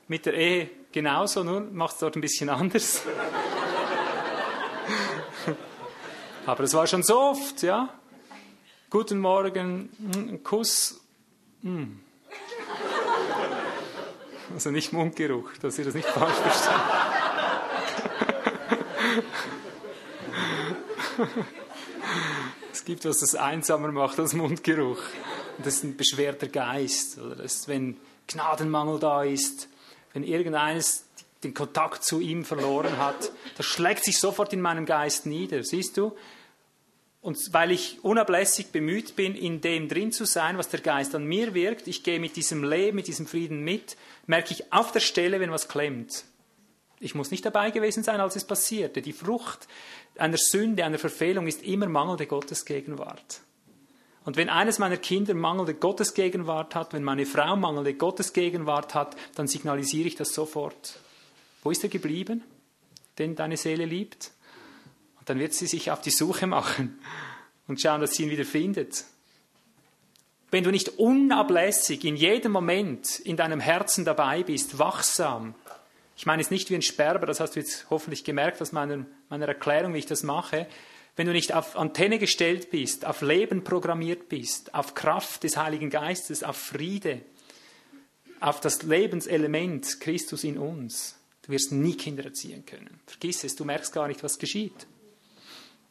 mit 0.07 0.27
der 0.27 0.35
Ehe 0.35 0.69
genauso, 0.93 1.43
nur 1.43 1.63
macht 1.63 1.95
es 1.95 2.01
dort 2.01 2.15
ein 2.15 2.21
bisschen 2.21 2.51
anders. 2.51 3.01
Aber 6.45 6.63
das 6.63 6.75
war 6.75 6.87
schon 6.87 7.03
so 7.03 7.19
oft, 7.19 7.63
ja. 7.63 7.89
Guten 8.91 9.19
Morgen, 9.19 9.89
ein 10.15 10.43
Kuss. 10.45 11.01
Hm. 11.63 12.01
Also 14.53 14.71
nicht 14.71 14.93
Mundgeruch, 14.93 15.49
dass 15.63 15.79
ihr 15.79 15.87
das 15.87 15.95
nicht 15.95 16.07
falsch 16.07 16.37
versteht. 16.37 16.75
es 22.75 22.85
gibt 22.85 23.07
was, 23.07 23.21
das 23.21 23.35
einsamer 23.37 23.91
macht 23.91 24.21
als 24.21 24.35
Mundgeruch. 24.35 25.01
Und 25.57 25.65
das 25.65 25.77
ist 25.77 25.85
ein 25.85 25.97
beschwerter 25.97 26.49
Geist. 26.49 27.19
Oder 27.19 27.37
das, 27.37 27.69
wenn 27.69 27.97
Gnadenmangel 28.29 28.99
da 28.99 29.23
ist, 29.23 29.69
wenn 30.13 30.25
irgendeines 30.25 31.05
den 31.43 31.55
Kontakt 31.55 32.05
zu 32.05 32.21
ihm 32.21 32.45
verloren 32.45 32.97
hat, 32.97 33.33
das 33.57 33.67
schlägt 33.67 34.05
sich 34.05 34.19
sofort 34.19 34.53
in 34.53 34.61
meinem 34.61 34.87
Geist 34.87 35.27
nieder. 35.27 35.63
Siehst 35.63 35.97
du? 35.97 36.17
Und 37.21 37.39
weil 37.53 37.71
ich 37.71 38.03
unablässig 38.03 38.67
bemüht 38.67 39.17
bin, 39.17 39.35
in 39.35 39.61
dem 39.61 39.89
drin 39.89 40.13
zu 40.13 40.27
sein, 40.27 40.59
was 40.59 40.69
der 40.69 40.81
Geist 40.81 41.15
an 41.15 41.25
mir 41.25 41.55
wirkt, 41.55 41.89
ich 41.89 42.03
gehe 42.03 42.21
mit 42.21 42.37
diesem 42.37 42.65
Leben, 42.65 42.97
mit 42.97 43.07
diesem 43.07 43.27
Frieden 43.27 43.63
mit, 43.65 43.97
merke 44.27 44.53
ich 44.53 44.73
auf 44.73 44.93
der 44.93 45.01
Stelle, 45.01 45.41
wenn 45.41 45.51
was 45.51 45.69
klemmt. 45.69 46.25
Ich 47.01 47.15
muss 47.15 47.31
nicht 47.31 47.45
dabei 47.45 47.71
gewesen 47.71 48.03
sein, 48.03 48.21
als 48.21 48.37
es 48.37 48.45
passierte. 48.45 49.03
Die 49.03 49.13
Frucht 49.13 49.69
einer 50.17 50.37
Sünde, 50.37 50.85
einer 50.85 50.99
Verfehlung 50.99 51.47
ist 51.47 51.63
immer 51.63 51.87
mangelnde 51.87 52.27
Gottesgegenwart. 52.27 53.41
Und 54.25 54.37
wenn 54.37 54.49
eines 54.49 54.79
meiner 54.79 54.97
Kinder 54.97 55.35
mangelnde 55.35 55.75
Gottesgegenwart 55.75 56.75
hat, 56.75 56.93
wenn 56.93 57.05
meine 57.05 57.27
Frau 57.27 57.57
mangelnde 57.57 57.95
Gottesgegenwart 57.95 58.95
hat, 58.95 59.17
dann 59.35 59.47
signalisiere 59.47 60.09
ich 60.09 60.15
das 60.15 60.33
sofort. 60.33 60.99
Wo 61.63 61.71
ist 61.71 61.83
er 61.83 61.91
geblieben, 61.91 62.43
den 63.19 63.37
deine 63.37 63.57
Seele 63.57 63.85
liebt? 63.85 64.31
dann 65.25 65.39
wird 65.39 65.55
sie 65.55 65.67
sich 65.67 65.91
auf 65.91 66.01
die 66.01 66.11
Suche 66.11 66.47
machen 66.47 66.99
und 67.67 67.81
schauen, 67.81 68.01
dass 68.01 68.15
sie 68.15 68.25
ihn 68.25 68.31
wieder 68.31 68.45
findet. 68.45 69.05
Wenn 70.51 70.65
du 70.65 70.71
nicht 70.71 70.99
unablässig 70.99 72.05
in 72.05 72.17
jedem 72.17 72.53
Moment 72.53 73.19
in 73.21 73.37
deinem 73.37 73.61
Herzen 73.61 74.05
dabei 74.05 74.43
bist, 74.43 74.79
wachsam, 74.79 75.55
ich 76.17 76.27
meine 76.27 76.43
es 76.43 76.51
nicht 76.51 76.71
wie 76.71 76.77
ein 76.77 76.83
Sperber, 76.83 77.27
das 77.27 77.41
hast 77.41 77.57
du 77.57 77.61
jetzt 77.61 77.87
hoffentlich 77.91 78.23
gemerkt 78.23 78.63
aus 78.63 78.71
meiner, 78.71 79.05
meiner 79.29 79.49
Erklärung, 79.49 79.95
wie 79.95 79.99
ich 79.99 80.07
das 80.07 80.23
mache, 80.23 80.69
wenn 81.17 81.27
du 81.27 81.33
nicht 81.33 81.55
auf 81.55 81.77
Antenne 81.77 82.19
gestellt 82.19 82.71
bist, 82.71 83.05
auf 83.05 83.23
Leben 83.23 83.63
programmiert 83.63 84.29
bist, 84.29 84.75
auf 84.75 84.95
Kraft 84.95 85.45
des 85.45 85.57
Heiligen 85.57 85.91
Geistes, 85.91 86.43
auf 86.43 86.57
Friede, 86.57 87.23
auf 88.41 88.61
das 88.61 88.83
Lebenselement 88.83 90.01
Christus 90.01 90.45
in 90.45 90.59
uns, 90.59 91.17
du 91.43 91.53
wirst 91.53 91.73
nie 91.73 91.97
Kinder 91.97 92.25
erziehen 92.25 92.67
können. 92.67 93.01
Vergiss 93.07 93.45
es, 93.45 93.55
du 93.55 93.65
merkst 93.65 93.93
gar 93.93 94.09
nicht, 94.09 94.23
was 94.23 94.39
geschieht. 94.39 94.87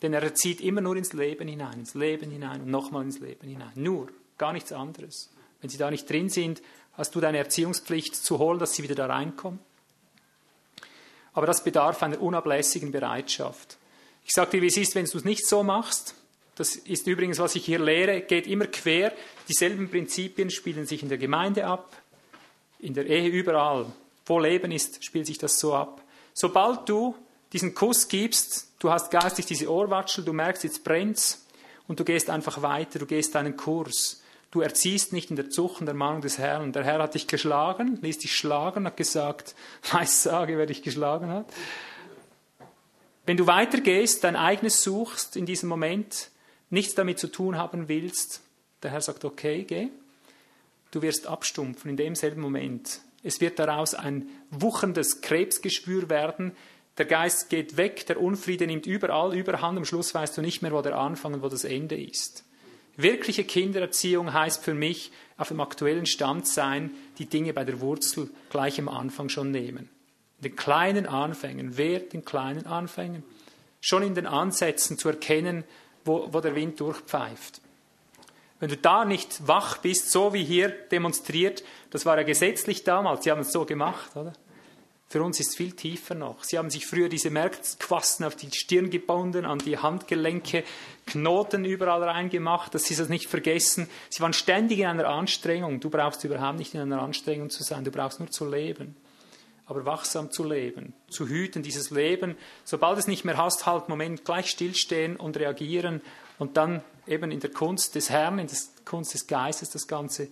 Denn 0.01 0.13
er 0.13 0.35
zieht 0.35 0.59
immer 0.59 0.81
nur 0.81 0.97
ins 0.97 1.13
Leben 1.13 1.47
hinein, 1.47 1.79
ins 1.79 1.93
Leben 1.93 2.29
hinein 2.29 2.61
und 2.61 2.69
nochmal 2.69 3.03
ins 3.03 3.19
Leben 3.19 3.47
hinein. 3.47 3.71
Nur, 3.75 4.09
gar 4.37 4.51
nichts 4.51 4.73
anderes. 4.73 5.29
Wenn 5.61 5.69
sie 5.69 5.77
da 5.77 5.89
nicht 5.89 6.09
drin 6.09 6.27
sind, 6.27 6.61
hast 6.93 7.15
du 7.15 7.21
deine 7.21 7.37
Erziehungspflicht 7.37 8.13
zu 8.15 8.37
holen, 8.37 8.59
dass 8.59 8.73
sie 8.73 8.83
wieder 8.83 8.95
da 8.95 9.05
reinkommen. 9.05 9.59
Aber 11.31 11.47
das 11.47 11.63
bedarf 11.63 12.03
einer 12.03 12.21
unablässigen 12.21 12.91
Bereitschaft. 12.91 13.77
Ich 14.25 14.33
sage 14.33 14.51
dir, 14.51 14.61
wie 14.61 14.67
es 14.67 14.77
ist, 14.77 14.95
wenn 14.95 15.05
du 15.05 15.17
es 15.17 15.25
nicht 15.25 15.47
so 15.47 15.63
machst. 15.63 16.15
Das 16.55 16.75
ist 16.75 17.07
übrigens, 17.07 17.39
was 17.39 17.55
ich 17.55 17.65
hier 17.65 17.79
lehre, 17.79 18.21
geht 18.21 18.47
immer 18.47 18.67
quer. 18.67 19.13
Dieselben 19.49 19.89
Prinzipien 19.89 20.51
spielen 20.51 20.85
sich 20.85 21.01
in 21.01 21.09
der 21.09 21.17
Gemeinde 21.17 21.65
ab, 21.65 21.95
in 22.79 22.93
der 22.93 23.07
Ehe 23.07 23.29
überall. 23.29 23.87
Wo 24.25 24.39
Leben 24.39 24.71
ist, 24.71 25.03
spielt 25.03 25.25
sich 25.25 25.37
das 25.37 25.59
so 25.59 25.73
ab. 25.73 26.01
Sobald 26.33 26.87
du 26.87 27.15
diesen 27.51 27.73
Kuss 27.73 28.07
gibst, 28.07 28.69
du 28.79 28.91
hast 28.91 29.11
geistig 29.11 29.45
diese 29.45 29.71
Ohrwatschel, 29.71 30.23
du 30.23 30.33
merkst, 30.33 30.63
jetzt 30.63 30.83
brennt's 30.83 31.45
und 31.87 31.99
du 31.99 32.03
gehst 32.03 32.29
einfach 32.29 32.61
weiter, 32.61 32.99
du 32.99 33.05
gehst 33.05 33.35
deinen 33.35 33.57
Kurs. 33.57 34.21
Du 34.51 34.61
erziehst 34.61 35.13
nicht 35.13 35.31
in 35.31 35.35
der 35.35 35.49
Zucht 35.49 35.79
und 35.79 35.87
der 35.87 35.95
Mahnung 35.95 36.21
des 36.21 36.37
Herrn. 36.37 36.73
Der 36.73 36.83
Herr 36.83 36.99
hat 36.99 37.15
dich 37.15 37.25
geschlagen, 37.27 37.97
ließ 38.01 38.19
dich 38.19 38.35
schlagen, 38.35 38.85
hat 38.85 38.97
gesagt, 38.97 39.55
weiß 39.91 40.23
sage, 40.23 40.57
wer 40.57 40.67
dich 40.67 40.83
geschlagen 40.83 41.29
hat. 41.29 41.47
Wenn 43.25 43.37
du 43.37 43.47
weitergehst, 43.47 44.23
dein 44.23 44.35
eigenes 44.35 44.83
suchst 44.83 45.37
in 45.37 45.45
diesem 45.45 45.69
Moment, 45.69 46.29
nichts 46.69 46.95
damit 46.95 47.19
zu 47.19 47.27
tun 47.27 47.57
haben 47.57 47.87
willst, 47.87 48.41
der 48.81 48.91
Herr 48.91 49.01
sagt, 49.01 49.23
okay, 49.23 49.63
geh. 49.63 49.87
Du 50.91 51.01
wirst 51.01 51.27
abstumpfen 51.27 51.89
in 51.89 51.97
demselben 51.97 52.41
Moment. 52.41 52.99
Es 53.23 53.39
wird 53.39 53.57
daraus 53.57 53.95
ein 53.95 54.27
wucherndes 54.51 55.21
Krebsgeschwür 55.21 56.09
werden, 56.09 56.51
der 56.97 57.05
Geist 57.05 57.49
geht 57.49 57.77
weg, 57.77 58.05
der 58.05 58.21
Unfriede 58.21 58.67
nimmt 58.67 58.85
überall 58.85 59.35
überhand, 59.35 59.79
am 59.79 59.85
Schluss 59.85 60.13
weißt 60.13 60.37
du 60.37 60.41
nicht 60.41 60.61
mehr, 60.61 60.71
wo 60.71 60.81
der 60.81 60.95
Anfang 60.95 61.33
und 61.33 61.41
wo 61.41 61.49
das 61.49 61.63
Ende 61.63 61.99
ist. 61.99 62.43
Wirkliche 62.97 63.43
Kindererziehung 63.43 64.31
heißt 64.31 64.63
für 64.63 64.75
mich, 64.75 65.11
auf 65.37 65.47
dem 65.47 65.59
aktuellen 65.59 66.05
Stand 66.05 66.47
sein, 66.47 66.91
die 67.17 67.25
Dinge 67.25 67.53
bei 67.53 67.63
der 67.63 67.81
Wurzel 67.81 68.29
gleich 68.51 68.79
am 68.79 68.89
Anfang 68.89 69.29
schon 69.29 69.49
nehmen. 69.49 69.89
Den 70.43 70.55
kleinen 70.55 71.07
Anfängen, 71.07 71.77
wert 71.77 72.13
den 72.13 72.25
kleinen 72.25 72.65
Anfängen, 72.65 73.23
schon 73.81 74.03
in 74.03 74.15
den 74.15 74.27
Ansätzen 74.27 74.97
zu 74.97 75.09
erkennen, 75.09 75.63
wo, 76.05 76.29
wo 76.31 76.39
der 76.39 76.55
Wind 76.55 76.79
durchpfeift. 76.79 77.61
Wenn 78.59 78.69
du 78.69 78.77
da 78.77 79.03
nicht 79.03 79.47
wach 79.47 79.77
bist, 79.77 80.11
so 80.11 80.33
wie 80.33 80.43
hier 80.43 80.69
demonstriert, 80.69 81.63
das 81.89 82.05
war 82.05 82.17
ja 82.17 82.23
gesetzlich 82.23 82.83
damals, 82.83 83.23
sie 83.23 83.31
haben 83.31 83.41
es 83.41 83.51
so 83.51 83.65
gemacht, 83.65 84.15
oder? 84.15 84.33
Für 85.13 85.21
uns 85.21 85.39
ist 85.39 85.49
es 85.49 85.55
viel 85.55 85.73
tiefer 85.73 86.15
noch. 86.15 86.43
Sie 86.43 86.57
haben 86.57 86.71
sich 86.71 86.87
früher 86.87 87.07
diese 87.07 87.29
Merkquasten 87.29 88.25
auf 88.25 88.35
die 88.35 88.49
Stirn 88.51 88.89
gebunden, 88.89 89.45
an 89.45 89.59
die 89.59 89.77
Handgelenke, 89.77 90.63
Knoten 91.05 91.65
überall 91.65 92.01
reingemacht, 92.03 92.73
dass 92.73 92.85
sie 92.85 92.95
das 92.95 93.09
nicht 93.09 93.27
vergessen. 93.27 93.87
Sie 94.09 94.21
waren 94.21 94.33
ständig 94.33 94.79
in 94.79 94.87
einer 94.87 95.07
Anstrengung. 95.07 95.79
Du 95.79 95.91
brauchst 95.91 96.23
überhaupt 96.23 96.57
nicht 96.57 96.73
in 96.73 96.79
einer 96.79 97.01
Anstrengung 97.01 97.51
zu 97.51 97.61
sein, 97.61 97.83
du 97.83 97.91
brauchst 97.91 98.19
nur 98.21 98.31
zu 98.31 98.49
leben. 98.49 98.95
Aber 99.65 99.85
wachsam 99.85 100.29
zu 100.31 100.43
leben, 100.43 100.93
zu 101.09 101.27
hüten, 101.27 101.63
dieses 101.63 101.89
Leben. 101.89 102.35
Sobald 102.65 102.97
es 102.99 103.07
nicht 103.07 103.23
mehr 103.23 103.37
hast, 103.37 103.65
halt 103.65 103.87
Moment 103.87 104.25
gleich 104.25 104.49
stillstehen 104.49 105.15
und 105.15 105.37
reagieren 105.37 106.01
und 106.37 106.57
dann 106.57 106.83
eben 107.07 107.31
in 107.31 107.39
der 107.39 107.51
Kunst 107.51 107.95
des 107.95 108.09
Herrn, 108.09 108.39
in 108.39 108.47
der 108.47 108.57
Kunst 108.83 109.13
des 109.13 109.25
Geistes 109.27 109.69
das 109.69 109.87
Ganze 109.87 110.27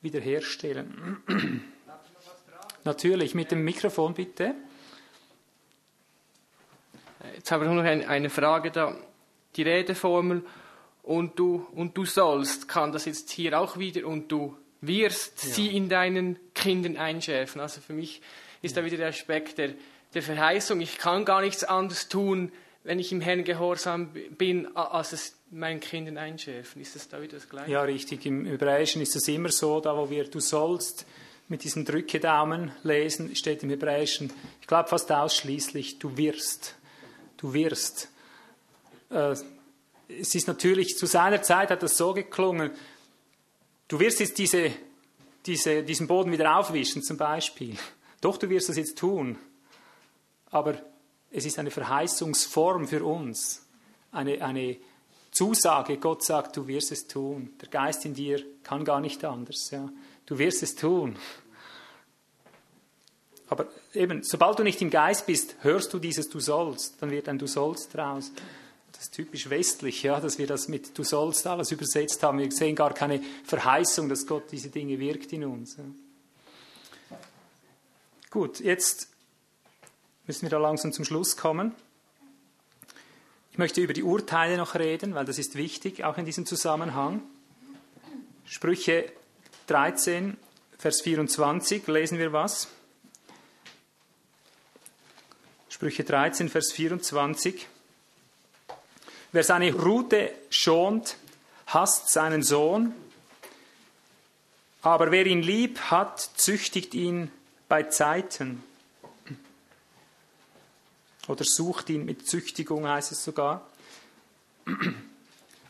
wiederherstellen. 0.00 1.62
Natürlich, 2.84 3.34
mit 3.36 3.52
dem 3.52 3.62
Mikrofon 3.62 4.14
bitte. 4.14 4.54
Jetzt 7.36 7.52
habe 7.52 7.64
ich 7.66 7.70
noch 7.70 7.84
ein- 7.84 8.04
eine 8.06 8.30
Frage 8.30 8.72
da. 8.72 8.96
Die 9.54 9.62
Redeformel 9.62 10.42
und 11.04 11.38
du, 11.38 11.66
und 11.74 11.96
du 11.96 12.04
sollst, 12.04 12.68
kann 12.68 12.90
das 12.90 13.04
jetzt 13.04 13.30
hier 13.30 13.60
auch 13.60 13.78
wieder 13.78 14.06
und 14.06 14.32
du 14.32 14.56
wirst 14.80 15.38
sie 15.38 15.76
in 15.76 15.88
deinen 15.88 16.38
Kindern 16.54 16.96
einschärfen. 16.96 17.60
Also 17.60 17.80
für 17.80 17.92
mich 17.92 18.20
ist 18.62 18.76
da 18.76 18.84
wieder 18.84 18.96
der 18.96 19.08
Aspekt 19.08 19.58
der, 19.58 19.74
der 20.14 20.22
Verheißung. 20.22 20.80
Ich 20.80 20.98
kann 20.98 21.24
gar 21.24 21.40
nichts 21.40 21.64
anderes 21.64 22.08
tun, 22.08 22.52
wenn 22.84 22.98
ich 22.98 23.12
im 23.12 23.20
Herrn 23.20 23.44
gehorsam 23.44 24.10
bin, 24.36 24.76
als 24.76 25.12
es 25.12 25.36
meinen 25.50 25.80
Kindern 25.80 26.18
einschärfen. 26.18 26.80
Ist 26.80 26.96
das 26.96 27.08
da 27.08 27.20
wieder 27.20 27.34
das 27.34 27.48
Gleiche? 27.48 27.70
Ja, 27.70 27.82
richtig. 27.82 28.26
Im 28.26 28.46
Hebräischen 28.46 29.02
ist 29.02 29.14
es 29.14 29.28
immer 29.28 29.50
so, 29.50 29.80
da 29.80 29.96
wo 29.96 30.08
wir 30.10 30.24
du 30.24 30.40
sollst 30.40 31.06
mit 31.48 31.64
diesem 31.64 31.84
Drückedaumen 31.84 32.72
lesen, 32.82 33.36
steht 33.36 33.62
im 33.62 33.70
Hebräischen, 33.70 34.32
ich 34.60 34.66
glaube 34.66 34.88
fast 34.88 35.12
ausschließlich, 35.12 35.98
du 35.98 36.16
wirst. 36.16 36.76
Du 37.36 37.52
wirst. 37.52 38.08
Äh, 39.10 39.34
es 40.08 40.34
ist 40.34 40.46
natürlich, 40.48 40.96
zu 40.96 41.06
seiner 41.06 41.42
Zeit 41.42 41.70
hat 41.70 41.82
das 41.82 41.96
so 41.96 42.14
geklungen, 42.14 42.70
du 43.88 44.00
wirst 44.00 44.20
jetzt 44.20 44.38
diese, 44.38 44.72
diese, 45.46 45.82
diesen 45.82 46.06
Boden 46.06 46.32
wieder 46.32 46.56
aufwischen 46.56 47.02
zum 47.02 47.16
Beispiel. 47.16 47.76
Doch, 48.22 48.38
du 48.38 48.48
wirst 48.48 48.70
das 48.70 48.76
jetzt 48.76 48.96
tun. 48.96 49.36
Aber 50.50 50.80
es 51.30 51.44
ist 51.44 51.58
eine 51.58 51.70
Verheißungsform 51.70 52.88
für 52.88 53.04
uns, 53.04 53.66
eine, 54.12 54.42
eine 54.42 54.76
Zusage. 55.30 55.98
Gott 55.98 56.24
sagt, 56.24 56.56
du 56.56 56.66
wirst 56.68 56.92
es 56.92 57.06
tun. 57.08 57.54
Der 57.60 57.68
Geist 57.68 58.04
in 58.04 58.14
dir 58.14 58.42
kann 58.62 58.84
gar 58.84 59.00
nicht 59.00 59.24
anders. 59.24 59.70
Ja. 59.70 59.90
Du 60.24 60.38
wirst 60.38 60.62
es 60.62 60.74
tun. 60.74 61.16
Aber 63.48 63.66
eben, 63.92 64.22
sobald 64.22 64.58
du 64.58 64.62
nicht 64.62 64.80
im 64.80 64.90
Geist 64.90 65.26
bist, 65.26 65.56
hörst 65.60 65.92
du 65.92 65.98
dieses 65.98 66.28
Du 66.28 66.40
sollst, 66.40 67.02
dann 67.02 67.10
wird 67.10 67.28
ein 67.28 67.38
Du 67.38 67.46
sollst 67.46 67.94
draus. 67.94 68.30
Das 68.92 69.04
ist 69.04 69.14
typisch 69.14 69.50
westlich, 69.50 70.02
ja, 70.02 70.20
dass 70.20 70.38
wir 70.38 70.46
das 70.46 70.68
mit 70.68 70.96
Du 70.96 71.02
sollst 71.02 71.46
alles 71.46 71.72
übersetzt 71.72 72.22
haben. 72.22 72.38
Wir 72.38 72.52
sehen 72.52 72.76
gar 72.76 72.94
keine 72.94 73.20
Verheißung, 73.44 74.08
dass 74.08 74.26
Gott 74.26 74.44
diese 74.52 74.68
Dinge 74.68 74.98
wirkt 74.98 75.32
in 75.32 75.44
uns. 75.44 75.76
Ja. 75.76 75.84
Gut, 78.32 78.60
jetzt 78.60 79.08
müssen 80.26 80.44
wir 80.44 80.48
da 80.48 80.56
langsam 80.56 80.90
zum 80.90 81.04
Schluss 81.04 81.36
kommen. 81.36 81.74
Ich 83.50 83.58
möchte 83.58 83.82
über 83.82 83.92
die 83.92 84.02
Urteile 84.02 84.56
noch 84.56 84.74
reden, 84.74 85.14
weil 85.14 85.26
das 85.26 85.36
ist 85.36 85.54
wichtig, 85.54 86.02
auch 86.04 86.16
in 86.16 86.24
diesem 86.24 86.46
Zusammenhang. 86.46 87.20
Sprüche 88.46 89.12
13, 89.66 90.38
Vers 90.78 91.02
24, 91.02 91.86
lesen 91.88 92.16
wir 92.16 92.32
was. 92.32 92.68
Sprüche 95.68 96.02
13, 96.02 96.48
Vers 96.48 96.72
24. 96.72 97.68
Wer 99.32 99.44
seine 99.44 99.74
Rute 99.74 100.32
schont, 100.48 101.18
hasst 101.66 102.10
seinen 102.10 102.42
Sohn, 102.42 102.94
aber 104.80 105.10
wer 105.10 105.26
ihn 105.26 105.42
lieb 105.42 105.78
hat, 105.90 106.18
züchtigt 106.18 106.94
ihn 106.94 107.30
bei 107.72 107.84
Zeiten. 107.84 108.62
Oder 111.26 111.42
sucht 111.42 111.88
ihn 111.88 112.04
mit 112.04 112.28
Züchtigung, 112.28 112.86
heißt 112.86 113.12
es 113.12 113.24
sogar. 113.24 113.66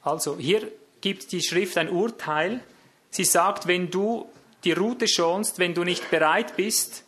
Also, 0.03 0.37
hier 0.37 0.67
gibt 1.01 1.31
die 1.31 1.41
Schrift 1.41 1.79
ein 1.79 1.89
Urteil. 1.89 2.59
Sie 3.11 3.23
sagt, 3.23 3.69
wenn 3.69 3.93
du 3.93 4.29
die 4.65 4.73
Route 4.73 5.07
schonst, 5.07 5.61
wenn 5.61 5.75
du 5.75 5.85
nicht 5.85 6.11
bereit 6.11 6.57
bist, 6.57 7.05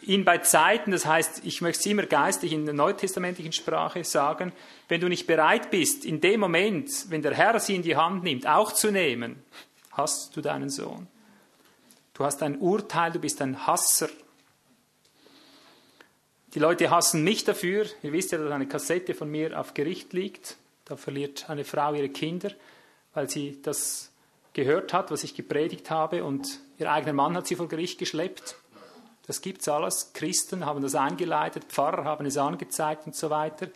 ihn 0.00 0.24
bei 0.24 0.38
Zeiten, 0.38 0.90
das 0.90 1.04
heißt, 1.04 1.42
ich 1.44 1.60
möchte 1.60 1.80
es 1.80 1.86
immer 1.86 2.06
geistlich 2.06 2.54
in 2.54 2.64
der 2.64 2.72
neutestamentlichen 2.72 3.52
Sprache 3.52 4.04
sagen, 4.04 4.52
wenn 4.88 5.02
du 5.02 5.08
nicht 5.08 5.26
bereit 5.26 5.70
bist, 5.70 6.06
in 6.06 6.22
dem 6.22 6.40
Moment, 6.40 7.10
wenn 7.10 7.20
der 7.20 7.34
Herr 7.34 7.60
sie 7.60 7.76
in 7.76 7.82
die 7.82 7.96
Hand 7.96 8.24
nimmt, 8.24 8.46
auch 8.46 8.72
zu 8.72 8.90
nehmen, 8.90 9.42
hast 9.92 10.34
du 10.34 10.40
deinen 10.40 10.70
Sohn. 10.70 11.08
Du 12.14 12.24
hast 12.24 12.42
ein 12.42 12.58
Urteil, 12.58 13.12
du 13.12 13.18
bist 13.18 13.42
ein 13.42 13.66
Hasser. 13.66 14.08
Die 16.54 16.58
Leute 16.58 16.90
hassen 16.90 17.22
mich 17.22 17.44
dafür. 17.44 17.86
Ihr 18.02 18.12
wisst 18.12 18.32
ja, 18.32 18.38
dass 18.38 18.50
eine 18.50 18.66
Kassette 18.66 19.14
von 19.14 19.30
mir 19.30 19.58
auf 19.58 19.72
Gericht 19.72 20.12
liegt. 20.12 20.56
Da 20.84 20.96
verliert 20.96 21.48
eine 21.48 21.64
Frau 21.64 21.94
ihre 21.94 22.08
Kinder, 22.08 22.50
weil 23.14 23.30
sie 23.30 23.62
das 23.62 24.10
gehört 24.52 24.92
hat, 24.92 25.12
was 25.12 25.22
ich 25.22 25.36
gepredigt 25.36 25.90
habe, 25.90 26.24
und 26.24 26.58
ihr 26.78 26.90
eigener 26.90 27.12
Mann 27.12 27.36
hat 27.36 27.46
sie 27.46 27.54
vor 27.54 27.68
Gericht 27.68 28.00
geschleppt. 28.00 28.56
Das 29.28 29.42
gibt's 29.42 29.68
alles. 29.68 30.12
Christen 30.12 30.66
haben 30.66 30.82
das 30.82 30.96
eingeleitet, 30.96 31.66
Pfarrer 31.68 32.02
haben 32.02 32.26
es 32.26 32.36
angezeigt 32.36 33.06
und 33.06 33.14
so 33.14 33.30
weiter. 33.30 33.68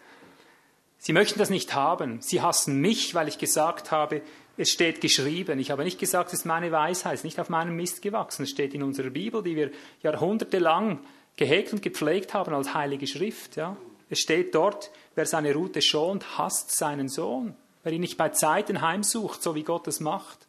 Sie 0.99 1.13
möchten 1.13 1.39
das 1.39 1.51
nicht 1.51 1.75
haben. 1.75 2.21
Sie 2.23 2.41
hassen 2.41 2.81
mich, 2.81 3.15
weil 3.15 3.29
ich 3.29 3.39
gesagt 3.39 3.93
habe, 3.93 4.23
es 4.57 4.71
steht 4.71 5.01
geschrieben. 5.01 5.61
Ich 5.61 5.71
habe 5.71 5.85
nicht 5.85 6.01
gesagt, 6.01 6.33
es 6.33 6.41
ist 6.41 6.45
meine 6.45 6.73
Weisheit, 6.73 7.15
es 7.15 7.21
ist 7.21 7.25
nicht 7.25 7.39
auf 7.39 7.51
meinem 7.51 7.77
Mist 7.77 8.03
gewachsen. 8.03 8.43
Es 8.43 8.51
steht 8.51 8.75
in 8.75 8.83
unserer 8.83 9.11
Bibel, 9.11 9.45
die 9.45 9.55
wir 9.55 9.71
jahrhundertelang 10.03 10.99
gehegt 11.37 11.73
und 11.73 11.83
gepflegt 11.83 12.35
haben 12.35 12.55
als 12.55 12.75
heilige 12.75 13.07
Schrift. 13.07 13.57
Ja. 13.57 13.77
Es 14.11 14.21
steht 14.21 14.55
dort, 14.55 14.91
wer 15.15 15.27
seine 15.27 15.55
Rute 15.55 15.83
schont, 15.83 16.39
hasst 16.39 16.71
seinen 16.77 17.09
Sohn. 17.09 17.57
Wer 17.83 17.93
ihn 17.93 18.01
nicht 18.01 18.17
bei 18.17 18.31
Zeiten 18.31 18.81
heimsucht, 18.81 19.43
so 19.43 19.55
wie 19.55 19.63
Gott 19.63 19.87
es 19.89 20.01
macht. 20.01 20.47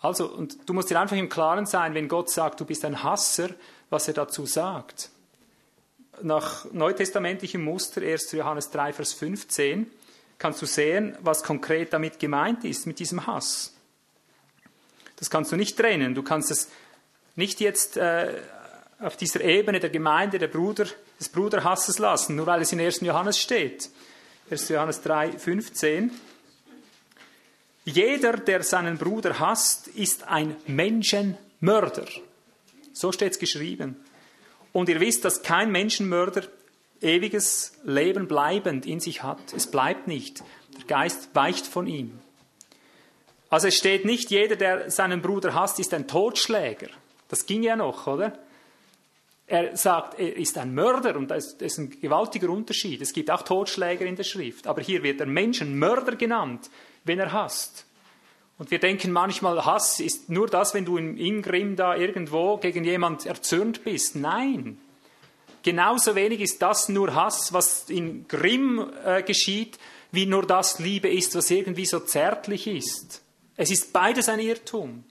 Also, 0.00 0.26
und 0.32 0.68
du 0.68 0.72
musst 0.72 0.90
dir 0.90 0.98
einfach 0.98 1.16
im 1.16 1.28
Klaren 1.28 1.66
sein, 1.66 1.94
wenn 1.94 2.08
Gott 2.08 2.30
sagt, 2.30 2.60
du 2.60 2.64
bist 2.64 2.84
ein 2.84 3.02
Hasser, 3.02 3.50
was 3.90 4.08
er 4.08 4.14
dazu 4.14 4.46
sagt. 4.46 5.10
Nach 6.22 6.64
neutestamentlichem 6.72 7.62
Muster, 7.62 8.00
1. 8.02 8.32
Johannes 8.32 8.70
3, 8.70 8.94
Vers 8.94 9.12
15, 9.12 9.90
kannst 10.38 10.62
du 10.62 10.66
sehen, 10.66 11.16
was 11.20 11.42
konkret 11.42 11.92
damit 11.92 12.18
gemeint 12.18 12.64
ist, 12.64 12.86
mit 12.86 12.98
diesem 12.98 13.26
Hass. 13.26 13.74
Das 15.16 15.28
kannst 15.28 15.52
du 15.52 15.56
nicht 15.56 15.76
trennen. 15.76 16.14
Du 16.14 16.22
kannst 16.22 16.50
es 16.50 16.70
nicht 17.36 17.60
jetzt 17.60 17.98
äh, 17.98 18.40
auf 19.00 19.16
dieser 19.16 19.40
Ebene 19.40 19.80
der 19.80 19.90
Gemeinde 19.90 20.38
der 20.38 20.48
Bruder, 20.48 20.86
des 21.18 21.28
Bruderhasses 21.28 21.98
lassen, 21.98 22.36
nur 22.36 22.46
weil 22.46 22.62
es 22.62 22.72
in 22.72 22.80
1. 22.80 23.00
Johannes 23.00 23.38
steht. 23.38 23.90
1. 24.50 24.68
Johannes 24.68 25.00
3, 25.02 25.38
15. 25.38 26.10
Jeder, 27.84 28.34
der 28.34 28.62
seinen 28.62 28.98
Bruder 28.98 29.38
hasst, 29.38 29.88
ist 29.88 30.28
ein 30.28 30.56
Menschenmörder. 30.66 32.06
So 32.92 33.10
steht 33.12 33.32
es 33.32 33.38
geschrieben. 33.38 33.96
Und 34.72 34.88
ihr 34.88 35.00
wisst, 35.00 35.24
dass 35.24 35.42
kein 35.42 35.72
Menschenmörder 35.72 36.42
ewiges 37.00 37.72
Leben 37.84 38.28
bleibend 38.28 38.86
in 38.86 39.00
sich 39.00 39.22
hat. 39.22 39.52
Es 39.56 39.66
bleibt 39.66 40.06
nicht. 40.06 40.42
Der 40.76 40.84
Geist 40.86 41.30
weicht 41.34 41.66
von 41.66 41.86
ihm. 41.86 42.18
Also 43.48 43.68
es 43.68 43.76
steht 43.76 44.04
nicht, 44.04 44.30
jeder, 44.30 44.56
der 44.56 44.90
seinen 44.90 45.22
Bruder 45.22 45.54
hasst, 45.54 45.80
ist 45.80 45.94
ein 45.94 46.06
Totschläger. 46.06 46.88
Das 47.28 47.46
ging 47.46 47.62
ja 47.62 47.74
noch, 47.74 48.06
oder? 48.06 48.38
Er 49.50 49.76
sagt, 49.76 50.20
er 50.20 50.36
ist 50.36 50.56
ein 50.58 50.76
Mörder 50.76 51.16
und 51.16 51.28
das 51.28 51.54
ist 51.54 51.78
ein 51.78 51.90
gewaltiger 52.00 52.50
Unterschied. 52.50 53.02
Es 53.02 53.12
gibt 53.12 53.32
auch 53.32 53.42
Totschläger 53.42 54.06
in 54.06 54.14
der 54.14 54.22
Schrift, 54.22 54.68
aber 54.68 54.80
hier 54.80 55.02
wird 55.02 55.18
der 55.18 55.26
Menschenmörder 55.26 56.14
genannt, 56.14 56.70
wenn 57.02 57.18
er 57.18 57.32
hasst. 57.32 57.84
Und 58.58 58.70
wir 58.70 58.78
denken 58.78 59.10
manchmal, 59.10 59.64
Hass 59.64 59.98
ist 59.98 60.28
nur 60.28 60.46
das, 60.46 60.72
wenn 60.72 60.84
du 60.84 60.98
in 60.98 61.16
Ingrim 61.16 61.74
da 61.74 61.96
irgendwo 61.96 62.58
gegen 62.58 62.84
jemand 62.84 63.26
erzürnt 63.26 63.82
bist. 63.82 64.14
Nein. 64.14 64.78
Genauso 65.64 66.14
wenig 66.14 66.40
ist 66.40 66.62
das 66.62 66.88
nur 66.88 67.12
Hass, 67.14 67.52
was 67.52 67.90
in 67.90 68.28
Grimm 68.28 68.88
äh, 69.04 69.24
geschieht, 69.24 69.78
wie 70.12 70.26
nur 70.26 70.46
das 70.46 70.78
Liebe 70.78 71.08
ist, 71.08 71.34
was 71.34 71.50
irgendwie 71.50 71.86
so 71.86 71.98
zärtlich 71.98 72.68
ist. 72.68 73.22
Es 73.56 73.72
ist 73.72 73.92
beides 73.92 74.28
ein 74.28 74.38
Irrtum. 74.38 75.02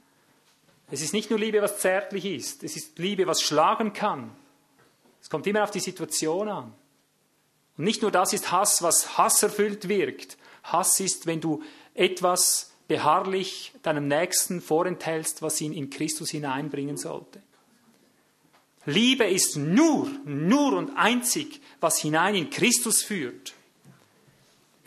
Es 0.92 1.02
ist 1.02 1.14
nicht 1.14 1.30
nur 1.30 1.40
Liebe, 1.40 1.62
was 1.62 1.80
zärtlich 1.80 2.26
ist, 2.26 2.64
es 2.64 2.76
ist 2.76 2.98
Liebe, 2.98 3.28
was 3.28 3.42
schlagen 3.42 3.94
kann. 3.94 4.32
Es 5.22 5.30
kommt 5.30 5.46
immer 5.48 5.64
auf 5.64 5.72
die 5.72 5.80
Situation 5.80 6.50
an. 6.50 6.74
Und 7.78 7.84
nicht 7.84 8.02
nur 8.02 8.12
das 8.12 8.34
ist 8.34 8.52
Hass, 8.52 8.82
was 8.82 9.18
hasserfüllt 9.18 9.88
wirkt. 9.88 10.38
Hass 10.64 11.00
ist, 11.00 11.28
wenn 11.28 11.42
du 11.42 11.62
etwas 11.94 12.72
beharrlich 12.88 13.74
deinem 13.84 14.08
Nächsten 14.08 14.62
vorenthältst, 14.62 15.42
was 15.42 15.62
ihn 15.62 15.74
in 15.74 15.90
Christus 15.90 16.32
hineinbringen 16.32 16.98
sollte. 16.98 17.42
Liebe 18.86 19.26
ist 19.26 19.56
nur, 19.56 20.10
nur 20.26 20.74
und 20.74 20.98
einzig, 20.98 21.62
was 21.80 22.00
hinein 22.00 22.34
in 22.34 22.50
Christus 22.50 23.04
führt. 23.04 23.54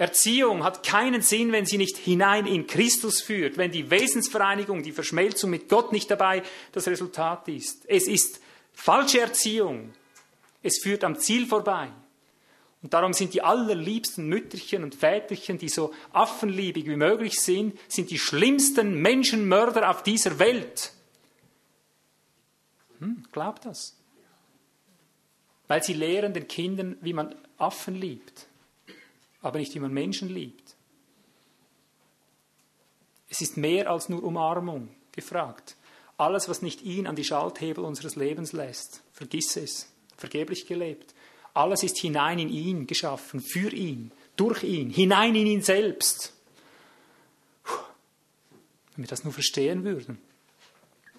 Erziehung 0.03 0.65
hat 0.65 0.85
keinen 0.85 1.23
Sinn, 1.23 1.53
wenn 1.53 1.65
sie 1.65 1.79
nicht 1.79 1.97
hinein 1.97 2.45
in 2.47 2.67
Christus 2.67 3.23
führt, 3.23 3.57
wenn 3.57 3.71
die 3.71 3.89
Wesensvereinigung, 3.89 4.83
die 4.83 4.91
Verschmelzung 4.91 5.51
mit 5.51 5.69
Gott 5.69 5.93
nicht 5.93 6.11
dabei 6.11 6.43
das 6.73 6.89
Resultat 6.89 7.47
ist. 7.47 7.85
Es 7.87 8.09
ist 8.09 8.41
falsche 8.73 9.21
Erziehung. 9.21 9.95
Es 10.61 10.81
führt 10.83 11.05
am 11.05 11.21
Ziel 11.21 11.47
vorbei. 11.47 11.89
Und 12.83 12.93
darum 12.93 13.13
sind 13.13 13.33
die 13.33 13.43
allerliebsten 13.43 14.27
Mütterchen 14.27 14.83
und 14.83 14.97
Väterchen, 14.97 15.59
die 15.59 15.69
so 15.69 15.95
affenliebig 16.13 16.87
wie 16.87 16.97
möglich 16.97 17.39
sind, 17.39 17.79
sind 17.87 18.11
die 18.11 18.19
schlimmsten 18.19 19.01
Menschenmörder 19.01 19.89
auf 19.89 20.03
dieser 20.03 20.41
Welt. 20.41 20.93
Hm, 22.99 23.23
glaubt 23.31 23.67
das. 23.67 23.97
Weil 25.69 25.85
sie 25.85 25.95
lehren 25.95 26.35
den 26.35 26.49
Kindern, 26.49 26.97
wie 27.03 27.13
man 27.13 27.37
Affen 27.57 27.95
liebt, 27.95 28.49
aber 29.43 29.59
nicht 29.59 29.75
wie 29.75 29.81
man 29.81 29.93
Menschen 29.93 30.29
liebt. 30.29 30.77
Es 33.29 33.41
ist 33.41 33.57
mehr 33.57 33.91
als 33.91 34.09
nur 34.09 34.23
Umarmung 34.23 34.89
gefragt. 35.11 35.77
Alles, 36.17 36.49
was 36.49 36.63
nicht 36.63 36.83
ihn 36.83 37.07
an 37.07 37.17
die 37.17 37.25
Schalthebel 37.25 37.85
unseres 37.85 38.17
Lebens 38.17 38.53
lässt, 38.53 39.03
vergiss 39.13 39.57
es, 39.57 39.93
vergeblich 40.17 40.67
gelebt. 40.67 41.15
Alles 41.55 41.83
ist 41.83 41.99
hinein 41.99 42.39
in 42.39 42.49
ihn 42.49 42.87
geschaffen, 42.87 43.41
für 43.41 43.71
ihn, 43.71 44.13
durch 44.37 44.63
ihn, 44.63 44.91
hinein 44.91 45.35
in 45.35 45.47
ihn 45.47 45.63
selbst. 45.63 46.33
Wenn 48.95 49.05
wir 49.05 49.09
das 49.09 49.25
nur 49.25 49.33
verstehen 49.33 49.85
würden. 49.85 50.19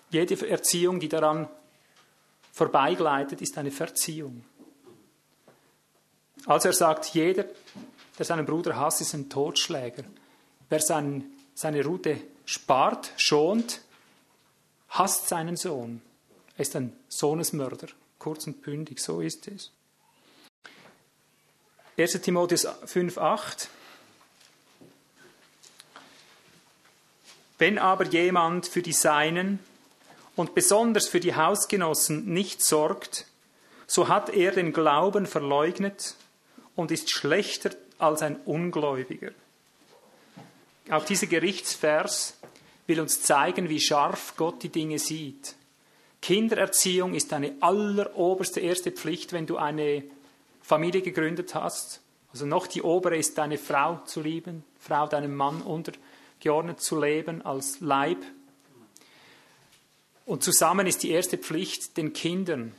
Jede 0.09 0.47
Erziehung, 0.47 0.99
die 0.99 1.09
daran 1.09 1.49
vorbeigleitet, 2.51 3.41
ist 3.41 3.57
eine 3.57 3.71
Verziehung. 3.71 4.45
Also 6.45 6.69
er 6.69 6.73
sagt, 6.73 7.05
jeder, 7.13 7.45
der 8.17 8.25
seinen 8.25 8.45
Bruder 8.45 8.75
hasst, 8.75 9.01
ist 9.01 9.13
ein 9.13 9.29
Totschläger. 9.29 10.03
Wer 10.69 10.79
sein, 10.79 11.23
seine 11.55 11.83
Rute 11.83 12.19
spart, 12.45 13.11
schont, 13.17 13.81
hasst 14.89 15.27
seinen 15.27 15.55
Sohn. 15.55 16.01
Er 16.55 16.61
ist 16.61 16.75
ein 16.75 16.95
Sohnesmörder. 17.07 17.87
Kurz 18.19 18.47
und 18.47 18.61
bündig, 18.61 18.99
so 18.99 19.21
ist 19.21 19.47
es. 19.47 19.71
1. 21.97 22.21
Timotheus 22.21 22.65
5,8 22.67 23.67
Wenn 27.57 27.77
aber 27.77 28.05
jemand 28.05 28.67
für 28.67 28.81
die 28.81 28.93
Seinen 28.93 29.59
und 30.35 30.55
besonders 30.55 31.07
für 31.07 31.19
die 31.19 31.35
Hausgenossen 31.35 32.25
nicht 32.25 32.63
sorgt, 32.63 33.25
so 33.85 34.07
hat 34.07 34.29
er 34.29 34.51
den 34.51 34.73
Glauben 34.73 35.27
verleugnet 35.27 36.15
und 36.75 36.91
ist 36.91 37.11
schlechter 37.11 37.71
als 38.03 38.21
ein 38.21 38.37
Ungläubiger. 38.45 39.31
Auch 40.89 41.05
dieser 41.05 41.27
Gerichtsvers 41.27 42.37
will 42.87 42.99
uns 42.99 43.21
zeigen, 43.21 43.69
wie 43.69 43.79
scharf 43.79 44.33
Gott 44.35 44.61
die 44.63 44.69
Dinge 44.69 44.99
sieht. 44.99 45.55
Kindererziehung 46.21 47.13
ist 47.13 47.33
eine 47.33 47.53
alleroberste 47.61 48.59
erste 48.59 48.91
Pflicht, 48.91 49.33
wenn 49.33 49.45
du 49.45 49.57
eine 49.57 50.03
Familie 50.61 51.01
gegründet 51.01 51.55
hast. 51.55 52.01
Also 52.31 52.45
noch 52.45 52.67
die 52.67 52.81
obere 52.81 53.17
ist 53.17 53.37
deine 53.37 53.57
Frau 53.57 53.99
zu 54.05 54.21
lieben, 54.21 54.63
Frau 54.79 55.07
deinem 55.07 55.35
Mann 55.35 55.61
untergeordnet 55.61 56.81
zu 56.81 56.99
leben 56.99 57.41
als 57.45 57.79
Leib. 57.79 58.19
Und 60.25 60.43
zusammen 60.43 60.87
ist 60.87 61.03
die 61.03 61.11
erste 61.11 61.37
Pflicht, 61.37 61.97
den 61.97 62.13
Kindern 62.13 62.73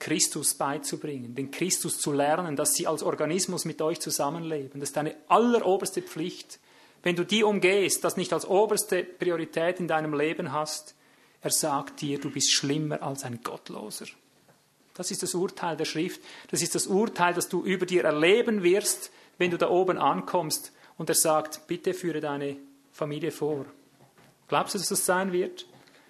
Christus 0.00 0.54
beizubringen, 0.54 1.34
den 1.36 1.52
Christus 1.52 1.98
zu 1.98 2.12
lernen, 2.12 2.56
dass 2.56 2.74
sie 2.74 2.88
als 2.88 3.04
Organismus 3.04 3.64
mit 3.64 3.80
euch 3.80 4.00
zusammenleben. 4.00 4.80
Das 4.80 4.88
ist 4.88 4.96
deine 4.96 5.14
alleroberste 5.28 6.02
Pflicht. 6.02 6.58
Wenn 7.02 7.16
du 7.16 7.24
die 7.24 7.44
umgehst, 7.44 8.02
das 8.02 8.16
nicht 8.16 8.32
als 8.32 8.46
oberste 8.46 9.04
Priorität 9.04 9.78
in 9.78 9.86
deinem 9.86 10.12
Leben 10.14 10.52
hast, 10.52 10.94
er 11.42 11.50
sagt 11.50 12.00
dir, 12.00 12.18
du 12.18 12.30
bist 12.30 12.52
schlimmer 12.52 13.02
als 13.02 13.24
ein 13.24 13.40
Gottloser. 13.42 14.06
Das 14.94 15.10
ist 15.10 15.22
das 15.22 15.34
Urteil 15.34 15.76
der 15.76 15.86
Schrift. 15.86 16.20
Das 16.50 16.60
ist 16.60 16.74
das 16.74 16.86
Urteil, 16.86 17.32
das 17.32 17.48
du 17.48 17.62
über 17.62 17.86
dir 17.86 18.04
erleben 18.04 18.62
wirst, 18.62 19.10
wenn 19.38 19.50
du 19.50 19.56
da 19.56 19.70
oben 19.70 19.96
ankommst. 19.96 20.72
Und 20.98 21.08
er 21.08 21.14
sagt, 21.14 21.66
bitte 21.66 21.94
führe 21.94 22.20
deine 22.20 22.56
Familie 22.92 23.30
vor. 23.30 23.64
Glaubst 24.48 24.74
du, 24.74 24.78
dass 24.78 24.88
das 24.88 25.06
sein 25.06 25.32
wird? 25.32 25.66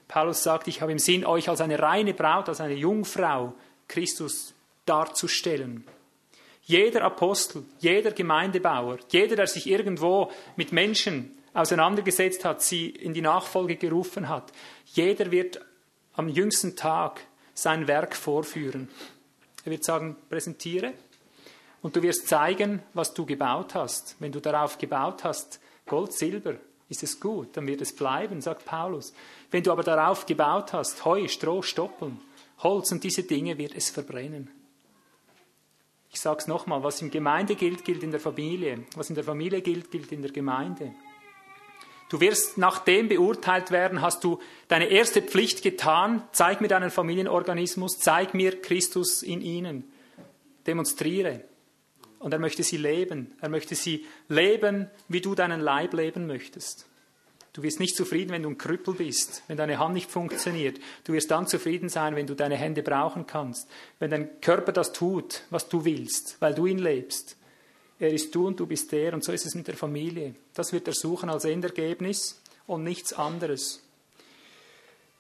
Paulus 0.08 0.42
sagt, 0.42 0.66
ich 0.66 0.80
habe 0.80 0.90
im 0.90 0.98
Sinn, 0.98 1.24
euch 1.24 1.48
als 1.48 1.60
eine 1.60 1.78
reine 1.78 2.14
Braut, 2.14 2.48
als 2.48 2.60
eine 2.60 2.74
Jungfrau 2.74 3.54
Christus 3.90 4.54
darzustellen. 4.86 5.84
Jeder 6.62 7.02
Apostel, 7.02 7.64
jeder 7.80 8.12
Gemeindebauer, 8.12 8.98
jeder, 9.10 9.36
der 9.36 9.46
sich 9.48 9.66
irgendwo 9.66 10.30
mit 10.56 10.72
Menschen 10.72 11.36
auseinandergesetzt 11.52 12.44
hat, 12.44 12.62
sie 12.62 12.88
in 12.88 13.12
die 13.12 13.22
Nachfolge 13.22 13.76
gerufen 13.76 14.28
hat, 14.28 14.52
jeder 14.86 15.32
wird 15.32 15.60
am 16.14 16.28
jüngsten 16.28 16.76
Tag 16.76 17.20
sein 17.52 17.88
Werk 17.88 18.14
vorführen. 18.14 18.88
Er 19.64 19.72
wird 19.72 19.84
sagen, 19.84 20.16
präsentiere 20.28 20.94
und 21.82 21.96
du 21.96 22.02
wirst 22.02 22.28
zeigen, 22.28 22.82
was 22.94 23.12
du 23.12 23.26
gebaut 23.26 23.74
hast. 23.74 24.14
Wenn 24.20 24.32
du 24.32 24.40
darauf 24.40 24.78
gebaut 24.78 25.24
hast, 25.24 25.60
Gold, 25.86 26.12
Silber, 26.12 26.54
ist 26.88 27.02
es 27.02 27.18
gut, 27.18 27.56
dann 27.56 27.66
wird 27.66 27.80
es 27.80 27.94
bleiben, 27.94 28.40
sagt 28.40 28.64
Paulus. 28.64 29.12
Wenn 29.50 29.62
du 29.62 29.72
aber 29.72 29.82
darauf 29.82 30.26
gebaut 30.26 30.72
hast, 30.72 31.04
Heu, 31.04 31.26
Stroh, 31.28 31.62
Stoppeln, 31.62 32.20
Holz 32.62 32.92
und 32.92 33.04
diese 33.04 33.22
Dinge, 33.22 33.58
wird 33.58 33.74
es 33.74 33.90
verbrennen. 33.90 34.50
Ich 36.12 36.20
sage 36.20 36.40
es 36.40 36.46
nochmal, 36.46 36.82
was 36.82 37.00
in 37.02 37.10
Gemeinde 37.10 37.54
gilt, 37.54 37.84
gilt 37.84 38.02
in 38.02 38.10
der 38.10 38.20
Familie. 38.20 38.84
Was 38.96 39.08
in 39.08 39.14
der 39.14 39.24
Familie 39.24 39.62
gilt, 39.62 39.90
gilt 39.90 40.12
in 40.12 40.22
der 40.22 40.32
Gemeinde. 40.32 40.92
Du 42.10 42.20
wirst 42.20 42.58
nach 42.58 42.80
dem 42.80 43.08
beurteilt 43.08 43.70
werden, 43.70 44.02
hast 44.02 44.24
du 44.24 44.40
deine 44.66 44.86
erste 44.86 45.22
Pflicht 45.22 45.62
getan, 45.62 46.24
zeig 46.32 46.60
mir 46.60 46.66
deinen 46.66 46.90
Familienorganismus, 46.90 48.00
zeig 48.00 48.34
mir 48.34 48.60
Christus 48.60 49.22
in 49.22 49.40
ihnen, 49.40 49.84
demonstriere. 50.66 51.44
Und 52.18 52.32
er 52.32 52.40
möchte 52.40 52.64
sie 52.64 52.78
leben, 52.78 53.32
er 53.40 53.48
möchte 53.48 53.76
sie 53.76 54.04
leben, 54.28 54.90
wie 55.06 55.20
du 55.20 55.36
deinen 55.36 55.60
Leib 55.60 55.94
leben 55.94 56.26
möchtest. 56.26 56.89
Du 57.52 57.62
wirst 57.64 57.80
nicht 57.80 57.96
zufrieden, 57.96 58.30
wenn 58.30 58.44
du 58.44 58.50
ein 58.50 58.58
Krüppel 58.58 58.94
bist, 58.94 59.42
wenn 59.48 59.56
deine 59.56 59.78
Hand 59.78 59.94
nicht 59.94 60.10
funktioniert. 60.10 60.78
Du 61.04 61.12
wirst 61.12 61.30
dann 61.30 61.48
zufrieden 61.48 61.88
sein, 61.88 62.14
wenn 62.14 62.26
du 62.26 62.34
deine 62.34 62.56
Hände 62.56 62.82
brauchen 62.82 63.26
kannst, 63.26 63.68
wenn 63.98 64.10
dein 64.10 64.40
Körper 64.40 64.72
das 64.72 64.92
tut, 64.92 65.42
was 65.50 65.68
du 65.68 65.84
willst, 65.84 66.36
weil 66.40 66.54
du 66.54 66.66
ihn 66.66 66.78
lebst. 66.78 67.36
Er 67.98 68.12
ist 68.12 68.34
du 68.34 68.46
und 68.46 68.58
du 68.58 68.66
bist 68.66 68.92
der 68.92 69.14
und 69.14 69.24
so 69.24 69.32
ist 69.32 69.46
es 69.46 69.54
mit 69.54 69.66
der 69.66 69.76
Familie. 69.76 70.34
Das 70.54 70.72
wird 70.72 70.86
er 70.86 70.94
suchen 70.94 71.28
als 71.28 71.44
Endergebnis 71.44 72.40
und 72.66 72.84
nichts 72.84 73.12
anderes. 73.12 73.82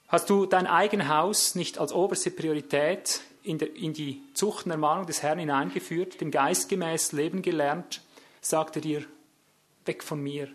Hast 0.08 0.30
du 0.30 0.46
dein 0.46 0.66
eigenes 0.66 1.08
Haus 1.08 1.54
nicht 1.54 1.78
als 1.78 1.92
oberste 1.92 2.30
Priorität 2.30 3.20
in, 3.42 3.58
der, 3.58 3.74
in 3.74 3.92
die 3.92 4.22
Zucht 4.34 4.66
und 4.66 4.72
Ermahnung 4.72 5.06
des 5.06 5.22
Herrn 5.22 5.38
hineingeführt, 5.38 6.20
dem 6.20 6.30
Geist 6.30 6.68
gemäß 6.68 7.12
leben 7.12 7.42
gelernt, 7.42 8.02
sagt 8.40 8.76
er 8.76 8.82
dir, 8.82 9.04
weg 9.84 10.02
von 10.02 10.22
mir, 10.22 10.48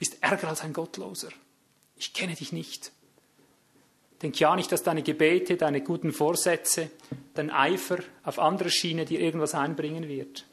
bist 0.00 0.18
ärger 0.20 0.48
als 0.48 0.62
ein 0.62 0.72
Gottloser. 0.72 1.28
Ich 1.96 2.12
kenne 2.12 2.34
dich 2.34 2.52
nicht. 2.52 2.90
Denk 4.22 4.40
ja 4.40 4.56
nicht, 4.56 4.72
dass 4.72 4.82
deine 4.82 5.02
Gebete, 5.02 5.56
deine 5.56 5.80
guten 5.80 6.12
Vorsätze, 6.12 6.90
dein 7.34 7.50
Eifer 7.50 7.98
auf 8.24 8.38
anderer 8.38 8.70
Schiene 8.70 9.04
dir 9.04 9.20
irgendwas 9.20 9.54
einbringen 9.54 10.08
wird 10.08 10.44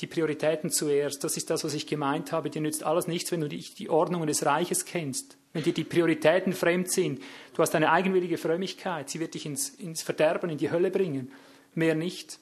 die 0.00 0.06
Prioritäten 0.06 0.70
zuerst. 0.70 1.22
Das 1.24 1.36
ist 1.36 1.50
das, 1.50 1.64
was 1.64 1.74
ich 1.74 1.86
gemeint 1.86 2.32
habe. 2.32 2.50
Dir 2.50 2.62
nützt 2.62 2.84
alles 2.84 3.06
nichts, 3.06 3.30
wenn 3.32 3.40
du 3.40 3.48
die, 3.48 3.60
die 3.60 3.90
Ordnungen 3.90 4.26
des 4.26 4.44
Reiches 4.44 4.84
kennst. 4.84 5.36
Wenn 5.52 5.62
dir 5.62 5.74
die 5.74 5.84
Prioritäten 5.84 6.52
fremd 6.52 6.90
sind. 6.90 7.22
Du 7.54 7.62
hast 7.62 7.74
eine 7.74 7.90
eigenwillige 7.90 8.38
Frömmigkeit. 8.38 9.10
Sie 9.10 9.20
wird 9.20 9.34
dich 9.34 9.46
ins, 9.46 9.70
ins 9.70 10.02
Verderben, 10.02 10.50
in 10.50 10.58
die 10.58 10.70
Hölle 10.70 10.90
bringen. 10.90 11.32
Mehr 11.74 11.94
nicht. 11.94 12.38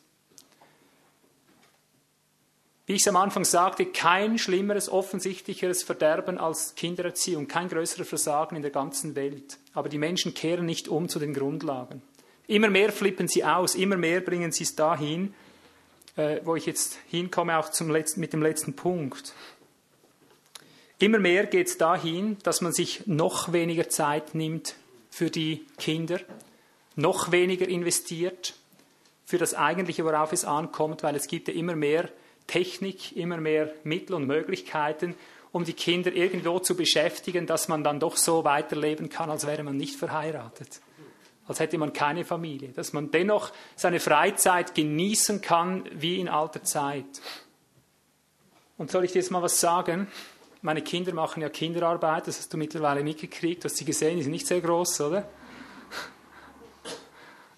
Wie 2.88 2.94
ich 2.94 3.02
es 3.02 3.08
am 3.08 3.16
Anfang 3.16 3.44
sagte, 3.44 3.84
kein 3.84 4.38
schlimmeres, 4.38 4.88
offensichtlicheres 4.88 5.82
Verderben 5.82 6.38
als 6.38 6.74
Kindererziehung, 6.74 7.46
kein 7.46 7.68
größeres 7.68 8.08
Versagen 8.08 8.56
in 8.56 8.62
der 8.62 8.70
ganzen 8.70 9.14
Welt. 9.14 9.58
Aber 9.74 9.90
die 9.90 9.98
Menschen 9.98 10.32
kehren 10.32 10.64
nicht 10.64 10.88
um 10.88 11.06
zu 11.10 11.18
den 11.18 11.34
Grundlagen. 11.34 12.00
Immer 12.46 12.70
mehr 12.70 12.90
flippen 12.90 13.28
sie 13.28 13.44
aus, 13.44 13.74
immer 13.74 13.98
mehr 13.98 14.22
bringen 14.22 14.52
sie 14.52 14.64
es 14.64 14.74
dahin, 14.74 15.34
äh, 16.16 16.40
wo 16.44 16.56
ich 16.56 16.64
jetzt 16.64 16.98
hinkomme, 17.10 17.58
auch 17.58 17.68
zum 17.68 17.90
letzten, 17.90 18.20
mit 18.20 18.32
dem 18.32 18.40
letzten 18.40 18.74
Punkt. 18.74 19.34
Immer 20.98 21.18
mehr 21.18 21.44
geht 21.44 21.66
es 21.66 21.76
dahin, 21.76 22.38
dass 22.42 22.62
man 22.62 22.72
sich 22.72 23.06
noch 23.06 23.52
weniger 23.52 23.90
Zeit 23.90 24.34
nimmt 24.34 24.76
für 25.10 25.28
die 25.28 25.66
Kinder, 25.76 26.20
noch 26.96 27.32
weniger 27.32 27.68
investiert 27.68 28.54
für 29.26 29.36
das 29.36 29.52
Eigentliche, 29.52 30.06
worauf 30.06 30.32
es 30.32 30.46
ankommt, 30.46 31.02
weil 31.02 31.16
es 31.16 31.26
gibt 31.26 31.48
ja 31.48 31.54
immer 31.54 31.76
mehr 31.76 32.08
Technik, 32.48 33.16
immer 33.16 33.36
mehr 33.36 33.72
Mittel 33.84 34.14
und 34.14 34.26
Möglichkeiten, 34.26 35.14
um 35.52 35.64
die 35.64 35.74
Kinder 35.74 36.12
irgendwo 36.12 36.58
zu 36.58 36.76
beschäftigen, 36.76 37.46
dass 37.46 37.68
man 37.68 37.84
dann 37.84 38.00
doch 38.00 38.16
so 38.16 38.42
weiterleben 38.42 39.08
kann, 39.08 39.30
als 39.30 39.46
wäre 39.46 39.62
man 39.62 39.76
nicht 39.76 39.94
verheiratet, 39.94 40.80
als 41.46 41.60
hätte 41.60 41.78
man 41.78 41.92
keine 41.92 42.24
Familie, 42.24 42.70
dass 42.70 42.92
man 42.92 43.10
dennoch 43.12 43.52
seine 43.76 44.00
Freizeit 44.00 44.74
genießen 44.74 45.40
kann 45.40 45.88
wie 45.92 46.18
in 46.18 46.28
alter 46.28 46.64
Zeit. 46.64 47.22
Und 48.76 48.90
soll 48.90 49.04
ich 49.04 49.12
dir 49.12 49.20
jetzt 49.20 49.30
mal 49.30 49.42
was 49.42 49.60
sagen? 49.60 50.08
Meine 50.60 50.82
Kinder 50.82 51.14
machen 51.14 51.42
ja 51.42 51.48
Kinderarbeit, 51.48 52.26
das 52.26 52.38
hast 52.38 52.52
du 52.52 52.56
mittlerweile 52.56 53.04
mitgekriegt, 53.04 53.64
hast 53.64 53.76
sie 53.76 53.84
gesehen, 53.84 54.16
die 54.16 54.22
sind 54.24 54.32
nicht 54.32 54.46
sehr 54.46 54.60
groß, 54.60 55.00
oder? 55.02 55.28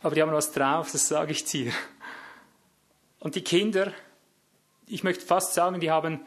Aber 0.02 0.14
die 0.14 0.22
haben 0.22 0.32
was 0.32 0.52
drauf, 0.52 0.90
das 0.92 1.08
sage 1.08 1.32
ich 1.32 1.44
dir. 1.44 1.72
Und 3.18 3.34
die 3.34 3.42
Kinder, 3.42 3.92
ich 4.90 5.04
möchte 5.04 5.24
fast 5.24 5.54
sagen, 5.54 5.80
die 5.80 5.90
haben 5.90 6.20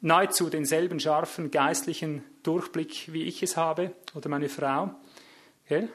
nahezu 0.00 0.50
denselben 0.50 1.00
scharfen 1.00 1.50
geistlichen 1.50 2.22
Durchblick, 2.42 3.12
wie 3.12 3.24
ich 3.24 3.42
es 3.42 3.56
habe, 3.56 3.92
oder 4.14 4.28
meine 4.28 4.48
Frau. 4.48 4.94
Okay? 5.64 5.88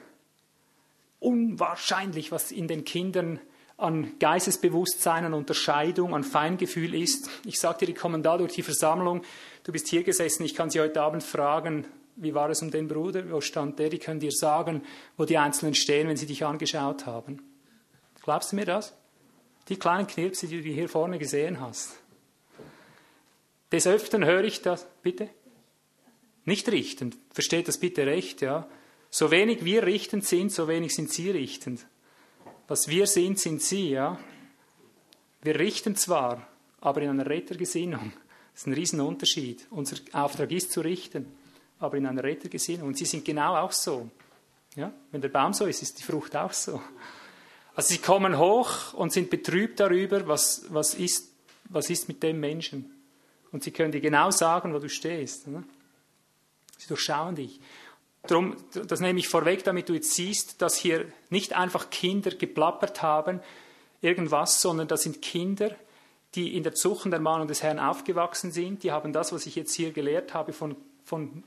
Unwahrscheinlich, 1.20 2.32
was 2.32 2.50
in 2.50 2.66
den 2.66 2.84
Kindern 2.84 3.40
an 3.76 4.18
Geistesbewusstsein, 4.18 5.24
an 5.24 5.34
Unterscheidung, 5.34 6.14
an 6.14 6.24
Feingefühl 6.24 6.94
ist. 6.94 7.30
Ich 7.44 7.58
sagte, 7.58 7.86
die 7.86 7.94
kommen 7.94 8.22
da 8.22 8.36
durch 8.36 8.52
die 8.52 8.62
Versammlung. 8.62 9.22
Du 9.64 9.72
bist 9.72 9.88
hier 9.88 10.02
gesessen, 10.02 10.44
ich 10.44 10.54
kann 10.54 10.70
sie 10.70 10.80
heute 10.80 11.00
Abend 11.00 11.22
fragen, 11.22 11.86
wie 12.16 12.34
war 12.34 12.50
es 12.50 12.60
um 12.62 12.70
den 12.70 12.88
Bruder, 12.88 13.30
wo 13.30 13.40
stand 13.40 13.78
der? 13.78 13.88
Die 13.88 13.98
können 13.98 14.20
dir 14.20 14.30
sagen, 14.30 14.82
wo 15.16 15.24
die 15.24 15.38
Einzelnen 15.38 15.74
stehen, 15.74 16.08
wenn 16.08 16.16
sie 16.16 16.26
dich 16.26 16.44
angeschaut 16.44 17.06
haben. 17.06 17.40
Glaubst 18.22 18.52
du 18.52 18.56
mir 18.56 18.66
das? 18.66 18.94
Die 19.68 19.76
kleinen 19.76 20.06
Knirpse, 20.06 20.46
die 20.46 20.62
du 20.62 20.68
hier 20.68 20.88
vorne 20.88 21.18
gesehen 21.18 21.60
hast. 21.60 21.96
Des 23.70 23.86
Öfteren 23.86 24.24
höre 24.24 24.44
ich 24.44 24.60
das, 24.60 24.86
bitte? 25.02 25.30
Nicht 26.44 26.68
richten, 26.70 27.14
versteht 27.30 27.68
das 27.68 27.78
bitte 27.78 28.04
recht, 28.06 28.42
ja? 28.42 28.68
So 29.10 29.30
wenig 29.30 29.64
wir 29.64 29.84
richtend 29.84 30.24
sind, 30.24 30.50
so 30.50 30.68
wenig 30.68 30.94
sind 30.94 31.12
sie 31.12 31.30
richtend. 31.30 31.86
Was 32.66 32.88
wir 32.88 33.06
sind, 33.06 33.38
sind 33.38 33.62
sie, 33.62 33.90
ja. 33.90 34.18
Wir 35.42 35.58
richten 35.58 35.96
zwar, 35.96 36.46
aber 36.80 37.02
in 37.02 37.10
einer 37.10 37.26
Rettergesinnung. 37.26 38.12
Das 38.52 38.62
ist 38.62 38.66
ein 38.66 38.72
Riesenunterschied. 38.72 39.66
Unser 39.70 39.96
Auftrag 40.12 40.50
ist 40.52 40.72
zu 40.72 40.80
richten, 40.80 41.26
aber 41.78 41.96
in 41.96 42.06
einer 42.06 42.22
Rettergesinnung. 42.22 42.88
Und 42.88 42.98
sie 42.98 43.04
sind 43.04 43.24
genau 43.24 43.56
auch 43.56 43.72
so. 43.72 44.10
Ja? 44.76 44.92
Wenn 45.10 45.20
der 45.20 45.28
Baum 45.28 45.52
so 45.52 45.66
ist, 45.66 45.82
ist 45.82 45.98
die 45.98 46.02
Frucht 46.02 46.34
auch 46.36 46.52
so. 46.52 46.80
Also 47.74 47.94
sie 47.94 47.98
kommen 47.98 48.38
hoch 48.38 48.92
und 48.94 49.12
sind 49.12 49.30
betrübt 49.30 49.80
darüber, 49.80 50.26
was, 50.26 50.66
was, 50.68 50.94
ist, 50.94 51.32
was 51.70 51.88
ist 51.88 52.08
mit 52.08 52.22
dem 52.22 52.38
Menschen. 52.40 52.94
Und 53.50 53.64
sie 53.64 53.70
können 53.70 53.92
dir 53.92 54.00
genau 54.00 54.30
sagen, 54.30 54.74
wo 54.74 54.78
du 54.78 54.88
stehst. 54.88 55.46
Ne? 55.46 55.64
Sie 56.78 56.88
durchschauen 56.88 57.34
dich. 57.34 57.60
Darum, 58.26 58.56
das 58.72 59.00
nehme 59.00 59.18
ich 59.18 59.28
vorweg, 59.28 59.64
damit 59.64 59.88
du 59.88 59.94
jetzt 59.94 60.14
siehst, 60.14 60.62
dass 60.62 60.76
hier 60.76 61.06
nicht 61.30 61.54
einfach 61.54 61.90
Kinder 61.90 62.30
geplappert 62.30 63.02
haben, 63.02 63.40
irgendwas, 64.00 64.60
sondern 64.60 64.86
das 64.86 65.02
sind 65.02 65.22
Kinder, 65.22 65.74
die 66.34 66.56
in 66.56 66.62
der 66.62 66.74
Zucht 66.74 67.10
der 67.10 67.20
Mahnung 67.20 67.48
des 67.48 67.62
Herrn 67.62 67.78
aufgewachsen 67.78 68.52
sind. 68.52 68.84
Die 68.84 68.92
haben 68.92 69.12
das, 69.12 69.32
was 69.32 69.46
ich 69.46 69.56
jetzt 69.56 69.74
hier 69.74 69.92
gelehrt 69.92 70.34
habe, 70.34 70.52
von, 70.52 70.76
von 71.04 71.42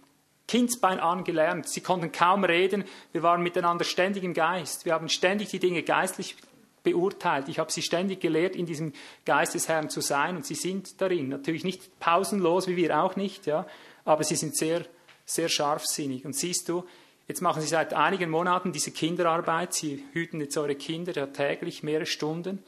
Kindsbein 0.48 1.00
an 1.00 1.24
gelernt. 1.24 1.68
Sie 1.68 1.82
konnten 1.82 2.12
kaum 2.12 2.44
reden. 2.44 2.84
Wir 3.12 3.24
waren 3.24 3.42
miteinander 3.42 3.84
ständig 3.84 4.24
im 4.24 4.34
Geist. 4.34 4.86
Wir 4.86 4.94
haben 4.94 5.10
ständig 5.10 5.50
die 5.50 5.60
Dinge 5.60 5.84
geistlich 5.84 6.36
beurteilt. 6.84 7.50
Ich 7.50 7.58
habe 7.58 7.72
sie 7.72 7.82
ständig 7.82 8.22
gelehrt, 8.22 8.56
in 8.56 8.66
diesem 8.66 8.94
Geist 9.26 9.56
des 9.56 9.68
Herrn 9.68 9.90
zu 9.90 10.02
sein 10.02 10.36
und 10.36 10.46
sie 10.46 10.56
sind 10.56 11.02
darin. 11.02 11.30
Natürlich 11.30 11.64
nicht 11.64 12.00
pausenlos, 12.00 12.68
wie 12.68 12.76
wir 12.76 13.02
auch 13.02 13.16
nicht, 13.16 13.48
ja, 13.48 13.66
aber 14.06 14.24
sie 14.24 14.36
sind 14.36 14.56
sehr 14.56 14.86
sehr 15.26 15.50
scharfsinnig. 15.50 16.26
Und 16.26 16.36
siehst 16.36 16.70
du, 16.70 16.86
jetzt 17.28 17.42
machen 17.42 17.62
sie 17.62 17.68
seit 17.68 17.94
einigen 17.94 18.30
Monaten 18.30 18.72
diese 18.72 18.92
Kinderarbeit. 18.92 19.74
Sie 19.74 20.06
hüten 20.14 20.40
jetzt 20.40 20.58
eure 20.58 20.76
Kinder 20.76 21.12
ja 21.14 21.28
täglich 21.28 21.84
mehrere 21.84 22.06
Stunden. 22.06 22.64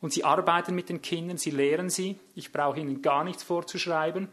Und 0.00 0.12
sie 0.12 0.24
arbeiten 0.24 0.74
mit 0.74 0.88
den 0.88 1.00
Kindern, 1.00 1.38
sie 1.38 1.50
lehren 1.50 1.88
sie. 1.88 2.18
Ich 2.34 2.52
brauche 2.52 2.78
ihnen 2.78 3.02
gar 3.02 3.24
nichts 3.24 3.42
vorzuschreiben. 3.42 4.28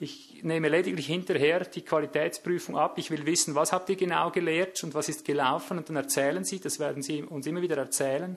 Ich 0.00 0.44
nehme 0.44 0.68
lediglich 0.68 1.06
hinterher 1.06 1.64
die 1.64 1.82
Qualitätsprüfung 1.82 2.78
ab. 2.78 2.98
Ich 2.98 3.10
will 3.10 3.26
wissen, 3.26 3.56
was 3.56 3.72
habt 3.72 3.88
ihr 3.88 3.96
genau 3.96 4.30
gelehrt 4.30 4.82
und 4.84 4.94
was 4.94 5.08
ist 5.08 5.24
gelaufen. 5.24 5.78
Und 5.78 5.88
dann 5.88 5.96
erzählen 5.96 6.44
sie, 6.44 6.60
das 6.60 6.78
werden 6.78 7.02
sie 7.02 7.22
uns 7.22 7.46
immer 7.46 7.62
wieder 7.62 7.76
erzählen. 7.76 8.36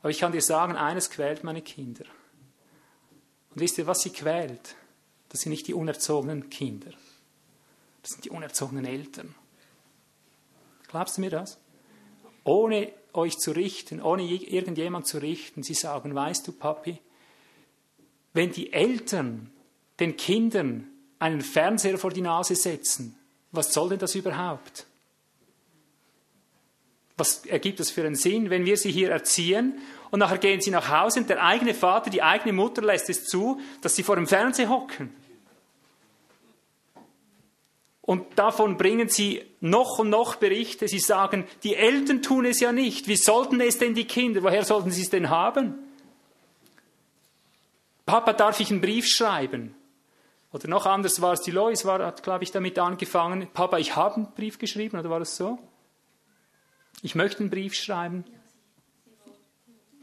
Aber 0.00 0.10
ich 0.10 0.20
kann 0.20 0.32
dir 0.32 0.42
sagen, 0.42 0.76
eines 0.76 1.10
quält 1.10 1.42
meine 1.42 1.62
Kinder. 1.62 2.04
Und 3.50 3.60
wisst 3.60 3.78
ihr, 3.78 3.86
was 3.88 4.02
sie 4.02 4.10
quält? 4.10 4.76
Das 5.30 5.40
sind 5.40 5.50
nicht 5.50 5.66
die 5.66 5.74
unerzogenen 5.74 6.48
Kinder. 6.48 6.90
Das 8.02 8.12
sind 8.12 8.24
die 8.24 8.30
unerzogenen 8.30 8.84
Eltern. 8.84 9.34
Glaubst 10.88 11.16
du 11.16 11.22
mir 11.22 11.30
das? 11.30 11.58
Ohne 12.44 12.92
euch 13.14 13.38
zu 13.38 13.50
richten, 13.50 14.00
ohne 14.00 14.22
irgendjemand 14.22 15.08
zu 15.08 15.18
richten, 15.18 15.64
sie 15.64 15.74
sagen, 15.74 16.14
weißt 16.14 16.46
du, 16.46 16.52
Papi, 16.52 17.00
wenn 18.32 18.52
die 18.52 18.72
Eltern 18.72 19.50
den 20.00 20.16
Kindern 20.16 20.88
einen 21.18 21.40
Fernseher 21.40 21.98
vor 21.98 22.10
die 22.10 22.20
Nase 22.20 22.54
setzen, 22.54 23.18
was 23.52 23.72
soll 23.72 23.90
denn 23.90 23.98
das 23.98 24.14
überhaupt? 24.14 24.86
Was 27.16 27.46
ergibt 27.46 27.78
das 27.78 27.90
für 27.90 28.04
einen 28.04 28.16
Sinn, 28.16 28.50
wenn 28.50 28.64
wir 28.64 28.76
sie 28.76 28.90
hier 28.90 29.10
erziehen 29.10 29.78
und 30.10 30.18
nachher 30.18 30.38
gehen 30.38 30.60
sie 30.60 30.72
nach 30.72 30.88
Hause 30.88 31.20
und 31.20 31.30
der 31.30 31.42
eigene 31.42 31.72
Vater, 31.72 32.10
die 32.10 32.22
eigene 32.22 32.52
Mutter 32.52 32.82
lässt 32.82 33.08
es 33.08 33.26
zu, 33.26 33.60
dass 33.80 33.94
sie 33.94 34.02
vor 34.02 34.16
dem 34.16 34.26
Fernseher 34.26 34.68
hocken? 34.68 35.14
Und 38.02 38.38
davon 38.38 38.76
bringen 38.76 39.08
sie 39.08 39.42
noch 39.60 39.98
und 39.98 40.10
noch 40.10 40.34
Berichte. 40.34 40.88
Sie 40.88 40.98
sagen, 40.98 41.46
die 41.62 41.74
Eltern 41.74 42.20
tun 42.20 42.44
es 42.44 42.60
ja 42.60 42.70
nicht. 42.70 43.08
Wie 43.08 43.16
sollten 43.16 43.60
es 43.62 43.78
denn 43.78 43.94
die 43.94 44.04
Kinder? 44.04 44.42
Woher 44.42 44.64
sollten 44.64 44.90
sie 44.90 45.00
es 45.00 45.08
denn 45.08 45.30
haben? 45.30 45.74
Papa, 48.04 48.34
darf 48.34 48.60
ich 48.60 48.70
einen 48.70 48.82
Brief 48.82 49.06
schreiben? 49.06 49.74
Oder 50.54 50.68
noch 50.68 50.86
anders 50.86 51.20
war 51.20 51.32
es, 51.32 51.40
die 51.40 51.50
Lois 51.50 51.84
war, 51.84 51.98
hat, 51.98 52.22
glaube 52.22 52.44
ich, 52.44 52.52
damit 52.52 52.78
angefangen. 52.78 53.48
Papa, 53.52 53.78
ich 53.78 53.96
habe 53.96 54.14
einen 54.14 54.32
Brief 54.36 54.60
geschrieben, 54.60 54.96
oder 54.96 55.10
war 55.10 55.20
es 55.20 55.36
so? 55.36 55.58
Ich 57.02 57.16
möchte 57.16 57.40
einen 57.40 57.50
Brief 57.50 57.74
schreiben. 57.74 58.24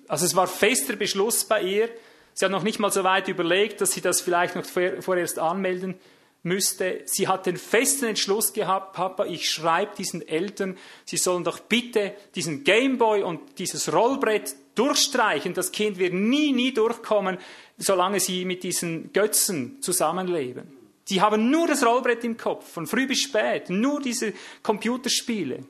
Also 0.10 0.26
es 0.26 0.36
war 0.36 0.48
fester 0.48 0.98
Beschluss 0.98 1.46
bei 1.46 1.62
ihr. 1.62 1.90
Sie 2.34 2.44
hat 2.44 2.52
noch 2.52 2.64
nicht 2.64 2.80
mal 2.80 2.92
so 2.92 3.06
weit 3.06 3.30
überlegt, 3.30 3.80
dass 3.80 3.94
sie 3.94 4.02
das 4.02 4.20
vielleicht 4.20 4.58
noch 4.58 4.66
vorerst 4.66 5.40
anmelden 5.40 5.98
müsste, 6.44 7.02
sie 7.06 7.28
hat 7.28 7.46
den 7.46 7.58
festen 7.58 8.06
Entschluss 8.06 8.52
gehabt, 8.52 8.94
Papa, 8.94 9.26
ich 9.26 9.50
schreibe 9.50 9.96
diesen 9.96 10.28
Eltern, 10.28 10.78
sie 11.06 11.18
sollen 11.18 11.44
doch 11.44 11.60
bitte 11.60 12.16
diesen 12.34 12.64
Gameboy 12.64 13.22
und 13.24 13.60
dieses 13.60 13.94
Rollbrett 13.94 14.56
durchstreichen. 14.76 15.54
Das 15.54 15.72
Kind 15.72 16.00
wird 16.00 16.14
nie, 16.14 16.52
nie 16.52 16.74
durchkommen, 16.74 17.38
solange 17.82 18.20
sie 18.20 18.46
mit 18.46 18.64
diesen 18.64 19.12
Götzen 19.14 19.82
zusammenleben. 19.82 20.72
Sie 21.06 21.22
haben 21.22 21.50
nur 21.50 21.68
das 21.68 21.86
Rollbrett 21.86 22.24
im 22.24 22.38
Kopf, 22.38 22.72
von 22.72 22.88
früh 22.88 23.08
bis 23.08 23.22
spät, 23.22 23.70
nur 23.70 24.02
diese 24.02 24.34
Computerspiele. 24.64 25.66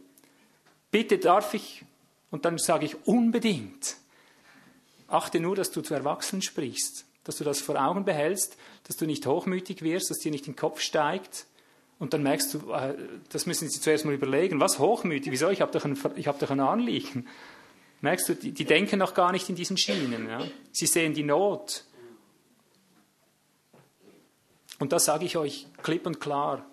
Bitte 0.92 1.18
darf 1.18 1.54
ich, 1.54 1.84
und 2.30 2.46
dann 2.46 2.58
sage 2.58 2.86
ich 2.86 3.08
unbedingt, 3.08 3.96
achte 5.08 5.40
nur, 5.40 5.56
dass 5.56 5.72
du 5.72 5.82
zu 5.82 5.94
Erwachsenen 5.94 6.42
sprichst 6.42 7.06
dass 7.24 7.38
du 7.38 7.44
das 7.44 7.62
vor 7.62 7.76
Augen 7.76 8.06
behältst, 8.06 8.58
dass 8.88 8.98
du 8.98 9.06
nicht 9.06 9.26
hochmütig 9.26 9.82
wirst, 9.82 10.10
dass 10.10 10.20
dir 10.20 10.32
nicht 10.32 10.48
den 10.48 10.56
Kopf 10.56 10.82
steigt. 10.82 11.46
Und 12.00 12.14
dann 12.14 12.24
merkst 12.24 12.54
du, 12.54 12.72
äh, 12.72 12.96
das 13.30 13.46
müssen 13.46 13.70
sie 13.70 13.80
zuerst 13.80 14.06
mal 14.06 14.14
überlegen. 14.14 14.60
Was 14.60 14.80
hochmütig? 14.80 15.32
Wieso? 15.32 15.50
Ich 15.50 15.62
habe 15.62 15.72
doch, 15.72 15.86
ein, 15.86 15.96
hab 15.96 16.40
doch 16.40 16.50
ein 16.50 16.60
Anliegen. 16.60 17.28
Merkst 18.02 18.30
du, 18.30 18.34
die, 18.34 18.52
die, 18.52 18.66
denken 18.66 18.98
noch 18.98 19.14
gar 19.14 19.32
nicht 19.32 19.48
in 19.50 19.56
diesen 19.56 19.78
Schienen. 19.78 20.28
Ja? 20.28 20.48
Sie 20.72 20.88
sehen 20.88 21.14
die 21.14 21.24
Not. 21.24 21.84
Und 24.82 24.92
das 24.92 25.06
sage 25.06 25.26
ich 25.26 25.38
euch 25.38 25.68
klipp 25.84 26.08
und 26.08 26.20
klar. 26.20 26.66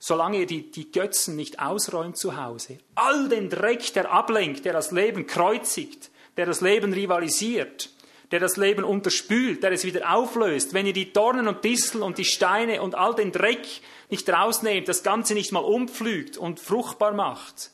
Solange 0.00 0.38
ihr 0.38 0.46
die, 0.46 0.68
die 0.68 0.90
Götzen 0.90 1.36
nicht 1.36 1.60
ausräumt 1.60 2.16
zu 2.16 2.36
Hause, 2.36 2.78
all 2.96 3.28
den 3.28 3.48
Dreck, 3.48 3.92
der 3.94 4.10
ablenkt, 4.10 4.64
der 4.64 4.72
das 4.72 4.90
Leben 4.90 5.28
kreuzigt, 5.28 6.10
der 6.36 6.46
das 6.46 6.60
Leben 6.60 6.92
rivalisiert, 6.92 7.90
der 8.32 8.40
das 8.40 8.56
Leben 8.56 8.82
unterspült, 8.82 9.62
der 9.62 9.70
es 9.70 9.84
wieder 9.84 10.12
auflöst, 10.12 10.74
wenn 10.74 10.86
ihr 10.86 10.92
die 10.92 11.12
Dornen 11.12 11.46
und 11.46 11.62
Disteln 11.62 12.02
und 12.02 12.18
die 12.18 12.24
Steine 12.24 12.82
und 12.82 12.96
all 12.96 13.14
den 13.14 13.30
Dreck 13.30 13.64
nicht 14.08 14.28
rausnehmt, 14.28 14.88
das 14.88 15.04
Ganze 15.04 15.34
nicht 15.34 15.52
mal 15.52 15.60
umpflügt 15.60 16.36
und 16.36 16.58
fruchtbar 16.58 17.12
macht, 17.12 17.70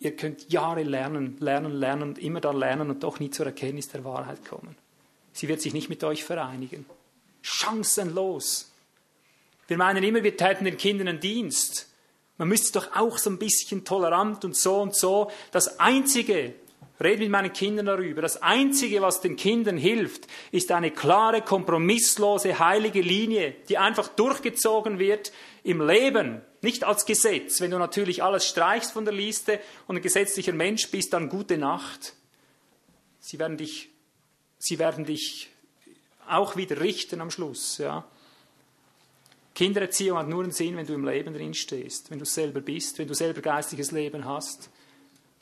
ihr 0.00 0.16
könnt 0.16 0.50
Jahre 0.50 0.82
lernen, 0.82 1.36
lernen, 1.38 1.72
lernen 1.72 2.02
und 2.02 2.18
immer 2.18 2.40
dann 2.40 2.56
lernen 2.56 2.90
und 2.90 3.04
doch 3.04 3.20
nie 3.20 3.30
zur 3.30 3.46
Erkenntnis 3.46 3.88
der 3.88 4.04
Wahrheit 4.04 4.44
kommen. 4.48 4.76
Sie 5.32 5.46
wird 5.46 5.60
sich 5.60 5.74
nicht 5.74 5.88
mit 5.88 6.02
euch 6.02 6.24
vereinigen. 6.24 6.86
Chancenlos. 7.42 8.70
Wir 9.68 9.76
meinen 9.76 10.02
immer, 10.02 10.22
wir 10.22 10.36
täten 10.36 10.64
den 10.64 10.76
Kindern 10.76 11.08
einen 11.08 11.20
Dienst. 11.20 11.88
Man 12.38 12.48
müsste 12.48 12.80
doch 12.80 12.96
auch 12.96 13.18
so 13.18 13.30
ein 13.30 13.38
bisschen 13.38 13.84
tolerant 13.84 14.44
und 14.44 14.56
so 14.56 14.80
und 14.80 14.96
so. 14.96 15.30
Das 15.52 15.78
Einzige, 15.78 16.54
rede 17.00 17.20
mit 17.20 17.30
meinen 17.30 17.52
Kindern 17.52 17.86
darüber, 17.86 18.22
das 18.22 18.42
Einzige, 18.42 19.00
was 19.00 19.20
den 19.20 19.36
Kindern 19.36 19.76
hilft, 19.76 20.26
ist 20.50 20.72
eine 20.72 20.90
klare, 20.90 21.42
kompromisslose, 21.42 22.58
heilige 22.58 23.00
Linie, 23.00 23.54
die 23.68 23.78
einfach 23.78 24.08
durchgezogen 24.08 24.98
wird 24.98 25.32
im 25.62 25.86
Leben, 25.86 26.40
nicht 26.62 26.84
als 26.84 27.06
Gesetz. 27.06 27.60
Wenn 27.60 27.70
du 27.70 27.78
natürlich 27.78 28.22
alles 28.22 28.46
streichst 28.46 28.92
von 28.92 29.04
der 29.04 29.14
Liste 29.14 29.60
und 29.86 29.96
ein 29.96 30.02
gesetzlicher 30.02 30.52
Mensch 30.52 30.90
bist, 30.90 31.12
dann 31.12 31.28
gute 31.28 31.58
Nacht. 31.58 32.14
Sie 33.20 33.38
werden 33.38 33.56
dich, 33.56 33.90
sie 34.58 34.78
werden 34.78 35.04
dich 35.04 35.49
auch 36.30 36.56
wieder 36.56 36.80
richten 36.80 37.20
am 37.20 37.30
Schluss, 37.30 37.78
ja. 37.78 38.04
Kindererziehung 39.54 40.16
hat 40.16 40.28
nur 40.28 40.42
einen 40.42 40.52
Sinn, 40.52 40.76
wenn 40.76 40.86
du 40.86 40.94
im 40.94 41.04
Leben 41.04 41.34
drin 41.34 41.54
stehst, 41.54 42.10
wenn 42.10 42.18
du 42.18 42.24
selber 42.24 42.60
bist, 42.60 42.98
wenn 42.98 43.08
du 43.08 43.14
selber 43.14 43.40
geistliches 43.40 43.90
Leben 43.90 44.24
hast. 44.24 44.70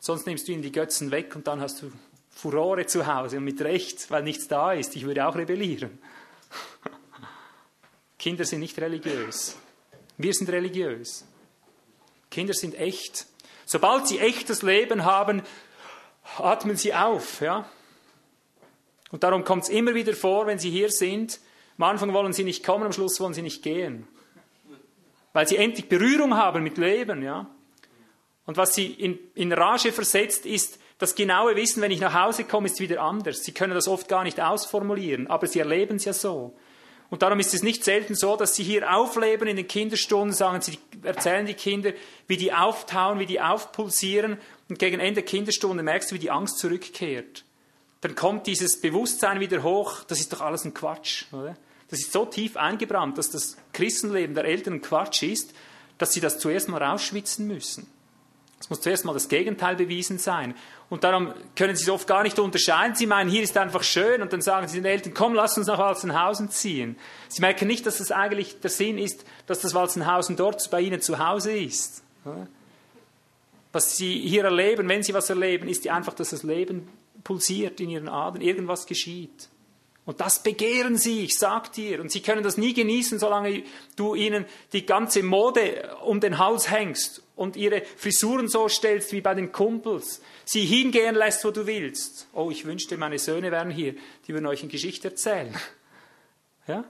Sonst 0.01 0.27
nimmst 0.27 0.49
du 0.49 0.53
ihnen 0.53 0.63
die 0.63 0.73
Götzen 0.73 1.11
weg 1.11 1.37
und 1.37 1.47
dann 1.47 1.61
hast 1.61 1.83
du 1.83 1.93
Furore 2.31 2.87
zu 2.87 3.07
Hause 3.07 3.39
und 3.39 3.45
mit 3.45 3.61
Recht, 3.61 4.11
weil 4.11 4.23
nichts 4.23 4.49
da 4.49 4.73
ist. 4.73 4.97
Ich 4.97 5.05
würde 5.05 5.27
auch 5.27 5.37
rebellieren. 5.37 5.99
Kinder 8.19 8.45
sind 8.45 8.61
nicht 8.61 8.79
religiös. 8.81 9.57
Wir 10.17 10.33
sind 10.35 10.49
religiös. 10.51 11.25
Kinder 12.31 12.55
sind 12.55 12.75
echt. 12.75 13.27
Sobald 13.67 14.09
sie 14.09 14.19
echtes 14.19 14.63
Leben 14.63 15.05
haben, 15.05 15.43
atmen 16.39 16.77
sie 16.77 16.95
auf. 16.95 17.41
Ja? 17.41 17.69
Und 19.11 19.23
darum 19.23 19.45
kommt 19.45 19.65
es 19.65 19.69
immer 19.69 19.95
wieder 19.95 20.13
vor, 20.13 20.47
wenn 20.47 20.59
sie 20.59 20.71
hier 20.71 20.91
sind, 20.91 21.41
am 21.79 21.85
Anfang 21.85 22.13
wollen 22.13 22.33
sie 22.33 22.45
nicht 22.45 22.65
kommen, 22.65 22.85
am 22.85 22.93
Schluss 22.93 23.21
wollen 23.21 23.35
sie 23.35 23.43
nicht 23.43 23.63
gehen. 23.63 24.09
Weil 25.33 25.47
sie 25.47 25.57
endlich 25.57 25.89
Berührung 25.89 26.35
haben 26.35 26.65
mit 26.65 26.77
Leben. 26.77 27.23
Ja? 27.23 27.47
Und 28.47 28.57
was 28.57 28.75
sie 28.75 28.87
in, 28.87 29.19
in 29.35 29.53
Rage 29.53 29.93
versetzt, 29.93 30.45
ist 30.45 30.81
das 30.99 31.15
genaue 31.15 31.55
Wissen, 31.55 31.81
wenn 31.81 31.93
ich 31.93 32.01
nach 32.01 32.15
Hause 32.15 32.45
komme, 32.45 32.67
ist 32.67 32.81
wieder 32.81 33.01
anders. 33.01 33.45
Sie 33.45 33.53
können 33.53 33.75
das 33.75 33.87
oft 33.87 34.09
gar 34.09 34.25
nicht 34.25 34.41
ausformulieren, 34.41 35.29
aber 35.29 35.47
sie 35.47 35.61
erleben 35.61 35.97
es 35.97 36.05
ja 36.05 36.13
so. 36.13 36.57
Und 37.11 37.23
darum 37.23 37.39
ist 37.41 37.55
es 37.55 37.63
nicht 37.63 37.85
selten 37.85 38.15
so, 38.15 38.37
dass 38.37 38.55
sie 38.55 38.65
hier 38.65 38.95
aufleben 38.95 39.49
in 39.49 39.57
den 39.57 39.69
Kinderstunden, 39.69 40.35
sagen 40.35 40.61
sie, 40.61 40.79
erzählen 41.05 41.47
die 41.47 41.55
Kinder, 41.55 41.93
wie 42.27 42.37
die 42.37 42.53
auftauen, 42.53 43.19
wie 43.19 43.27
die 43.27 43.41
aufpulsieren. 43.41 44.39
Und 44.69 44.79
gegen 44.79 45.01
Ende 45.01 45.23
der 45.23 45.25
Kinderstunde 45.25 45.83
merkst 45.83 46.11
du, 46.11 46.17
wie 46.17 46.19
die 46.19 46.31
Angst 46.31 46.59
zurückkehrt. 46.59 47.45
Dann 48.01 48.15
kommt 48.15 48.47
dieses 48.47 48.81
Bewusstsein 48.81 49.41
wieder 49.41 49.63
hoch, 49.63 50.05
das 50.05 50.21
ist 50.21 50.33
doch 50.33 50.41
alles 50.41 50.65
ein 50.65 50.75
Quatsch. 50.75 51.25
Oder? 51.33 51.57
Das 51.89 52.01
ist 52.01 52.13
so 52.13 52.25
tief 52.25 52.57
eingebrannt, 52.57 53.19
dass 53.19 53.31
das 53.31 53.57
Christenleben 53.73 54.35
der 54.35 54.45
Eltern 54.45 54.83
Quatsch 54.83 55.23
ist, 55.23 55.55
dass 55.97 56.13
sie 56.13 56.21
das 56.21 56.39
zuerst 56.39 56.69
mal 56.69 56.83
rausschwitzen 56.83 57.47
müssen. 57.47 57.89
Es 58.61 58.71
muss 58.71 58.81
zuerst 58.81 59.05
mal 59.05 59.15
das 59.15 59.29
Gegenteil 59.29 59.77
bewiesen 59.77 60.19
sein. 60.19 60.55
Und 60.91 61.05
darum 61.05 61.33
können 61.55 61.77
sie 61.77 61.85
es 61.85 61.89
oft 61.89 62.09
gar 62.09 62.23
nicht 62.25 62.39
unterscheiden. 62.39 62.97
Sie 62.97 63.07
meinen, 63.07 63.31
hier 63.31 63.43
ist 63.43 63.57
einfach 63.57 63.83
schön 63.83 64.21
und 64.21 64.33
dann 64.33 64.41
sagen 64.41 64.67
sie 64.67 64.79
den 64.79 64.85
Eltern, 64.85 65.15
komm, 65.15 65.35
lass 65.35 65.57
uns 65.57 65.69
nach 65.69 65.79
Walzenhausen 65.79 66.51
ziehen. 66.51 66.97
Sie 67.29 67.41
merken 67.41 67.69
nicht, 67.69 67.87
dass 67.87 67.99
das 67.99 68.11
eigentlich 68.11 68.61
der 68.61 68.71
Sinn 68.71 68.99
ist, 68.99 69.25
dass 69.47 69.61
das 69.61 69.75
Walzenhausen 69.75 70.37
dort 70.37 70.71
bei 70.71 70.81
ihnen 70.81 71.01
zu 71.01 71.19
Hause 71.19 71.57
ist. 71.57 72.03
Was 73.71 73.97
sie 73.97 74.21
hier 74.21 74.45
erleben, 74.45 74.89
wenn 74.89 75.03
sie 75.03 75.15
was 75.15 75.31
erleben, 75.31 75.69
ist 75.69 75.87
einfach, 75.87 76.15
dass 76.15 76.31
das 76.31 76.43
Leben 76.43 76.89
pulsiert 77.25 77.81
in 77.81 77.91
ihren 77.91 78.09
Adern, 78.09 78.43
irgendwas 78.43 78.87
geschieht. 78.87 79.49
Und 80.09 80.23
das 80.23 80.43
begehren 80.43 80.97
sie, 80.97 81.25
ich 81.25 81.37
sag 81.37 81.71
dir. 81.75 82.01
Und 82.01 82.11
sie 82.11 82.23
können 82.23 82.43
das 82.43 82.57
nie 82.57 82.73
genießen, 82.73 83.19
solange 83.19 83.63
du 83.95 84.15
ihnen 84.15 84.47
die 84.73 84.87
ganze 84.87 85.23
Mode 85.23 85.97
um 86.03 86.21
den 86.21 86.39
Hals 86.39 86.71
hängst 86.71 87.23
und 87.37 87.57
ihre 87.57 87.83
Frisuren 87.83 88.49
so 88.49 88.71
stellst 88.71 89.13
wie 89.13 89.21
bei 89.21 89.35
den 89.35 89.53
Kumpels. 89.53 90.23
Sie 90.47 90.65
hingehen 90.65 91.15
lässt, 91.15 91.45
wo 91.45 91.51
du 91.51 91.67
willst. 91.67 92.27
Oh, 92.33 92.51
ich 92.51 92.65
wünschte, 92.65 92.97
meine 92.97 93.19
Söhne 93.19 93.53
wären 93.53 93.71
hier. 93.71 93.97
Die 94.27 94.33
würden 94.33 94.47
euch 94.47 94.63
eine 94.63 94.71
Geschichte 94.71 95.09
erzählen. 95.09 95.55
Ja? 96.67 96.85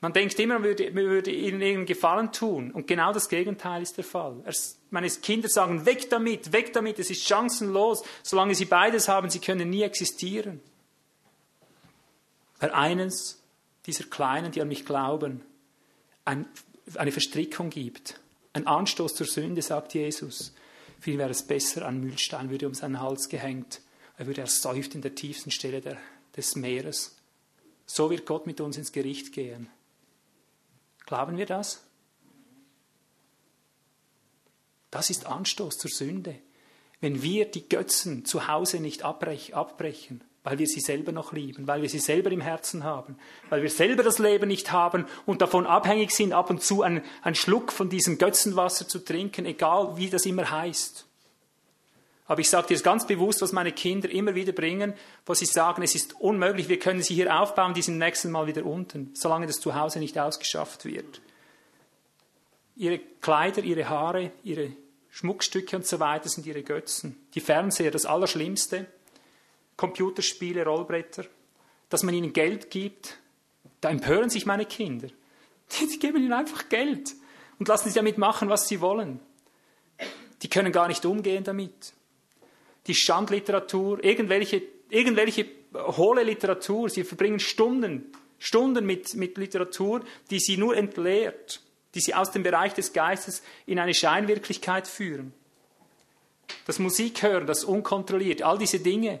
Man 0.00 0.12
denkt 0.12 0.38
immer, 0.38 0.54
man 0.54 0.64
würde, 0.64 0.90
man 0.90 1.04
würde 1.04 1.30
ihnen 1.30 1.60
irgendeinen 1.60 1.86
Gefallen 1.86 2.32
tun. 2.32 2.70
Und 2.70 2.86
genau 2.86 3.12
das 3.12 3.28
Gegenteil 3.28 3.82
ist 3.82 3.96
der 3.96 4.04
Fall. 4.04 4.42
Meine 4.90 5.08
Kinder 5.08 5.48
sagen, 5.48 5.86
weg 5.86 6.10
damit, 6.10 6.52
weg 6.52 6.72
damit, 6.72 6.98
es 6.98 7.10
ist 7.10 7.26
chancenlos. 7.26 8.04
Solange 8.22 8.54
sie 8.54 8.66
beides 8.66 9.08
haben, 9.08 9.30
sie 9.30 9.40
können 9.40 9.70
nie 9.70 9.82
existieren. 9.82 10.60
Weil 12.60 12.70
eines 12.70 13.42
dieser 13.86 14.04
Kleinen, 14.04 14.52
die 14.52 14.60
an 14.60 14.68
mich 14.68 14.84
glauben, 14.84 15.42
ein, 16.24 16.46
eine 16.94 17.12
Verstrickung 17.12 17.70
gibt. 17.70 18.20
Ein 18.52 18.66
Anstoß 18.66 19.14
zur 19.14 19.26
Sünde, 19.26 19.62
sagt 19.62 19.94
Jesus. 19.94 20.54
Für 21.00 21.10
ihn 21.10 21.18
wäre 21.18 21.30
es 21.30 21.42
besser, 21.42 21.86
ein 21.86 22.00
Mühlstein 22.00 22.50
würde 22.50 22.66
um 22.66 22.74
seinen 22.74 23.00
Hals 23.00 23.28
gehängt. 23.28 23.80
Er 24.18 24.26
würde 24.26 24.42
ersäuft 24.42 24.94
in 24.94 25.02
der 25.02 25.14
tiefsten 25.14 25.50
Stelle 25.50 25.80
der, 25.80 25.98
des 26.36 26.56
Meeres. 26.56 27.16
So 27.84 28.10
wird 28.10 28.26
Gott 28.26 28.46
mit 28.46 28.60
uns 28.60 28.76
ins 28.76 28.92
Gericht 28.92 29.32
gehen. 29.32 29.68
Glauben 31.06 31.38
wir 31.38 31.46
das? 31.46 31.82
Das 34.90 35.10
ist 35.10 35.26
Anstoß 35.26 35.78
zur 35.78 35.90
Sünde. 35.90 36.36
Wenn 37.00 37.22
wir 37.22 37.44
die 37.46 37.68
Götzen 37.68 38.24
zu 38.24 38.48
Hause 38.48 38.80
nicht 38.80 39.02
abbrechen, 39.02 40.24
weil 40.42 40.58
wir 40.58 40.66
sie 40.66 40.80
selber 40.80 41.12
noch 41.12 41.32
lieben, 41.32 41.66
weil 41.66 41.82
wir 41.82 41.88
sie 41.88 41.98
selber 41.98 42.30
im 42.30 42.40
Herzen 42.40 42.84
haben, 42.84 43.18
weil 43.50 43.62
wir 43.62 43.70
selber 43.70 44.02
das 44.02 44.18
Leben 44.18 44.48
nicht 44.48 44.72
haben 44.72 45.06
und 45.26 45.42
davon 45.42 45.66
abhängig 45.66 46.12
sind, 46.12 46.32
ab 46.32 46.50
und 46.50 46.62
zu 46.62 46.82
einen, 46.82 47.02
einen 47.22 47.34
Schluck 47.34 47.72
von 47.72 47.88
diesem 47.88 48.16
Götzenwasser 48.16 48.88
zu 48.88 49.00
trinken, 49.00 49.44
egal 49.44 49.96
wie 49.96 50.08
das 50.08 50.24
immer 50.24 50.50
heißt. 50.50 51.05
Aber 52.28 52.40
ich 52.40 52.50
sage 52.50 52.68
dir 52.68 52.80
ganz 52.80 53.06
bewusst, 53.06 53.42
was 53.42 53.52
meine 53.52 53.72
Kinder 53.72 54.10
immer 54.10 54.34
wieder 54.34 54.52
bringen, 54.52 54.94
wo 55.24 55.34
sie 55.34 55.46
sagen, 55.46 55.82
es 55.82 55.94
ist 55.94 56.20
unmöglich, 56.20 56.68
wir 56.68 56.78
können 56.78 57.02
sie 57.02 57.14
hier 57.14 57.40
aufbauen, 57.40 57.74
die 57.74 57.82
sind 57.82 57.98
nächsten 57.98 58.32
Mal 58.32 58.46
wieder 58.46 58.64
unten, 58.64 59.10
solange 59.14 59.46
das 59.46 59.60
Zuhause 59.60 60.00
nicht 60.00 60.18
ausgeschafft 60.18 60.84
wird. 60.84 61.20
Ihre 62.74 62.98
Kleider, 62.98 63.62
ihre 63.62 63.88
Haare, 63.88 64.32
ihre 64.42 64.72
Schmuckstücke 65.10 65.76
und 65.76 65.86
so 65.86 66.00
weiter 66.00 66.28
sind 66.28 66.46
ihre 66.46 66.62
Götzen. 66.62 67.16
Die 67.34 67.40
Fernseher, 67.40 67.90
das 67.90 68.06
Allerschlimmste. 68.06 68.86
Computerspiele, 69.76 70.64
Rollbretter, 70.64 71.24
dass 71.88 72.02
man 72.02 72.14
ihnen 72.14 72.32
Geld 72.32 72.70
gibt, 72.70 73.18
da 73.80 73.90
empören 73.90 74.30
sich 74.30 74.46
meine 74.46 74.64
Kinder. 74.64 75.08
Die 75.80 75.98
geben 75.98 76.18
ihnen 76.18 76.32
einfach 76.32 76.68
Geld 76.68 77.14
und 77.58 77.68
lassen 77.68 77.88
sie 77.88 77.94
damit 77.94 78.18
machen, 78.18 78.48
was 78.48 78.68
sie 78.68 78.80
wollen. 78.80 79.20
Die 80.42 80.48
können 80.48 80.72
gar 80.72 80.88
nicht 80.88 81.04
umgehen 81.04 81.44
damit. 81.44 81.92
Die 82.86 82.94
Schandliteratur, 82.94 84.02
irgendwelche, 84.02 84.62
irgendwelche 84.90 85.46
hohle 85.74 86.22
Literatur, 86.22 86.88
sie 86.88 87.04
verbringen 87.04 87.40
Stunden, 87.40 88.12
Stunden 88.38 88.86
mit, 88.86 89.14
mit 89.14 89.36
Literatur, 89.38 90.02
die 90.30 90.40
sie 90.40 90.56
nur 90.56 90.76
entleert, 90.76 91.60
die 91.94 92.00
sie 92.00 92.14
aus 92.14 92.30
dem 92.30 92.42
Bereich 92.42 92.74
des 92.74 92.92
Geistes 92.92 93.42
in 93.66 93.78
eine 93.78 93.94
Scheinwirklichkeit 93.94 94.86
führen. 94.86 95.32
Das 96.66 96.78
Musikhören, 96.78 97.46
das 97.46 97.64
unkontrolliert, 97.64 98.42
all 98.42 98.58
diese 98.58 98.78
Dinge, 98.78 99.20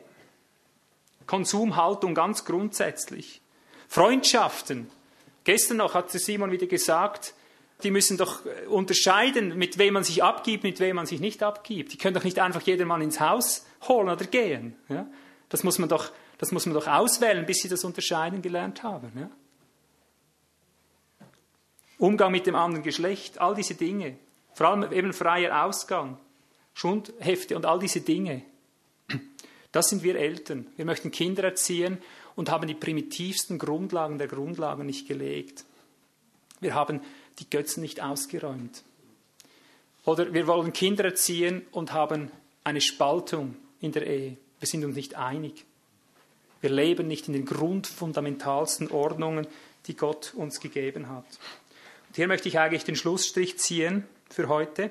Konsumhaltung 1.26 2.14
ganz 2.14 2.44
grundsätzlich. 2.44 3.40
Freundschaften. 3.88 4.90
Gestern 5.44 5.78
noch 5.78 5.94
hat 5.94 6.10
Simon 6.10 6.50
wieder 6.50 6.66
gesagt, 6.66 7.34
die 7.82 7.90
müssen 7.90 8.16
doch 8.16 8.40
unterscheiden, 8.68 9.56
mit 9.58 9.78
wem 9.78 9.94
man 9.94 10.04
sich 10.04 10.22
abgibt, 10.22 10.64
mit 10.64 10.80
wem 10.80 10.96
man 10.96 11.06
sich 11.06 11.20
nicht 11.20 11.42
abgibt. 11.42 11.92
Die 11.92 11.98
können 11.98 12.14
doch 12.14 12.24
nicht 12.24 12.38
einfach 12.38 12.62
jedermann 12.62 13.02
ins 13.02 13.20
Haus 13.20 13.66
holen 13.86 14.08
oder 14.08 14.24
gehen. 14.24 14.76
Ja? 14.88 15.06
Das, 15.48 15.62
muss 15.62 15.78
man 15.78 15.88
doch, 15.88 16.10
das 16.38 16.52
muss 16.52 16.64
man 16.66 16.74
doch 16.74 16.86
auswählen, 16.86 17.44
bis 17.44 17.58
sie 17.58 17.68
das 17.68 17.84
unterscheiden 17.84 18.40
gelernt 18.40 18.82
haben. 18.82 19.12
Ja? 19.18 19.30
Umgang 21.98 22.32
mit 22.32 22.46
dem 22.46 22.54
anderen 22.54 22.82
Geschlecht, 22.82 23.40
all 23.40 23.54
diese 23.54 23.74
Dinge. 23.74 24.16
Vor 24.54 24.68
allem 24.68 24.90
eben 24.92 25.12
freier 25.12 25.64
Ausgang, 25.64 26.18
Schundhefte 26.72 27.56
und 27.56 27.66
all 27.66 27.78
diese 27.78 28.00
Dinge. 28.00 28.42
Das 29.72 29.90
sind 29.90 30.02
wir 30.02 30.16
Eltern. 30.16 30.66
Wir 30.76 30.86
möchten 30.86 31.10
Kinder 31.10 31.44
erziehen 31.44 31.98
und 32.34 32.50
haben 32.50 32.66
die 32.66 32.74
primitivsten 32.74 33.58
Grundlagen 33.58 34.16
der 34.16 34.28
Grundlagen 34.28 34.86
nicht 34.86 35.06
gelegt. 35.06 35.66
Wir 36.60 36.74
haben 36.74 37.02
die 37.38 37.48
Götzen 37.50 37.82
nicht 37.82 38.02
ausgeräumt. 38.02 38.82
Oder 40.04 40.32
wir 40.32 40.46
wollen 40.46 40.72
Kinder 40.72 41.04
erziehen 41.04 41.66
und 41.72 41.92
haben 41.92 42.30
eine 42.64 42.80
Spaltung 42.80 43.56
in 43.80 43.92
der 43.92 44.06
Ehe. 44.06 44.36
Wir 44.60 44.68
sind 44.68 44.84
uns 44.84 44.96
nicht 44.96 45.16
einig. 45.16 45.64
Wir 46.60 46.70
leben 46.70 47.06
nicht 47.06 47.28
in 47.28 47.34
den 47.34 47.44
grundfundamentalsten 47.44 48.90
Ordnungen, 48.90 49.46
die 49.86 49.96
Gott 49.96 50.32
uns 50.34 50.60
gegeben 50.60 51.08
hat. 51.08 51.26
Und 52.08 52.16
hier 52.16 52.28
möchte 52.28 52.48
ich 52.48 52.58
eigentlich 52.58 52.84
den 52.84 52.96
Schlussstrich 52.96 53.58
ziehen 53.58 54.04
für 54.30 54.48
heute. 54.48 54.90